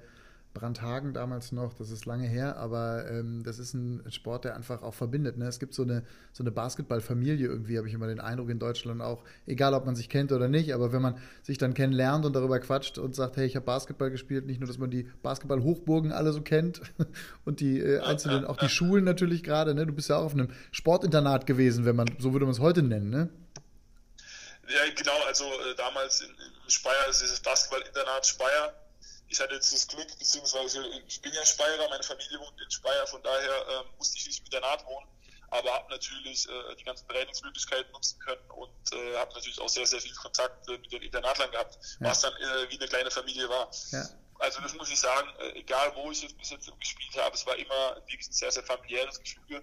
Brandhagen 0.53 1.15
damals 1.15 1.53
noch, 1.53 1.75
das 1.75 1.91
ist 1.91 2.07
lange 2.07 2.27
her, 2.27 2.57
aber 2.57 3.09
ähm, 3.09 3.43
das 3.45 3.61
ist 3.61 3.73
ein 3.75 4.03
Sport, 4.11 4.45
der 4.45 4.57
einfach 4.57 4.83
auch 4.83 4.95
verbindet. 4.95 5.39
Ne? 5.39 5.47
Es 5.47 5.61
gibt 5.61 5.75
so 5.75 5.83
eine, 5.83 6.03
so 6.33 6.43
eine 6.43 6.51
Basketballfamilie 6.51 7.47
irgendwie, 7.47 7.79
habe 7.79 7.87
ich 7.87 7.95
immer 7.95 8.09
den 8.09 8.19
Eindruck 8.19 8.51
in 8.51 8.59
Deutschland 8.59 9.01
auch, 9.01 9.23
egal 9.47 9.75
ob 9.75 9.87
man 9.87 9.95
sich 9.95 10.09
kennt 10.09 10.33
oder 10.33 10.49
nicht, 10.49 10.75
aber 10.75 10.93
wenn 10.93 11.03
man 11.03 11.19
sich 11.43 11.57
dann 11.57 11.73
kennenlernt 11.73 12.25
und 12.25 12.35
darüber 12.35 12.59
quatscht 12.59 12.99
und 12.99 13.15
sagt, 13.15 13.37
hey, 13.37 13.47
ich 13.47 13.55
habe 13.55 13.65
Basketball 13.65 14.11
gespielt, 14.11 14.47
nicht 14.47 14.59
nur, 14.59 14.67
dass 14.67 14.79
man 14.79 14.91
die 14.91 15.09
Basketball-Hochburgen 15.23 16.11
alle 16.11 16.33
so 16.33 16.43
kennt 16.43 16.83
und 17.45 17.61
die 17.61 17.79
äh, 17.79 18.01
einzelnen, 18.01 18.45
auch 18.45 18.57
die 18.57 18.69
Schulen 18.69 19.05
natürlich 19.05 19.45
gerade, 19.45 19.75
ne? 19.75 19.87
du 19.87 19.93
bist 19.93 20.09
ja 20.09 20.17
auch 20.17 20.25
auf 20.25 20.35
einem 20.35 20.49
Sportinternat 20.73 21.47
gewesen, 21.47 21.85
wenn 21.85 21.95
man, 21.95 22.09
so 22.19 22.33
würde 22.33 22.47
man 22.47 22.55
es 22.55 22.61
heute 22.61 22.83
nennen, 22.83 23.11
ne? 23.11 23.29
Ja, 24.71 24.89
genau, 24.95 25.19
also 25.25 25.45
äh, 25.63 25.75
damals 25.75 26.21
in, 26.21 26.31
in 26.31 26.71
Speyer, 26.71 27.09
ist 27.09 27.21
dieses 27.21 27.41
Basketball-Internat 27.41 28.25
Speyer. 28.25 28.75
Ich 29.29 29.41
hatte 29.41 29.55
jetzt 29.55 29.73
das 29.73 29.87
Glück, 29.87 30.07
beziehungsweise 30.19 30.85
ich 31.07 31.21
bin 31.21 31.33
ja 31.33 31.45
Speyerer, 31.45 31.89
meine 31.89 32.03
Familie 32.03 32.39
wohnt 32.39 32.61
in 32.61 32.71
Speyer, 32.71 33.07
von 33.07 33.23
daher 33.23 33.69
äh, 33.69 33.97
musste 33.97 34.19
ich 34.19 34.27
nicht 34.27 34.41
im 34.41 34.45
Internat 34.47 34.85
wohnen, 34.87 35.07
aber 35.51 35.73
habe 35.73 35.91
natürlich 35.91 36.49
äh, 36.49 36.77
die 36.77 36.85
ganzen 36.85 37.07
Trainingsmöglichkeiten 37.09 37.91
nutzen 37.93 38.19
können 38.21 38.51
und 38.51 38.93
äh, 38.93 39.17
habe 39.17 39.33
natürlich 39.35 39.61
auch 39.61 39.69
sehr, 39.69 39.87
sehr 39.87 40.01
viel 40.01 40.15
Kontakt 40.15 40.69
äh, 40.69 40.79
mit 40.79 40.93
den 40.93 41.03
Internatlern 41.03 41.51
gehabt, 41.51 41.79
ja. 42.01 42.09
was 42.09 42.21
dann 42.21 42.33
äh, 42.35 42.71
wie 42.71 42.79
eine 42.79 42.89
kleine 42.89 43.11
Familie 43.11 43.49
war. 43.49 43.71
Ja. 43.91 44.09
Also 44.39 44.61
das 44.63 44.75
muss 44.75 44.91
ich 44.91 44.99
sagen, 44.99 45.29
äh, 45.39 45.59
egal 45.59 45.95
wo 45.97 46.11
ich 46.11 46.23
jetzt 46.23 46.37
bis 46.39 46.51
jetzt 46.51 46.71
gespielt 46.79 47.17
habe, 47.17 47.35
es 47.35 47.47
war 47.47 47.57
immer 47.57 47.97
wirklich 48.07 48.29
ein 48.29 48.33
sehr, 48.33 48.51
sehr 48.51 48.65
familiäres 48.65 49.19
Gefüge. 49.21 49.63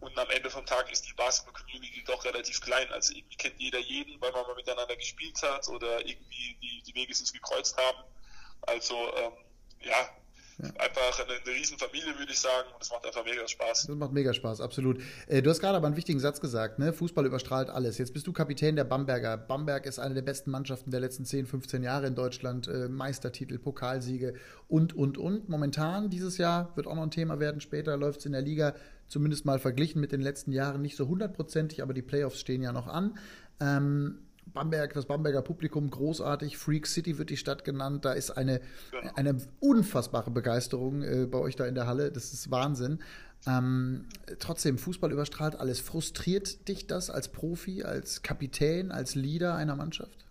Und 0.00 0.16
am 0.16 0.30
Ende 0.30 0.48
vom 0.48 0.64
Tag 0.64 0.90
ist 0.92 1.08
die 1.08 1.12
Basketball-Community 1.14 2.04
doch 2.06 2.24
relativ 2.24 2.60
klein. 2.60 2.86
Also 2.92 3.14
irgendwie 3.14 3.36
kennt 3.36 3.58
jeder 3.58 3.80
jeden, 3.80 4.20
weil 4.20 4.30
man 4.32 4.42
mal 4.46 4.54
miteinander 4.54 4.96
gespielt 4.96 5.40
hat 5.42 5.66
oder 5.68 6.00
irgendwie 6.06 6.56
die, 6.62 6.82
die 6.86 6.94
Wege 6.94 7.14
sich 7.14 7.32
gekreuzt 7.32 7.76
haben. 7.76 7.98
Also 8.62 8.94
ähm, 9.16 9.32
ja, 9.80 10.08
ja. 10.60 10.70
Einfach 10.70 11.24
eine, 11.24 11.34
eine 11.34 11.54
Riesenfamilie, 11.54 12.18
würde 12.18 12.32
ich 12.32 12.40
sagen. 12.40 12.68
Und 12.74 12.82
es 12.82 12.90
macht 12.90 13.06
einfach 13.06 13.24
mega 13.24 13.46
Spaß. 13.46 13.86
Das 13.86 13.96
macht 13.96 14.12
mega 14.12 14.34
Spaß, 14.34 14.60
absolut. 14.60 15.00
Äh, 15.28 15.40
du 15.40 15.50
hast 15.50 15.60
gerade 15.60 15.76
aber 15.76 15.86
einen 15.86 15.96
wichtigen 15.96 16.18
Satz 16.18 16.40
gesagt, 16.40 16.80
ne? 16.80 16.92
Fußball 16.92 17.24
überstrahlt 17.26 17.70
alles. 17.70 17.98
Jetzt 17.98 18.12
bist 18.12 18.26
du 18.26 18.32
Kapitän 18.32 18.74
der 18.74 18.82
Bamberger. 18.82 19.36
Bamberg 19.36 19.86
ist 19.86 20.00
eine 20.00 20.14
der 20.14 20.22
besten 20.22 20.50
Mannschaften 20.50 20.90
der 20.90 20.98
letzten 20.98 21.24
10, 21.24 21.46
15 21.46 21.84
Jahre 21.84 22.08
in 22.08 22.16
Deutschland. 22.16 22.66
Äh, 22.66 22.88
Meistertitel, 22.88 23.58
Pokalsiege 23.58 24.34
und, 24.66 24.96
und, 24.96 25.16
und. 25.16 25.48
Momentan, 25.48 26.10
dieses 26.10 26.38
Jahr, 26.38 26.76
wird 26.76 26.88
auch 26.88 26.96
noch 26.96 27.04
ein 27.04 27.12
Thema 27.12 27.38
werden. 27.38 27.60
Später 27.60 27.96
läuft 27.96 28.20
es 28.20 28.26
in 28.26 28.32
der 28.32 28.42
Liga 28.42 28.74
zumindest 29.08 29.44
mal 29.44 29.58
verglichen 29.58 30.00
mit 30.00 30.12
den 30.12 30.20
letzten 30.20 30.52
Jahren 30.52 30.82
nicht 30.82 30.96
so 30.96 31.08
hundertprozentig, 31.08 31.82
aber 31.82 31.94
die 31.94 32.02
Playoffs 32.02 32.40
stehen 32.40 32.62
ja 32.62 32.72
noch 32.72 32.86
an. 32.86 33.18
Ähm, 33.60 34.18
Bamberg, 34.52 34.94
das 34.94 35.06
Bamberger 35.06 35.42
Publikum 35.42 35.90
großartig. 35.90 36.56
Freak 36.56 36.86
City 36.86 37.18
wird 37.18 37.30
die 37.30 37.36
Stadt 37.36 37.64
genannt. 37.64 38.04
Da 38.04 38.12
ist 38.12 38.30
eine, 38.30 38.60
genau. 38.90 39.12
eine 39.14 39.38
unfassbare 39.60 40.30
Begeisterung 40.30 41.02
äh, 41.02 41.26
bei 41.26 41.38
euch 41.38 41.56
da 41.56 41.66
in 41.66 41.74
der 41.74 41.86
Halle. 41.86 42.10
Das 42.10 42.32
ist 42.32 42.50
Wahnsinn. 42.50 43.00
Ähm, 43.46 44.08
trotzdem, 44.38 44.78
Fußball 44.78 45.12
überstrahlt 45.12 45.56
alles. 45.56 45.80
Frustriert 45.80 46.68
dich 46.68 46.86
das 46.86 47.10
als 47.10 47.28
Profi, 47.28 47.84
als 47.84 48.22
Kapitän, 48.22 48.90
als 48.90 49.14
Leader 49.14 49.54
einer 49.54 49.76
Mannschaft? 49.76 50.26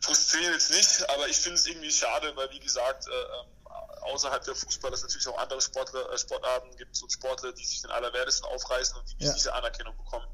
Frustriert 0.00 0.52
jetzt 0.52 0.70
nicht, 0.70 1.10
aber 1.10 1.28
ich 1.28 1.36
finde 1.36 1.56
es 1.56 1.66
irgendwie 1.66 1.90
schade, 1.90 2.32
weil 2.34 2.48
wie 2.52 2.60
gesagt, 2.60 3.06
äh, 3.06 3.10
ähm, 3.10 3.59
außerhalb 4.02 4.44
der 4.44 4.54
Fußball 4.54 4.92
es 4.92 5.02
natürlich 5.02 5.28
auch 5.28 5.38
andere 5.38 5.60
Sportler, 5.60 6.10
äh, 6.12 6.18
Sportarten 6.18 6.76
gibt 6.76 7.00
und 7.02 7.12
Sportler, 7.12 7.52
die 7.52 7.64
sich 7.64 7.82
den 7.82 7.90
Allerwertesten 7.90 8.46
aufreißen 8.46 8.96
und 8.96 9.08
die 9.10 9.14
nicht 9.16 9.26
ja. 9.28 9.32
diese 9.32 9.54
Anerkennung 9.54 9.96
bekommen. 9.96 10.26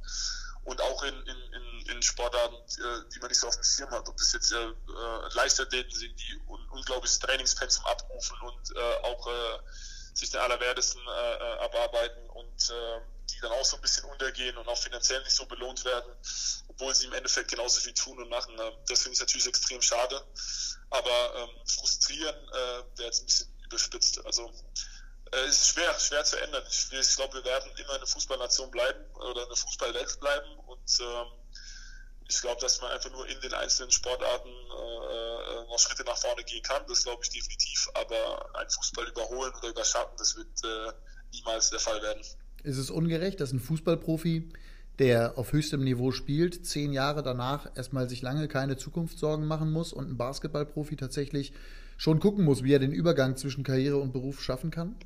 Und 0.65 0.81
auch 0.81 1.03
in, 1.05 1.15
in, 1.15 1.53
in, 1.53 1.87
in 1.91 2.03
Sportarten, 2.03 2.57
äh, 2.57 3.09
die 3.15 3.21
man 3.21 3.29
nicht 3.29 3.39
so 3.39 3.47
auf 3.47 3.55
dem 3.55 3.63
Schirm 3.63 3.91
hat, 3.91 4.09
ob 4.09 4.17
das 4.17 4.33
jetzt 4.33 4.51
äh, 4.53 4.73
Leichtathleten 5.33 5.93
sind, 5.93 6.19
die 6.21 6.41
un 6.49 6.69
unglaubliches 6.71 7.21
Trainingspensum 7.21 7.87
abrufen 7.87 8.37
und 8.41 8.77
äh, 8.77 8.95
auch 9.03 9.27
äh, 9.29 9.59
sich 10.17 10.31
den 10.31 10.41
Allerwertesten 10.41 11.01
äh, 11.01 11.35
äh, 11.35 11.59
abarbeiten 11.61 12.29
und 12.31 12.71
äh, 12.71 13.01
die 13.31 13.41
dann 13.41 13.53
auch 13.53 13.65
so 13.65 13.77
ein 13.77 13.83
bisschen 13.83 14.05
untergehen 14.05 14.57
und 14.57 14.67
auch 14.69 14.79
finanziell 14.79 15.23
nicht 15.23 15.35
so 15.35 15.47
belohnt 15.47 15.85
werden, 15.85 16.13
obwohl 16.69 16.95
sie 16.95 17.07
im 17.07 17.13
Endeffekt 17.13 17.51
genauso 17.51 17.81
viel 17.81 17.93
tun 17.93 18.19
und 18.19 18.29
machen. 18.29 18.59
Äh, 18.59 18.73
das 18.89 19.03
finde 19.03 19.15
ich 19.15 19.21
natürlich 19.21 19.47
extrem 19.47 19.83
schade. 19.83 20.25
Aber 20.91 21.35
ähm, 21.37 21.51
frustrieren 21.67 22.37
äh, 22.49 22.99
wäre 22.99 23.07
jetzt 23.07 23.23
ein 23.23 23.27
bisschen 23.27 23.56
überspitzt. 23.67 24.25
Also 24.25 24.53
äh, 25.33 25.49
ist 25.49 25.69
schwer, 25.69 25.99
schwer 25.99 26.25
zu 26.25 26.41
ändern. 26.41 26.63
Ich, 26.69 26.89
ich 26.93 27.17
glaube, 27.17 27.35
wir 27.35 27.45
werden 27.45 27.71
immer 27.77 27.95
eine 27.95 28.07
Fußballnation 28.07 28.71
bleiben 28.71 29.05
oder 29.15 29.47
eine 29.47 29.57
Fußballwelt 29.57 30.21
bleiben 30.21 30.59
und 30.67 31.01
ähm, 31.01 31.27
ich 32.29 32.41
glaube, 32.41 32.61
dass 32.61 32.81
man 32.81 32.91
einfach 32.91 33.11
nur 33.13 33.27
in 33.29 33.41
den 33.41 33.55
einzelnen 33.55 33.91
Sportarten 33.91 34.49
äh, 34.49 35.69
noch 35.69 35.79
Schritte 35.79 36.05
nach 36.05 36.17
vorne 36.17 36.43
gehen 36.45 36.63
kann. 36.63 36.83
Das 36.89 37.05
glaube 37.05 37.23
ich 37.23 37.31
definitiv. 37.31 37.89
Aber 37.95 38.57
ein 38.57 38.69
Fußball 38.69 39.07
überholen 39.09 39.53
oder 39.59 39.69
überschatten, 39.69 40.17
das 40.19 40.37
wird 40.37 40.49
äh, 40.65 40.93
niemals 41.33 41.71
der 41.71 41.79
Fall 41.79 42.03
werden. 42.03 42.23
Ist 42.65 42.79
es 42.79 42.91
ungerecht, 42.91 43.41
dass 43.41 43.53
ein 43.53 43.61
Fußballprofi, 43.61 44.51
der 44.99 45.39
auf 45.39 45.53
höchstem 45.53 45.85
Niveau 45.85 46.11
spielt, 46.11 46.67
zehn 46.67 46.93
Jahre 46.93 47.23
danach 47.23 47.69
erstmal 47.77 48.09
sich 48.09 48.23
lange 48.23 48.49
keine 48.49 48.77
Zukunftssorgen 48.77 49.47
machen 49.47 49.71
muss 49.71 49.93
und 49.93 50.11
ein 50.11 50.17
Basketballprofi 50.17 50.97
tatsächlich 50.97 51.53
schon 51.97 52.21
gucken 52.21 52.45
muss, 52.45 52.63
wie 52.63 52.75
er 52.75 52.79
den 52.79 52.93
Übergang 52.93 53.37
zwischen 53.37 53.65
Karriere 53.65 53.97
und 53.99 54.13
Beruf 54.13 54.43
schaffen 54.43 54.71
kann? 54.71 54.97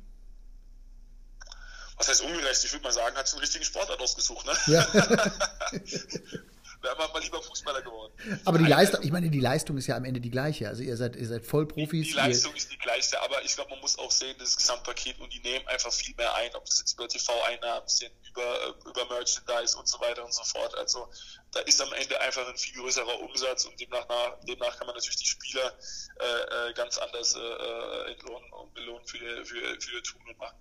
Was 1.97 2.07
heißt 2.07 2.21
ungerecht? 2.21 2.63
Ich 2.63 2.73
würde 2.73 2.83
mal 2.83 2.91
sagen, 2.91 3.15
hat 3.15 3.27
sich 3.27 3.35
einen 3.35 3.41
richtigen 3.41 3.63
Sportart 3.63 3.99
ausgesucht, 3.99 4.45
ne? 4.45 4.53
Ja. 4.67 4.87
wäre 6.81 6.95
man 6.97 7.11
mal 7.11 7.21
lieber 7.21 7.41
Fußballer 7.41 7.81
geworden. 7.81 8.13
Aber 8.45 8.57
die 8.57 8.65
Leistung, 8.65 9.01
ich 9.03 9.11
meine, 9.11 9.29
die 9.29 9.39
Leistung 9.39 9.77
ist 9.77 9.87
ja 9.87 9.95
am 9.95 10.05
Ende 10.05 10.19
die 10.19 10.31
gleiche. 10.31 10.67
Also 10.67 10.83
ihr 10.83 10.97
seid, 10.97 11.15
ihr 11.15 11.27
seid 11.27 11.45
Vollprofis. 11.45 12.07
Die, 12.07 12.11
die 12.11 12.17
Leistung 12.17 12.55
ist 12.55 12.71
die 12.71 12.77
gleiche, 12.77 13.21
aber 13.21 13.43
ich 13.43 13.55
glaube, 13.55 13.71
man 13.71 13.79
muss 13.79 13.97
auch 13.99 14.11
sehen, 14.11 14.35
das 14.39 14.55
Gesamtpaket 14.55 15.19
und 15.19 15.31
die 15.31 15.39
nehmen 15.39 15.67
einfach 15.67 15.91
viel 15.91 16.15
mehr 16.15 16.33
ein, 16.35 16.53
ob 16.55 16.65
das 16.65 16.79
jetzt 16.79 16.93
über 16.93 17.07
TV-Einnahmen 17.07 17.87
sind, 17.87 18.11
über, 18.29 18.67
äh, 18.67 18.89
über 18.89 19.05
Merchandise 19.09 19.77
und 19.77 19.87
so 19.87 19.99
weiter 19.99 20.25
und 20.25 20.33
so 20.33 20.43
fort. 20.43 20.75
Also 20.75 21.07
da 21.51 21.59
ist 21.61 21.81
am 21.81 21.91
Ende 21.93 22.19
einfach 22.21 22.47
ein 22.47 22.57
viel 22.57 22.75
größerer 22.81 23.19
Umsatz 23.19 23.65
und 23.65 23.79
demnach, 23.79 24.05
demnach 24.47 24.77
kann 24.77 24.87
man 24.87 24.95
natürlich 24.95 25.17
die 25.17 25.25
Spieler 25.25 25.73
äh, 26.19 26.69
äh 26.69 26.73
ganz 26.73 26.97
anders 26.97 27.35
äh, 27.35 28.11
entlohnen 28.11 28.51
und 28.53 28.73
belohnen 28.73 29.05
für, 29.05 29.45
für, 29.45 29.79
für 29.79 29.95
ihr 29.95 30.03
Tun 30.03 30.21
und 30.27 30.37
Machen. 30.37 30.57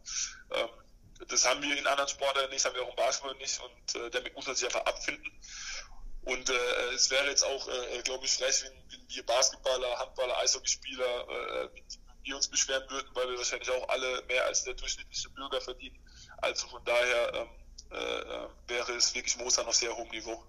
Ähm, 0.53 0.69
das 1.29 1.47
haben 1.47 1.63
wir 1.63 1.77
in 1.77 1.87
anderen 1.87 2.09
Sportarten 2.09 2.51
nicht, 2.51 2.65
das 2.65 2.71
haben 2.71 2.77
wir 2.77 2.83
auch 2.83 2.91
im 2.91 2.97
Basketball 2.97 3.35
nicht 3.37 3.61
und 3.61 4.01
äh, 4.01 4.11
damit 4.11 4.35
muss 4.35 4.47
man 4.47 4.57
sich 4.57 4.65
einfach 4.67 4.85
abfinden. 4.87 5.31
Und 6.23 6.51
äh, 6.51 6.95
es 6.95 7.11
wäre 7.11 7.29
jetzt 7.29 7.45
auch, 7.45 7.69
äh, 7.69 8.03
glaube 8.03 8.27
ich, 8.27 8.33
frech, 8.33 8.63
wenn, 8.65 8.73
wenn 8.91 9.09
wir 9.09 9.27
Basketballer, 9.27 9.99
Handballer, 9.99 10.37
Eishockeyspieler, 10.39 11.29
äh, 11.29 11.69
wir 12.23 12.37
uns 12.37 12.49
beschweren 12.49 12.89
würden, 12.91 13.09
weil 13.15 13.31
wir 13.31 13.39
wahrscheinlich 13.39 13.71
auch 13.71 13.89
alle 13.89 14.23
mehr 14.29 14.45
als 14.45 14.65
der 14.65 14.75
durchschnittliche 14.75 15.31
Bürger 15.31 15.61
verdienen. 15.61 15.99
Also 16.39 16.69
von 16.69 16.85
daher 16.85 17.35
ähm, 17.35 17.49
äh, 17.91 17.97
äh, 17.97 18.49
wäre 18.69 18.93
es 18.97 19.15
wirklich 19.15 19.37
Mozart 19.39 19.67
auf 19.67 19.75
sehr 19.75 19.97
hohem 19.97 20.09
Niveau. 20.11 20.41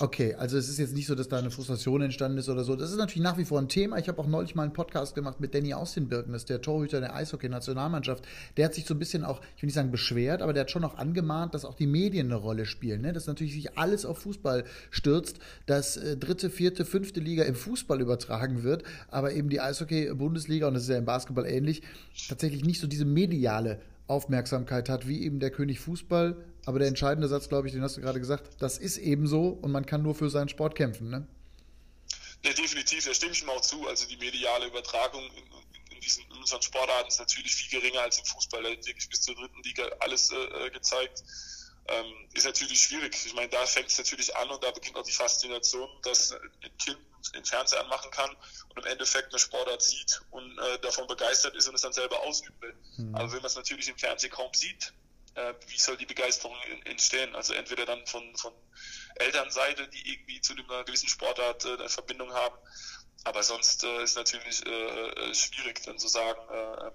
Okay, 0.00 0.34
also 0.34 0.56
es 0.56 0.68
ist 0.68 0.78
jetzt 0.78 0.94
nicht 0.94 1.06
so, 1.06 1.14
dass 1.14 1.28
da 1.28 1.38
eine 1.38 1.50
Frustration 1.50 2.02
entstanden 2.02 2.38
ist 2.38 2.48
oder 2.48 2.62
so. 2.62 2.76
Das 2.76 2.90
ist 2.90 2.96
natürlich 2.96 3.22
nach 3.22 3.38
wie 3.38 3.44
vor 3.44 3.60
ein 3.60 3.68
Thema. 3.68 3.98
Ich 3.98 4.08
habe 4.08 4.20
auch 4.20 4.26
neulich 4.26 4.54
mal 4.54 4.62
einen 4.64 4.72
Podcast 4.72 5.14
gemacht 5.14 5.40
mit 5.40 5.54
Danny 5.54 5.74
Austinbirken, 5.74 6.32
das 6.32 6.42
ist 6.42 6.50
der 6.50 6.60
Torhüter 6.60 7.00
der 7.00 7.14
Eishockey-Nationalmannschaft. 7.14 8.24
Der 8.56 8.64
hat 8.64 8.74
sich 8.74 8.84
so 8.84 8.94
ein 8.94 8.98
bisschen 8.98 9.24
auch, 9.24 9.40
ich 9.56 9.62
will 9.62 9.68
nicht 9.68 9.74
sagen 9.74 9.90
beschwert, 9.90 10.42
aber 10.42 10.52
der 10.52 10.62
hat 10.62 10.70
schon 10.70 10.84
auch 10.84 10.98
angemahnt, 10.98 11.54
dass 11.54 11.64
auch 11.64 11.74
die 11.74 11.86
Medien 11.86 12.26
eine 12.26 12.36
Rolle 12.36 12.66
spielen. 12.66 13.02
Ne? 13.02 13.12
Dass 13.12 13.26
natürlich 13.26 13.54
sich 13.54 13.78
alles 13.78 14.04
auf 14.04 14.18
Fußball 14.18 14.64
stürzt, 14.90 15.38
dass 15.66 15.96
äh, 15.96 16.16
dritte, 16.16 16.50
vierte, 16.50 16.84
fünfte 16.84 17.20
Liga 17.20 17.44
im 17.44 17.54
Fußball 17.54 18.00
übertragen 18.00 18.62
wird, 18.62 18.82
aber 19.08 19.32
eben 19.32 19.48
die 19.48 19.60
Eishockey-Bundesliga, 19.60 20.68
und 20.68 20.74
das 20.74 20.84
ist 20.84 20.90
ja 20.90 20.98
im 20.98 21.06
Basketball 21.06 21.46
ähnlich, 21.46 21.82
tatsächlich 22.28 22.64
nicht 22.64 22.80
so 22.80 22.86
diese 22.86 23.04
mediale 23.04 23.80
Aufmerksamkeit 24.08 24.88
hat, 24.88 25.06
wie 25.06 25.22
eben 25.22 25.38
der 25.38 25.50
König 25.50 25.80
Fußball. 25.80 26.36
Aber 26.68 26.80
der 26.80 26.88
entscheidende 26.88 27.28
Satz, 27.28 27.48
glaube 27.48 27.66
ich, 27.66 27.72
den 27.72 27.80
hast 27.80 27.96
du 27.96 28.02
gerade 28.02 28.20
gesagt, 28.20 28.60
das 28.60 28.76
ist 28.76 28.98
eben 28.98 29.26
so 29.26 29.58
und 29.62 29.72
man 29.72 29.86
kann 29.86 30.02
nur 30.02 30.14
für 30.14 30.28
seinen 30.28 30.50
Sport 30.50 30.74
kämpfen, 30.74 31.08
ne? 31.08 31.26
Ja, 32.44 32.52
definitiv, 32.52 33.06
da 33.06 33.14
stimme 33.14 33.32
ich 33.32 33.40
ihm 33.40 33.48
auch 33.48 33.62
zu. 33.62 33.88
Also 33.88 34.06
die 34.06 34.18
mediale 34.18 34.66
Übertragung 34.66 35.24
in, 35.24 35.94
in 35.94 36.00
diesen 36.02 36.24
in 36.24 36.36
unseren 36.36 36.60
Sportarten 36.60 37.08
ist 37.08 37.20
natürlich 37.20 37.54
viel 37.54 37.80
geringer 37.80 38.02
als 38.02 38.18
im 38.18 38.26
Fußball. 38.26 38.62
Da 38.62 38.68
wird 38.68 38.86
wirklich 38.86 39.08
bis 39.08 39.22
zur 39.22 39.34
dritten 39.34 39.62
Liga 39.62 39.84
alles 40.00 40.30
äh, 40.30 40.36
äh, 40.36 40.70
gezeigt. 40.70 41.24
Ähm, 41.86 42.28
ist 42.34 42.44
natürlich 42.44 42.82
schwierig. 42.82 43.16
Ich 43.24 43.32
meine, 43.32 43.48
da 43.48 43.64
fängt 43.64 43.88
es 43.88 43.96
natürlich 43.96 44.36
an 44.36 44.50
und 44.50 44.62
da 44.62 44.70
beginnt 44.70 44.94
auch 44.98 45.04
die 45.04 45.12
Faszination, 45.12 45.88
dass 46.02 46.32
ein 46.32 46.76
Kind 46.76 46.98
den 47.34 47.46
Fernseher 47.46 47.80
anmachen 47.80 48.10
kann 48.10 48.28
und 48.68 48.78
im 48.78 48.84
Endeffekt 48.84 49.30
eine 49.30 49.38
Sportart 49.38 49.80
sieht 49.80 50.20
und 50.32 50.58
äh, 50.58 50.78
davon 50.80 51.06
begeistert 51.06 51.56
ist 51.56 51.66
und 51.66 51.76
es 51.76 51.80
dann 51.80 51.94
selber 51.94 52.20
ausüben 52.24 52.60
will. 52.60 52.74
Mhm. 52.98 53.14
Aber 53.14 53.32
wenn 53.32 53.38
man 53.38 53.46
es 53.46 53.56
natürlich 53.56 53.88
im 53.88 53.96
Fernsehen 53.96 54.30
kaum 54.30 54.52
sieht, 54.52 54.92
äh, 55.38 55.54
wie 55.68 55.78
soll 55.78 55.96
die 55.96 56.06
Begeisterung 56.06 56.56
entstehen? 56.84 57.34
Also 57.34 57.54
entweder 57.54 57.86
dann 57.86 58.04
von, 58.06 58.34
von 58.36 58.52
Elternseite, 59.16 59.88
die 59.88 60.12
irgendwie 60.12 60.40
zu 60.40 60.54
einer 60.54 60.84
gewissen 60.84 61.08
Sportart 61.08 61.64
äh, 61.64 61.74
eine 61.74 61.88
Verbindung 61.88 62.32
haben, 62.32 62.56
aber 63.24 63.42
sonst 63.42 63.84
äh, 63.84 64.02
ist 64.02 64.16
natürlich 64.16 64.64
äh, 64.66 64.70
äh, 64.70 65.34
schwierig, 65.34 65.82
dann 65.84 65.98
zu 65.98 66.08
sagen, 66.08 66.40
äh, 66.52 66.90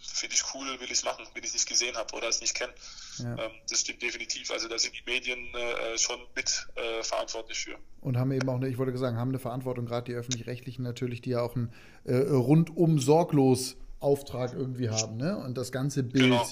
finde 0.00 0.34
ich 0.34 0.42
cool, 0.54 0.66
will 0.80 0.86
ich 0.86 0.92
es 0.92 1.04
machen, 1.04 1.26
wenn 1.34 1.42
ich 1.42 1.48
es 1.48 1.54
nicht 1.54 1.68
gesehen 1.68 1.96
habe 1.96 2.14
oder 2.14 2.28
es 2.28 2.40
nicht 2.40 2.54
kenne. 2.54 2.72
Ja. 3.18 3.36
Ähm, 3.38 3.50
das 3.68 3.80
stimmt 3.80 4.02
definitiv. 4.02 4.50
Also 4.50 4.68
da 4.68 4.78
sind 4.78 4.94
die 4.94 5.02
Medien 5.10 5.54
äh, 5.54 5.98
schon 5.98 6.18
mit 6.34 6.66
äh, 6.76 7.02
verantwortlich 7.02 7.58
für. 7.58 7.78
Und 8.00 8.16
haben 8.16 8.32
eben 8.32 8.48
auch, 8.48 8.56
eine, 8.56 8.68
ich 8.68 8.78
wollte 8.78 8.96
sagen, 8.96 9.16
haben 9.16 9.28
eine 9.28 9.38
Verantwortung, 9.38 9.86
gerade 9.86 10.04
die 10.04 10.14
öffentlich-rechtlichen 10.14 10.82
natürlich, 10.82 11.20
die 11.20 11.30
ja 11.30 11.42
auch 11.42 11.54
ein 11.56 11.72
äh, 12.04 12.16
rundum 12.16 12.98
sorglos 12.98 13.76
Auftrag 14.00 14.54
irgendwie 14.54 14.90
haben, 14.90 15.16
ne? 15.16 15.36
Und 15.36 15.58
das 15.58 15.72
ganze 15.72 16.04
Bild 16.04 16.24
genau, 16.24 16.46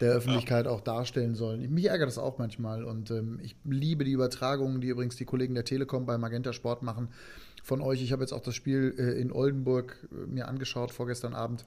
der 0.00 0.12
Öffentlichkeit 0.12 0.64
ja. 0.64 0.72
auch 0.72 0.80
darstellen 0.80 1.34
sollen. 1.34 1.68
Mich 1.72 1.86
ärgert 1.86 2.08
das 2.08 2.16
auch 2.16 2.38
manchmal 2.38 2.84
und 2.84 3.10
ähm, 3.10 3.38
ich 3.42 3.54
liebe 3.64 4.04
die 4.04 4.12
Übertragungen, 4.12 4.80
die 4.80 4.88
übrigens 4.88 5.16
die 5.16 5.26
Kollegen 5.26 5.54
der 5.54 5.64
Telekom 5.64 6.06
bei 6.06 6.16
Magenta 6.16 6.52
Sport 6.52 6.82
machen 6.82 7.08
von 7.62 7.82
euch. 7.82 8.02
Ich 8.02 8.12
habe 8.12 8.22
jetzt 8.22 8.32
auch 8.32 8.40
das 8.40 8.54
Spiel 8.54 8.94
äh, 8.98 9.20
in 9.20 9.30
Oldenburg 9.30 9.96
äh, 10.10 10.26
mir 10.26 10.48
angeschaut 10.48 10.90
vorgestern 10.90 11.34
Abend 11.34 11.66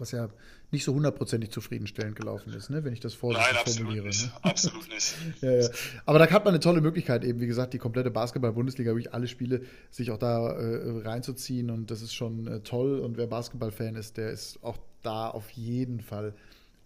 was 0.00 0.12
ja 0.12 0.28
nicht 0.70 0.84
so 0.84 0.94
hundertprozentig 0.94 1.50
zufriedenstellend 1.50 2.16
gelaufen 2.16 2.52
ist, 2.54 2.70
ne? 2.70 2.84
wenn 2.84 2.92
ich 2.92 3.00
das 3.00 3.14
vorsichtig 3.14 3.52
Nein, 3.52 3.74
formuliere. 3.74 4.06
Nicht. 4.06 4.24
Ne? 4.24 4.32
Absolut 4.42 4.88
nicht. 4.88 5.14
ja, 5.42 5.50
ja. 5.50 5.68
Aber 6.06 6.18
da 6.18 6.30
hat 6.30 6.44
man 6.44 6.54
eine 6.54 6.60
tolle 6.60 6.80
Möglichkeit, 6.80 7.24
eben 7.24 7.40
wie 7.40 7.46
gesagt, 7.46 7.74
die 7.74 7.78
komplette 7.78 8.10
Basketball-Bundesliga, 8.10 8.92
wirklich 8.92 9.12
alle 9.12 9.28
Spiele 9.28 9.62
sich 9.90 10.10
auch 10.10 10.18
da 10.18 10.52
äh, 10.52 11.00
reinzuziehen 11.02 11.70
und 11.70 11.90
das 11.90 12.02
ist 12.02 12.14
schon 12.14 12.46
äh, 12.46 12.60
toll 12.60 13.00
und 13.00 13.16
wer 13.16 13.26
Basketball-Fan 13.26 13.94
ist, 13.96 14.16
der 14.16 14.30
ist 14.30 14.58
auch 14.62 14.78
da 15.02 15.28
auf 15.28 15.50
jeden 15.50 16.00
Fall 16.00 16.34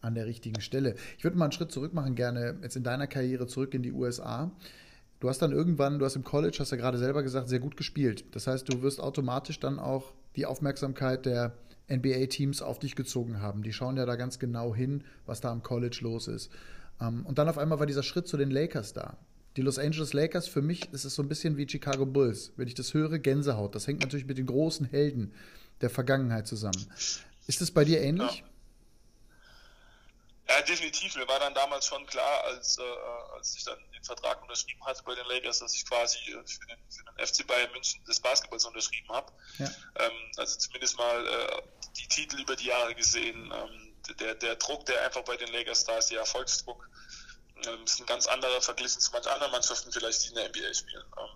an 0.00 0.14
der 0.14 0.26
richtigen 0.26 0.60
Stelle. 0.60 0.96
Ich 1.16 1.24
würde 1.24 1.36
mal 1.38 1.46
einen 1.46 1.52
Schritt 1.52 1.72
zurück 1.72 1.94
machen, 1.94 2.14
gerne 2.14 2.58
jetzt 2.62 2.76
in 2.76 2.82
deiner 2.82 3.06
Karriere 3.06 3.46
zurück 3.46 3.74
in 3.74 3.82
die 3.82 3.92
USA. 3.92 4.50
Du 5.20 5.28
hast 5.28 5.40
dann 5.40 5.52
irgendwann, 5.52 5.98
du 5.98 6.04
hast 6.04 6.16
im 6.16 6.24
College, 6.24 6.58
hast 6.60 6.70
ja 6.70 6.76
gerade 6.76 6.98
selber 6.98 7.22
gesagt, 7.22 7.48
sehr 7.48 7.60
gut 7.60 7.76
gespielt. 7.76 8.24
Das 8.32 8.46
heißt, 8.46 8.68
du 8.68 8.82
wirst 8.82 9.00
automatisch 9.00 9.58
dann 9.58 9.78
auch 9.78 10.12
die 10.36 10.44
Aufmerksamkeit 10.44 11.24
der 11.24 11.54
NBA-Teams 11.90 12.62
auf 12.62 12.78
dich 12.78 12.96
gezogen 12.96 13.40
haben. 13.40 13.62
Die 13.62 13.72
schauen 13.72 13.96
ja 13.96 14.06
da 14.06 14.16
ganz 14.16 14.38
genau 14.38 14.74
hin, 14.74 15.04
was 15.26 15.40
da 15.40 15.50
am 15.50 15.62
College 15.62 15.98
los 16.02 16.28
ist. 16.28 16.50
Ähm, 17.00 17.24
und 17.26 17.38
dann 17.38 17.48
auf 17.48 17.58
einmal 17.58 17.78
war 17.78 17.86
dieser 17.86 18.02
Schritt 18.02 18.26
zu 18.26 18.36
den 18.36 18.50
Lakers 18.50 18.92
da. 18.92 19.16
Die 19.56 19.62
Los 19.62 19.78
Angeles 19.78 20.12
Lakers, 20.12 20.48
für 20.48 20.62
mich 20.62 20.92
ist 20.92 21.04
es 21.04 21.14
so 21.14 21.22
ein 21.22 21.28
bisschen 21.28 21.56
wie 21.56 21.68
Chicago 21.68 22.06
Bulls. 22.06 22.52
Wenn 22.56 22.66
ich 22.66 22.74
das 22.74 22.92
höre, 22.92 23.18
Gänsehaut. 23.18 23.74
Das 23.74 23.86
hängt 23.86 24.02
natürlich 24.02 24.26
mit 24.26 24.38
den 24.38 24.46
großen 24.46 24.86
Helden 24.86 25.32
der 25.80 25.90
Vergangenheit 25.90 26.46
zusammen. 26.46 26.86
Ist 27.46 27.60
es 27.60 27.70
bei 27.70 27.84
dir 27.84 28.00
ähnlich? 28.00 28.40
Ja. 28.40 28.53
Ja, 30.48 30.60
definitiv. 30.62 31.16
Mir 31.16 31.26
war 31.26 31.38
dann 31.38 31.54
damals 31.54 31.86
schon 31.86 32.04
klar, 32.06 32.44
als, 32.44 32.78
äh, 32.78 32.82
als 33.34 33.56
ich 33.56 33.64
dann 33.64 33.78
den 33.92 34.04
Vertrag 34.04 34.42
unterschrieben 34.42 34.84
hatte 34.84 35.02
bei 35.04 35.14
den 35.14 35.26
Lakers, 35.26 35.60
dass 35.60 35.74
ich 35.74 35.86
quasi 35.86 36.18
äh, 36.18 36.46
für, 36.46 36.66
den, 36.66 36.78
für 36.90 37.04
den 37.04 37.26
FC 37.26 37.46
Bayern 37.46 37.72
München 37.72 38.04
des 38.04 38.20
Basketballs 38.20 38.64
unterschrieben 38.66 39.08
habe. 39.08 39.32
Ja. 39.58 39.70
Ähm, 39.96 40.12
also 40.36 40.58
zumindest 40.58 40.98
mal 40.98 41.26
äh, 41.26 41.62
die 41.96 42.08
Titel 42.08 42.40
über 42.40 42.56
die 42.56 42.66
Jahre 42.66 42.94
gesehen, 42.94 43.52
ähm, 43.54 43.94
der, 44.20 44.34
der 44.34 44.56
Druck, 44.56 44.84
der 44.86 45.02
einfach 45.02 45.22
bei 45.22 45.36
den 45.36 45.50
Lakers 45.52 45.84
da 45.84 45.96
ist, 45.98 46.10
der 46.10 46.20
Erfolgsdruck, 46.20 46.88
Ähm, 47.66 47.84
ist 47.84 48.00
ein 48.00 48.06
ganz 48.06 48.26
anderer 48.26 48.60
verglichen 48.60 49.00
zu 49.00 49.12
manchen 49.12 49.30
anderen 49.30 49.52
Mannschaften 49.52 49.90
vielleicht, 49.92 50.24
die 50.24 50.28
in 50.28 50.34
der 50.34 50.48
NBA 50.48 50.74
spielen. 50.74 51.04
Ähm, 51.16 51.28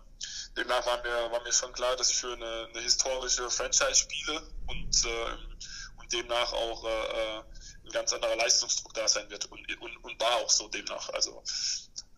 demnach 0.57 0.85
war 0.85 1.03
mir, 1.03 1.31
war 1.31 1.41
mir 1.43 1.53
schon 1.53 1.73
klar, 1.73 1.97
dass 1.97 2.11
ich 2.11 2.17
für 2.17 2.35
eine, 2.35 2.69
eine 2.69 2.83
historische 2.83 3.49
Franchise 3.49 3.95
spiele 3.95 4.43
und, 4.67 5.05
äh, 5.05 6.01
und 6.01 6.13
demnach 6.13 6.53
auch 6.53 6.85
äh, 6.85 7.39
äh, 7.39 7.43
ein 7.89 7.93
ganz 7.93 8.13
anderer 8.13 8.37
Leistungsdruck 8.37 8.95
da 8.95 9.09
sein 9.09 9.29
wird 9.31 9.47
und, 9.47 9.81
und, 9.81 9.97
und 10.05 10.21
war 10.21 10.37
auch 10.37 10.51
so 10.51 10.69
demnach. 10.69 11.09
Also 11.11 11.43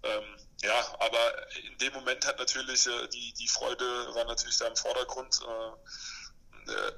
ähm, 0.03 0.25
ja, 0.63 0.97
aber 0.99 1.57
in 1.63 1.79
dem 1.79 1.93
Moment 1.93 2.27
hat 2.27 2.39
natürlich 2.39 2.87
äh, 2.87 3.09
die, 3.09 3.33
die 3.35 3.49
Freude 3.49 3.85
war 4.15 4.25
natürlich 4.25 4.59
da 4.59 4.67
im 4.67 4.77
Vordergrund. 4.77 5.41
Äh, 5.43 6.73
äh, 6.73 6.93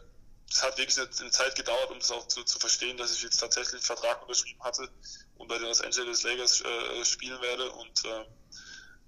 es 0.51 0.63
hat 0.63 0.77
wirklich 0.77 0.99
eine, 0.99 1.31
Zeit 1.31 1.55
gedauert, 1.55 1.91
um 1.91 1.99
das 1.99 2.11
auch 2.11 2.29
zu, 2.29 2.45
zu, 2.45 2.59
verstehen, 2.59 2.97
dass 2.99 3.15
ich 3.15 3.23
jetzt 3.23 3.39
tatsächlich 3.39 3.75
einen 3.75 3.83
Vertrag 3.83 4.21
unterschrieben 4.23 4.63
hatte 4.63 4.89
und 5.37 5.49
bei 5.49 5.57
den 5.57 5.65
Los 5.65 5.81
Angeles 5.81 6.23
Lakers 6.25 6.61
äh, 6.61 7.05
spielen 7.05 7.41
werde. 7.41 7.71
Und 7.73 8.05
äh, 8.05 8.25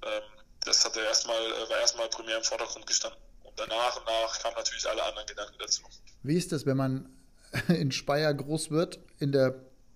ähm, 0.07 0.23
das 0.65 0.85
hat 0.85 0.97
erstmal, 0.97 1.37
äh, 1.37 1.69
war 1.69 1.79
erstmal 1.79 2.09
primär 2.09 2.39
im 2.39 2.45
Vordergrund 2.45 2.87
gestanden. 2.87 3.21
Und 3.43 3.59
danach 3.59 3.97
und 3.97 4.07
nach 4.07 4.39
kamen 4.41 4.57
natürlich 4.57 4.89
alle 4.89 5.03
anderen 5.03 5.27
Gedanken 5.27 5.59
dazu. 5.59 5.83
Wie 6.23 6.37
ist 6.37 6.51
das, 6.51 6.65
wenn 6.65 6.79
man 6.79 7.15
in 7.69 7.93
Speyer 7.93 8.33
groß 8.35 8.71
wird, 8.71 8.99
in 9.19 9.33
der, 9.33 9.55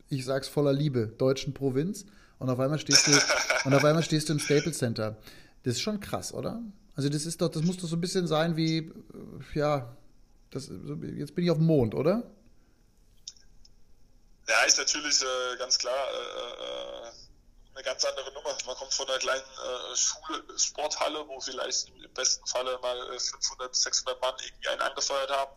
ich 0.08 0.24
sag's 0.24 0.48
voller 0.48 0.72
Liebe, 0.72 1.06
deutschen 1.06 1.54
Provinz? 1.54 2.04
und 2.38 2.50
auf 2.50 2.60
einmal 2.60 2.78
stehst 2.78 3.06
du, 3.06 3.12
und 3.64 3.74
auf 3.74 3.84
einmal 3.84 4.02
stehst 4.02 4.28
du 4.28 4.32
im 4.32 4.38
Staples 4.38 4.78
Center. 4.78 5.16
Das 5.64 5.74
ist 5.74 5.80
schon 5.80 6.00
krass, 6.00 6.32
oder? 6.32 6.62
Also 6.94 7.08
das 7.08 7.26
ist 7.26 7.40
doch, 7.40 7.48
das 7.48 7.62
muss 7.62 7.76
doch 7.76 7.88
so 7.88 7.96
ein 7.96 8.00
bisschen 8.00 8.26
sein 8.26 8.56
wie, 8.56 8.92
ja, 9.54 9.96
das, 10.50 10.68
jetzt 11.16 11.34
bin 11.34 11.44
ich 11.44 11.50
auf 11.50 11.58
dem 11.58 11.66
Mond, 11.66 11.94
oder? 11.94 12.22
Ja, 14.48 14.64
ist 14.66 14.78
natürlich 14.78 15.20
äh, 15.22 15.56
ganz 15.58 15.78
klar 15.78 15.94
äh, 15.94 17.06
äh, 17.06 17.10
eine 17.74 17.84
ganz 17.84 18.04
andere 18.04 18.32
Nummer. 18.32 18.56
Man 18.66 18.76
kommt 18.76 18.94
von 18.94 19.06
einer 19.06 19.18
kleinen 19.18 19.42
äh, 19.42 19.96
Schule, 19.96 20.42
Sporthalle, 20.58 21.28
wo 21.28 21.38
vielleicht 21.38 21.88
im 21.88 22.12
besten 22.14 22.46
Falle 22.46 22.78
mal 22.80 22.96
500, 23.18 23.70
äh, 23.70 23.74
600 23.74 24.20
Mann 24.22 24.34
irgendwie 24.40 24.68
einen 24.68 24.80
angefeuert 24.80 25.30
haben, 25.30 25.52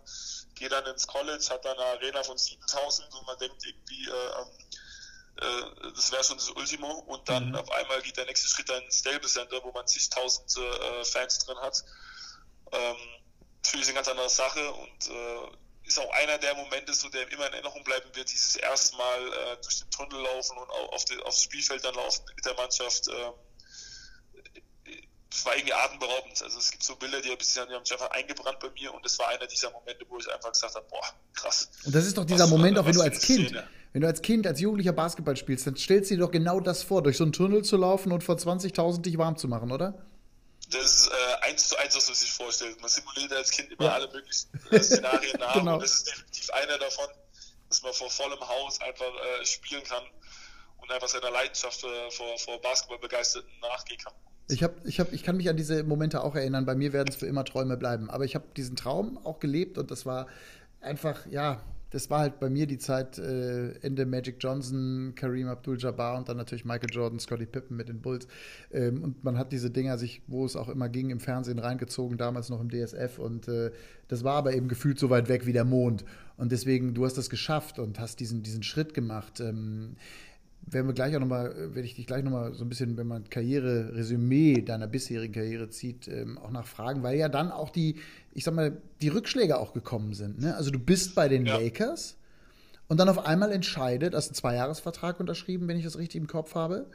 geht 0.56 0.72
dann 0.72 0.86
ins 0.86 1.08
College, 1.08 1.46
hat 1.50 1.66
dann 1.66 1.78
eine 1.78 1.86
Arena 1.86 2.24
von 2.24 2.38
7000 2.38 3.14
und 3.14 3.28
man 3.28 3.38
denkt 3.40 3.66
irgendwie, 3.66 4.08
äh, 4.08 4.46
äh, 5.42 5.92
das 5.96 6.12
wäre 6.12 6.24
schon 6.24 6.38
das 6.38 6.50
Ultimo. 6.50 6.92
Und 7.08 7.28
dann 7.28 7.50
mhm. 7.50 7.56
auf 7.56 7.72
einmal 7.72 8.02
geht 8.02 8.18
der 8.18 8.26
nächste 8.26 8.48
Schritt 8.48 8.70
dann 8.70 8.84
ins 8.84 9.00
Stable 9.00 9.28
Center, 9.28 9.64
wo 9.64 9.72
man 9.72 9.88
zigtausend 9.88 10.56
äh, 10.58 11.04
Fans 11.06 11.40
drin 11.40 11.58
hat. 11.58 11.84
Ähm, 12.72 12.98
natürlich 13.64 13.88
eine 13.88 13.96
ganz 13.96 14.08
andere 14.08 14.30
Sache 14.30 14.72
und 14.74 15.08
äh, 15.10 15.58
ist 15.84 16.00
auch 16.00 16.12
einer 16.14 16.38
der 16.38 16.56
Momente, 16.56 16.94
so 16.94 17.10
der 17.10 17.30
immer 17.32 17.48
in 17.48 17.54
Erinnerung 17.54 17.84
bleiben 17.84 18.10
wird, 18.16 18.32
dieses 18.32 18.56
erste 18.56 18.96
Mal 18.98 19.34
äh, 19.34 19.58
durch 19.62 19.80
den 19.80 19.90
Tunnel 19.92 20.22
laufen 20.22 20.58
und 20.58 20.70
auf 20.70 21.06
die, 21.06 21.18
aufs 21.24 21.44
Spielfeld 21.44 21.84
dann 21.84 21.96
laufen 21.96 22.24
mit 22.36 22.46
der 22.46 22.54
Mannschaft. 22.54 23.08
Äh, 23.08 23.32
das 25.32 25.46
war 25.46 25.56
irgendwie 25.56 25.74
atemberaubend. 25.74 26.42
Also 26.44 26.60
es 26.60 26.72
gibt 26.72 26.84
so 26.84 26.96
Bilder, 26.98 27.22
die, 27.22 27.30
haben 27.30 27.40
sich 27.40 27.58
einfach 27.94 28.12
eingebrannt 28.12 28.60
bei 28.60 28.70
mir 28.72 28.94
und 28.94 29.04
das 29.04 29.18
war 29.18 29.30
einer 29.30 29.48
dieser 29.48 29.72
Momente, 29.72 30.06
wo 30.10 30.18
ich 30.18 30.30
einfach 30.32 30.52
gesagt 30.52 30.76
habe, 30.76 30.86
boah, 30.90 31.06
krass. 31.34 31.70
Und 31.86 31.96
das 31.96 32.06
ist 32.06 32.18
doch 32.18 32.26
dieser 32.26 32.44
was, 32.44 32.50
Moment, 32.50 32.78
auch 32.78 32.86
wenn 32.86 32.94
du 32.94 33.02
als 33.02 33.22
Kind, 33.22 33.48
Szene. 33.48 33.68
wenn 33.94 34.02
du 34.02 34.08
als 34.08 34.22
Kind, 34.22 34.46
als 34.46 34.60
Jugendlicher 34.60 34.92
Basketball 34.92 35.38
spielst, 35.38 35.66
dann 35.66 35.78
stellst 35.78 36.12
du 36.12 36.16
dir 36.16 36.22
doch 36.22 36.32
genau 36.32 36.60
das 36.60 36.84
vor, 36.84 37.02
durch 37.02 37.16
so 37.16 37.24
einen 37.24 37.32
Tunnel 37.32 37.64
zu 37.64 37.78
laufen 37.78 38.12
und 38.12 38.26
vor 38.26 38.36
20.000 38.36 39.02
dich 39.04 39.18
warm 39.18 39.38
zu 39.38 39.48
machen, 39.48 39.72
oder? 39.72 40.06
Das 40.70 40.84
ist 40.84 41.08
äh, 41.08 41.46
eins 41.46 41.70
zu 41.70 41.78
eins, 41.78 41.96
was 41.96 42.08
man 42.08 42.16
sich 42.16 42.32
vorstellt. 42.32 42.80
Man 42.82 42.90
simuliert 42.90 43.32
als 43.32 43.52
Kind 43.52 43.72
immer 43.72 43.86
ja. 43.86 43.94
alle 43.94 44.08
möglichen 44.12 44.50
äh, 44.70 44.84
Szenarien 44.84 45.36
nach 45.40 45.54
genau. 45.54 45.76
und 45.76 45.84
das 45.84 45.94
ist 45.96 46.08
definitiv 46.08 46.50
einer 46.52 46.78
davon, 46.78 47.08
dass 47.70 47.82
man 47.82 47.94
vor 47.94 48.10
vollem 48.10 48.40
Haus 48.40 48.82
einfach 48.82 49.06
äh, 49.06 49.46
spielen 49.46 49.84
kann 49.84 50.04
und 50.82 50.92
einfach 50.92 51.08
seiner 51.08 51.32
Leidenschaft 51.32 51.82
äh, 51.86 52.12
vor, 52.12 52.38
vor 52.38 52.62
Basketballbegeisterten 52.62 53.50
nachgehen 53.62 54.00
kann. 54.02 54.14
Ich, 54.52 54.64
hab, 54.64 54.86
ich, 54.86 55.00
hab, 55.00 55.14
ich 55.14 55.24
kann 55.24 55.38
mich 55.38 55.50
an 55.50 55.58
diese 55.58 55.84
Momente 55.84 56.24
auch 56.24 56.36
erinnern. 56.36 56.66
Bei 56.66 56.76
mir 56.76 56.94
werden 56.94 57.08
es 57.10 57.16
für 57.16 57.28
immer 57.28 57.46
Träume 57.46 57.78
bleiben. 57.78 58.10
Aber 58.10 58.26
ich 58.26 58.36
habe 58.36 58.46
diesen 58.56 58.76
Traum 58.76 59.18
auch 59.24 59.40
gelebt 59.40 59.78
und 59.78 59.92
das 59.92 60.06
war 60.06 60.28
einfach, 60.82 61.26
ja, 61.28 61.62
das 61.92 62.10
war 62.10 62.20
halt 62.20 62.40
bei 62.40 62.50
mir 62.50 62.68
die 62.68 62.78
Zeit 62.78 63.20
äh, 63.20 63.74
Ende 63.82 64.06
Magic 64.06 64.38
Johnson, 64.40 65.12
Kareem 65.16 65.50
Abdul-Jabbar 65.50 66.18
und 66.18 66.30
dann 66.30 66.38
natürlich 66.38 66.64
Michael 66.64 66.90
Jordan, 66.90 67.20
Scottie 67.20 67.46
Pippen 67.46 67.76
mit 67.76 67.90
den 67.90 68.00
Bulls. 68.00 68.28
Ähm, 68.72 69.04
und 69.04 69.24
man 69.26 69.38
hat 69.38 69.52
diese 69.52 69.70
Dinger 69.70 69.98
sich, 69.98 70.22
wo 70.28 70.46
es 70.46 70.56
auch 70.56 70.70
immer 70.70 70.88
ging, 70.88 71.10
im 71.10 71.20
Fernsehen 71.20 71.60
reingezogen, 71.60 72.18
damals 72.18 72.50
noch 72.50 72.62
im 72.62 72.70
DSF. 72.70 73.20
Und 73.20 73.50
äh, 73.50 73.72
das 74.08 74.24
war 74.24 74.36
aber 74.36 74.54
eben 74.54 74.70
gefühlt 74.70 75.00
so 75.00 75.10
weit 75.10 75.28
weg 75.28 75.46
wie 75.46 75.54
der 75.54 75.66
Mond. 75.66 76.06
Und 76.38 76.54
deswegen, 76.54 76.94
du 76.94 77.04
hast 77.04 77.18
das 77.18 77.30
geschafft 77.30 77.78
und 77.78 78.00
hast 78.00 78.22
diesen, 78.22 78.42
diesen 78.42 78.64
Schritt 78.64 78.94
gemacht. 78.94 79.42
Ähm, 79.42 79.98
werden 80.66 80.88
wir 80.88 80.94
gleich 80.94 81.16
auch 81.16 81.20
nochmal, 81.20 81.54
werde 81.76 81.82
ich 81.82 81.96
dich 81.96 82.08
gleich 82.08 82.24
nochmal 82.24 82.54
so 82.54 82.64
ein 82.64 82.70
bisschen, 82.70 82.98
wenn 82.98 83.08
man 83.08 83.30
Karriere, 83.30 83.96
Resümee 83.96 84.62
deiner 84.62 84.88
bisherigen 84.88 85.34
Karriere 85.34 85.70
zieht, 85.70 86.08
ähm, 86.08 86.38
auch 86.38 86.52
nachfragen, 86.52 87.04
weil 87.04 87.18
ja 87.18 87.30
dann 87.30 87.52
auch 87.52 87.70
die, 87.70 87.96
ich 88.34 88.44
sag 88.44 88.54
mal, 88.54 88.78
die 89.02 89.10
Rückschläge 89.10 89.60
auch 89.60 89.74
gekommen 89.74 90.14
sind. 90.14 90.40
Ne? 90.40 90.56
Also 90.56 90.72
du 90.72 90.80
bist 90.80 91.16
bei 91.16 91.28
den 91.28 91.46
ja. 91.46 91.58
Lakers 91.58 92.18
und 92.88 92.98
dann 92.98 93.10
auf 93.10 93.26
einmal 93.26 93.52
entscheidet, 93.52 94.14
hast 94.14 94.28
einen 94.28 94.36
Zweijahresvertrag 94.36 95.20
unterschrieben, 95.20 95.68
wenn 95.68 95.78
ich 95.78 95.84
das 95.84 95.98
richtig 95.98 96.22
im 96.22 96.28
Kopf 96.28 96.56
habe. 96.56 96.88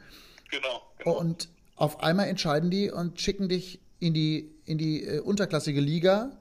Genau. 0.49 0.81
genau. 0.97 1.19
Und 1.19 1.49
auf 1.75 2.01
einmal 2.01 2.27
entscheiden 2.27 2.71
die 2.71 2.89
und 2.89 3.19
schicken 3.21 3.49
dich 3.49 3.79
in 3.99 4.13
die, 4.13 4.51
in 4.65 4.77
die 4.77 5.03
äh, 5.03 5.19
unterklassige 5.19 5.81
Liga, 5.81 6.31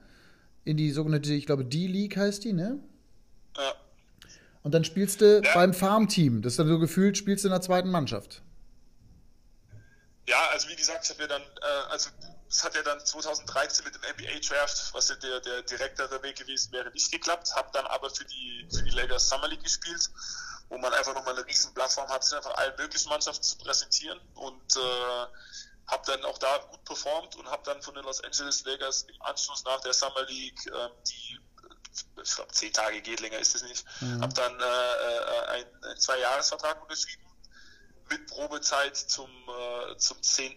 in 0.65 0.77
die 0.77 0.91
sogenannte, 0.91 1.33
ich 1.33 1.47
glaube, 1.47 1.65
D-League 1.65 2.17
heißt 2.17 2.45
die, 2.45 2.53
ne? 2.53 2.79
Ja. 3.57 3.75
Und 4.67 4.73
dann 4.73 4.83
spielst 4.83 5.21
du 5.21 5.43
ja. 5.45 5.55
beim 5.55 5.73
Farmteam. 5.73 6.43
Das 6.43 6.55
ist 6.55 6.59
dann 6.59 6.67
so 6.67 6.81
gefühlt, 6.81 7.17
spielst 7.17 7.45
du 7.45 7.49
in 7.49 7.53
der 7.53 7.61
zweiten 7.61 7.89
Mannschaft. 7.89 8.43
Ja, 10.27 10.45
also 10.51 10.69
wie 10.69 10.75
gesagt, 10.75 11.05
ich 11.05 11.11
habe 11.11 11.23
ja 11.23 11.29
dann, 11.29 11.43
äh, 11.43 11.89
also 11.89 12.11
es 12.49 12.65
hat 12.65 12.75
ja 12.75 12.83
dann 12.83 12.99
2013 12.99 13.85
mit 13.85 13.95
dem 13.95 14.03
NBA 14.03 14.41
Draft, 14.41 14.93
was 14.93 15.09
ja 15.09 15.15
der, 15.15 15.39
der 15.39 15.63
direktere 15.63 16.21
Weg 16.25 16.35
gewesen 16.35 16.73
wäre, 16.73 16.91
nicht 16.91 17.13
geklappt. 17.13 17.55
Habe 17.55 17.69
dann 17.75 17.87
aber 17.87 18.11
für 18.11 18.25
die, 18.25 18.67
für 18.69 18.83
die 18.83 18.91
Lakers 18.91 19.29
Summer 19.29 19.47
League 19.47 19.63
gespielt, 19.63 20.11
wo 20.69 20.79
man 20.79 20.93
einfach 20.95 21.15
nochmal 21.15 21.37
eine 21.37 21.47
riesen 21.47 21.73
Plattform 21.73 22.09
hat, 22.09 22.25
sich 22.25 22.37
einfach 22.37 22.57
allen 22.57 22.75
möglichen 22.77 23.09
Mannschaften 23.09 23.45
zu 23.45 23.57
präsentieren 23.59 24.19
und 24.35 24.77
äh, 24.77 25.27
habe 25.87 26.03
dann 26.07 26.25
auch 26.25 26.39
da 26.39 26.59
gut 26.73 26.85
performt 26.85 27.37
und 27.37 27.49
habe 27.49 27.63
dann 27.67 27.81
von 27.83 27.95
den 27.95 28.03
Los 28.03 28.21
Angeles 28.25 28.65
Lakers 28.65 29.03
im 29.03 29.23
Anschluss 29.23 29.63
nach 29.63 29.81
der 29.83 29.93
Summer 29.93 30.25
League 30.27 30.67
äh, 30.67 30.89
die 31.07 31.39
ich 32.23 32.35
glaube, 32.35 32.53
zehn 32.53 32.73
Tage 32.73 33.01
geht, 33.01 33.21
länger 33.21 33.39
ist 33.39 33.55
es 33.55 33.63
nicht. 33.63 33.85
Mhm. 34.01 34.23
Habe 34.23 34.35
dann 34.35 34.61
äh, 34.61 34.65
äh 34.65 35.47
einen, 35.49 35.85
einen 35.85 36.01
Zwei-Jahres-Vertrag 36.01 36.83
unterschrieben 36.83 37.23
mit 38.11 38.27
Probezeit 38.29 38.97
zum, 38.97 39.31
äh, 39.31 39.97
zum 39.99 40.23
10. 40.23 40.55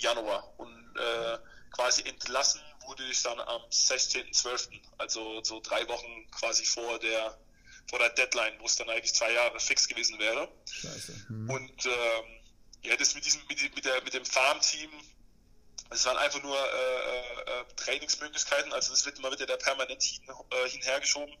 Januar. 0.00 0.52
Und 0.58 0.96
äh, 0.96 1.38
quasi 1.72 2.02
entlassen 2.02 2.60
wurde 2.86 3.04
ich 3.04 3.22
dann 3.22 3.38
am 3.40 3.62
16.12., 3.70 4.80
also 4.96 5.42
so 5.42 5.60
drei 5.60 5.86
Wochen 5.88 6.30
quasi 6.30 6.64
vor 6.64 6.98
der 6.98 7.38
vor 7.88 7.98
der 7.98 8.10
Deadline, 8.10 8.52
wo 8.58 8.66
es 8.66 8.76
dann 8.76 8.90
eigentlich 8.90 9.14
zwei 9.14 9.32
Jahre 9.32 9.58
fix 9.60 9.88
gewesen 9.88 10.18
wäre. 10.18 10.48
Scheiße. 10.70 11.26
Mhm. 11.30 11.50
Und 11.50 11.86
ähm, 11.86 12.24
ja, 12.82 12.96
das 12.96 13.14
mit 13.14 13.24
diesem, 13.24 13.40
mit, 13.48 13.74
mit, 13.74 13.84
der, 13.84 14.02
mit 14.02 14.12
dem 14.12 14.24
Farmteam, 14.24 14.90
es 15.90 16.04
waren 16.04 16.16
einfach 16.18 16.42
nur 16.42 16.56
äh, 16.56 17.60
äh, 17.60 17.64
Trainingsmöglichkeiten, 17.76 18.72
also 18.72 18.92
es 18.92 19.06
wird 19.06 19.18
immer 19.18 19.32
wieder 19.32 19.46
der 19.46 19.56
permanent 19.56 20.02
hin, 20.02 20.22
äh, 20.50 20.68
hinhergeschoben. 20.68 21.34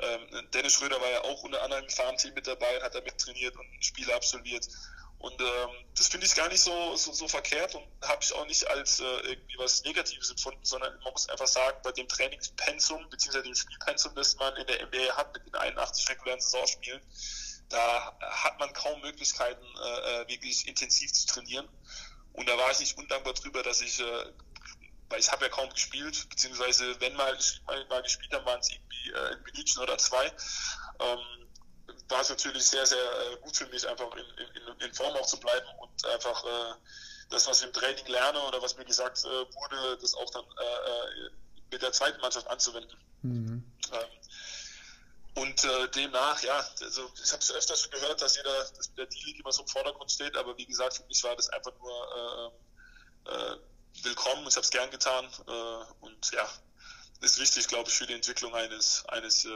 Ähm, 0.00 0.50
Dennis 0.52 0.74
Schröder 0.74 1.00
war 1.00 1.10
ja 1.10 1.22
auch 1.22 1.42
unter 1.44 1.62
anderem 1.62 1.84
im 1.84 1.90
Farmteam 1.90 2.34
mit 2.34 2.46
dabei, 2.46 2.82
hat 2.82 2.94
da 2.94 3.00
mit 3.00 3.16
trainiert 3.18 3.56
und 3.56 3.84
Spiele 3.84 4.14
absolviert. 4.14 4.66
Und 5.18 5.40
ähm, 5.40 5.70
das 5.96 6.08
finde 6.08 6.26
ich 6.26 6.34
gar 6.34 6.48
nicht 6.48 6.60
so, 6.60 6.96
so, 6.96 7.12
so 7.12 7.28
verkehrt 7.28 7.74
und 7.74 7.86
habe 8.02 8.22
ich 8.22 8.32
auch 8.34 8.46
nicht 8.46 8.66
als 8.68 9.00
äh, 9.00 9.04
irgendwie 9.04 9.56
was 9.56 9.82
Negatives 9.84 10.28
empfunden, 10.28 10.62
sondern 10.64 10.92
man 11.02 11.12
muss 11.12 11.28
einfach 11.30 11.46
sagen, 11.46 11.78
bei 11.82 11.92
dem 11.92 12.08
Trainingspensum 12.08 13.08
bzw. 13.08 13.42
dem 13.42 13.54
Spielpensum, 13.54 14.14
das 14.16 14.36
man 14.36 14.54
in 14.56 14.66
der 14.66 14.84
NBA 14.86 15.16
hat 15.16 15.32
mit 15.32 15.46
den 15.46 15.54
81 15.54 16.10
regulären 16.10 16.40
Saisonspielen, 16.40 17.00
da 17.70 18.18
hat 18.20 18.58
man 18.58 18.70
kaum 18.74 19.00
Möglichkeiten, 19.00 19.64
äh, 19.64 20.22
äh 20.22 20.28
wirklich 20.28 20.68
intensiv 20.68 21.10
zu 21.12 21.26
trainieren. 21.26 21.68
Und 22.34 22.48
da 22.48 22.58
war 22.58 22.70
ich 22.70 22.80
nicht 22.80 22.98
undankbar 22.98 23.32
drüber, 23.32 23.62
dass 23.62 23.80
ich, 23.80 24.00
äh, 24.00 24.24
weil 25.08 25.20
ich 25.20 25.30
habe 25.30 25.44
ja 25.44 25.50
kaum 25.50 25.70
gespielt, 25.70 26.28
beziehungsweise 26.28 27.00
wenn 27.00 27.14
mal, 27.14 27.36
mal, 27.66 27.86
mal 27.86 28.02
gespielt 28.02 28.32
haben, 28.32 28.44
waren 28.44 28.60
es 28.60 28.70
irgendwie 28.70 29.10
äh, 29.10 29.32
ein 29.32 29.42
Minütchen 29.44 29.82
oder 29.82 29.96
zwei. 29.98 30.26
Ähm, 31.00 31.44
war 32.08 32.20
es 32.20 32.28
natürlich 32.28 32.64
sehr, 32.64 32.86
sehr 32.86 32.98
äh, 32.98 33.36
gut 33.40 33.56
für 33.56 33.66
mich, 33.66 33.86
einfach 33.88 34.10
in, 34.16 34.24
in, 34.24 34.80
in 34.80 34.94
Form 34.94 35.14
auch 35.14 35.26
zu 35.26 35.38
bleiben 35.38 35.66
und 35.78 36.06
einfach 36.06 36.44
äh, 36.44 36.74
das, 37.30 37.46
was 37.46 37.60
ich 37.60 37.66
im 37.66 37.72
Training 37.72 38.06
lerne 38.06 38.40
oder 38.42 38.60
was 38.60 38.76
mir 38.76 38.84
gesagt 38.84 39.24
äh, 39.24 39.28
wurde, 39.28 39.98
das 40.00 40.14
auch 40.14 40.30
dann 40.30 40.44
äh, 40.44 41.26
äh 41.26 41.30
mit 41.70 41.82
der 41.82 41.92
zweiten 41.92 42.20
Mannschaft 42.20 42.46
anzuwenden. 42.46 42.96
Mhm. 43.22 43.64
Ähm, 43.90 44.08
und 45.34 45.64
äh, 45.64 45.88
demnach, 45.90 46.42
ja, 46.42 46.64
also 46.80 47.10
ich 47.22 47.32
habe 47.32 47.42
es 47.42 47.52
öfter 47.52 47.76
schon 47.76 47.90
gehört, 47.90 48.22
dass 48.22 48.36
jeder, 48.36 48.64
dass 48.76 48.94
der 48.94 49.06
D-League 49.06 49.40
immer 49.40 49.52
so 49.52 49.62
im 49.62 49.68
Vordergrund 49.68 50.10
steht, 50.10 50.36
aber 50.36 50.56
wie 50.56 50.66
gesagt, 50.66 50.96
für 50.96 51.04
mich 51.06 51.22
war 51.24 51.34
das 51.36 51.48
einfach 51.50 51.72
nur 51.78 52.52
äh, 53.26 53.30
äh, 53.30 53.56
willkommen, 54.02 54.46
ich 54.46 54.54
habe 54.54 54.64
es 54.64 54.70
gern 54.70 54.90
getan 54.90 55.26
äh, 55.46 56.04
und 56.04 56.32
ja, 56.32 56.48
ist 57.20 57.40
wichtig, 57.40 57.68
glaube 57.68 57.88
ich, 57.88 57.94
für 57.94 58.06
die 58.06 58.14
Entwicklung 58.14 58.54
eines, 58.54 59.04
eines 59.06 59.44
äh, 59.44 59.50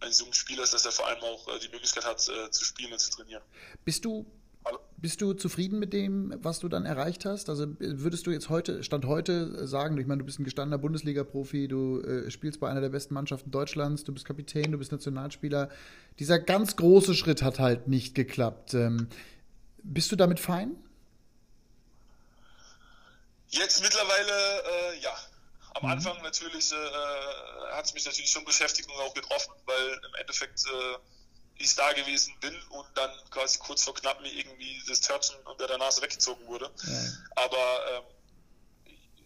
eines 0.00 0.20
jungen 0.20 0.34
Spielers, 0.34 0.70
dass 0.70 0.84
er 0.84 0.92
vor 0.92 1.06
allem 1.06 1.22
auch 1.22 1.48
äh, 1.48 1.58
die 1.58 1.68
Möglichkeit 1.68 2.04
hat, 2.04 2.26
äh, 2.28 2.50
zu 2.50 2.64
spielen 2.64 2.92
und 2.92 2.98
zu 2.98 3.10
trainieren. 3.10 3.42
Bist 3.84 4.04
du 4.04 4.26
Bist 5.00 5.20
du 5.20 5.32
zufrieden 5.32 5.78
mit 5.78 5.92
dem, 5.92 6.34
was 6.42 6.58
du 6.58 6.68
dann 6.68 6.84
erreicht 6.84 7.24
hast? 7.24 7.48
Also 7.48 7.66
würdest 7.78 8.26
du 8.26 8.32
jetzt 8.32 8.48
heute, 8.48 8.82
Stand 8.82 9.04
heute 9.04 9.68
sagen, 9.68 9.96
ich 9.96 10.08
meine, 10.08 10.18
du 10.18 10.24
bist 10.24 10.40
ein 10.40 10.44
gestandener 10.44 10.78
Bundesliga-Profi, 10.78 11.68
du 11.68 12.00
äh, 12.00 12.30
spielst 12.32 12.58
bei 12.58 12.68
einer 12.68 12.80
der 12.80 12.88
besten 12.88 13.14
Mannschaften 13.14 13.52
Deutschlands, 13.52 14.02
du 14.02 14.12
bist 14.12 14.24
Kapitän, 14.24 14.72
du 14.72 14.78
bist 14.78 14.90
Nationalspieler. 14.90 15.70
Dieser 16.18 16.40
ganz 16.40 16.74
große 16.74 17.14
Schritt 17.14 17.42
hat 17.42 17.60
halt 17.60 17.86
nicht 17.86 18.16
geklappt. 18.16 18.74
Ähm, 18.74 19.08
bist 19.84 20.10
du 20.10 20.16
damit 20.16 20.40
fein? 20.40 20.74
Jetzt 23.50 23.80
mittlerweile 23.80 24.32
äh, 24.32 25.00
ja. 25.00 25.14
Am 25.74 25.84
mhm. 25.84 25.92
Anfang 25.92 26.20
natürlich 26.22 26.72
äh, 26.72 27.72
hat 27.72 27.84
es 27.84 27.94
mich 27.94 28.04
natürlich 28.04 28.30
schon 28.30 28.44
beschäftigt 28.44 28.90
und 28.90 29.00
auch 29.00 29.14
getroffen, 29.14 29.52
weil 29.64 30.00
im 30.08 30.14
Endeffekt 30.18 30.64
äh, 30.66 30.98
ich 31.58 31.74
da 31.74 31.92
gewesen 31.92 32.34
bin 32.40 32.56
und 32.70 32.86
dann 32.94 33.10
quasi 33.30 33.58
kurz 33.58 33.82
vor 33.82 33.94
knapp 33.94 34.20
mir 34.20 34.32
irgendwie 34.32 34.82
das 34.86 35.00
Törtchen 35.00 35.36
unter 35.44 35.66
der 35.66 35.78
Nase 35.78 36.00
weggezogen 36.02 36.46
wurde. 36.46 36.70
Ja. 36.86 37.42
Aber 37.44 37.92
ähm, 37.92 38.04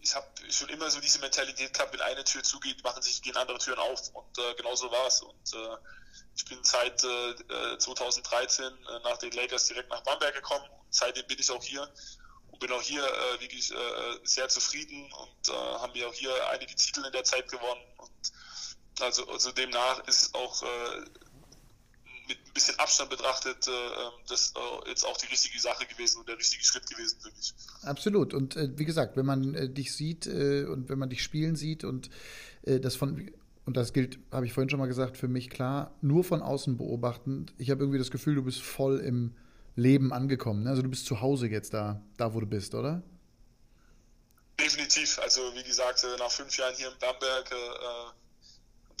ich 0.01 0.13
habe 0.15 0.27
schon 0.49 0.69
immer 0.69 0.89
so 0.91 0.99
diese 0.99 1.19
Mentalität 1.19 1.73
gehabt, 1.73 1.93
wenn 1.93 2.01
eine 2.01 2.23
Tür 2.23 2.43
zugeht, 2.43 2.83
machen 2.83 3.01
sich 3.01 3.21
gehen 3.21 3.37
andere 3.37 3.57
Türen 3.57 3.79
auf 3.79 4.09
und 4.13 4.37
äh, 4.37 4.53
genau 4.55 4.75
so 4.75 4.91
war 4.91 5.07
es. 5.07 5.21
Und 5.21 5.53
äh, 5.53 5.77
ich 6.35 6.45
bin 6.45 6.59
seit 6.63 7.03
äh, 7.03 7.77
2013 7.77 8.65
äh, 8.65 8.99
nach 9.03 9.17
den 9.17 9.31
Lakers 9.31 9.67
direkt 9.67 9.89
nach 9.89 10.01
Bamberg 10.01 10.33
gekommen. 10.33 10.65
Und 10.65 10.93
seitdem 10.93 11.25
bin 11.27 11.39
ich 11.39 11.49
auch 11.51 11.63
hier 11.63 11.89
und 12.51 12.59
bin 12.59 12.71
auch 12.71 12.81
hier 12.81 13.03
äh, 13.03 13.39
wirklich 13.39 13.71
äh, 13.71 14.19
sehr 14.23 14.49
zufrieden 14.49 15.11
und 15.13 15.49
äh, 15.49 15.53
haben 15.53 15.93
wir 15.93 16.09
auch 16.09 16.13
hier 16.13 16.49
einige 16.49 16.75
Titel 16.75 17.05
in 17.05 17.11
der 17.11 17.23
Zeit 17.23 17.49
gewonnen. 17.49 17.81
Und 17.97 19.01
also, 19.01 19.27
also 19.29 19.51
demnach 19.51 19.99
ist 20.07 20.35
auch 20.35 20.63
äh, 20.63 21.05
mit 22.27 22.37
ein 22.37 22.53
bisschen 22.53 22.77
Abstand 22.79 23.09
betrachtet, 23.09 23.67
äh, 23.67 23.71
ähm, 23.71 24.11
das 24.27 24.53
äh, 24.55 24.89
jetzt 24.89 25.05
auch 25.05 25.17
die 25.17 25.27
richtige 25.27 25.59
Sache 25.59 25.85
gewesen 25.85 26.19
und 26.19 26.29
der 26.29 26.37
richtige 26.37 26.63
Schritt 26.63 26.89
gewesen 26.89 27.17
für 27.21 27.31
mich. 27.31 27.53
Absolut. 27.83 28.33
Und 28.33 28.55
äh, 28.55 28.69
wie 28.77 28.85
gesagt, 28.85 29.17
wenn 29.17 29.25
man 29.25 29.73
dich 29.73 29.93
sieht 29.93 30.27
äh, 30.27 30.65
und 30.65 30.89
wenn 30.89 30.99
man 30.99 31.09
dich 31.09 31.23
spielen 31.23 31.55
sieht 31.55 31.83
und 31.83 32.09
das 32.65 32.95
von 32.95 33.29
und 33.65 33.77
das 33.77 33.93
gilt, 33.93 34.19
habe 34.31 34.45
ich 34.45 34.53
vorhin 34.53 34.69
schon 34.69 34.79
mal 34.79 34.87
gesagt, 34.87 35.17
für 35.17 35.27
mich 35.27 35.49
klar, 35.49 35.93
nur 36.01 36.23
von 36.23 36.41
außen 36.41 36.77
beobachtend. 36.77 37.53
Ich 37.57 37.71
habe 37.71 37.81
irgendwie 37.81 37.99
das 37.99 38.11
Gefühl, 38.11 38.35
du 38.35 38.43
bist 38.43 38.61
voll 38.61 38.99
im 38.99 39.35
Leben 39.75 40.13
angekommen. 40.13 40.63
Ne? 40.63 40.69
Also 40.69 40.81
du 40.81 40.89
bist 40.89 41.05
zu 41.05 41.21
Hause 41.21 41.47
jetzt 41.47 41.73
da, 41.73 42.01
da 42.17 42.33
wo 42.33 42.39
du 42.39 42.45
bist, 42.45 42.75
oder? 42.75 43.03
Definitiv. 44.59 45.17
Also 45.19 45.41
wie 45.55 45.63
gesagt, 45.63 46.05
nach 46.19 46.31
fünf 46.31 46.55
Jahren 46.57 46.75
hier 46.75 46.87
in 46.87 46.97
Bamberg 46.99 47.51
äh, 47.51 48.22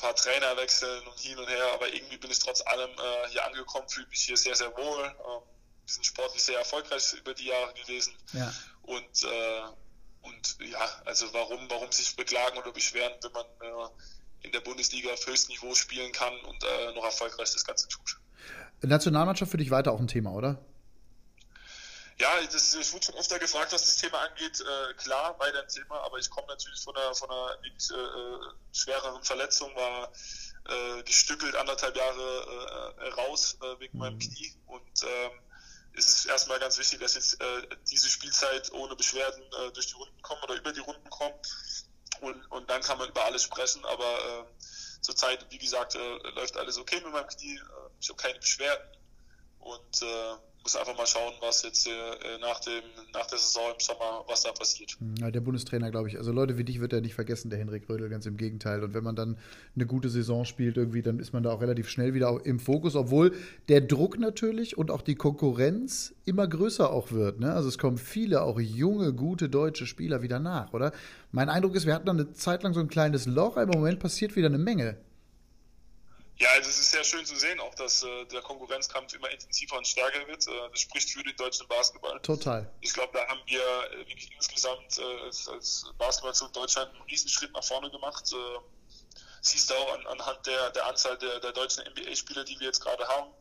paar 0.03 0.15
Trainer 0.15 0.57
wechseln 0.57 1.07
und 1.07 1.17
hin 1.17 1.37
und 1.39 1.47
her, 1.47 1.65
aber 1.73 1.91
irgendwie 1.93 2.17
bin 2.17 2.29
ich 2.29 2.39
trotz 2.39 2.61
allem 2.67 2.89
äh, 2.91 3.29
hier 3.29 3.45
angekommen, 3.45 3.87
fühle 3.87 4.07
mich 4.07 4.21
hier 4.21 4.35
sehr, 4.35 4.55
sehr 4.55 4.75
wohl. 4.75 5.05
Ähm, 5.05 5.41
wir 5.85 5.93
sind 5.93 6.05
sportlich 6.05 6.43
sehr 6.43 6.59
erfolgreich 6.59 7.13
über 7.13 7.33
die 7.33 7.45
Jahre 7.45 7.73
gewesen. 7.73 8.13
Ja. 8.33 8.53
Und, 8.81 9.23
äh, 9.23 9.61
und 10.21 10.57
ja, 10.69 11.01
also 11.05 11.33
warum, 11.33 11.69
warum 11.69 11.91
sich 11.91 12.15
beklagen 12.15 12.57
oder 12.57 12.73
beschweren, 12.73 13.13
wenn 13.21 13.31
man 13.31 13.45
äh, 13.45 14.45
in 14.45 14.51
der 14.51 14.59
Bundesliga 14.59 15.11
auf 15.13 15.25
höchstem 15.25 15.55
Niveau 15.55 15.73
spielen 15.73 16.11
kann 16.11 16.37
und 16.41 16.63
äh, 16.63 16.93
noch 16.93 17.05
erfolgreich 17.05 17.51
das 17.53 17.63
Ganze 17.63 17.87
tut. 17.87 18.19
Nationalmannschaft 18.81 19.51
für 19.51 19.57
dich 19.57 19.71
weiter 19.71 19.93
auch 19.93 19.99
ein 19.99 20.09
Thema, 20.09 20.33
oder? 20.33 20.59
Ja, 22.19 22.29
das, 22.51 22.73
ich 22.73 22.93
wurde 22.93 23.05
schon 23.05 23.15
öfter 23.15 23.39
gefragt, 23.39 23.71
was 23.71 23.85
das 23.85 23.97
Thema 23.97 24.19
angeht. 24.19 24.61
Äh, 24.61 24.93
klar, 24.95 25.37
weiter 25.39 25.61
ein 25.61 25.67
Thema, 25.67 26.01
aber 26.01 26.17
ich 26.19 26.29
komme 26.29 26.47
natürlich 26.47 26.79
von 26.81 26.95
einer, 26.95 27.13
von 27.15 27.29
einer 27.29 27.57
äh, 27.63 28.39
schwereren 28.71 29.23
Verletzung, 29.23 29.75
war 29.75 30.11
äh, 30.65 31.03
gestückelt 31.03 31.55
anderthalb 31.55 31.95
Jahre 31.95 32.95
äh, 32.99 33.07
raus 33.09 33.57
äh, 33.61 33.79
wegen 33.79 33.97
mhm. 33.97 34.03
meinem 34.03 34.19
Knie. 34.19 34.55
Und 34.67 35.03
ähm, 35.03 35.31
es 35.95 36.07
ist 36.07 36.25
erstmal 36.25 36.59
ganz 36.59 36.77
wichtig, 36.77 36.99
dass 36.99 37.15
jetzt 37.15 37.41
äh, 37.41 37.67
diese 37.89 38.09
Spielzeit 38.09 38.71
ohne 38.73 38.95
Beschwerden 38.95 39.41
äh, 39.43 39.71
durch 39.71 39.87
die 39.87 39.95
Runden 39.95 40.21
kommt 40.21 40.43
oder 40.43 40.55
über 40.55 40.71
die 40.71 40.79
Runden 40.79 41.09
kommt. 41.09 41.47
Und, 42.21 42.45
und 42.51 42.69
dann 42.69 42.81
kann 42.81 42.97
man 42.97 43.09
über 43.09 43.25
alles 43.25 43.43
sprechen, 43.43 43.83
aber 43.85 44.05
äh, 44.05 44.45
zurzeit, 45.01 45.45
wie 45.49 45.57
gesagt, 45.57 45.95
äh, 45.95 46.17
läuft 46.35 46.55
alles 46.57 46.77
okay 46.77 47.01
mit 47.01 47.11
meinem 47.11 47.27
Knie, 47.27 47.55
äh, 47.55 47.89
ich 47.99 48.09
habe 48.09 48.21
keine 48.21 48.39
Beschwerden. 48.39 48.87
Und 49.59 50.01
äh, 50.01 50.35
muss 50.63 50.77
einfach 50.77 50.97
mal 50.97 51.05
schauen, 51.05 51.33
was 51.41 51.63
jetzt 51.63 51.87
äh, 51.87 51.91
nach, 52.39 52.59
dem, 52.61 52.83
nach 53.13 53.27
der 53.27 53.37
Saison 53.37 53.71
im 53.73 53.79
Sommer, 53.79 54.23
was 54.27 54.43
da 54.43 54.51
passiert. 54.53 54.97
Ja, 55.19 55.29
der 55.29 55.41
Bundestrainer, 55.41 55.91
glaube 55.91 56.07
ich. 56.07 56.17
Also 56.17 56.31
Leute 56.31 56.57
wie 56.57 56.63
dich 56.63 56.79
wird 56.79 56.93
er 56.93 57.01
nicht 57.01 57.15
vergessen, 57.15 57.49
der 57.49 57.59
Henrik 57.59 57.89
Rödel, 57.89 58.09
ganz 58.09 58.25
im 58.25 58.37
Gegenteil. 58.37 58.81
Und 58.81 58.93
wenn 58.93 59.03
man 59.03 59.15
dann 59.15 59.37
eine 59.75 59.85
gute 59.85 60.09
Saison 60.09 60.45
spielt, 60.45 60.77
irgendwie, 60.77 61.01
dann 61.01 61.19
ist 61.19 61.33
man 61.33 61.43
da 61.43 61.51
auch 61.51 61.61
relativ 61.61 61.89
schnell 61.89 62.13
wieder 62.13 62.39
im 62.45 62.59
Fokus, 62.59 62.95
obwohl 62.95 63.35
der 63.67 63.81
Druck 63.81 64.17
natürlich 64.17 64.77
und 64.77 64.89
auch 64.89 65.01
die 65.01 65.15
Konkurrenz 65.15 66.15
immer 66.23 66.47
größer 66.47 66.89
auch 66.91 67.11
wird. 67.11 67.41
Ne? 67.41 67.51
Also 67.51 67.67
es 67.67 67.77
kommen 67.77 67.97
viele, 67.97 68.43
auch 68.43 68.59
junge, 68.59 69.13
gute 69.13 69.49
deutsche 69.49 69.85
Spieler 69.85 70.21
wieder 70.21 70.39
nach, 70.39 70.71
oder? 70.71 70.93
Mein 71.31 71.49
Eindruck 71.49 71.75
ist, 71.75 71.85
wir 71.85 71.93
hatten 71.93 72.05
dann 72.05 72.19
eine 72.19 72.31
Zeit 72.33 72.63
lang 72.63 72.73
so 72.73 72.79
ein 72.79 72.87
kleines 72.87 73.25
Loch, 73.25 73.57
aber 73.57 73.73
im 73.73 73.79
Moment 73.79 73.99
passiert 73.99 74.35
wieder 74.37 74.47
eine 74.47 74.59
Menge. 74.59 74.97
Ja, 76.37 76.49
also 76.51 76.69
es 76.69 76.79
ist 76.79 76.91
sehr 76.91 77.03
schön 77.03 77.25
zu 77.25 77.35
sehen, 77.35 77.59
auch 77.59 77.75
dass 77.75 78.03
äh, 78.03 78.25
der 78.25 78.41
Konkurrenzkampf 78.41 79.13
immer 79.13 79.29
intensiver 79.29 79.77
und 79.77 79.87
stärker 79.87 80.27
wird. 80.27 80.47
Äh, 80.47 80.69
das 80.71 80.79
spricht 80.81 81.09
für 81.09 81.23
den 81.23 81.35
deutschen 81.35 81.67
Basketball. 81.67 82.19
Total. 82.21 82.69
Ich 82.81 82.93
glaube, 82.93 83.13
da 83.13 83.27
haben 83.27 83.41
wir 83.45 83.61
äh, 83.61 83.99
wirklich 83.99 84.31
insgesamt 84.35 84.97
äh, 84.97 85.21
als, 85.25 85.47
als 85.47 85.85
Basketball 85.97 86.33
zu 86.33 86.47
Deutschland 86.49 86.91
einen 86.91 87.03
Riesenschritt 87.03 87.53
nach 87.53 87.63
vorne 87.63 87.91
gemacht. 87.91 88.31
Äh, 88.33 88.59
siehst 89.41 89.69
du 89.69 89.75
auch 89.75 89.93
an, 89.93 90.07
anhand 90.07 90.45
der, 90.47 90.71
der 90.71 90.87
Anzahl 90.87 91.17
der, 91.19 91.39
der 91.39 91.51
deutschen 91.51 91.83
NBA-Spieler, 91.85 92.43
die 92.43 92.59
wir 92.59 92.67
jetzt 92.67 92.81
gerade 92.81 93.07
haben 93.07 93.31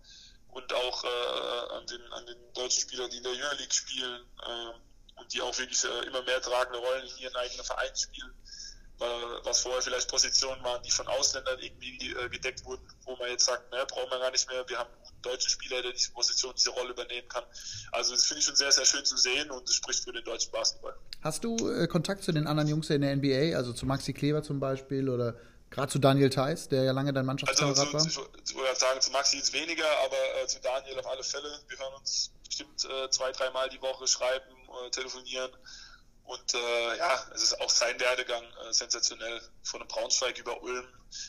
und 0.49 0.71
auch 0.73 1.05
äh, 1.05 1.75
an, 1.75 1.87
den, 1.87 2.13
an 2.13 2.27
den 2.27 2.53
deutschen 2.53 2.83
Spielern, 2.83 3.11
die 3.11 3.17
in 3.17 3.23
der 3.23 3.33
Junior 3.33 3.55
League 3.55 3.73
spielen 3.73 4.23
äh, 4.47 5.19
und 5.21 5.33
die 5.33 5.41
auch 5.41 5.57
wirklich 5.57 5.83
äh, 5.85 6.07
immer 6.07 6.23
mehr 6.23 6.43
tragende 6.43 6.79
Rollen 6.79 7.07
in 7.07 7.19
ihren 7.19 7.37
eigenen 7.37 7.65
Vereinen 7.65 7.97
spielen 7.97 8.35
was 9.45 9.61
vorher 9.61 9.83
vielleicht 9.83 10.09
Positionen 10.09 10.63
waren, 10.63 10.83
die 10.83 10.91
von 10.91 11.07
Ausländern 11.09 11.59
irgendwie 11.61 12.13
äh, 12.13 12.29
gedeckt 12.29 12.65
wurden, 12.65 12.83
wo 13.05 13.17
man 13.17 13.29
jetzt 13.29 13.47
sagt, 13.47 13.71
ne, 13.73 13.85
brauchen 13.89 14.11
wir 14.11 14.19
gar 14.19 14.31
nicht 14.31 14.49
mehr, 14.49 14.69
wir 14.69 14.79
haben 14.79 14.91
einen 14.91 15.23
deutschen 15.23 15.51
Spieler, 15.51 15.83
der 15.83 15.93
diese 15.93 16.13
Position, 16.13 16.53
diese 16.57 16.71
Rolle 16.71 16.91
übernehmen 16.91 17.29
kann. 17.29 17.45
Also 17.93 18.15
das 18.15 18.25
finde 18.25 18.41
ich 18.41 18.47
schon 18.47 18.57
sehr, 18.57 18.73
sehr 18.73 18.85
schön 18.85 19.05
zu 19.05 19.17
sehen 19.17 19.51
und 19.51 19.69
es 19.69 19.75
spricht 19.75 20.05
für 20.05 20.13
den 20.13 20.25
deutschen 20.25 20.53
Basketball. 20.53 20.95
Hast 21.23 21.45
du 21.45 21.57
äh, 21.71 21.87
Kontakt 21.87 22.23
zu 22.25 22.33
den 22.33 22.47
anderen 22.47 22.69
Jungs 22.69 22.91
in 22.91 23.03
der 23.03 23.17
NBA, 23.17 23.57
also 23.57 23.73
zu 23.73 23.87
Maxi 23.87 24.13
Kleber 24.13 24.43
zum 24.43 24.61
Beispiel 24.61 25.09
oder 25.09 25.37
gerade 25.71 25.91
zu 25.91 25.99
Daniel 25.99 26.31
Theiss, 26.31 26.69
der 26.69 26.85
ja 26.85 26.93
lange 26.93 27.13
dein 27.13 27.27
Mannschaftskamerad 27.27 27.95
also, 27.95 28.21
war? 28.21 28.29
Ich 28.45 28.55
würde 28.55 28.77
sagen, 28.77 29.01
zu 29.01 29.11
Maxi 29.11 29.37
jetzt 29.37 29.53
weniger, 29.53 29.87
aber 30.05 30.43
äh, 30.43 30.47
zu 30.47 30.61
Daniel 30.61 30.99
auf 30.99 31.07
alle 31.07 31.23
Fälle. 31.23 31.49
Wir 31.69 31.79
hören 31.79 31.95
uns 31.99 32.33
bestimmt 32.47 32.85
äh, 32.85 33.11
zwei, 33.11 33.33
dreimal 33.33 33.69
die 33.71 33.81
Woche, 33.81 34.07
schreiben, 34.07 34.45
äh, 34.87 34.91
telefonieren. 34.91 35.51
Und 36.25 36.55
äh, 36.55 36.97
ja, 36.99 37.27
es 37.35 37.43
ist 37.43 37.61
auch 37.61 37.71
sein 37.71 37.99
Werdegang 37.99 38.45
äh, 38.45 38.73
sensationell. 38.73 39.41
Von 39.65 39.81
einem 39.81 39.89
Braunschweig 39.89 40.39
über 40.39 40.63
Ulm, 40.63 40.87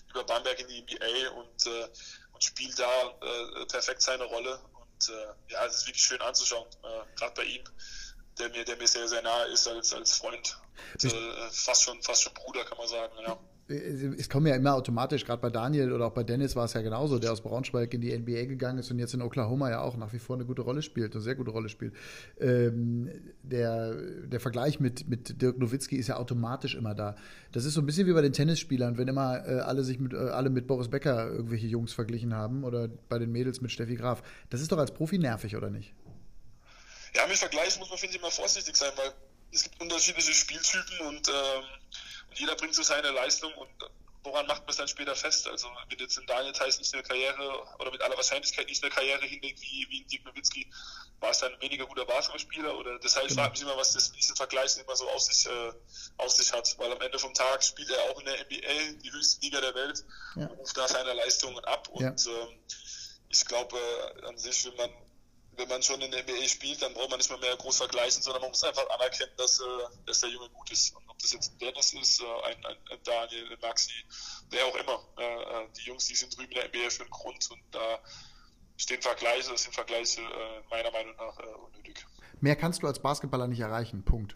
über 0.09 0.23
Bamberg 0.23 0.59
in 0.59 0.67
die 0.67 0.81
NBA 0.81 1.29
und, 1.31 1.65
äh, 1.65 1.87
und 2.31 2.43
spielt 2.43 2.77
da 2.77 3.09
äh, 3.21 3.65
perfekt 3.65 4.01
seine 4.01 4.25
Rolle. 4.25 4.59
Und 4.73 5.09
äh, 5.09 5.51
ja, 5.51 5.65
es 5.65 5.77
ist 5.77 5.87
wirklich 5.87 6.03
schön 6.03 6.21
anzuschauen, 6.21 6.67
äh, 6.83 7.15
gerade 7.15 7.33
bei 7.33 7.43
ihm, 7.43 7.63
der 8.37 8.49
mir, 8.49 8.63
der 8.65 8.77
mir 8.77 8.87
sehr, 8.87 9.07
sehr 9.07 9.21
nahe 9.21 9.47
ist 9.47 9.67
als, 9.67 9.93
als 9.93 10.17
Freund. 10.17 10.57
Und, 10.93 11.13
äh, 11.13 11.49
fast 11.51 11.83
schon, 11.83 12.01
fast 12.03 12.23
schon 12.23 12.33
Bruder, 12.33 12.65
kann 12.65 12.77
man 12.77 12.87
sagen, 12.87 13.13
ja 13.19 13.37
es 13.68 14.28
kommen 14.28 14.47
ja 14.47 14.55
immer 14.55 14.74
automatisch, 14.74 15.26
gerade 15.26 15.41
bei 15.41 15.49
Daniel 15.49 15.93
oder 15.93 16.07
auch 16.07 16.11
bei 16.11 16.24
Dennis 16.24 16.55
war 16.55 16.66
es 16.66 16.74
ja 16.74 16.82
genauso, 16.82 17.18
der 17.18 17.32
aus 17.32 17.41
Braunschweig 17.41 17.93
in 17.93 18.01
die 18.01 18.18
NBA 18.18 18.45
gegangen 18.45 18.80
ist 18.80 18.91
und 18.91 18.99
jetzt 18.99 19.14
in 19.14 19.22
Oklahoma 19.22 19.70
ja 19.70 19.82
auch 19.82 19.95
nach 19.95 20.11
wie 20.11 20.20
vor 20.20 20.36
eine 20.36 20.45
gute 20.45 20.64
Rolle 20.64 20.82
spielt, 20.82 21.14
eine 21.14 21.22
sehr 21.22 21.36
gute 21.36 21.51
Rolle 21.51 21.70
spielt. 21.70 21.93
Ähm, 22.41 23.09
der, 23.41 23.95
der 24.28 24.39
Vergleich 24.41 24.82
mit, 24.82 25.07
mit 25.07 25.41
Dirk 25.41 25.59
Nowitzki 25.59 25.95
ist 25.95 26.07
ja 26.07 26.18
automatisch 26.18 26.76
immer 26.76 26.93
da. 26.93 27.16
Das 27.53 27.64
ist 27.64 27.76
so 27.76 27.82
ein 27.82 27.86
bisschen 27.86 28.05
wie 28.05 28.14
bei 28.14 28.22
den 28.22 28.34
Tennisspielern, 28.34 28.97
wenn 28.97 29.07
immer 29.07 29.47
äh, 29.47 29.59
alle 29.59 29.84
sich 29.84 29.97
mit, 29.97 30.14
äh, 30.14 30.18
alle 30.18 30.49
mit 30.49 30.68
Boris 30.68 30.89
Becker 30.89 31.30
irgendwelche 31.30 31.68
Jungs 31.68 31.93
verglichen 31.93 32.34
haben 32.34 32.66
oder 32.66 32.89
bei 33.07 33.18
den 33.18 33.32
Mädels 33.32 33.61
mit 33.61 33.72
Steffi 33.72 33.95
Graf. 33.95 34.24
Das 34.49 34.59
ist 34.59 34.74
doch 34.74 34.78
als 34.78 34.93
Profi 34.93 35.18
nervig, 35.20 35.55
oder 35.55 35.70
nicht? 35.70 35.93
Ja, 37.16 37.26
mit 37.28 37.38
Vergleich 37.38 37.80
muss 37.80 37.89
man, 37.89 37.97
finde 37.97 38.16
ich, 38.16 38.22
immer 38.22 38.32
vorsichtig 38.32 38.76
sein, 38.76 38.91
weil 38.97 39.11
es 39.53 39.64
gibt 39.64 39.80
unterschiedliche 39.80 40.34
Spieltypen 40.34 41.07
und 41.07 41.30
ähm, 41.30 41.64
jeder 42.38 42.55
bringt 42.55 42.75
so 42.75 42.84
seine 42.84 43.11
Leistung 43.11 43.53
und 43.53 43.69
woran 44.23 44.47
macht 44.47 44.61
man 44.61 44.69
es 44.69 44.77
dann 44.77 44.88
später 44.88 45.15
fest? 45.15 45.47
Also 45.47 45.67
wenn 45.89 45.99
jetzt 45.99 46.17
in 46.17 46.25
Daniel 46.25 46.53
Theiss 46.53 46.79
nicht 46.79 46.93
eine 46.93 47.03
Karriere 47.03 47.67
oder 47.79 47.91
mit 47.91 48.01
aller 48.01 48.15
Wahrscheinlichkeit 48.15 48.67
nicht 48.67 48.84
eine 48.84 48.91
Karriere 48.91 49.25
hinlegt 49.25 49.61
wie, 49.61 49.86
wie 49.89 50.01
in 50.01 50.07
Dirk 50.07 50.25
Nowitzki, 50.25 50.71
war 51.19 51.31
es 51.31 51.39
dann 51.39 51.59
weniger 51.61 51.86
guter 51.86 52.05
Basketballspieler 52.05 52.77
oder 52.77 52.99
deshalb 52.99 53.27
genau. 53.27 53.41
frage 53.41 53.55
ich 53.55 53.61
mich 53.61 53.69
immer, 53.69 53.79
was 53.79 53.93
das 53.93 54.11
diesen 54.11 54.36
Vergleichen 54.36 54.84
immer 54.84 54.95
so 54.95 55.07
auf 55.09 55.21
sich, 55.21 55.45
äh, 55.45 55.73
auf 56.17 56.31
sich 56.31 56.51
hat, 56.51 56.77
weil 56.79 56.91
am 56.91 57.01
Ende 57.01 57.19
vom 57.19 57.34
Tag 57.34 57.63
spielt 57.63 57.89
er 57.89 58.01
auch 58.11 58.19
in 58.19 58.25
der 58.25 58.36
NBA, 58.36 59.01
die 59.03 59.11
höchste 59.11 59.41
Liga 59.41 59.61
der 59.61 59.75
Welt, 59.75 60.03
ja. 60.36 60.47
und 60.47 60.57
ruft 60.59 60.77
da 60.77 60.88
seine 60.88 61.13
Leistungen 61.13 61.63
ab 61.65 61.88
und 61.89 62.01
ja. 62.01 62.31
ähm, 62.31 62.59
ich 63.29 63.45
glaube 63.45 63.77
äh, 63.77 64.25
an 64.25 64.38
sich, 64.38 64.65
wenn 64.65 64.75
man 64.75 64.89
wenn 65.55 65.69
man 65.69 65.84
schon 65.84 66.01
in 66.01 66.11
der 66.11 66.23
NBA 66.23 66.47
spielt, 66.47 66.81
dann 66.81 66.93
braucht 66.93 67.09
man 67.09 67.19
nicht 67.19 67.29
mehr, 67.29 67.38
mehr 67.39 67.55
groß 67.55 67.77
vergleichen, 67.77 68.23
sondern 68.23 68.41
man 68.41 68.51
muss 68.51 68.63
einfach 68.63 68.89
anerkennen, 68.89 69.34
dass, 69.38 69.59
äh, 69.59 69.63
dass 70.05 70.21
der 70.21 70.29
Junge 70.29 70.49
gut 70.49 70.71
ist. 70.71 70.95
Und 70.95 71.03
ob 71.14 71.20
das 71.20 71.32
jetzt 71.32 71.61
Dennis 71.61 71.93
ist, 71.93 72.22
äh, 72.22 72.26
ein, 72.26 72.66
ein, 72.66 72.78
ein 72.91 72.99
Daniel, 73.03 73.51
ein 73.51 73.59
Maxi, 73.61 73.93
wer 74.49 74.66
auch 74.66 74.76
immer. 74.76 74.99
Äh, 75.18 75.24
äh, 75.24 75.68
die 75.78 75.88
Jungs, 75.88 76.05
die 76.05 76.16
sind 76.16 76.36
drüben 76.36 76.51
in 76.51 76.59
der 76.59 76.70
NBA 76.70 76.89
für 76.89 77.03
einen 77.03 77.11
Grund 77.11 77.49
und 77.51 77.61
da 77.72 77.99
stehen 78.78 79.01
Vergleiche, 79.01 79.55
sind 79.57 79.74
Vergleiche 79.74 80.22
meiner 80.70 80.91
Meinung 80.91 81.16
nach 81.16 81.38
unnötig. 81.38 82.05
Mehr 82.41 82.55
kannst 82.55 82.82
du 82.82 82.88
als 82.88 83.01
Basketballer 83.01 83.47
nicht 83.47 83.59
erreichen. 83.59 84.03
Punkt. 84.03 84.36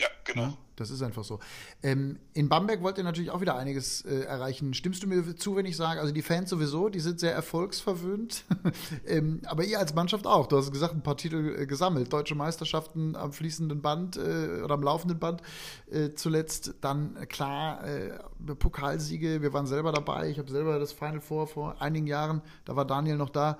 Ja, 0.00 0.08
genau. 0.24 0.42
Ja, 0.42 0.54
das 0.76 0.90
ist 0.90 1.02
einfach 1.02 1.24
so. 1.24 1.40
Ähm, 1.82 2.18
in 2.32 2.48
Bamberg 2.48 2.82
wollt 2.82 2.96
ihr 2.96 3.04
natürlich 3.04 3.30
auch 3.30 3.42
wieder 3.42 3.56
einiges 3.56 4.02
äh, 4.06 4.20
erreichen. 4.20 4.72
Stimmst 4.72 5.02
du 5.02 5.06
mir 5.06 5.36
zu, 5.36 5.54
wenn 5.56 5.66
ich 5.66 5.76
sage, 5.76 6.00
also 6.00 6.12
die 6.12 6.22
Fans 6.22 6.48
sowieso, 6.48 6.88
die 6.88 7.00
sind 7.00 7.20
sehr 7.20 7.34
erfolgsverwöhnt, 7.34 8.44
ähm, 9.06 9.42
aber 9.44 9.64
ihr 9.64 9.78
als 9.78 9.94
Mannschaft 9.94 10.26
auch. 10.26 10.46
Du 10.46 10.56
hast 10.56 10.72
gesagt, 10.72 10.94
ein 10.94 11.02
paar 11.02 11.18
Titel 11.18 11.56
äh, 11.58 11.66
gesammelt. 11.66 12.10
Deutsche 12.12 12.34
Meisterschaften 12.34 13.14
am 13.14 13.32
fließenden 13.32 13.82
Band 13.82 14.16
äh, 14.16 14.62
oder 14.64 14.74
am 14.74 14.82
laufenden 14.82 15.18
Band 15.18 15.42
äh, 15.90 16.14
zuletzt. 16.14 16.74
Dann 16.80 17.16
äh, 17.16 17.26
klar, 17.26 17.84
äh, 17.86 18.18
Pokalsiege, 18.58 19.42
wir 19.42 19.52
waren 19.52 19.66
selber 19.66 19.92
dabei. 19.92 20.30
Ich 20.30 20.38
habe 20.38 20.50
selber 20.50 20.78
das 20.78 20.92
Final 20.92 21.20
Four 21.20 21.46
vor 21.46 21.82
einigen 21.82 22.06
Jahren, 22.06 22.40
da 22.64 22.74
war 22.74 22.86
Daniel 22.86 23.16
noch 23.16 23.30
da, 23.30 23.58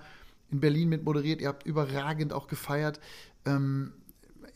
in 0.50 0.60
Berlin 0.60 0.88
mit 0.88 1.04
moderiert. 1.04 1.42
Ihr 1.42 1.48
habt 1.48 1.66
überragend 1.66 2.32
auch 2.32 2.48
gefeiert. 2.48 2.98
Ähm, 3.44 3.92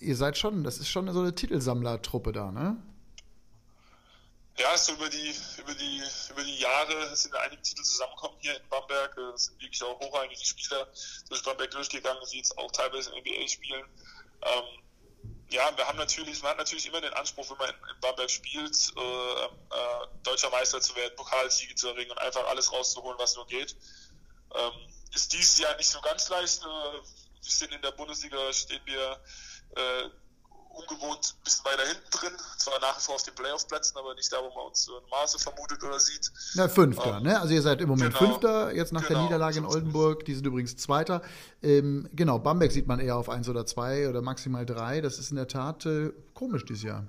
ihr 0.04 0.16
seid 0.16 0.38
schon, 0.38 0.64
das 0.64 0.78
ist 0.78 0.88
schon 0.88 1.12
so 1.12 1.20
eine 1.20 1.34
Titelsammlertruppe 1.34 2.32
da, 2.32 2.52
ne? 2.52 2.76
Ja, 4.56 4.78
so 4.78 4.92
über 4.92 5.08
die, 5.08 5.34
über 5.58 5.74
die, 5.74 6.02
über 6.30 6.44
die 6.44 6.58
Jahre 6.58 7.16
sind 7.16 7.34
einige 7.34 7.60
Titel 7.60 7.82
zusammengekommen 7.82 8.36
hier 8.40 8.56
in 8.56 8.68
Bamberg. 8.68 9.18
Es 9.34 9.46
sind 9.46 9.60
wirklich 9.60 9.82
auch 9.82 9.98
hochrangige 9.98 10.44
Spieler 10.44 10.86
durch 11.28 11.42
Bamberg 11.42 11.72
durchgegangen, 11.72 12.22
die 12.30 12.36
jetzt 12.36 12.56
auch 12.56 12.70
teilweise 12.70 13.10
in 13.10 13.18
NBA 13.18 13.48
spielen. 13.48 13.84
Ähm, 14.42 14.64
ja, 15.50 15.76
wir 15.76 15.86
haben 15.86 15.98
natürlich, 15.98 16.40
man 16.42 16.52
hat 16.52 16.58
natürlich 16.58 16.86
immer 16.86 17.00
den 17.00 17.12
Anspruch, 17.14 17.50
wenn 17.50 17.58
man 17.58 17.70
in, 17.70 17.76
in 17.76 18.00
Bamberg 18.00 18.30
spielt, 18.30 18.76
äh, 18.96 19.44
äh, 19.44 20.06
deutscher 20.22 20.50
Meister 20.50 20.80
zu 20.80 20.94
werden, 20.94 21.16
Pokalsiege 21.16 21.74
zu 21.74 21.88
erringen 21.88 22.12
und 22.12 22.18
einfach 22.18 22.46
alles 22.46 22.72
rauszuholen, 22.72 23.18
was 23.18 23.34
nur 23.34 23.46
geht. 23.48 23.74
Ähm, 24.54 24.72
ist 25.14 25.32
dieses 25.32 25.58
Jahr 25.58 25.76
nicht 25.76 25.88
so 25.88 26.00
ganz 26.00 26.28
leicht. 26.28 26.62
Äh, 26.62 26.64
wir 26.64 27.02
sind 27.42 27.72
in 27.72 27.82
der 27.82 27.90
Bundesliga, 27.92 28.52
stehen 28.52 28.80
wir 28.84 29.20
äh, 29.76 30.10
ungewohnt 30.74 31.34
ein 31.38 31.44
bisschen 31.44 31.64
weiter 31.64 31.86
hinten 31.86 32.10
drin. 32.10 32.32
Zwar 32.58 32.80
nach 32.80 32.98
wie 32.98 33.02
vor 33.02 33.14
auf 33.14 33.22
den 33.22 33.34
Playoff-Plätzen, 33.34 33.96
aber 33.96 34.14
nicht 34.14 34.32
da, 34.32 34.38
wo 34.42 34.48
man 34.54 34.66
uns 34.68 34.88
in 34.88 35.10
Maße 35.10 35.38
vermutet 35.38 35.82
oder 35.82 36.00
sieht. 36.00 36.30
Na, 36.54 36.68
Fünfter, 36.68 37.18
ähm, 37.18 37.22
ne? 37.22 37.40
Also 37.40 37.54
ihr 37.54 37.62
seid 37.62 37.80
im 37.80 37.88
Moment 37.88 38.14
genau, 38.16 38.32
Fünfter, 38.32 38.72
jetzt 38.74 38.92
nach 38.92 39.06
genau, 39.06 39.20
der 39.20 39.22
Niederlage 39.24 39.58
in 39.58 39.66
Oldenburg, 39.66 40.24
die 40.24 40.34
sind 40.34 40.46
übrigens 40.46 40.76
Zweiter. 40.76 41.22
Ähm, 41.62 42.08
genau, 42.12 42.38
Bamberg 42.38 42.72
sieht 42.72 42.86
man 42.86 43.00
eher 43.00 43.16
auf 43.16 43.28
eins 43.28 43.48
oder 43.48 43.66
zwei 43.66 44.08
oder 44.08 44.22
maximal 44.22 44.66
drei. 44.66 45.00
Das 45.00 45.18
ist 45.18 45.30
in 45.30 45.36
der 45.36 45.48
Tat 45.48 45.86
äh, 45.86 46.12
komisch 46.34 46.64
dieses 46.64 46.82
Jahr. 46.82 47.06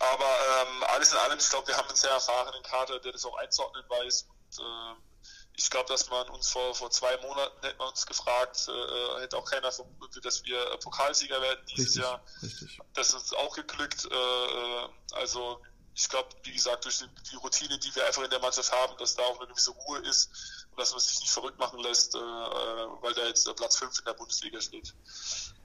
Aber 0.00 0.24
ähm, 0.24 0.84
alles 0.94 1.12
in 1.12 1.18
allem, 1.18 1.38
ich 1.38 1.48
glaube, 1.48 1.68
wir 1.68 1.76
haben 1.76 1.88
einen 1.88 1.96
sehr 1.96 2.10
erfahrenen 2.10 2.62
Kader, 2.62 2.98
der 3.00 3.12
das 3.12 3.24
auch 3.24 3.36
einzuordnen 3.38 3.84
weiß. 3.88 4.26
Und, 4.28 4.64
äh, 4.64 5.09
ich 5.56 5.70
glaube, 5.70 5.88
dass 5.88 6.08
man 6.10 6.28
uns 6.30 6.48
vor, 6.48 6.74
vor 6.74 6.90
zwei 6.90 7.16
Monaten 7.18 7.60
hätte 7.62 7.76
man 7.78 7.88
uns 7.88 8.06
gefragt, 8.06 8.68
äh, 8.68 9.20
hätte 9.20 9.36
auch 9.36 9.44
keiner 9.44 9.70
vermutet, 9.70 10.24
dass 10.24 10.44
wir 10.44 10.58
Pokalsieger 10.78 11.40
werden 11.40 11.64
dieses 11.66 11.88
richtig, 11.88 12.02
Jahr. 12.02 12.24
Richtig. 12.42 12.78
Das 12.94 13.12
ist 13.12 13.36
auch 13.36 13.54
geglückt. 13.54 14.06
Äh, 14.10 14.88
also 15.12 15.60
ich 15.94 16.08
glaube, 16.08 16.28
wie 16.44 16.52
gesagt, 16.52 16.84
durch 16.84 16.98
die, 16.98 17.08
die, 17.30 17.36
Routine, 17.36 17.78
die 17.78 17.94
wir 17.94 18.06
einfach 18.06 18.22
in 18.22 18.30
der 18.30 18.38
Mannschaft 18.38 18.72
haben, 18.72 18.96
dass 18.98 19.16
da 19.16 19.22
auch 19.22 19.38
eine 19.38 19.48
gewisse 19.48 19.72
Ruhe 19.72 19.98
ist 20.00 20.30
und 20.70 20.80
dass 20.80 20.92
man 20.92 21.00
sich 21.00 21.20
nicht 21.20 21.32
verrückt 21.32 21.58
machen 21.58 21.80
lässt, 21.80 22.14
äh, 22.14 22.18
äh 22.18 22.86
weil 23.02 23.12
da 23.14 23.26
jetzt 23.26 23.54
Platz 23.56 23.76
5 23.76 23.98
in 23.98 24.04
der 24.06 24.14
Bundesliga 24.14 24.60
steht. 24.60 24.94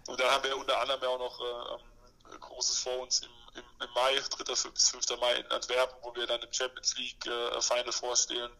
Und 0.08 0.20
dann 0.20 0.30
haben 0.30 0.44
wir 0.44 0.58
unter 0.58 0.80
anderem 0.80 1.02
ja 1.02 1.10
auch 1.10 1.20
noch 1.20 1.40
äh, 1.40 2.38
Großes 2.40 2.80
vor 2.80 3.00
uns 3.00 3.22
im, 3.22 3.30
im, 3.54 3.64
im 3.82 3.94
Mai, 3.94 4.16
3. 4.16 4.44
bis 4.72 4.90
5. 4.90 5.20
Mai 5.20 5.36
in 5.36 5.52
Antwerpen, 5.52 5.98
wo 6.02 6.14
wir 6.16 6.28
dann 6.28 6.42
im 6.42 6.52
Champions 6.52 6.98
League 6.98 7.26
äh, 7.26 7.62
Final 7.62 7.92
vorstehen 7.92 8.52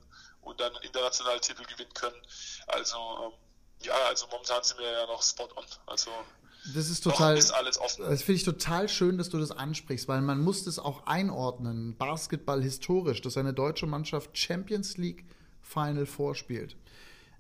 und 0.46 0.60
dann 0.60 0.74
internationale 0.82 1.42
Titel 1.42 1.64
gewinnen 1.66 1.94
können. 1.94 2.16
Also 2.68 2.98
ähm, 2.98 3.32
ja, 3.82 3.96
also 4.08 4.28
momentan 4.28 4.64
sind 4.64 4.80
wir 4.80 4.90
ja 4.90 5.06
noch 5.06 5.22
spot 5.22 5.50
on. 5.56 5.66
Also 5.86 6.12
das 6.74 6.90
ist 6.90 7.02
total. 7.02 7.38
Ist. 7.38 7.52
Das 7.52 8.24
finde 8.24 8.38
ich 8.38 8.44
total 8.44 8.90
schön, 8.90 9.18
dass 9.18 9.30
du 9.30 9.38
das 9.38 9.52
ansprichst, 9.52 10.08
weil 10.08 10.22
man 10.22 10.42
muss 10.42 10.64
das 10.64 10.80
auch 10.80 11.06
einordnen. 11.06 11.96
Basketball 11.98 12.62
historisch, 12.64 13.22
dass 13.22 13.38
eine 13.38 13.54
deutsche 13.54 13.86
Mannschaft 13.86 14.36
Champions 14.38 14.98
League 14.98 15.26
Final 15.62 16.06
vorspielt. 16.06 16.76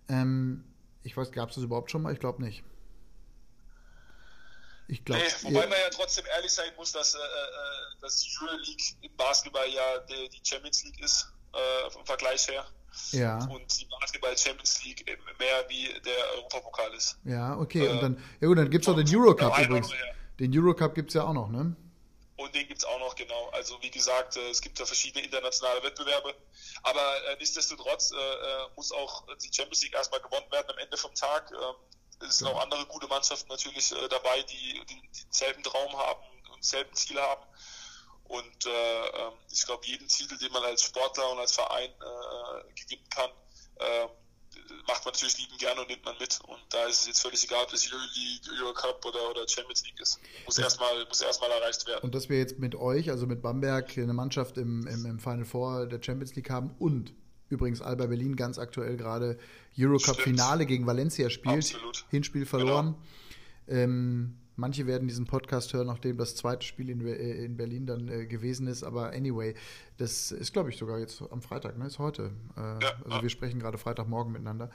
Ähm, 0.09 0.63
ich 1.03 1.17
weiß, 1.17 1.31
gab 1.31 1.49
es 1.49 1.55
das 1.55 1.63
überhaupt 1.63 1.89
schon 1.89 2.03
mal? 2.03 2.13
Ich 2.13 2.19
glaube 2.19 2.43
nicht. 2.43 2.63
Ich 4.87 5.03
glaube. 5.03 5.23
Nee, 5.23 5.53
wobei 5.53 5.67
man 5.67 5.79
ja 5.79 5.89
trotzdem 5.89 6.25
ehrlich 6.35 6.51
sein 6.51 6.71
muss, 6.77 6.91
dass, 6.91 7.15
äh, 7.15 7.17
äh 7.17 8.07
die 8.07 8.37
Euroleague 8.39 8.85
im 9.01 9.15
Basketball 9.15 9.67
ja 9.67 9.99
die, 9.99 10.29
die 10.29 10.41
Champions 10.43 10.83
League 10.83 10.99
ist, 11.01 11.27
äh, 11.53 11.89
vom 11.89 12.05
Vergleich 12.05 12.47
her. 12.47 12.65
Ja. 13.11 13.37
Und 13.45 13.79
die 13.79 13.85
Basketball 13.85 14.37
Champions 14.37 14.83
League 14.83 15.05
mehr 15.39 15.65
wie 15.69 15.87
der 16.01 16.35
Europapokal 16.35 16.93
ist. 16.93 17.17
Ja, 17.23 17.57
okay. 17.57 17.85
Äh, 17.85 17.89
und 17.89 18.01
dann, 18.01 18.23
ja 18.39 18.47
gut, 18.47 18.57
dann 18.57 18.69
gibt 18.69 18.85
es 18.85 18.89
auch 18.89 18.95
den 18.95 19.07
Eurocup 19.15 19.57
übrigens. 19.59 19.91
Den 20.39 20.57
Eurocup 20.57 20.95
gibt 20.95 21.09
es 21.09 21.15
ja 21.15 21.23
auch 21.23 21.33
noch, 21.33 21.49
ne? 21.49 21.75
Und 22.37 22.53
den 22.53 22.67
gibt 22.67 22.79
es 22.79 22.85
auch 22.85 22.99
noch, 22.99 23.15
genau. 23.15 23.49
Also 23.53 23.81
wie 23.81 23.89
gesagt, 23.89 24.35
äh, 24.35 24.49
es 24.49 24.61
gibt 24.61 24.77
ja 24.79 24.85
verschiedene 24.85 25.23
internationale 25.23 25.81
Wettbewerbe. 25.83 26.35
Aber 26.83 27.25
äh, 27.29 27.37
nichtsdestotrotz 27.37 28.11
äh, 28.11 28.15
äh, 28.15 28.67
muss 28.75 28.91
auch 28.91 29.25
die 29.41 29.53
Champions 29.53 29.83
League 29.83 29.93
erstmal 29.93 30.19
gewonnen 30.19 30.51
werden 30.51 30.69
am 30.69 30.77
Ende 30.77 30.97
vom 30.97 31.13
Tag. 31.15 31.51
Ähm, 31.51 31.75
es 32.27 32.39
sind 32.39 32.47
ja. 32.47 32.53
auch 32.53 32.61
andere 32.61 32.85
gute 32.87 33.07
Mannschaften 33.07 33.47
natürlich 33.49 33.91
äh, 33.91 34.07
dabei, 34.09 34.41
die, 34.43 34.81
die, 34.85 35.01
denselben 35.23 35.63
Traum 35.63 35.97
haben 35.97 36.21
und 36.53 36.63
selben 36.63 36.93
Ziele 36.93 37.21
haben. 37.21 37.43
Und 38.27 38.65
äh, 38.65 38.69
ähm, 38.69 39.33
ich 39.51 39.65
glaube, 39.65 39.85
jeden 39.85 40.07
Titel, 40.07 40.37
den 40.37 40.51
man 40.51 40.63
als 40.63 40.83
Sportler 40.83 41.31
und 41.31 41.39
als 41.39 41.53
Verein 41.53 41.89
äh, 41.89 42.73
gewinnen 42.73 43.07
kann, 43.09 43.29
äh, 43.79 44.07
macht 44.87 45.05
man 45.05 45.13
natürlich 45.13 45.37
lieben 45.37 45.57
gerne 45.57 45.81
und 45.81 45.89
nimmt 45.89 46.05
man 46.05 46.15
mit. 46.19 46.39
Und 46.47 46.59
da 46.69 46.85
ist 46.85 47.01
es 47.01 47.07
jetzt 47.07 47.21
völlig 47.21 47.43
egal, 47.43 47.63
ob 47.63 47.71
das 47.71 47.85
Euroleague, 47.91 48.63
Eurocup 48.63 49.05
oder, 49.05 49.29
oder 49.29 49.47
Champions 49.47 49.83
League 49.85 49.99
ist. 49.99 50.19
Muss 50.45 50.57
erstmal 50.57 51.05
muss 51.05 51.21
erstmal 51.21 51.51
erreicht 51.51 51.85
werden. 51.87 52.01
Und 52.03 52.15
dass 52.15 52.29
wir 52.29 52.37
jetzt 52.37 52.59
mit 52.59 52.75
euch, 52.75 53.09
also 53.09 53.27
mit 53.27 53.41
Bamberg, 53.41 53.97
eine 53.97 54.13
Mannschaft 54.13 54.57
im, 54.57 54.87
im, 54.87 55.05
im 55.05 55.19
Final 55.19 55.45
Four 55.45 55.87
der 55.87 56.01
Champions 56.01 56.35
League 56.35 56.49
haben 56.49 56.75
und 56.79 57.13
übrigens 57.49 57.81
Alba 57.81 58.07
Berlin 58.07 58.35
ganz 58.35 58.57
aktuell 58.57 58.97
gerade 58.97 59.37
Eurocup-Finale 59.77 60.65
gegen 60.65 60.87
Valencia 60.87 61.29
spielt. 61.29 61.75
Absolut. 61.75 62.05
Hinspiel 62.09 62.45
verloren. 62.45 62.95
Genau. 63.67 63.81
Ähm, 63.81 64.37
Manche 64.55 64.87
werden 64.87 65.07
diesen 65.07 65.25
Podcast 65.25 65.73
hören, 65.73 65.87
nachdem 65.87 66.17
das 66.17 66.35
zweite 66.35 66.65
Spiel 66.65 66.89
in, 66.89 67.05
äh, 67.05 67.45
in 67.45 67.57
Berlin 67.57 67.85
dann 67.85 68.07
äh, 68.07 68.25
gewesen 68.25 68.67
ist. 68.67 68.83
Aber 68.83 69.11
anyway, 69.11 69.53
das 69.97 70.31
ist, 70.31 70.53
glaube 70.53 70.69
ich, 70.69 70.77
sogar 70.77 70.99
jetzt 70.99 71.21
am 71.29 71.41
Freitag, 71.41 71.77
ne? 71.77 71.87
Ist 71.87 71.99
heute. 71.99 72.31
Äh, 72.55 72.83
ja, 72.83 72.93
also 73.03 73.21
wir 73.21 73.29
sprechen 73.29 73.59
gerade 73.59 73.77
Freitagmorgen 73.77 74.31
miteinander, 74.31 74.71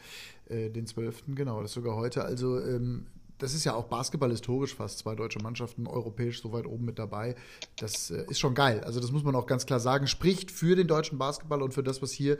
äh, 0.49 0.69
den 0.71 0.87
12. 0.87 1.25
Genau, 1.29 1.63
das 1.63 1.71
ist 1.71 1.75
sogar 1.75 1.97
heute. 1.97 2.25
Also 2.25 2.61
ähm, 2.61 3.07
das 3.41 3.55
ist 3.55 3.65
ja 3.65 3.75
auch 3.75 3.87
Basketball 3.87 4.31
historisch 4.31 4.75
fast, 4.75 4.99
zwei 4.99 5.15
deutsche 5.15 5.39
Mannschaften 5.39 5.87
europäisch 5.87 6.43
so 6.43 6.53
weit 6.53 6.67
oben 6.67 6.85
mit 6.85 6.99
dabei. 6.99 7.35
Das 7.77 8.11
äh, 8.11 8.25
ist 8.29 8.39
schon 8.39 8.55
geil. 8.55 8.85
Also 8.85 9.01
das 9.01 9.11
muss 9.11 9.25
man 9.25 9.35
auch 9.35 9.47
ganz 9.47 9.67
klar 9.67 9.81
sagen. 9.81 10.07
Spricht 10.07 10.51
für 10.51 10.77
den 10.77 10.87
deutschen 10.87 11.19
Basketball 11.19 11.63
und 11.63 11.73
für 11.73 11.83
das, 11.83 12.03
was 12.03 12.13
hier 12.13 12.39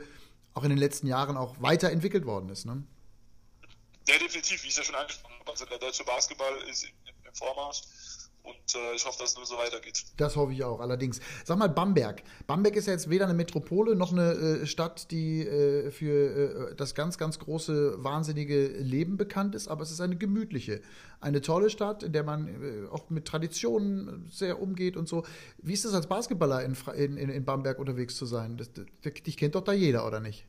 auch 0.53 0.63
in 0.63 0.69
den 0.69 0.77
letzten 0.77 1.07
Jahren 1.07 1.37
auch 1.37 1.55
weiterentwickelt 1.59 2.25
worden 2.25 2.49
ist. 2.49 2.65
Ne? 2.65 2.83
Ja, 4.07 4.17
definitiv, 4.19 4.63
wie 4.63 4.67
ich 4.67 4.77
ja 4.77 4.83
schon 4.83 4.95
angesprochen 4.95 5.35
habe. 5.39 5.51
Also 5.51 5.65
der 5.65 5.79
deutsche 5.79 6.03
Basketball 6.03 6.53
ist 6.69 6.85
im 7.31 7.35
Vormarsch. 7.35 7.83
Und 8.43 8.75
äh, 8.75 8.95
ich 8.95 9.05
hoffe, 9.05 9.19
dass 9.19 9.31
es 9.31 9.35
nur 9.35 9.45
so 9.45 9.55
weitergeht. 9.55 10.03
Das 10.17 10.35
hoffe 10.35 10.51
ich 10.53 10.63
auch, 10.63 10.79
allerdings. 10.79 11.19
Sag 11.45 11.59
mal, 11.59 11.69
Bamberg. 11.69 12.23
Bamberg 12.47 12.75
ist 12.75 12.87
ja 12.87 12.93
jetzt 12.93 13.07
weder 13.09 13.25
eine 13.25 13.35
Metropole 13.35 13.95
noch 13.95 14.11
eine 14.11 14.31
äh, 14.31 14.65
Stadt, 14.65 15.11
die 15.11 15.45
äh, 15.45 15.91
für 15.91 16.71
äh, 16.71 16.75
das 16.75 16.95
ganz, 16.95 17.19
ganz 17.19 17.37
große, 17.37 18.03
wahnsinnige 18.03 18.67
Leben 18.67 19.17
bekannt 19.17 19.53
ist, 19.53 19.67
aber 19.67 19.83
es 19.83 19.91
ist 19.91 20.01
eine 20.01 20.15
gemütliche. 20.15 20.81
Eine 21.19 21.41
tolle 21.41 21.69
Stadt, 21.69 22.01
in 22.01 22.13
der 22.13 22.23
man 22.23 22.47
äh, 22.47 22.87
auch 22.89 23.11
mit 23.11 23.25
Traditionen 23.25 24.27
sehr 24.31 24.59
umgeht 24.59 24.97
und 24.97 25.07
so. 25.07 25.23
Wie 25.59 25.73
ist 25.73 25.85
es 25.85 25.93
als 25.93 26.07
Basketballer 26.07 26.63
in, 26.63 26.75
in, 27.17 27.29
in 27.29 27.45
Bamberg 27.45 27.77
unterwegs 27.77 28.15
zu 28.15 28.25
sein? 28.25 28.57
Das, 28.57 28.71
das, 28.73 29.13
dich 29.13 29.37
kennt 29.37 29.53
doch 29.53 29.63
da 29.63 29.73
jeder, 29.73 30.07
oder 30.07 30.19
nicht? 30.19 30.47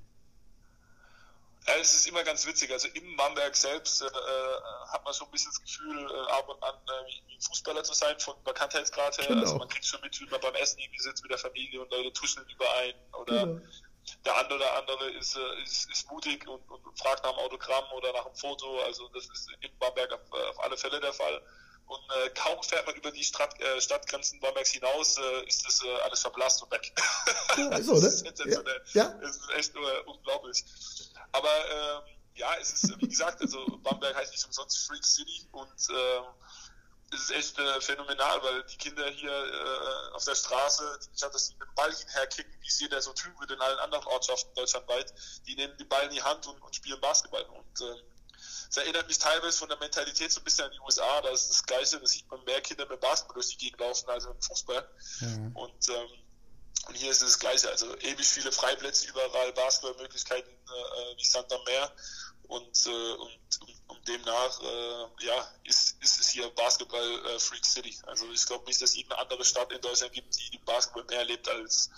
Es 1.83 1.95
ist 1.95 2.07
immer 2.07 2.23
ganz 2.23 2.47
witzig. 2.47 2.71
Also 2.71 2.87
im 2.95 3.17
Bamberg 3.17 3.57
selbst 3.57 4.03
äh, 4.03 4.07
äh, 4.07 4.89
hat 4.89 5.05
man 5.05 5.13
schon 5.13 5.27
ein 5.27 5.33
bisschen 5.33 5.51
das 5.51 5.61
Gefühl, 5.61 6.11
äh, 6.11 6.31
ab 6.31 6.49
und 6.49 6.63
an 6.63 6.75
äh, 6.77 7.09
wie 7.09 7.35
ein 7.35 7.41
Fußballer 7.41 7.83
zu 7.83 7.93
sein, 7.93 8.19
von 8.21 8.37
Bekanntheitsgrad 8.45 9.19
her. 9.19 9.27
Genau. 9.27 9.41
Also 9.41 9.57
man 9.57 9.69
kriegt 9.69 9.85
schon 9.85 10.01
mit, 10.01 10.19
wie 10.21 10.27
man 10.27 10.41
beim 10.41 10.55
Essen 10.55 10.79
irgendwie 10.79 11.01
sitzt 11.01 11.23
mit 11.23 11.33
der 11.33 11.39
Familie 11.39 11.81
und 11.81 11.91
Leute 11.91 12.13
tuscheln 12.13 12.47
überein. 12.49 12.95
Oder 13.21 13.47
genau. 13.47 13.61
der 14.25 14.37
andere 14.37 14.59
oder 14.59 14.77
andere 14.77 15.11
ist, 15.11 15.37
äh, 15.37 15.63
ist, 15.65 15.91
ist 15.91 16.09
mutig 16.09 16.47
und, 16.47 16.63
und, 16.71 16.99
fragt 17.01 17.25
nach 17.25 17.31
einem 17.31 17.41
Autogramm 17.41 17.85
oder 17.97 18.13
nach 18.13 18.27
einem 18.27 18.37
Foto. 18.37 18.81
Also 18.83 19.09
das 19.09 19.25
ist 19.25 19.51
im 19.61 19.77
Bamberg 19.79 20.13
auf, 20.13 20.21
äh, 20.33 20.51
auf 20.51 20.61
alle 20.63 20.77
Fälle 20.77 21.01
der 21.01 21.13
Fall. 21.13 21.43
Und 21.87 22.01
äh, 22.11 22.31
kaum 22.31 22.63
fährt 22.63 22.87
man 22.87 22.95
über 22.95 23.11
die 23.11 23.25
Stadt, 23.25 23.61
äh, 23.61 23.81
Stadtgrenzen 23.81 24.39
Bambergs 24.39 24.71
hinaus, 24.71 25.19
äh, 25.19 25.47
ist 25.47 25.67
das 25.67 25.83
alles 26.05 26.21
verblasst 26.21 26.63
und 26.63 26.71
weg. 26.71 26.93
Ja, 27.57 27.83
so, 27.83 28.01
das, 28.01 28.23
ist 28.23 28.39
ja, 28.39 28.63
ja. 28.93 29.09
Das 29.21 29.37
ist 29.37 29.51
echt 29.51 29.73
unglaublich. 30.07 30.65
Aber 31.33 31.71
ähm, 31.71 32.03
ja, 32.35 32.55
es 32.61 32.71
ist, 32.71 33.01
wie 33.01 33.09
gesagt, 33.09 33.41
also 33.41 33.65
Bamberg 33.83 34.15
heißt 34.15 34.33
nicht 34.33 34.45
umsonst 34.45 34.87
Freak 34.87 35.05
City 35.05 35.49
und 35.53 35.89
ähm, 35.91 36.25
es 37.15 37.25
ist 37.25 37.31
echt 37.31 37.59
äh, 37.59 37.81
phänomenal, 37.81 38.43
weil 38.43 38.63
die 38.65 38.77
Kinder 38.77 39.07
hier 39.11 39.31
äh, 39.31 40.15
auf 40.15 40.25
der 40.25 40.35
Straße, 40.35 40.99
statt 41.15 41.35
dass 41.35 41.49
die 41.49 41.55
mit 41.57 41.69
dem 41.69 41.75
Ball 41.75 41.95
hinherkicken, 41.95 42.53
wie 42.61 42.69
es 42.69 42.81
jeder 42.81 43.03
so 43.03 43.13
tun 43.13 43.33
würde 43.39 43.55
in 43.55 43.61
allen 43.61 43.79
anderen 43.81 44.07
Ortschaften 44.07 44.55
deutschlandweit, 44.55 45.13
die 45.47 45.55
nehmen 45.55 45.77
den 45.77 45.89
Ball 45.89 46.05
in 46.05 46.11
die 46.11 46.23
Hand 46.23 46.47
und, 46.47 46.61
und 46.63 46.75
spielen 46.75 47.01
Basketball. 47.01 47.43
Und 47.43 47.81
äh, 47.83 48.03
es 48.71 48.77
erinnert 48.79 49.09
mich 49.09 49.19
teilweise 49.19 49.59
von 49.59 49.69
der 49.69 49.79
Mentalität 49.79 50.33
so 50.33 50.41
ein 50.41 50.45
bisschen 50.45 50.65
an 50.65 50.73
die 50.73 50.81
USA, 50.81 51.21
da 51.21 51.29
ist 51.29 51.51
das 51.51 51.63
Gleiche, 51.65 52.01
da 52.01 52.07
sieht 52.07 52.31
man 52.31 52.43
mehr 52.45 52.63
Kinder 52.63 52.87
mit 52.87 53.01
Basketball 53.01 53.35
durch 53.35 53.49
die 53.49 53.59
Gegend 53.59 53.81
laufen 53.81 54.09
als 54.09 54.25
im 54.25 54.41
Fußball. 54.41 54.89
Mhm. 55.21 55.55
Und, 55.55 55.89
ähm, 55.91 56.22
und 56.89 56.97
hier 56.97 57.11
ist 57.11 57.23
es 57.23 57.33
das 57.33 57.39
Gleiche, 57.39 57.71
also 57.71 57.87
ewig 57.99 58.27
viele 58.27 58.51
Freiplätze 58.51 59.09
überall, 59.09 59.53
Basketballmöglichkeiten 59.53 60.51
äh, 60.51 61.17
wie 61.17 61.25
Santa 61.25 61.57
Mer 61.67 61.93
und, 62.49 62.87
äh, 62.87 62.91
und, 62.91 63.61
und, 63.61 63.83
und 63.89 64.09
demnach 64.09 64.61
äh, 64.61 65.27
ja, 65.27 65.49
ist, 65.65 65.97
ist 66.03 66.21
es 66.21 66.29
hier 66.29 66.49
Basketball 66.51 67.21
äh, 67.27 67.39
Freak 67.39 67.65
City. 67.65 67.95
Also 68.07 68.27
ich 68.33 68.45
glaube 68.47 68.65
nicht, 68.67 68.83
dass 68.83 68.91
es 68.91 68.97
irgendeine 68.97 69.23
andere 69.23 69.45
Stadt 69.45 69.73
in 69.73 69.81
Deutschland 69.81 70.13
gibt, 70.13 70.37
die 70.37 70.59
Basketball 70.65 71.05
mehr 71.09 71.25
lebt 71.25 71.49
als, 71.49 71.91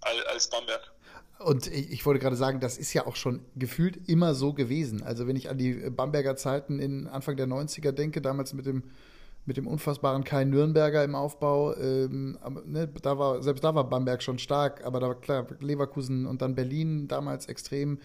als, 0.00 0.26
als 0.26 0.50
Bamberg. 0.50 0.90
Und 1.38 1.66
ich 1.66 2.06
wollte 2.06 2.20
gerade 2.20 2.36
sagen, 2.36 2.60
das 2.60 2.78
ist 2.78 2.92
ja 2.92 3.06
auch 3.06 3.16
schon 3.16 3.44
gefühlt 3.56 4.08
immer 4.08 4.34
so 4.34 4.52
gewesen. 4.52 5.02
Also 5.02 5.26
wenn 5.26 5.36
ich 5.36 5.50
an 5.50 5.58
die 5.58 5.72
Bamberger 5.90 6.36
Zeiten 6.36 6.78
in 6.78 7.06
Anfang 7.08 7.36
der 7.36 7.46
90er 7.46 7.92
denke, 7.92 8.22
damals 8.22 8.52
mit 8.52 8.66
dem 8.66 8.90
mit 9.46 9.56
dem 9.56 9.66
unfassbaren 9.66 10.24
Kai 10.24 10.44
Nürnberger 10.44 11.04
im 11.04 11.14
Aufbau, 11.14 11.76
ähm, 11.76 12.38
ne, 12.64 12.88
da 13.02 13.18
war, 13.18 13.42
selbst 13.42 13.62
da 13.62 13.74
war 13.74 13.88
Bamberg 13.88 14.22
schon 14.22 14.38
stark, 14.38 14.84
aber 14.84 15.00
da 15.00 15.08
war 15.08 15.20
klar 15.20 15.46
Leverkusen 15.60 16.26
und 16.26 16.40
dann 16.40 16.54
Berlin 16.54 17.08
damals 17.08 17.46
extrem 17.46 17.98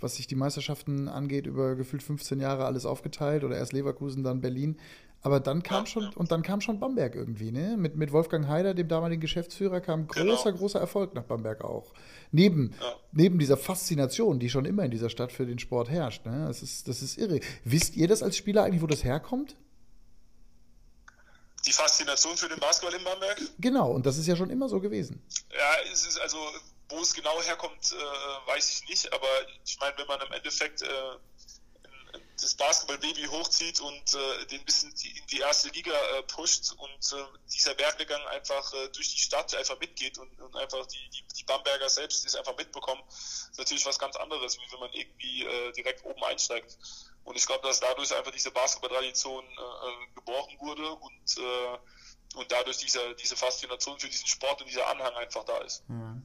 was 0.00 0.16
sich 0.16 0.26
die 0.26 0.34
Meisterschaften 0.34 1.08
angeht, 1.08 1.46
über 1.46 1.74
gefühlt 1.74 2.02
15 2.02 2.40
Jahre 2.40 2.64
alles 2.64 2.84
aufgeteilt 2.84 3.44
oder 3.44 3.56
erst 3.56 3.72
Leverkusen, 3.72 4.22
dann 4.22 4.40
Berlin. 4.40 4.76
Aber 5.22 5.40
dann 5.40 5.62
kam 5.62 5.86
schon, 5.86 6.08
und 6.14 6.30
dann 6.30 6.42
kam 6.42 6.60
schon 6.60 6.78
Bamberg 6.78 7.16
irgendwie, 7.16 7.50
ne? 7.50 7.76
Mit, 7.76 7.96
mit 7.96 8.12
Wolfgang 8.12 8.46
Heider, 8.46 8.74
dem 8.74 8.86
damaligen 8.86 9.20
Geschäftsführer, 9.20 9.80
kam 9.80 10.06
genau. 10.06 10.32
großer, 10.32 10.50
genau. 10.50 10.58
großer 10.58 10.78
Erfolg 10.78 11.14
nach 11.14 11.24
Bamberg 11.24 11.64
auch. 11.64 11.94
Neben, 12.30 12.74
ja. 12.80 12.92
neben 13.12 13.38
dieser 13.38 13.56
Faszination, 13.56 14.38
die 14.38 14.50
schon 14.50 14.66
immer 14.66 14.84
in 14.84 14.90
dieser 14.90 15.08
Stadt 15.08 15.32
für 15.32 15.46
den 15.46 15.58
Sport 15.58 15.90
herrscht. 15.90 16.26
Ne? 16.26 16.44
Das, 16.46 16.62
ist, 16.62 16.86
das 16.86 17.02
ist 17.02 17.18
irre. 17.18 17.40
Wisst 17.64 17.96
ihr 17.96 18.06
das 18.06 18.22
als 18.22 18.36
Spieler 18.36 18.62
eigentlich, 18.62 18.82
wo 18.82 18.86
das 18.86 19.02
herkommt? 19.02 19.56
Die 21.66 21.72
Faszination 21.72 22.36
für 22.36 22.48
den 22.48 22.60
Basketball 22.60 22.96
in 22.96 23.04
Bamberg? 23.04 23.40
Genau, 23.58 23.90
und 23.90 24.06
das 24.06 24.18
ist 24.18 24.26
ja 24.26 24.36
schon 24.36 24.50
immer 24.50 24.68
so 24.68 24.80
gewesen. 24.80 25.20
Ja, 25.50 25.90
es 25.92 26.06
ist 26.06 26.18
also 26.18 26.38
wo 26.88 27.00
es 27.00 27.14
genau 27.14 27.42
herkommt, 27.42 27.92
äh, 27.92 28.48
weiß 28.48 28.70
ich 28.70 28.88
nicht. 28.88 29.12
Aber 29.12 29.28
ich 29.64 29.78
meine, 29.80 29.96
wenn 29.98 30.06
man 30.06 30.20
im 30.20 30.32
Endeffekt 30.32 30.82
äh, 30.82 30.86
das 32.40 32.54
Basketball-Baby 32.54 33.26
hochzieht 33.26 33.80
und 33.80 34.14
äh, 34.14 34.46
den 34.46 34.64
bisschen 34.64 34.90
in 34.90 35.26
die 35.26 35.38
erste 35.38 35.68
Liga 35.70 35.92
äh, 35.92 36.22
pusht 36.24 36.72
und 36.72 37.18
äh, 37.18 37.24
dieser 37.52 37.76
Werdegang 37.78 38.20
einfach 38.28 38.72
äh, 38.74 38.88
durch 38.90 39.12
die 39.12 39.18
Stadt 39.18 39.54
einfach 39.54 39.78
mitgeht 39.80 40.18
und, 40.18 40.40
und 40.40 40.54
einfach 40.56 40.86
die, 40.86 41.10
die, 41.10 41.24
die 41.38 41.44
Bamberger 41.44 41.88
selbst 41.88 42.24
das 42.24 42.34
einfach 42.34 42.56
mitbekommen, 42.56 43.02
ist 43.08 43.58
natürlich 43.58 43.86
was 43.86 43.98
ganz 43.98 44.16
anderes, 44.16 44.56
wie 44.58 44.72
wenn 44.72 44.80
man 44.80 44.92
irgendwie 44.92 45.44
äh, 45.44 45.72
direkt 45.72 46.04
oben 46.04 46.22
einsteigt. 46.24 46.78
Und 47.26 47.36
ich 47.36 47.44
glaube, 47.44 47.66
dass 47.66 47.80
dadurch 47.80 48.16
einfach 48.16 48.30
diese 48.30 48.52
Basketball-Tradition 48.52 49.44
äh, 49.44 49.48
äh 49.48 50.14
geboren 50.14 50.56
wurde 50.60 50.88
und, 50.92 51.38
äh, 51.38 52.38
und 52.38 52.50
dadurch 52.50 52.78
diese, 52.78 53.00
diese 53.20 53.36
Faszination 53.36 53.98
für 53.98 54.08
diesen 54.08 54.28
Sport 54.28 54.60
und 54.62 54.70
dieser 54.70 54.88
Anhang 54.88 55.12
einfach 55.14 55.44
da 55.44 55.58
ist. 55.58 55.82
Ja. 55.88 56.16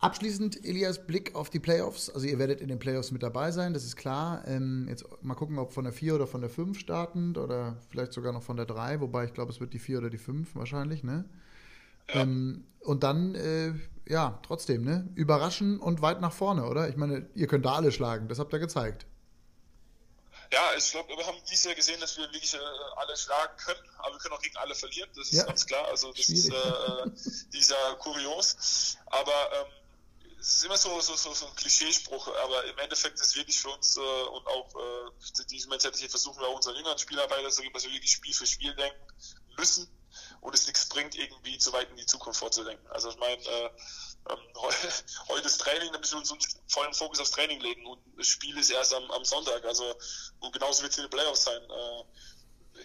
Abschließend 0.00 0.64
Elias 0.66 1.06
Blick 1.06 1.34
auf 1.34 1.48
die 1.48 1.60
Playoffs. 1.60 2.10
Also 2.10 2.26
ihr 2.26 2.38
werdet 2.38 2.60
in 2.60 2.68
den 2.68 2.78
Playoffs 2.78 3.10
mit 3.10 3.22
dabei 3.22 3.52
sein, 3.52 3.72
das 3.72 3.84
ist 3.84 3.96
klar. 3.96 4.42
Ähm, 4.46 4.86
jetzt 4.88 5.06
mal 5.22 5.34
gucken, 5.34 5.58
ob 5.58 5.72
von 5.72 5.84
der 5.84 5.94
4 5.94 6.16
oder 6.16 6.26
von 6.26 6.42
der 6.42 6.50
5 6.50 6.78
startend 6.78 7.38
oder 7.38 7.78
vielleicht 7.88 8.12
sogar 8.12 8.32
noch 8.32 8.42
von 8.42 8.58
der 8.58 8.66
3, 8.66 9.00
wobei 9.00 9.24
ich 9.24 9.32
glaube, 9.32 9.50
es 9.50 9.60
wird 9.60 9.72
die 9.72 9.78
4 9.78 9.98
oder 9.98 10.10
die 10.10 10.18
5 10.18 10.54
wahrscheinlich, 10.56 11.04
ne? 11.04 11.24
Ja. 12.12 12.22
Ähm, 12.22 12.64
und 12.80 13.02
dann, 13.02 13.34
äh, 13.34 13.72
ja, 14.06 14.40
trotzdem, 14.42 14.84
ne? 14.84 15.08
Überraschen 15.14 15.78
und 15.78 16.02
weit 16.02 16.20
nach 16.20 16.32
vorne, 16.32 16.66
oder? 16.66 16.88
Ich 16.88 16.96
meine, 16.96 17.30
ihr 17.34 17.46
könnt 17.46 17.64
da 17.64 17.76
alle 17.76 17.92
schlagen, 17.92 18.28
das 18.28 18.40
habt 18.40 18.52
ihr 18.52 18.58
gezeigt. 18.58 19.06
Ja, 20.52 20.74
ich 20.76 20.90
glaube, 20.90 21.16
wir 21.16 21.26
haben 21.26 21.38
dieses 21.48 21.64
Jahr 21.64 21.74
gesehen, 21.74 21.98
dass 22.00 22.18
wir 22.18 22.24
wirklich 22.24 22.52
äh, 22.52 22.58
alle 22.96 23.16
schlagen 23.16 23.56
können, 23.56 23.80
aber 23.96 24.12
wir 24.12 24.18
können 24.18 24.34
auch 24.34 24.42
gegen 24.42 24.56
alle 24.58 24.74
verlieren, 24.74 25.08
das 25.16 25.28
ist 25.28 25.38
ja. 25.38 25.44
ganz 25.44 25.64
klar. 25.64 25.86
Also 25.88 26.12
das 26.12 26.26
Schwierig. 26.26 26.44
ist 26.44 26.52
äh, 26.52 27.48
dieser 27.52 27.96
Kurios. 27.96 28.98
Aber 29.06 29.32
ähm, 29.54 29.72
es 30.38 30.56
ist 30.56 30.64
immer 30.64 30.76
so, 30.76 31.00
so, 31.00 31.16
so, 31.16 31.32
so 31.32 31.46
ein 31.46 31.54
Klischeespruch, 31.54 32.28
aber 32.42 32.64
im 32.64 32.78
Endeffekt 32.78 33.14
ist 33.18 33.28
es 33.28 33.36
wirklich 33.36 33.58
für 33.58 33.70
uns 33.70 33.96
äh, 33.96 34.00
und 34.00 34.46
auch 34.46 34.68
äh, 34.74 35.44
diese 35.48 35.68
Mentalität 35.68 36.10
versuchen 36.10 36.38
wir 36.40 36.48
auch 36.48 36.56
unseren 36.56 36.76
jüngeren 36.76 36.98
Spieler 36.98 37.30
weiterzugeben, 37.30 37.72
dass 37.72 37.84
wir 37.84 37.92
wirklich 37.92 38.12
Spiel 38.12 38.34
für 38.34 38.46
Spiel 38.46 38.74
denken 38.74 39.00
müssen 39.56 39.88
und 40.42 40.54
es 40.54 40.66
nichts 40.66 40.86
bringt, 40.88 41.14
irgendwie 41.14 41.56
zu 41.56 41.72
weit 41.72 41.88
in 41.90 41.96
die 41.96 42.06
Zukunft 42.06 42.40
vorzudenken. 42.40 42.86
Also 42.88 43.08
ich 43.08 43.16
meine, 43.16 43.42
äh, 43.42 43.70
heute 45.28 45.46
ist 45.46 45.58
Training, 45.58 45.92
da 45.92 45.98
müssen 45.98 46.12
wir 46.12 46.18
uns, 46.18 46.30
uns 46.30 46.56
vollen 46.68 46.94
Fokus 46.94 47.20
aufs 47.20 47.32
Training 47.32 47.60
legen 47.60 47.86
und 47.86 48.00
das 48.16 48.26
Spiel 48.26 48.56
ist 48.56 48.70
erst 48.70 48.94
am, 48.94 49.10
am 49.10 49.24
Sonntag. 49.24 49.64
Also 49.64 49.94
und 50.40 50.52
genauso 50.52 50.82
wird 50.82 50.92
es 50.92 50.98
in 50.98 51.04
den 51.04 51.10
Playoffs 51.10 51.44
sein. 51.44 51.62
Äh, 51.62 52.04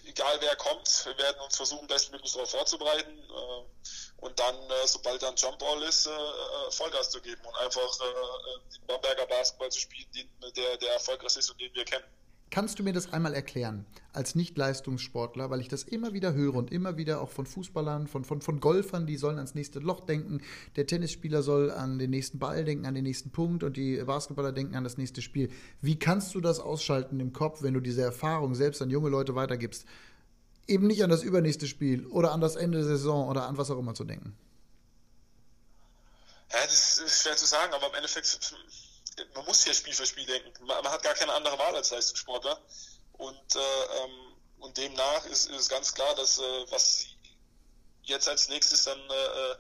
egal 0.10 0.38
wer 0.42 0.56
kommt, 0.56 1.06
wir 1.06 1.18
werden 1.18 1.40
uns 1.42 1.56
versuchen, 1.56 1.88
bestmöglich 1.88 2.32
darauf 2.34 2.50
vorzubereiten. 2.50 3.20
Äh, 3.20 3.98
und 4.18 4.40
dann, 4.40 4.56
äh, 4.56 4.88
sobald 4.88 5.22
dann 5.22 5.36
Jumpball 5.36 5.82
ist, 5.84 6.08
äh, 6.08 6.10
äh, 6.10 6.72
Vollgas 6.72 7.12
zu 7.12 7.22
geben 7.22 7.44
und 7.46 7.56
einfach 7.58 7.98
den 8.72 8.88
Bamberger 8.88 9.28
Basketball 9.28 9.70
zu 9.70 9.80
spielen, 9.80 10.08
der, 10.56 10.78
der 10.78 10.94
erfolgreich 10.94 11.38
ist 11.38 11.52
und 11.52 11.62
den 11.62 11.74
wir 11.74 11.86
kennen. 11.86 12.06
Kannst 12.50 12.80
du 12.80 12.84
mir 12.84 12.94
das 12.94 13.12
einmal 13.12 13.34
erklären, 13.34 13.86
als 14.14 14.34
Nicht-Leistungssportler, 14.34 15.50
weil 15.50 15.60
ich 15.60 15.68
das 15.68 15.84
immer 15.84 16.14
wieder 16.14 16.34
höre 16.34 16.56
und 16.56 16.72
immer 16.72 16.96
wieder 16.96 17.22
auch 17.22 17.30
von 17.30 17.46
Fußballern, 17.46 18.08
von, 18.08 18.24
von, 18.24 18.42
von 18.42 18.60
Golfern, 18.60 19.06
die 19.06 19.18
sollen 19.18 19.36
ans 19.36 19.54
nächste 19.54 19.80
Loch 19.80 20.00
denken, 20.00 20.42
der 20.78 20.88
Tennisspieler 20.88 21.44
soll 21.44 21.72
an 21.72 22.00
den 22.00 22.10
nächsten 22.10 22.40
Ball 22.40 22.64
denken, 22.64 22.86
an 22.86 22.96
den 22.96 23.04
nächsten 23.04 23.32
Punkt 23.32 23.64
und 23.64 23.76
die 23.76 23.98
Basketballer 23.98 24.54
denken 24.54 24.76
an 24.76 24.86
das 24.86 24.98
nächste 24.98 25.22
Spiel. 25.22 25.50
Wie 25.82 26.00
kannst 26.00 26.34
du 26.36 26.42
das 26.42 26.60
ausschalten 26.60 27.20
im 27.20 27.34
Kopf, 27.34 27.64
wenn 27.64 27.74
du 27.74 27.82
diese 27.82 28.02
Erfahrung 28.02 28.56
selbst 28.56 28.82
an 28.82 28.90
junge 28.90 29.10
Leute 29.10 29.36
weitergibst? 29.36 29.86
eben 30.68 30.88
nicht 30.88 31.04
an 31.04 31.10
das 31.10 31.24
übernächste 31.24 31.68
Spiel 31.68 32.06
oder 32.08 32.32
an 32.32 32.42
das 32.42 32.56
Ende 32.56 32.80
der 32.80 32.88
Saison 32.88 33.28
oder 33.28 33.48
an 33.48 33.58
was 33.58 33.72
auch 33.72 33.80
immer 33.80 33.94
zu 33.94 34.04
denken? 34.04 34.38
Ja, 36.52 36.60
das 36.64 37.00
ist 37.00 37.24
schwer 37.24 37.36
zu 37.36 37.46
sagen, 37.46 37.74
aber 37.74 37.88
im 37.88 37.96
Endeffekt, 37.96 38.56
man 39.34 39.46
muss 39.46 39.66
ja 39.66 39.74
Spiel 39.74 39.94
für 39.94 40.06
Spiel 40.06 40.26
denken. 40.26 40.66
Man, 40.66 40.84
man 40.84 40.92
hat 40.92 41.04
gar 41.04 41.14
keine 41.14 41.34
andere 41.34 41.58
Wahl 41.58 41.76
als 41.76 41.92
Leistungssportler. 41.92 42.60
Und, 43.14 43.56
äh, 43.56 43.60
ähm, 43.60 44.36
und 44.60 44.78
demnach 44.78 45.26
ist, 45.26 45.50
ist 45.50 45.70
ganz 45.70 45.94
klar, 45.94 46.14
dass 46.16 46.40
äh, 46.40 46.72
was 46.72 47.06
jetzt 48.04 48.28
als 48.28 48.48
nächstes 48.48 48.84
dann 48.84 49.00
äh, 49.00 49.56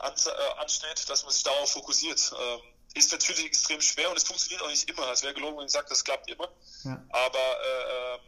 an, 0.00 0.14
ansteht, 0.58 1.08
dass 1.08 1.24
man 1.24 1.32
sich 1.32 1.42
darauf 1.42 1.70
fokussiert. 1.70 2.32
Ähm, 2.38 2.60
ist 2.94 3.12
natürlich 3.12 3.44
extrem 3.44 3.80
schwer 3.80 4.08
und 4.10 4.16
es 4.16 4.24
funktioniert 4.24 4.62
auch 4.62 4.68
nicht 4.68 4.88
immer. 4.88 5.10
Es 5.10 5.22
wäre 5.22 5.34
gelogen, 5.34 5.58
wenn 5.58 5.66
ich 5.66 5.72
sage, 5.72 5.88
das 5.88 6.04
klappt 6.04 6.30
immer. 6.30 6.48
Ja. 6.84 7.04
Aber 7.10 7.38
äh, 7.38 8.14
ähm, 8.14 8.20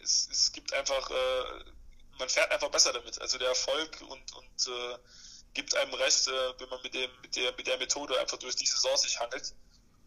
es, 0.00 0.28
es 0.30 0.52
gibt 0.52 0.72
einfach, 0.72 1.10
äh, 1.10 1.64
man 2.18 2.28
fährt 2.28 2.50
einfach 2.50 2.70
besser 2.70 2.92
damit. 2.92 3.20
Also 3.20 3.38
der 3.38 3.48
Erfolg 3.48 4.00
und, 4.08 4.34
und 4.34 4.66
äh, 4.66 4.98
gibt 5.54 5.74
einem 5.76 5.94
recht, 5.94 6.26
wenn 6.26 6.68
man 6.68 6.80
mit, 6.82 6.94
dem, 6.94 7.10
mit, 7.22 7.36
der, 7.36 7.52
mit 7.52 7.66
der 7.66 7.78
Methode 7.78 8.18
einfach 8.20 8.38
durch 8.38 8.56
die 8.56 8.66
Saison 8.66 8.96
sich 8.96 9.18
handelt 9.18 9.54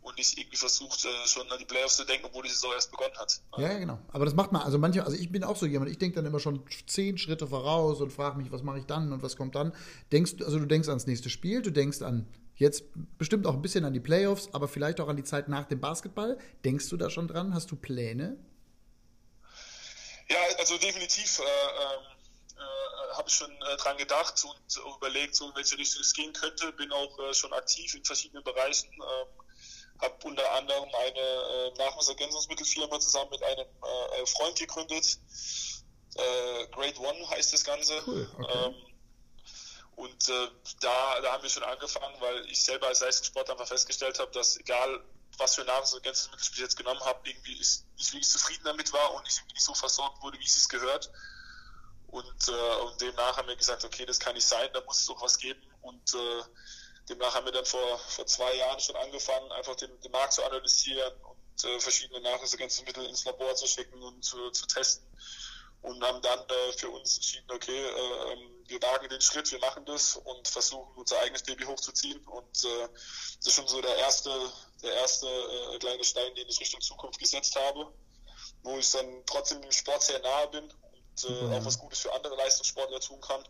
und 0.02 0.18
nicht 0.18 0.38
irgendwie 0.38 0.58
versucht, 0.58 1.06
äh, 1.06 1.28
schon 1.28 1.50
an 1.52 1.60
die 1.60 1.66
Playoffs 1.66 1.98
zu 1.98 2.06
denken, 2.06 2.26
obwohl 2.26 2.44
die 2.44 2.50
Saison 2.50 2.72
erst 2.74 2.92
begonnen 2.92 3.16
hat. 3.18 3.42
Ja, 3.58 3.72
ja, 3.72 3.78
genau. 3.80 4.00
Aber 4.12 4.26
das 4.26 4.34
macht 4.34 4.52
man, 4.52 4.62
also 4.62 4.78
manche, 4.78 5.04
also 5.04 5.18
ich 5.18 5.32
bin 5.32 5.44
auch 5.44 5.56
so 5.56 5.66
jemand, 5.66 5.92
ich 5.92 5.98
denke 5.98 6.16
dann 6.16 6.26
immer 6.26 6.40
schon 6.40 6.64
zehn 6.88 7.18
Schritte 7.18 7.48
voraus 7.48 8.02
und 8.02 8.12
frage 8.12 8.38
mich, 8.38 8.52
was 8.52 8.64
mache 8.64 8.80
ich 8.80 8.86
dann 8.86 9.12
und 9.14 9.22
was 9.22 9.36
kommt 9.36 9.56
dann. 9.56 9.74
Denkst 10.12 10.36
also 10.44 10.60
du 10.60 10.66
denkst 10.66 10.90
ans 10.90 11.08
nächste 11.08 11.30
Spiel, 11.30 11.62
du 11.62 11.72
denkst 11.72 12.02
an 12.02 12.28
jetzt 12.56 12.84
bestimmt 13.18 13.48
auch 13.48 13.54
ein 13.54 13.62
bisschen 13.62 13.86
an 13.86 13.94
die 13.94 14.00
Playoffs, 14.00 14.50
aber 14.54 14.68
vielleicht 14.68 15.00
auch 15.02 15.08
an 15.08 15.18
die 15.18 15.24
Zeit 15.24 15.50
nach 15.50 15.66
dem 15.66 15.82
Basketball. 15.82 16.38
Denkst 16.64 16.90
du 16.90 16.98
da 16.98 17.10
schon 17.10 17.28
dran? 17.28 17.54
Hast 17.54 17.72
du 17.72 17.76
Pläne? 17.76 18.38
Ja, 20.30 20.38
also 20.60 20.78
definitiv 20.78 21.40
äh, 21.40 21.44
ähm, 21.44 22.06
äh, 22.58 23.18
habe 23.18 23.28
ich 23.28 23.36
schon 23.36 23.52
äh, 23.52 23.78
dran 23.78 23.98
gedacht 23.98 24.46
und 24.46 24.96
überlegt, 24.96 25.36
so 25.36 25.50
in 25.50 25.56
welche 25.56 25.78
Richtung 25.78 26.02
es 26.02 26.14
gehen 26.14 26.32
könnte. 26.34 26.72
Bin 26.74 26.92
auch 26.92 27.20
äh, 27.20 27.34
schon 27.34 27.52
aktiv 27.52 27.94
in 27.96 28.06
verschiedenen 28.06 28.44
Bereichen. 28.44 28.90
Ähm, 28.94 29.28
habe 30.02 30.16
unter 30.24 30.52
anderem 30.54 30.90
eine 30.94 31.20
äh, 31.20 31.78
Nahrungsergänzungsmittelfirma 31.78 33.00
zusammen 33.00 33.30
mit 33.32 33.44
einem 33.44 33.68
äh, 33.68 34.26
Freund 34.26 34.58
gegründet. 34.58 35.20
Äh, 36.16 36.68
Grade 36.68 37.00
One 37.00 37.30
heißt 37.30 37.54
das 37.54 37.64
Ganze. 37.64 38.02
Cool, 38.06 38.30
okay. 38.38 38.66
ähm, 38.66 38.76
und 39.96 40.30
äh, 40.30 40.48
da, 40.80 41.22
da 41.22 41.34
haben 41.34 41.44
wir 41.44 41.50
schon 41.50 41.64
angefangen, 41.64 42.16
weil 42.20 42.46
ich 42.50 42.64
selber 42.64 42.88
als 42.88 43.02
Leistungssportler 43.02 43.54
einfach 43.54 43.68
festgestellt 43.68 44.20
habe, 44.20 44.32
dass 44.32 44.58
egal 44.58 45.04
was 45.38 45.56
für 45.56 45.64
Nahrungsergänzungsmittel 45.64 46.54
ich 46.54 46.60
jetzt 46.60 46.78
genommen 46.78 47.00
habe, 47.02 47.28
irgendwie 47.30 47.58
ist, 47.58 47.86
nicht 47.98 48.12
wirklich 48.12 48.30
zufrieden 48.30 48.64
damit 48.64 48.92
war 48.94 49.14
und 49.14 49.28
ich 49.28 49.42
nicht 49.54 49.64
so 49.64 49.74
versorgt 49.74 50.22
wurde, 50.22 50.40
wie 50.40 50.46
es 50.46 50.70
gehört. 50.70 51.12
Und, 52.08 52.48
äh, 52.50 52.76
und 52.82 53.00
demnach 53.00 53.38
haben 53.38 53.48
wir 53.48 53.56
gesagt, 53.56 53.86
okay, 53.86 54.06
das 54.06 54.20
kann 54.20 54.36
nicht 54.36 54.48
sein, 54.48 54.70
da 54.74 54.82
muss 54.82 55.00
es 55.00 55.06
doch 55.06 55.22
was 55.22 55.38
geben. 55.38 55.62
Und 55.82 56.14
äh, 56.14 56.44
demnach 57.12 57.36
haben 57.36 57.46
wir 57.46 57.52
dann 57.52 57.66
vor, 57.66 58.00
vor 58.00 58.26
zwei 58.26 58.56
Jahren 58.56 58.80
schon 58.80 58.96
angefangen, 58.96 59.52
einfach 59.52 59.76
den, 59.76 60.00
den 60.02 60.12
Markt 60.12 60.34
zu 60.34 60.44
analysieren 60.44 61.14
und 61.24 61.66
äh, 61.66 61.80
verschiedene 61.80 62.22
Nahrungsergänzungsmittel 62.22 63.06
ins 63.06 63.26
Labor 63.26 63.54
zu 63.56 63.68
schicken 63.68 64.02
und 64.02 64.24
zu, 64.24 64.50
zu 64.52 64.66
testen. 64.66 65.06
und 65.82 66.04
haben 66.04 66.22
dann 66.22 66.40
äh, 66.40 66.74
für 66.74 66.90
uns 66.90 67.16
entschieden, 67.16 67.50
okay, 67.52 67.78
äh, 67.78 68.34
ähm, 68.34 68.64
wir 68.68 68.82
wagen 68.82 69.10
den 69.10 69.22
Schritt, 69.22 69.52
wir 69.52 69.60
machen 69.60 69.86
das 69.86 70.16
und 70.16 70.48
versuchen 70.48 70.96
unser 70.96 71.20
eigenes 71.20 71.44
Baby 71.44 71.66
hochzuziehen. 71.66 72.26
Und 72.28 72.64
äh, 72.64 72.88
das 73.38 73.48
ist 73.48 73.54
schon 73.56 73.68
so 73.68 73.82
der 73.82 73.96
erste, 73.98 74.32
der 74.82 74.94
erste 74.94 75.28
äh, 75.28 75.80
kleine 75.80 76.04
Stein, 76.04 76.34
den 76.36 76.48
ich 76.48 76.60
Richtung 76.60 76.82
Zukunft 76.82 77.20
gesetzt 77.20 77.56
habe, 77.56 77.92
wo 78.64 78.78
ich 78.78 78.90
dann 78.92 79.24
trotzdem 79.26 79.62
dem 79.62 79.72
Sport 79.72 80.04
sehr 80.04 80.20
nahe 80.20 80.48
bin 80.50 80.64
und 80.64 81.30
äh, 81.30 81.58
auch 81.58 81.66
was 81.66 81.80
Gutes 81.80 82.00
für 82.00 82.14
andere 82.14 82.36
Leistungssportler 82.36 83.00
tun 83.00 83.20
kann. 83.22 83.44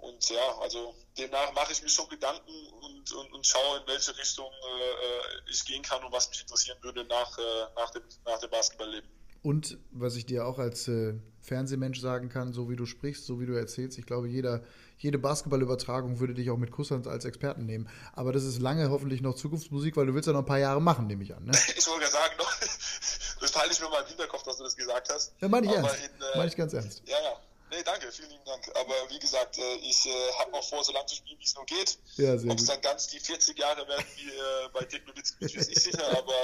Und 0.00 0.28
ja, 0.30 0.58
also 0.60 0.94
demnach 1.18 1.52
mache 1.52 1.72
ich 1.72 1.82
mir 1.82 1.88
schon 1.88 2.08
Gedanken 2.08 2.50
und, 2.82 3.12
und, 3.12 3.32
und 3.32 3.46
schaue, 3.46 3.80
in 3.80 3.86
welche 3.86 4.16
Richtung 4.16 4.46
äh, 4.46 5.50
ich 5.50 5.64
gehen 5.64 5.82
kann 5.82 6.02
und 6.04 6.12
was 6.12 6.28
mich 6.30 6.40
interessieren 6.40 6.78
würde 6.82 7.04
nach, 7.04 7.38
äh, 7.38 7.42
nach, 7.76 7.90
dem, 7.90 8.02
nach 8.24 8.38
dem 8.38 8.50
Basketballleben. 8.50 9.08
Und 9.42 9.78
was 9.90 10.16
ich 10.16 10.26
dir 10.26 10.46
auch 10.46 10.58
als 10.58 10.86
äh, 10.88 11.14
Fernsehmensch 11.40 11.98
sagen 12.00 12.28
kann, 12.28 12.52
so 12.52 12.68
wie 12.68 12.76
du 12.76 12.84
sprichst, 12.84 13.24
so 13.24 13.40
wie 13.40 13.46
du 13.46 13.54
erzählst, 13.54 13.98
ich 13.98 14.04
glaube, 14.04 14.28
jeder, 14.28 14.62
jede 14.98 15.18
Basketballübertragung 15.18 16.20
würde 16.20 16.34
dich 16.34 16.50
auch 16.50 16.58
mit 16.58 16.70
Kusshand 16.70 17.06
als 17.06 17.24
Experten 17.24 17.64
nehmen. 17.64 17.88
Aber 18.12 18.32
das 18.32 18.44
ist 18.44 18.60
lange 18.60 18.90
hoffentlich 18.90 19.22
noch 19.22 19.34
Zukunftsmusik, 19.34 19.96
weil 19.96 20.06
du 20.06 20.14
willst 20.14 20.26
ja 20.26 20.34
noch 20.34 20.40
ein 20.40 20.46
paar 20.46 20.58
Jahre 20.58 20.82
machen, 20.82 21.06
nehme 21.06 21.22
ich 21.22 21.34
an. 21.34 21.44
Ne? 21.44 21.52
Ich 21.76 21.86
wollte 21.86 22.04
ja 22.04 22.10
sagen, 22.10 22.34
das 23.40 23.56
halte 23.56 23.72
ich 23.72 23.80
mir 23.80 23.88
mal 23.88 24.02
im 24.02 24.08
Hinterkopf, 24.08 24.42
dass 24.42 24.58
du 24.58 24.64
das 24.64 24.76
gesagt 24.76 25.08
hast. 25.10 25.32
Ja, 25.40 25.48
meine 25.48 25.66
ich 25.66 25.72
ernst. 25.72 25.96
In, 25.96 26.22
äh, 26.22 26.36
meine 26.36 26.48
ich 26.48 26.56
ganz 26.56 26.74
ernst. 26.74 27.02
Ja, 27.06 27.16
ja. 27.22 27.40
Nee, 27.70 27.82
danke, 27.84 28.10
vielen 28.10 28.30
lieben 28.30 28.44
Dank. 28.44 28.68
Aber 28.74 28.94
wie 29.10 29.18
gesagt, 29.18 29.58
äh, 29.58 29.74
ich 29.76 30.06
äh, 30.06 30.32
habe 30.38 30.50
noch 30.50 30.68
vor, 30.68 30.82
so 30.82 30.92
lange 30.92 31.06
zu 31.06 31.16
spielen, 31.16 31.38
wie 31.38 31.44
es 31.44 31.54
nur 31.54 31.64
geht. 31.66 31.98
Ja, 32.16 32.34
Ob 32.34 32.58
es 32.58 32.64
dann 32.66 32.80
ganz 32.80 33.06
die 33.06 33.20
40 33.20 33.58
Jahre 33.58 33.86
werden 33.86 34.04
wie 34.16 34.28
äh, 34.28 34.68
bei 34.72 34.84
Dick 34.84 35.06
Nowitzki, 35.06 35.44
ist 35.44 35.68
nicht 35.68 35.80
sicher, 35.80 36.18
aber 36.18 36.34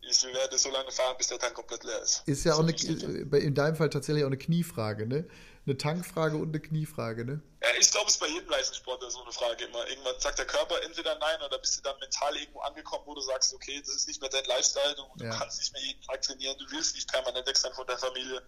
ich 0.00 0.22
werde 0.24 0.58
so 0.58 0.70
lange 0.70 0.90
fahren, 0.90 1.16
bis 1.18 1.28
der 1.28 1.38
Tank 1.38 1.54
komplett 1.54 1.84
leer 1.84 2.00
ist. 2.00 2.22
Ist 2.26 2.44
ja 2.44 2.54
auch 2.54 2.60
eine, 2.60 2.72
in 2.72 3.54
deinem 3.54 3.76
Fall 3.76 3.90
tatsächlich 3.90 4.24
auch 4.24 4.28
eine 4.28 4.38
Kniefrage, 4.38 5.06
ne? 5.06 5.28
Eine 5.66 5.76
Tankfrage 5.76 6.36
und 6.36 6.48
eine 6.48 6.60
Kniefrage, 6.60 7.26
ne? 7.26 7.42
Ja, 7.62 7.68
ich 7.78 7.90
glaube, 7.90 8.06
es 8.06 8.14
ist 8.14 8.20
bei 8.20 8.28
jedem 8.28 8.48
Leistungssportler 8.48 9.10
so 9.10 9.22
eine 9.22 9.32
Frage 9.32 9.64
immer. 9.64 9.86
Irgendwann 9.88 10.18
sagt 10.18 10.38
der 10.38 10.46
Körper 10.46 10.82
entweder 10.82 11.18
nein 11.18 11.42
oder 11.44 11.58
bist 11.58 11.76
du 11.76 11.82
dann 11.82 11.98
mental 11.98 12.36
irgendwo 12.36 12.60
angekommen, 12.60 13.02
wo 13.06 13.14
du 13.14 13.20
sagst, 13.20 13.52
okay, 13.52 13.80
das 13.80 13.94
ist 13.94 14.08
nicht 14.08 14.20
mehr 14.20 14.30
dein 14.30 14.44
Lifestyle, 14.44 14.94
du, 14.94 15.02
ja. 15.24 15.30
du 15.30 15.38
kannst 15.38 15.58
nicht 15.58 15.72
mehr 15.74 15.82
jeden 15.82 16.00
Tag 16.02 16.22
trainieren, 16.22 16.56
du 16.58 16.64
willst 16.70 16.94
nicht 16.94 17.10
permanent 17.10 17.46
weg 17.46 17.56
sein 17.56 17.72
von 17.74 17.86
der 17.86 17.98
Familie 17.98 18.42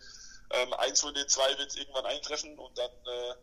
ähm, 0.51 0.73
eins 0.75 1.01
von 1.01 1.15
den 1.15 1.29
zwei 1.29 1.57
wird 1.59 1.77
irgendwann 1.77 2.07
eintreffen 2.07 2.59
und 2.59 2.77
dann 2.77 2.91
äh, 2.91 3.35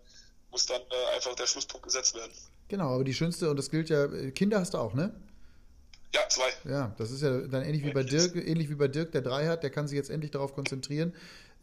muss 0.52 0.66
dann 0.66 0.82
äh, 0.82 1.16
einfach 1.16 1.36
der 1.36 1.48
Schlusspunkt 1.48 1.86
gesetzt 1.86 2.16
werden. 2.16 2.32
Genau, 2.68 2.96
aber 2.96 3.04
die 3.04 3.14
schönste, 3.14 3.50
und 3.50 3.58
das 3.58 3.70
gilt 3.70 3.90
ja, 3.90 4.08
Kinder 4.32 4.60
hast 4.60 4.74
du 4.74 4.78
auch, 4.78 4.94
ne? 4.94 5.14
Ja, 6.14 6.22
zwei. 6.30 6.70
Ja, 6.70 6.96
das 6.98 7.12
ist 7.12 7.22
ja 7.22 7.40
dann 7.48 7.64
ähnlich 7.64 7.84
wie 7.84 7.92
bei 7.92 8.04
Dirk, 8.04 8.36
ähnlich 8.36 8.70
wie 8.70 8.76
bei 8.76 8.88
Dirk, 8.88 9.12
der 9.12 9.22
drei 9.22 9.48
hat, 9.48 9.64
der 9.64 9.70
kann 9.70 9.88
sich 9.88 9.98
jetzt 9.98 10.10
endlich 10.10 10.32
darauf 10.32 10.54
konzentrieren, 10.54 11.14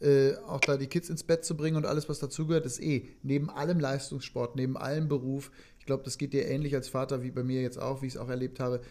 äh, 0.01 0.35
auch 0.47 0.59
da 0.59 0.77
die 0.77 0.87
Kids 0.87 1.09
ins 1.09 1.23
Bett 1.23 1.45
zu 1.45 1.55
bringen 1.55 1.77
und 1.77 1.85
alles, 1.85 2.09
was 2.09 2.19
dazugehört, 2.19 2.65
ist 2.65 2.79
eh 2.79 3.07
neben 3.23 3.49
allem 3.49 3.79
Leistungssport, 3.79 4.55
neben 4.55 4.77
allem 4.77 5.07
Beruf. 5.07 5.51
Ich 5.79 5.85
glaube, 5.85 6.03
das 6.03 6.17
geht 6.17 6.33
dir 6.33 6.47
ähnlich 6.47 6.75
als 6.75 6.89
Vater 6.89 7.23
wie 7.23 7.31
bei 7.31 7.43
mir 7.43 7.61
jetzt 7.61 7.77
auch, 7.77 8.01
wie 8.01 8.07
ich 8.07 8.15
es 8.15 8.19
auch 8.19 8.29
erlebt 8.29 8.59
habe. 8.59 8.81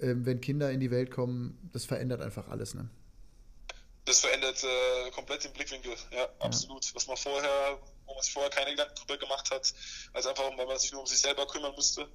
Ähm, 0.00 0.26
wenn 0.26 0.40
Kinder 0.40 0.70
in 0.70 0.80
die 0.80 0.90
Welt 0.90 1.10
kommen, 1.10 1.58
das 1.72 1.84
verändert 1.84 2.20
einfach 2.20 2.48
alles, 2.48 2.74
ne? 2.74 2.88
Das 4.04 4.20
verändert 4.20 4.62
äh, 4.64 5.10
komplett 5.10 5.44
den 5.44 5.52
Blickwinkel. 5.52 5.94
Ja, 6.10 6.28
absolut. 6.40 6.92
Was 6.94 7.06
man 7.06 7.16
vorher, 7.16 7.78
wo 8.06 8.14
man 8.14 8.22
sich 8.22 8.32
vorher 8.32 8.50
keine 8.50 8.70
Gedanken 8.70 8.94
drüber 8.96 9.16
gemacht 9.16 9.50
hat, 9.50 9.72
als 10.12 10.26
einfach, 10.26 10.44
weil 10.56 10.66
man 10.66 10.78
sich 10.78 10.92
nur 10.92 11.02
um 11.02 11.06
sich 11.06 11.20
selber 11.20 11.46
kümmern 11.46 11.72
musste, 11.74 12.08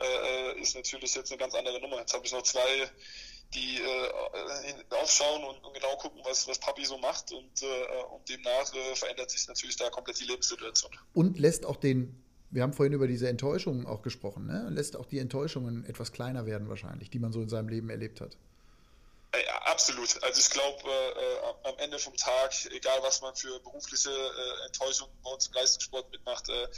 äh, 0.00 0.04
äh 0.04 0.60
ist 0.60 0.74
natürlich 0.74 1.14
jetzt 1.14 1.30
eine 1.30 1.38
ganz 1.38 1.54
andere 1.54 1.80
Nummer. 1.80 1.98
Jetzt 1.98 2.14
habe 2.14 2.24
ich 2.24 2.32
noch 2.32 2.42
zwei, 2.42 2.90
die 3.54 3.82
äh, 3.82 4.94
aufschauen 4.94 5.44
und, 5.44 5.62
und, 5.62 5.74
genau 5.74 5.96
gucken, 5.96 6.20
was, 6.24 6.48
was 6.48 6.58
Papi 6.58 6.84
so 6.84 6.96
macht 6.98 7.30
und, 7.32 7.62
äh, 7.62 8.02
und 8.14 8.28
demnach 8.28 8.72
äh, 8.74 8.96
verändert 8.96 9.30
sich 9.30 9.46
natürlich 9.46 9.76
da 9.76 9.90
komplett 9.90 10.18
die 10.18 10.24
Lebenssituation. 10.24 10.90
Und 11.12 11.38
lässt 11.38 11.66
auch 11.66 11.76
den 11.76 12.22
wir 12.48 12.62
haben 12.62 12.72
vorhin 12.72 12.92
über 12.92 13.08
diese 13.08 13.28
Enttäuschungen 13.28 13.86
auch 13.86 14.02
gesprochen, 14.02 14.46
ne? 14.46 14.68
lässt 14.70 14.96
auch 14.96 15.06
die 15.06 15.18
Enttäuschungen 15.18 15.84
etwas 15.84 16.12
kleiner 16.12 16.46
werden 16.46 16.68
wahrscheinlich, 16.68 17.10
die 17.10 17.18
man 17.18 17.32
so 17.32 17.42
in 17.42 17.48
seinem 17.48 17.68
Leben 17.68 17.90
erlebt 17.90 18.20
hat. 18.20 18.38
Ja, 19.44 19.58
absolut. 19.62 20.22
Also 20.22 20.40
ich 20.40 20.50
glaube, 20.50 20.82
äh, 20.88 21.68
am 21.68 21.78
Ende 21.78 21.98
vom 21.98 22.16
Tag, 22.16 22.52
egal 22.70 22.98
was 23.02 23.20
man 23.20 23.34
für 23.34 23.58
berufliche 23.60 24.10
äh, 24.10 24.66
Enttäuschungen 24.66 25.12
bei 25.22 25.30
uns 25.30 25.46
im 25.48 25.52
Leistungssport 25.54 26.10
mitmacht, 26.10 26.48
äh, 26.48 26.68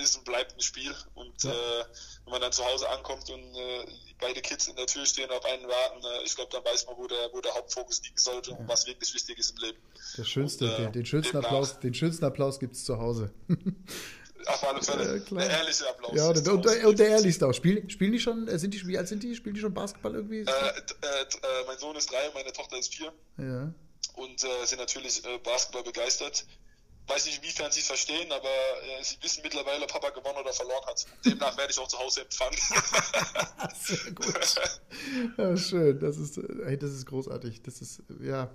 ist 0.00 0.16
und 0.16 0.24
bleibt 0.24 0.54
ein 0.56 0.60
Spiel. 0.60 0.94
Und 1.14 1.44
ja. 1.44 1.50
äh, 1.50 1.84
wenn 2.24 2.32
man 2.32 2.40
dann 2.40 2.52
zu 2.52 2.64
Hause 2.64 2.88
ankommt 2.88 3.28
und 3.30 3.54
äh, 3.54 3.86
beide 4.18 4.40
Kids 4.40 4.68
in 4.68 4.76
der 4.76 4.86
Tür 4.86 5.06
stehen 5.06 5.30
auf 5.30 5.44
einen 5.44 5.68
warten, 5.68 6.04
äh, 6.04 6.24
ich 6.24 6.34
glaube, 6.34 6.50
dann 6.52 6.64
weiß 6.64 6.86
man, 6.86 6.96
wo 6.96 7.06
der, 7.06 7.30
wo 7.32 7.40
der 7.40 7.54
Hauptfokus 7.54 8.02
liegen 8.02 8.18
sollte 8.18 8.52
und 8.52 8.68
was 8.68 8.86
wirklich 8.86 9.12
wichtig 9.14 9.38
ist 9.38 9.50
im 9.50 9.64
Leben. 9.64 9.78
Der 10.16 10.24
schönste, 10.24 10.64
und, 10.70 10.78
den, 10.78 10.92
den, 10.92 11.06
schönsten 11.06 11.36
Applaus, 11.36 11.78
den 11.80 11.94
schönsten 11.94 12.24
Applaus 12.24 12.58
gibt 12.58 12.74
es 12.74 12.84
zu 12.84 12.98
Hause. 12.98 13.32
Auf 14.46 14.68
alle 14.68 14.82
Fälle. 14.82 15.22
Ja. 15.30 15.36
Der 15.36 15.50
ehrliche 15.50 15.88
Applaus. 15.88 16.12
Ja, 16.14 16.28
und, 16.28 16.48
und, 16.48 16.84
und, 16.84 16.98
der 16.98 17.08
ehrlichste 17.08 17.46
auch. 17.46 17.52
Spielen, 17.52 17.88
spielen 17.90 18.12
die 18.12 18.20
schon, 18.20 18.46
äh, 18.48 18.58
sind 18.58 18.72
die, 18.72 18.86
wie 18.86 18.96
alt 18.96 19.08
sind 19.08 19.22
die? 19.22 19.34
Spielen 19.34 19.54
die 19.54 19.60
schon 19.60 19.74
Basketball 19.74 20.14
irgendwie? 20.14 20.40
Äh, 20.40 20.44
äh, 20.44 21.26
mein 21.66 21.78
Sohn 21.78 21.96
ist 21.96 22.10
drei, 22.10 22.30
meine 22.34 22.52
Tochter 22.52 22.78
ist 22.78 22.94
vier. 22.94 23.12
Ja. 23.38 23.72
Und 24.14 24.44
äh, 24.44 24.66
sind 24.66 24.78
natürlich 24.78 25.24
äh, 25.24 25.38
Basketball 25.38 25.82
begeistert. 25.82 26.46
Weiß 27.08 27.24
nicht, 27.24 27.38
inwiefern 27.38 27.72
sie 27.72 27.80
es 27.80 27.86
verstehen, 27.86 28.30
aber 28.30 28.48
äh, 28.48 29.02
sie 29.02 29.16
wissen 29.22 29.40
mittlerweile, 29.42 29.84
ob 29.84 29.90
Papa 29.90 30.10
gewonnen 30.10 30.38
oder 30.38 30.52
verloren 30.52 30.84
hat. 30.86 31.06
Demnach 31.24 31.56
werde 31.56 31.72
ich 31.72 31.78
auch 31.78 31.88
zu 31.88 31.98
Hause 31.98 32.20
empfangen. 32.20 32.58
Sehr 33.80 34.12
gut. 34.12 34.54
Ja, 35.38 35.56
schön. 35.56 35.98
Das 36.00 36.18
ist, 36.18 36.38
hey, 36.64 36.76
das 36.76 36.90
ist 36.90 37.06
großartig. 37.06 37.62
Das 37.62 37.80
ist, 37.80 38.02
ja, 38.20 38.50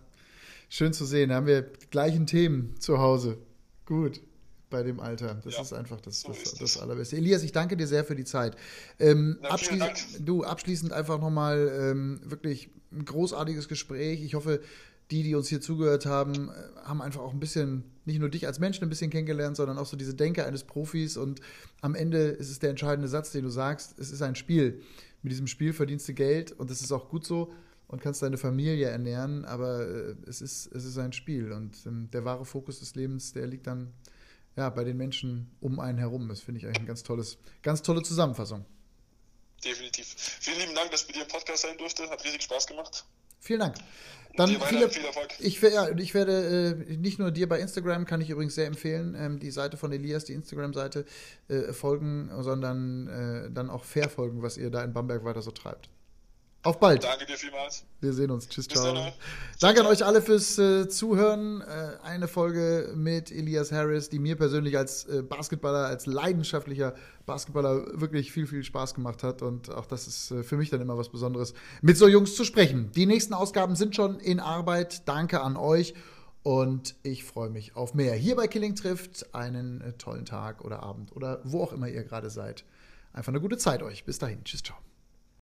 schön 0.70 0.94
zu 0.94 1.06
sehen. 1.06 1.30
Da 1.30 1.36
haben 1.36 1.48
wir 1.48 1.64
die 1.64 1.90
gleichen 1.90 2.28
Themen 2.28 2.80
zu 2.80 3.00
Hause. 3.00 3.40
Gut 3.86 4.22
bei 4.74 4.84
dem 4.84 5.00
Alter. 5.00 5.40
Das 5.44 5.54
ja, 5.54 5.62
ist 5.62 5.72
einfach 5.72 6.02
das, 6.02 6.22
so 6.22 6.30
das, 6.30 6.56
das 6.56 6.78
Allerbeste. 6.80 7.16
Elias, 7.16 7.44
ich 7.44 7.52
danke 7.52 7.78
dir 7.78 7.86
sehr 7.86 8.04
für 8.04 8.16
die 8.16 8.26
Zeit. 8.26 8.58
Ähm, 9.00 9.38
Na, 9.42 9.50
abschließend, 9.50 10.28
du, 10.28 10.44
abschließend 10.44 10.92
einfach 10.92 11.22
nochmal 11.22 11.72
ähm, 11.80 12.20
wirklich 12.24 12.72
ein 12.92 13.06
großartiges 13.06 13.68
Gespräch. 13.70 14.24
Ich 14.24 14.34
hoffe, 14.34 14.62
die, 15.12 15.22
die 15.22 15.36
uns 15.36 15.48
hier 15.48 15.62
zugehört 15.62 16.08
haben, 16.08 16.50
äh, 16.50 16.54
haben 16.84 17.04
einfach 17.04 17.22
auch 17.22 17.34
ein 17.34 17.40
bisschen, 17.40 17.84
nicht 18.06 18.20
nur 18.20 18.30
dich 18.30 18.48
als 18.48 18.58
Menschen 18.58 18.84
ein 18.84 18.90
bisschen 18.90 19.12
kennengelernt, 19.12 19.56
sondern 19.56 19.78
auch 19.78 19.86
so 19.86 19.96
diese 19.96 20.16
Denke 20.16 20.44
eines 20.44 20.64
Profis. 20.64 21.16
Und 21.16 21.40
am 21.82 21.94
Ende 21.94 22.18
ist 22.18 22.50
es 22.50 22.58
der 22.58 22.72
entscheidende 22.72 23.08
Satz, 23.08 23.32
den 23.32 23.44
du 23.44 23.50
sagst, 23.50 24.00
es 24.00 24.12
ist 24.12 24.24
ein 24.24 24.36
Spiel. 24.36 24.82
Mit 25.22 25.32
diesem 25.32 25.46
Spiel 25.46 25.72
verdienst 25.72 26.08
du 26.08 26.16
Geld 26.16 26.52
und 26.52 26.72
das 26.72 26.82
ist 26.82 26.92
auch 26.92 27.10
gut 27.10 27.28
so 27.28 27.54
und 27.88 28.02
kannst 28.02 28.24
deine 28.24 28.38
Familie 28.38 28.88
ernähren, 28.88 29.46
aber 29.46 29.88
äh, 29.88 30.16
es, 30.26 30.42
ist, 30.42 30.66
es 30.74 30.84
ist 30.84 30.98
ein 30.98 31.14
Spiel 31.14 31.52
und 31.52 31.78
ähm, 31.86 32.10
der 32.12 32.26
wahre 32.26 32.44
Fokus 32.44 32.80
des 32.80 32.96
Lebens, 32.96 33.34
der 33.34 33.46
liegt 33.46 33.68
dann 33.68 33.94
ja, 34.56 34.70
bei 34.70 34.84
den 34.84 34.98
Menschen 34.98 35.56
um 35.60 35.80
einen 35.80 35.98
herum. 35.98 36.28
Das 36.30 36.42
finde 36.42 36.60
ich 36.60 36.66
eigentlich 36.66 36.80
eine 36.80 36.88
ganz, 36.88 37.04
tolles, 37.04 37.38
ganz 37.62 37.82
tolle 37.82 38.04
Zusammenfassung. 38.04 38.66
Definitiv. 39.64 40.08
Vielen 40.08 40.60
lieben 40.60 40.76
Dank, 40.76 40.92
dass 40.92 41.06
bei 41.06 41.14
dir 41.14 41.24
im 41.24 41.28
Podcast 41.28 41.64
sein 41.64 41.78
durfte. 41.78 42.10
Hat 42.10 42.24
riesig 42.24 42.44
Spaß 42.44 42.68
gemacht. 42.68 43.06
Vielen 43.40 43.60
Dank. 43.60 43.76
Dann 44.36 44.50
viele, 44.50 44.90
viel 44.90 45.06
Erfolg. 45.06 45.28
Ich, 45.40 45.62
ja, 45.62 45.90
ich 45.90 46.14
werde 46.14 46.86
äh, 46.90 46.98
nicht 46.98 47.20
nur 47.20 47.30
dir 47.30 47.48
bei 47.48 47.60
Instagram, 47.60 48.06
kann 48.06 48.20
ich 48.20 48.32
übrigens 48.32 48.56
sehr 48.56 48.66
empfehlen, 48.66 49.16
ähm, 49.16 49.40
die 49.40 49.52
Seite 49.52 49.78
von 49.78 49.92
Elias, 49.92 50.26
die 50.26 50.34
Instagram-Seite, 50.34 51.06
äh, 51.50 51.72
folgen, 51.72 52.32
sondern 52.40 53.08
äh, 53.08 53.52
dann 53.52 53.70
auch 53.70 53.84
verfolgen, 53.84 54.42
was 54.42 54.58
ihr 54.58 54.72
da 54.72 54.84
in 54.84 54.92
Bamberg 54.92 55.24
weiter 55.24 55.44
so 55.44 55.52
treibt. 55.52 55.90
Auf 56.64 56.80
bald. 56.80 57.04
Danke 57.04 57.26
dir 57.26 57.36
vielmals. 57.36 57.84
Wir 58.00 58.14
sehen 58.14 58.32
uns. 58.32 58.48
Tschüss, 58.48 58.70
ciao. 58.70 58.94
Dann, 58.94 59.12
Danke 59.60 59.82
an 59.82 59.88
euch 59.88 60.06
alle 60.06 60.22
fürs 60.22 60.58
äh, 60.58 60.88
Zuhören. 60.88 61.60
Äh, 61.60 61.98
eine 62.04 62.30
Folge 62.30 62.94
mit 62.96 63.32
Elias 63.32 63.74
Harris, 63.74 64.10
die 64.10 64.20
mir 64.20 64.38
persönlich 64.38 64.78
als 64.78 65.04
äh, 65.06 65.24
Basketballer, 65.24 65.88
als 65.88 66.06
leidenschaftlicher 66.06 66.96
Basketballer 67.26 68.00
wirklich 68.00 68.32
viel, 68.32 68.48
viel 68.48 68.64
Spaß 68.64 68.94
gemacht 68.94 69.24
hat. 69.24 69.42
Und 69.42 69.70
auch 69.72 69.86
das 69.86 70.08
ist 70.08 70.32
äh, 70.32 70.44
für 70.44 70.56
mich 70.56 70.70
dann 70.70 70.80
immer 70.80 70.98
was 70.98 71.10
Besonderes, 71.10 71.54
mit 71.82 71.98
so 71.98 72.08
Jungs 72.08 72.36
zu 72.36 72.46
sprechen. 72.46 72.92
Die 72.94 73.06
nächsten 73.06 73.34
Ausgaben 73.34 73.76
sind 73.76 73.94
schon 73.94 74.20
in 74.20 74.40
Arbeit. 74.40 75.08
Danke 75.08 75.42
an 75.42 75.58
euch. 75.58 75.94
Und 76.44 76.96
ich 77.04 77.26
freue 77.26 77.50
mich 77.50 77.76
auf 77.76 77.94
mehr. 77.94 78.14
Hier 78.16 78.36
bei 78.38 78.48
Killing 78.48 78.76
trifft 78.76 79.34
einen 79.36 79.82
äh, 79.82 79.94
tollen 79.94 80.26
Tag 80.26 80.64
oder 80.64 80.82
Abend 80.82 81.14
oder 81.14 81.42
wo 81.44 81.62
auch 81.62 81.74
immer 81.74 81.90
ihr 81.90 82.04
gerade 82.04 82.30
seid. 82.30 82.64
Einfach 83.12 83.34
eine 83.34 83.42
gute 83.42 83.58
Zeit 83.58 83.84
euch. 83.84 84.06
Bis 84.06 84.18
dahin. 84.18 84.44
Tschüss, 84.46 84.64
ciao. 84.64 84.78